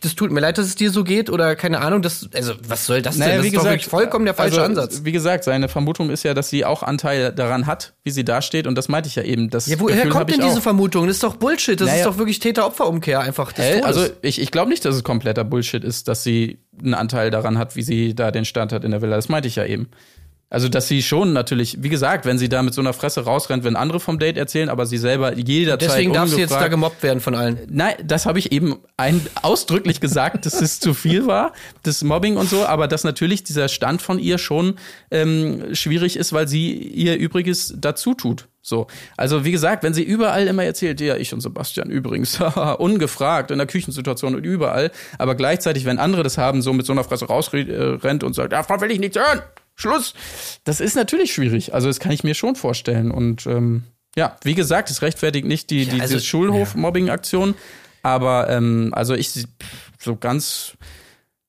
das 0.00 0.14
tut 0.16 0.32
mir 0.32 0.40
leid, 0.40 0.58
dass 0.58 0.66
es 0.66 0.74
dir 0.74 0.90
so 0.90 1.04
geht 1.04 1.30
oder 1.30 1.54
keine 1.54 1.80
Ahnung. 1.80 2.02
Das, 2.02 2.28
also 2.34 2.54
was 2.66 2.86
soll 2.86 3.02
das 3.02 3.16
naja, 3.16 3.32
denn? 3.32 3.38
Das 3.38 3.46
ist 3.46 3.52
gesagt, 3.52 3.66
doch 3.66 3.70
wirklich 3.70 3.88
vollkommen 3.88 4.24
der 4.24 4.34
falsche 4.34 4.60
also, 4.60 4.80
Ansatz. 4.80 5.00
Wie 5.04 5.12
gesagt, 5.12 5.44
seine 5.44 5.68
Vermutung 5.68 6.10
ist 6.10 6.24
ja, 6.24 6.34
dass 6.34 6.50
sie 6.50 6.64
auch 6.64 6.82
Anteil 6.82 7.32
daran 7.32 7.66
hat, 7.66 7.94
wie 8.02 8.10
sie 8.10 8.24
dasteht 8.24 8.66
und 8.66 8.74
das 8.76 8.88
meinte 8.88 9.08
ich 9.08 9.14
ja 9.14 9.22
eben. 9.22 9.48
Das 9.50 9.66
ja, 9.66 9.78
woher 9.78 9.96
Gefühl 9.96 10.10
kommt 10.10 10.30
denn 10.30 10.40
diese 10.40 10.60
Vermutung? 10.60 11.06
Das 11.06 11.16
ist 11.16 11.22
doch 11.22 11.36
Bullshit. 11.36 11.80
Das 11.80 11.88
naja. 11.88 12.00
ist 12.00 12.06
doch 12.06 12.18
wirklich 12.18 12.40
Täter-Opfer-Umkehr 12.40 13.20
einfach. 13.20 13.52
Äh, 13.58 13.82
also 13.82 14.06
ich, 14.22 14.40
ich 14.40 14.50
glaube 14.50 14.70
nicht, 14.70 14.84
dass 14.84 14.96
es 14.96 15.04
kompletter 15.04 15.44
Bullshit 15.44 15.84
ist, 15.84 16.08
dass 16.08 16.24
sie 16.24 16.63
einen 16.82 16.94
Anteil 16.94 17.30
daran 17.30 17.58
hat, 17.58 17.76
wie 17.76 17.82
sie 17.82 18.14
da 18.14 18.30
den 18.30 18.44
Stand 18.44 18.72
hat 18.72 18.84
in 18.84 18.90
der 18.90 19.02
Villa. 19.02 19.16
Das 19.16 19.28
meinte 19.28 19.48
ich 19.48 19.56
ja 19.56 19.64
eben. 19.64 19.88
Also, 20.55 20.68
dass 20.68 20.86
sie 20.86 21.02
schon 21.02 21.32
natürlich, 21.32 21.82
wie 21.82 21.88
gesagt, 21.88 22.26
wenn 22.26 22.38
sie 22.38 22.48
da 22.48 22.62
mit 22.62 22.74
so 22.74 22.80
einer 22.80 22.92
Fresse 22.92 23.22
rausrennt, 23.22 23.64
wenn 23.64 23.74
andere 23.74 23.98
vom 23.98 24.20
Date 24.20 24.36
erzählen, 24.36 24.68
aber 24.68 24.86
sie 24.86 24.98
selber 24.98 25.36
jederzeit. 25.36 25.90
Deswegen 25.90 26.12
darf 26.12 26.28
sie 26.28 26.38
jetzt 26.38 26.52
da 26.52 26.68
gemobbt 26.68 27.02
werden 27.02 27.18
von 27.18 27.34
allen. 27.34 27.59
Nein, 27.68 27.94
das 28.05 28.24
habe 28.24 28.38
ich 28.38 28.52
eben 28.52 28.76
ein, 28.96 29.20
ausdrücklich 29.42 29.98
gesagt, 30.00 30.46
dass 30.46 30.61
es 30.61 30.78
zu 30.78 30.94
viel 30.94 31.26
war, 31.26 31.55
das 31.82 32.05
Mobbing 32.05 32.36
und 32.36 32.48
so, 32.48 32.64
aber 32.66 32.86
dass 32.86 33.02
natürlich 33.02 33.42
dieser 33.42 33.66
Stand 33.66 34.00
von 34.00 34.20
ihr 34.20 34.38
schon 34.38 34.76
ähm, 35.11 35.74
schwierig 35.74 36.14
ist, 36.14 36.32
weil 36.32 36.46
sie 36.46 36.72
ihr 36.72 37.16
Übriges 37.16 37.74
dazu 37.76 38.14
tut. 38.14 38.46
So. 38.62 38.86
Also, 39.16 39.44
wie 39.44 39.50
gesagt, 39.50 39.82
wenn 39.82 39.92
sie 39.92 40.05
überall 40.05 40.46
immer 40.46 40.62
erzählt, 40.62 41.00
ja, 41.00 41.16
ich 41.16 41.34
und 41.34 41.40
Sebastian 41.40 41.90
übrigens, 41.90 42.38
ungefragt, 42.78 43.50
in 43.50 43.59
der 43.59 43.66
Küchensituation 43.66 44.36
und 44.36 44.46
überall, 44.46 44.92
aber 45.18 45.34
gleichzeitig, 45.34 45.84
wenn 45.84 45.98
andere 45.98 46.22
das 46.22 46.38
haben, 46.38 46.62
so 46.62 46.72
mit 46.72 46.86
so 46.86 46.92
einer 46.92 47.02
Fresse 47.02 47.24
rausrennt 47.24 48.22
und 48.22 48.34
sagt, 48.34 48.52
davon 48.52 48.80
will 48.80 48.92
ich 48.92 49.00
nichts 49.00 49.18
hören 49.18 49.42
Schluss. 49.74 50.14
Das 50.64 50.80
ist 50.80 50.96
natürlich 50.96 51.32
schwierig. 51.32 51.74
Also 51.74 51.88
das 51.88 52.00
kann 52.00 52.12
ich 52.12 52.24
mir 52.24 52.34
schon 52.34 52.56
vorstellen. 52.56 53.10
Und 53.10 53.46
ähm, 53.46 53.84
ja, 54.16 54.36
wie 54.44 54.54
gesagt, 54.54 54.90
es 54.90 55.02
rechtfertigt 55.02 55.46
nicht 55.46 55.70
die, 55.70 55.86
die, 55.86 55.96
ja, 55.96 56.02
also, 56.02 56.14
diese 56.14 56.26
Schulhof-Mobbing-Aktion. 56.26 57.54
Aber 58.02 58.50
ähm, 58.50 58.90
also 58.94 59.14
ich 59.14 59.46
so 59.98 60.16
ganz 60.16 60.76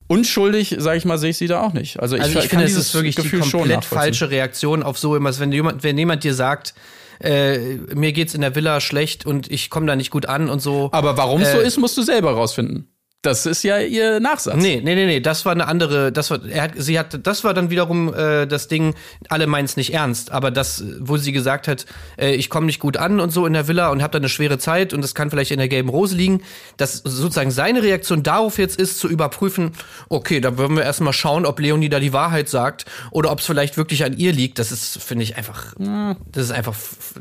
unschuldig, 0.07 0.76
sage 0.80 0.97
ich 0.97 1.05
mal, 1.05 1.17
sehe 1.17 1.32
ich 1.32 1.38
sie 1.38 1.47
da 1.47 1.61
auch 1.61 1.73
nicht. 1.73 1.99
Also 1.99 2.15
ich, 2.15 2.21
also 2.21 2.39
ich 2.39 2.49
finde, 2.49 2.65
es 2.65 2.76
ist 2.76 2.93
wirklich 2.93 3.15
Gefühl 3.15 3.41
die 3.41 3.51
komplett 3.51 3.86
falsche 3.86 4.30
Reaktion 4.30 4.84
auf 4.84 4.97
so 4.97 5.15
immer, 5.15 5.38
wenn 5.39 5.51
jemand, 5.51 5.84
wenn 5.84 5.97
jemand 5.97 6.23
dir 6.23 6.34
sagt, 6.34 6.73
äh, 7.19 7.76
mir 7.93 8.13
geht's 8.13 8.34
in 8.34 8.41
der 8.41 8.55
Villa 8.55 8.82
schlecht 8.82 9.26
und 9.26 9.49
ich 9.49 9.69
komme 9.69 9.88
da 9.88 9.95
nicht 9.95 10.11
gut 10.11 10.26
an 10.26 10.49
und 10.49 10.61
so. 10.61 10.89
Aber 10.91 11.17
warum 11.17 11.41
es 11.41 11.49
äh, 11.49 11.53
so 11.53 11.59
ist, 11.59 11.78
musst 11.78 11.97
du 11.97 12.01
selber 12.01 12.32
rausfinden. 12.32 12.88
Das 13.26 13.47
ist 13.47 13.63
ja 13.63 13.80
ihr 13.80 14.19
Nachsatz. 14.19 14.57
Nee, 14.57 14.82
nee, 14.84 14.93
nee, 14.93 15.07
nee, 15.07 15.19
das 15.19 15.45
war 15.45 15.51
eine 15.51 15.67
andere, 15.67 16.11
das 16.11 16.30
war, 16.30 16.45
er 16.45 16.63
hat, 16.63 16.71
sie 16.76 16.99
hat, 16.99 17.26
das 17.26 17.43
war 17.43 17.55
dann 17.55 17.71
wiederum 17.71 18.13
äh, 18.13 18.45
das 18.45 18.67
Ding, 18.67 18.93
alle 19.30 19.47
meinen 19.47 19.65
es 19.65 19.78
nicht 19.78 19.93
ernst, 19.93 20.32
aber 20.32 20.51
das, 20.51 20.84
wo 20.99 21.17
sie 21.17 21.32
gesagt 21.32 21.67
hat, 21.67 21.88
äh, 22.19 22.36
ich 22.36 22.51
komme 22.51 22.67
nicht 22.67 22.80
gut 22.80 22.97
an 22.97 23.19
und 23.19 23.32
so 23.32 23.47
in 23.47 23.53
der 23.53 23.67
Villa 23.67 23.89
und 23.89 24.03
habe 24.03 24.11
dann 24.11 24.21
eine 24.21 24.30
schwere 24.30 24.59
Zeit 24.59 24.93
und 24.93 25.01
das 25.01 25.15
kann 25.15 25.32
vielleicht 25.32 25.49
in 25.49 25.57
der 25.57 25.67
gelben 25.67 25.89
Rose 25.89 26.15
liegen, 26.15 26.43
dass 26.78 26.97
sozusagen 26.97 27.49
seine 27.49 27.82
Reaktion 27.82 28.21
darauf 28.21 28.59
jetzt 28.59 28.80
ist, 28.80 28.99
zu 28.99 29.07
überprüfen, 29.07 29.71
okay, 30.07 30.39
da 30.39 30.59
würden 30.59 30.78
wir 30.78 30.84
erstmal 30.84 31.13
schauen, 31.13 31.47
ob 31.47 31.59
Leonie 31.59 31.89
da 31.89 31.99
die 31.99 32.13
Wahrheit 32.13 32.47
sagt 32.47 32.86
oder 33.09 33.32
ob 33.32 33.39
es 33.39 33.47
vielleicht 33.47 33.76
wirklich 33.76 34.03
an 34.03 34.15
ihr 34.15 34.34
liegt, 34.34 34.59
das 34.59 34.71
ist, 34.71 35.01
finde 35.01 35.23
ich, 35.23 35.36
einfach, 35.36 35.73
das 35.80 36.43
ist 36.43 36.51
einfach, 36.51 36.76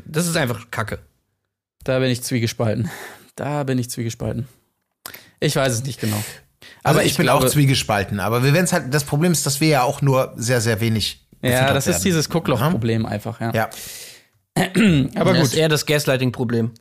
das 0.05 0.27
ist 0.27 0.37
einfach 0.37 0.69
Kacke. 0.69 0.99
Da 1.83 1.97
bin 1.97 2.11
ich 2.11 2.21
zwiegespalten. 2.21 2.91
Da 3.35 3.63
bin 3.63 3.79
ich 3.79 3.89
zwiegespalten. 3.89 4.47
Ich 5.45 5.55
weiß 5.55 5.73
es 5.73 5.83
nicht 5.83 6.01
genau. 6.01 6.17
Also 6.83 6.99
aber 6.99 7.03
ich, 7.03 7.11
ich 7.11 7.17
bin 7.17 7.25
glaube, 7.25 7.45
auch 7.45 7.49
zwiegespalten. 7.49 8.19
Aber 8.19 8.43
wir 8.43 8.53
werden 8.53 8.65
es 8.65 8.73
halt, 8.73 8.93
das 8.93 9.03
Problem 9.03 9.31
ist, 9.31 9.45
dass 9.45 9.61
wir 9.61 9.67
ja 9.67 9.83
auch 9.83 10.01
nur 10.01 10.33
sehr, 10.35 10.61
sehr 10.61 10.79
wenig. 10.81 11.27
Ja, 11.41 11.73
das 11.73 11.85
werden. 11.85 11.97
ist 11.97 12.05
dieses 12.05 12.29
Guckloch-Problem 12.29 13.05
einfach, 13.05 13.39
ja. 13.41 13.53
Ja. 13.53 13.69
aber 15.15 15.33
gut. 15.33 15.41
Das 15.41 15.47
ist 15.49 15.55
eher 15.55 15.69
das 15.69 15.85
Gaslighting-Problem. 15.85 16.71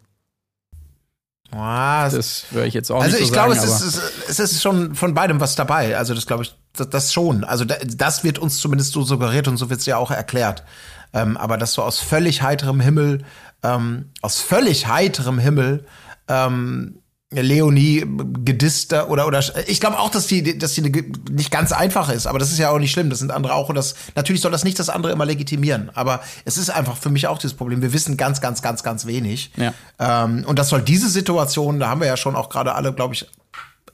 Ah, 1.51 2.09
das 2.09 2.47
höre 2.51 2.65
ich 2.65 2.75
jetzt 2.75 2.91
auch 2.91 2.97
also 2.97 3.07
nicht 3.07 3.15
Also 3.15 3.25
ich 3.25 3.33
glaube, 3.33 3.53
es, 3.55 3.81
ist, 3.81 4.03
es 4.29 4.39
ist 4.39 4.63
schon 4.63 4.95
von 4.95 5.15
beidem 5.15 5.41
was 5.41 5.55
dabei. 5.55 5.97
Also 5.97 6.15
das 6.15 6.27
glaube 6.27 6.43
ich, 6.43 6.55
das, 6.73 6.91
das, 6.91 7.13
schon. 7.13 7.45
Also 7.45 7.65
das 7.65 8.25
wird 8.25 8.39
uns 8.39 8.59
zumindest 8.59 8.93
so 8.93 9.03
suggeriert 9.03 9.47
und 9.47 9.57
so 9.57 9.71
wird 9.71 9.81
es 9.81 9.87
ja 9.87 9.97
auch 9.97 10.11
erklärt. 10.11 10.65
Ähm, 11.13 11.37
aber 11.37 11.57
das 11.57 11.75
so 11.75 11.83
aus 11.83 12.01
völlig 12.01 12.43
heiterem 12.43 12.81
Himmel, 12.81 13.25
ähm, 13.63 14.11
aus 14.21 14.41
völlig 14.41 14.89
heiterem 14.89 15.39
Himmel 15.39 15.87
ähm, 16.27 16.99
Leonie 17.43 18.05
gedisster 18.45 19.11
oder 19.11 19.27
oder 19.27 19.43
ich 19.67 19.81
glaube 19.81 19.99
auch, 19.99 20.11
dass 20.11 20.27
die 20.27 20.59
dass 20.59 20.75
die 20.75 20.83
nicht 20.83 21.51
ganz 21.51 21.73
einfach 21.73 22.09
ist, 22.11 22.27
aber 22.27 22.39
das 22.39 22.51
ist 22.51 22.59
ja 22.59 22.71
auch 22.71 22.79
nicht 22.79 22.93
schlimm. 22.93 23.11
Das 23.11 23.19
sind 23.19 23.31
andere 23.31 23.55
auch 23.55 23.69
und 23.69 23.75
das 23.75 23.95
natürlich 24.15 24.41
soll 24.41 24.53
das 24.53 24.65
nicht 24.65 24.79
das 24.79 24.89
andere 24.89 25.13
immer 25.13 25.25
legitimieren, 25.25 25.91
aber 25.95 26.21
es 26.45 26.57
ist 26.57 26.71
einfach 26.71 26.97
für 26.97 27.11
mich 27.11 27.27
auch 27.27 27.39
dieses 27.39 27.57
Problem. 27.57 27.83
Wir 27.83 27.93
wissen 27.93 28.17
ganz 28.17 28.41
ganz 28.41 28.63
ganz 28.63 28.83
ganz 28.83 29.07
wenig 29.07 29.51
ja. 29.57 29.73
ähm, 29.99 30.45
und 30.47 30.59
das 30.59 30.69
soll 30.69 30.83
diese 30.83 31.09
Situation, 31.09 31.81
da 31.81 31.89
haben 31.89 32.01
wir 32.01 32.09
ja 32.09 32.17
schon 32.17 32.37
auch 32.37 32.49
gerade 32.49 32.75
alle, 32.75 32.93
glaube 32.93 33.15
ich, 33.15 33.27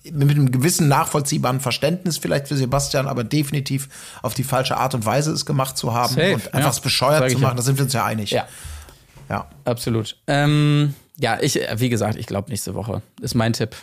mit 0.05 0.31
einem 0.31 0.51
gewissen 0.51 0.89
nachvollziehbaren 0.89 1.61
Verständnis 1.61 2.17
vielleicht 2.19 2.49
für 2.49 2.57
Sebastian, 2.57 3.07
aber 3.07 3.23
definitiv 3.23 3.89
auf 4.23 4.35
die 4.35 4.45
falsche 4.45 4.77
Art 4.77 4.95
und 4.95 5.05
Weise 5.05 5.31
es 5.33 5.45
gemacht 5.45 5.77
zu 5.77 5.93
haben 5.93 6.15
Safe, 6.15 6.35
und 6.35 6.55
einfach 6.55 6.75
ja. 6.75 6.81
bescheuert 6.81 7.31
zu 7.31 7.39
machen. 7.39 7.53
Ja. 7.53 7.57
Da 7.57 7.63
sind 7.63 7.79
wir 7.79 7.85
uns 7.85 7.93
ja 7.93 8.05
einig. 8.05 8.31
Ja, 8.31 8.47
ja, 9.29 9.47
absolut. 9.65 10.17
Ähm 10.27 10.95
ja, 11.21 11.39
ich, 11.41 11.61
äh, 11.61 11.79
wie 11.79 11.89
gesagt, 11.89 12.17
ich 12.17 12.27
glaube 12.27 12.51
nächste 12.51 12.75
Woche. 12.75 13.03
Ist 13.21 13.35
mein 13.35 13.53
Tipp. 13.53 13.77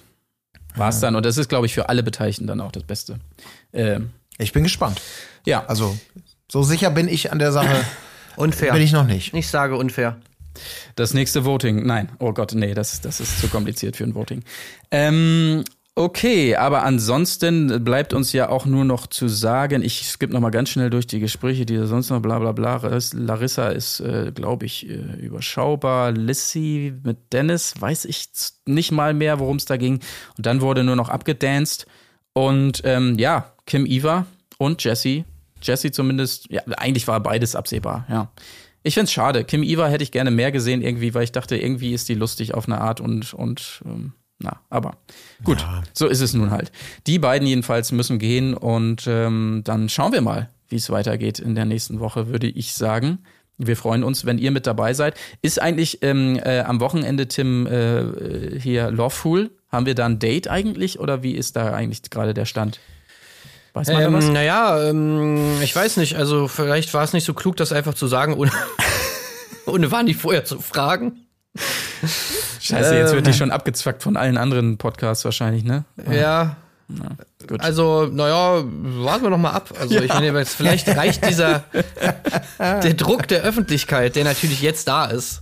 War 0.76 0.90
es 0.90 1.00
dann. 1.00 1.16
Und 1.16 1.26
das 1.26 1.38
ist, 1.38 1.50
glaube 1.50 1.66
ich, 1.66 1.74
für 1.74 1.90
alle 1.90 2.04
Beteiligten 2.04 2.48
dann 2.48 2.62
auch 2.62 2.72
das 2.72 2.84
Beste. 2.84 3.20
Ähm, 3.74 4.12
ich 4.38 4.54
bin 4.54 4.64
gespannt. 4.64 5.02
Ja. 5.46 5.66
Also, 5.66 5.98
so 6.52 6.64
sicher 6.64 6.92
bin 6.92 7.08
ich 7.08 7.32
an 7.32 7.40
der 7.40 7.52
Sache. 7.52 7.84
Unfair. 8.36 8.74
Bin 8.74 8.82
ich 8.82 8.92
noch 8.92 9.06
nicht. 9.06 9.34
Ich 9.34 9.48
sage 9.48 9.76
unfair. 9.76 10.18
Das 10.96 11.14
nächste 11.14 11.44
Voting, 11.46 11.86
nein. 11.86 12.10
Oh 12.20 12.34
Gott, 12.34 12.54
nee, 12.54 12.74
das, 12.74 13.02
das 13.02 13.20
ist 13.20 13.40
zu 13.40 13.48
kompliziert 13.48 13.96
für 13.96 14.04
ein 14.04 14.14
Voting. 14.14 14.44
Ähm, 14.92 15.64
Okay, 15.98 16.56
aber 16.56 16.84
ansonsten 16.84 17.84
bleibt 17.84 18.14
uns 18.14 18.32
ja 18.32 18.50
auch 18.50 18.68
nur 18.68 18.86
noch 18.86 19.08
zu 19.08 19.28
sagen, 19.28 19.82
ich 19.82 20.08
skippe 20.08 20.32
noch 20.32 20.42
mal 20.42 20.52
ganz 20.52 20.70
schnell 20.70 20.92
durch 20.92 21.08
die 21.08 21.20
Gespräche, 21.20 21.66
die 21.66 21.76
sonst 21.88 22.12
noch 22.12 22.22
bla 22.22 22.38
bla 22.38 22.52
bla. 22.52 22.80
Larissa 23.14 23.70
ist, 23.70 24.02
äh, 24.02 24.32
glaube 24.32 24.68
ich, 24.68 24.88
äh, 24.88 24.94
überschaubar. 24.94 26.12
Lissy 26.12 26.94
mit 27.02 27.34
Dennis, 27.34 27.74
weiß 27.80 28.06
ich 28.06 28.28
nicht 28.68 28.92
mal 28.92 29.16
mehr, 29.16 29.40
worum 29.40 29.58
es 29.58 29.66
da 29.66 29.76
ging. 29.78 30.00
Und 30.38 30.46
dann 30.46 30.62
wurde 30.62 30.84
nur 30.84 30.96
noch 30.96 31.10
abgedanced. 31.10 31.88
Und 32.34 32.82
ähm, 32.84 33.18
ja, 33.18 33.54
Kim 33.66 33.88
Eva 33.88 34.28
und 34.60 34.84
Jesse. 34.84 35.26
Jesse 35.64 35.90
zumindest, 35.90 36.46
ja, 36.52 36.62
eigentlich 36.78 37.08
war 37.08 37.20
beides 37.22 37.56
absehbar, 37.56 38.06
ja. 38.08 38.32
Ich 38.84 38.94
find's 38.94 39.12
schade. 39.12 39.44
Kim 39.46 39.64
Eva 39.64 39.88
hätte 39.88 40.04
ich 40.04 40.12
gerne 40.12 40.30
mehr 40.30 40.52
gesehen 40.52 40.84
irgendwie, 40.84 41.16
weil 41.16 41.24
ich 41.24 41.32
dachte, 41.32 41.58
irgendwie 41.58 41.94
ist 41.94 42.08
die 42.08 42.14
lustig 42.14 42.54
auf 42.54 42.68
eine 42.68 42.82
Art 42.82 43.02
und, 43.02 43.34
und 43.34 43.82
ähm, 43.84 44.14
na, 44.40 44.58
aber 44.70 44.98
gut, 45.44 45.62
ja. 45.62 45.84
so 45.94 46.08
ist 46.08 46.22
es 46.22 46.34
nun 46.34 46.52
halt. 46.52 46.72
Die 47.08 47.18
beiden 47.18 47.48
jedenfalls 47.48 47.92
müssen 47.92 48.20
gehen 48.20 48.54
und 48.54 49.06
ähm, 49.08 49.62
dann 49.64 49.90
schauen 49.90 50.14
wir 50.14 50.22
mal, 50.22 50.50
wie 50.70 50.76
es 50.76 50.90
weitergeht 50.90 51.40
in 51.40 51.56
der 51.56 51.66
nächsten 51.66 52.00
Woche, 52.00 52.28
würde 52.28 52.48
ich 52.48 52.74
sagen. 52.74 53.20
Wir 53.58 53.76
freuen 53.76 54.04
uns, 54.04 54.26
wenn 54.26 54.38
ihr 54.38 54.52
mit 54.52 54.68
dabei 54.68 54.94
seid. 54.94 55.16
Ist 55.42 55.60
eigentlich 55.60 56.04
ähm, 56.04 56.40
äh, 56.44 56.60
am 56.60 56.80
Wochenende, 56.80 57.28
Tim, 57.28 57.66
äh, 57.66 58.60
hier 58.60 58.92
Lawful? 58.92 59.50
Haben 59.70 59.88
wir 59.88 59.96
da 59.96 60.06
ein 60.06 60.20
Date 60.20 60.48
eigentlich 60.48 61.00
oder 61.00 61.24
wie 61.24 61.32
ist 61.32 61.56
da 61.56 61.74
eigentlich 61.74 62.04
gerade 62.12 62.36
der 62.36 62.46
Stand? 62.46 62.80
Weiß 63.74 63.88
man 63.88 64.04
ähm, 64.04 64.12
da 64.12 64.18
was? 64.18 64.30
Naja, 64.30 64.90
ähm, 64.90 65.60
ich 65.64 65.76
weiß 65.76 65.98
nicht. 65.98 66.16
Also 66.16 66.48
vielleicht 66.48 66.94
war 66.94 67.04
es 67.04 67.14
nicht 67.14 67.26
so 67.26 67.34
klug, 67.34 67.56
das 67.56 67.72
einfach 67.72 67.96
zu 67.96 68.06
sagen, 68.06 68.36
ohne, 68.36 68.52
ohne 69.66 69.92
Wani 69.92 70.14
vorher 70.14 70.46
zu 70.46 70.60
fragen. 70.60 71.27
Scheiße, 72.62 72.96
jetzt 72.96 73.14
wird 73.14 73.26
die 73.26 73.32
ähm. 73.32 73.38
schon 73.38 73.52
abgezwackt 73.52 74.04
von 74.04 74.18
allen 74.18 74.38
anderen 74.38 74.78
Podcasts 74.78 75.24
wahrscheinlich, 75.26 75.64
ne? 75.64 75.86
Ja. 76.10 76.58
Na, 76.90 77.10
also, 77.60 78.06
naja, 78.06 78.64
warten 78.64 79.24
wir 79.24 79.30
noch 79.30 79.38
mal 79.38 79.52
ab. 79.52 79.74
Also, 79.80 79.96
ja. 79.96 80.02
ich 80.02 80.10
meine, 80.10 80.46
vielleicht 80.46 80.88
reicht 80.88 81.28
dieser 81.28 81.64
der 82.60 82.94
Druck 82.94 83.28
der 83.28 83.42
Öffentlichkeit, 83.44 84.16
der 84.16 84.24
natürlich 84.24 84.62
jetzt 84.62 84.88
da 84.88 85.06
ist, 85.06 85.42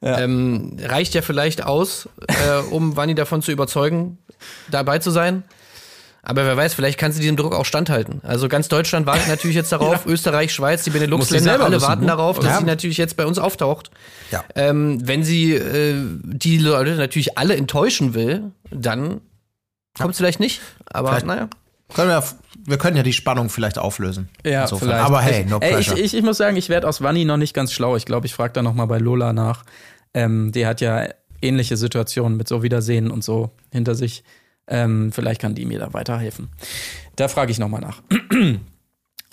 ja. 0.00 0.18
ähm, 0.20 0.76
reicht 0.80 1.14
ja 1.14 1.22
vielleicht 1.22 1.64
aus, 1.64 2.08
äh, 2.28 2.58
um 2.70 2.96
Wanni 2.96 3.14
davon 3.14 3.42
zu 3.42 3.50
überzeugen, 3.50 4.18
dabei 4.70 4.98
zu 5.00 5.10
sein. 5.10 5.42
Aber 6.28 6.44
wer 6.44 6.56
weiß, 6.56 6.74
vielleicht 6.74 6.98
kann 6.98 7.12
sie 7.12 7.20
diesem 7.20 7.36
Druck 7.36 7.54
auch 7.54 7.64
standhalten. 7.64 8.20
Also 8.24 8.48
ganz 8.48 8.66
Deutschland 8.66 9.06
wartet 9.06 9.28
natürlich 9.28 9.54
jetzt 9.54 9.70
darauf, 9.72 10.06
ja. 10.06 10.12
Österreich, 10.12 10.52
Schweiz, 10.52 10.82
die 10.82 10.90
Benelux-Länder, 10.90 11.60
alle 11.62 11.80
warten 11.80 12.00
ne? 12.00 12.08
darauf, 12.08 12.40
dass 12.40 12.46
ja. 12.46 12.58
sie 12.58 12.64
natürlich 12.64 12.96
jetzt 12.96 13.16
bei 13.16 13.24
uns 13.24 13.38
auftaucht. 13.38 13.92
Ja. 14.32 14.42
Ähm, 14.56 14.98
wenn 15.06 15.22
sie 15.22 15.52
äh, 15.52 15.94
die 16.24 16.58
Leute 16.58 16.96
natürlich 16.96 17.38
alle 17.38 17.56
enttäuschen 17.56 18.14
will, 18.14 18.50
dann 18.72 19.20
kommt 19.96 20.14
es 20.14 20.16
vielleicht 20.16 20.40
nicht. 20.40 20.62
Aber 20.86 21.10
vielleicht 21.10 21.26
naja. 21.26 21.48
Können 21.94 22.08
wir, 22.08 22.24
wir 22.64 22.78
können 22.78 22.96
ja 22.96 23.04
die 23.04 23.12
Spannung 23.12 23.48
vielleicht 23.48 23.78
auflösen. 23.78 24.28
Ja, 24.44 24.62
Insofern. 24.62 24.88
vielleicht. 24.88 25.04
Aber 25.04 25.20
hey, 25.20 25.44
no 25.44 25.60
pressure. 25.60 25.96
Ich, 25.96 26.06
ich, 26.06 26.14
ich 26.14 26.24
muss 26.24 26.38
sagen, 26.38 26.56
ich 26.56 26.68
werde 26.68 26.88
aus 26.88 27.02
Wanni 27.02 27.24
noch 27.24 27.36
nicht 27.36 27.54
ganz 27.54 27.72
schlau. 27.72 27.94
Ich 27.94 28.04
glaube, 28.04 28.26
ich 28.26 28.34
frage 28.34 28.52
da 28.52 28.62
noch 28.62 28.74
mal 28.74 28.86
bei 28.86 28.98
Lola 28.98 29.32
nach. 29.32 29.62
Ähm, 30.12 30.50
die 30.50 30.66
hat 30.66 30.80
ja 30.80 31.06
ähnliche 31.40 31.76
Situationen 31.76 32.36
mit 32.36 32.48
so 32.48 32.64
Wiedersehen 32.64 33.12
und 33.12 33.22
so 33.22 33.50
hinter 33.70 33.94
sich. 33.94 34.24
Ähm, 34.68 35.12
vielleicht 35.12 35.40
kann 35.40 35.54
die 35.54 35.64
mir 35.64 35.78
da 35.78 35.92
weiterhelfen. 35.92 36.48
Da 37.16 37.28
frage 37.28 37.52
ich 37.52 37.58
nochmal 37.58 37.80
nach. 37.80 38.02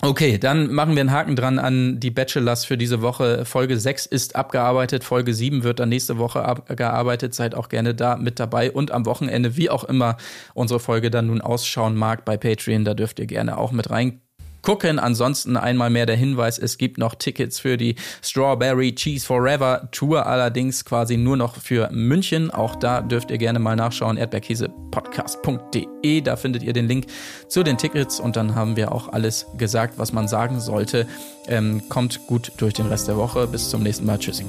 Okay, 0.02 0.36
dann 0.36 0.70
machen 0.70 0.96
wir 0.96 1.00
einen 1.00 1.12
Haken 1.12 1.34
dran 1.34 1.58
an 1.58 1.98
die 1.98 2.10
Bachelors 2.10 2.66
für 2.66 2.76
diese 2.76 3.00
Woche. 3.00 3.46
Folge 3.46 3.78
6 3.78 4.04
ist 4.04 4.36
abgearbeitet, 4.36 5.02
Folge 5.02 5.32
7 5.32 5.62
wird 5.62 5.80
dann 5.80 5.88
nächste 5.88 6.18
Woche 6.18 6.44
abgearbeitet. 6.44 7.32
Seid 7.32 7.54
auch 7.54 7.70
gerne 7.70 7.94
da 7.94 8.16
mit 8.16 8.38
dabei 8.38 8.70
und 8.70 8.90
am 8.90 9.06
Wochenende, 9.06 9.56
wie 9.56 9.70
auch 9.70 9.82
immer 9.84 10.18
unsere 10.52 10.78
Folge 10.78 11.10
dann 11.10 11.28
nun 11.28 11.40
ausschauen 11.40 11.96
mag 11.96 12.26
bei 12.26 12.36
Patreon, 12.36 12.84
da 12.84 12.92
dürft 12.92 13.18
ihr 13.18 13.24
gerne 13.24 13.56
auch 13.56 13.72
mit 13.72 13.88
rein 13.88 14.20
gucken. 14.64 14.98
Ansonsten 14.98 15.56
einmal 15.56 15.90
mehr 15.90 16.06
der 16.06 16.16
Hinweis, 16.16 16.58
es 16.58 16.78
gibt 16.78 16.98
noch 16.98 17.14
Tickets 17.14 17.60
für 17.60 17.76
die 17.76 17.94
Strawberry 18.22 18.92
Cheese 18.94 19.26
Forever 19.26 19.88
Tour, 19.92 20.26
allerdings 20.26 20.84
quasi 20.84 21.16
nur 21.16 21.36
noch 21.36 21.54
für 21.56 21.88
München. 21.92 22.50
Auch 22.50 22.74
da 22.74 23.00
dürft 23.00 23.30
ihr 23.30 23.38
gerne 23.38 23.60
mal 23.60 23.76
nachschauen, 23.76 24.16
erdbeerkäsepodcast.de. 24.16 26.20
Da 26.22 26.34
findet 26.36 26.64
ihr 26.64 26.72
den 26.72 26.88
Link 26.88 27.06
zu 27.48 27.62
den 27.62 27.78
Tickets 27.78 28.18
und 28.18 28.34
dann 28.36 28.54
haben 28.54 28.76
wir 28.76 28.92
auch 28.92 29.12
alles 29.12 29.46
gesagt, 29.56 29.98
was 29.98 30.12
man 30.12 30.28
sagen 30.28 30.60
sollte. 30.60 31.06
Ähm, 31.46 31.82
kommt 31.88 32.26
gut 32.26 32.52
durch 32.56 32.74
den 32.74 32.86
Rest 32.86 33.08
der 33.08 33.16
Woche. 33.16 33.46
Bis 33.46 33.70
zum 33.70 33.82
nächsten 33.82 34.06
Mal. 34.06 34.18
Tschüss. 34.18 34.42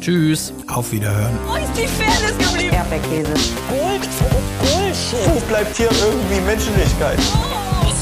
Tschüss. 0.00 0.52
Auf 0.68 0.92
Wiederhören. 0.92 1.38
Wo 1.46 1.56
ist 1.56 1.72
die 1.76 1.86
Fairness 1.86 2.38
geblieben? 2.38 2.74
Erdbeerkäse. 2.74 3.32
Gold. 3.68 4.08
Bullshit. 4.60 5.34
Wo 5.34 5.40
bleibt 5.48 5.76
hier 5.76 5.90
irgendwie 5.90 6.40
Menschlichkeit? 6.40 7.18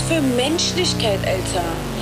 Für 0.09 0.21
Menschlichkeit, 0.21 1.21
Alter. 1.27 1.94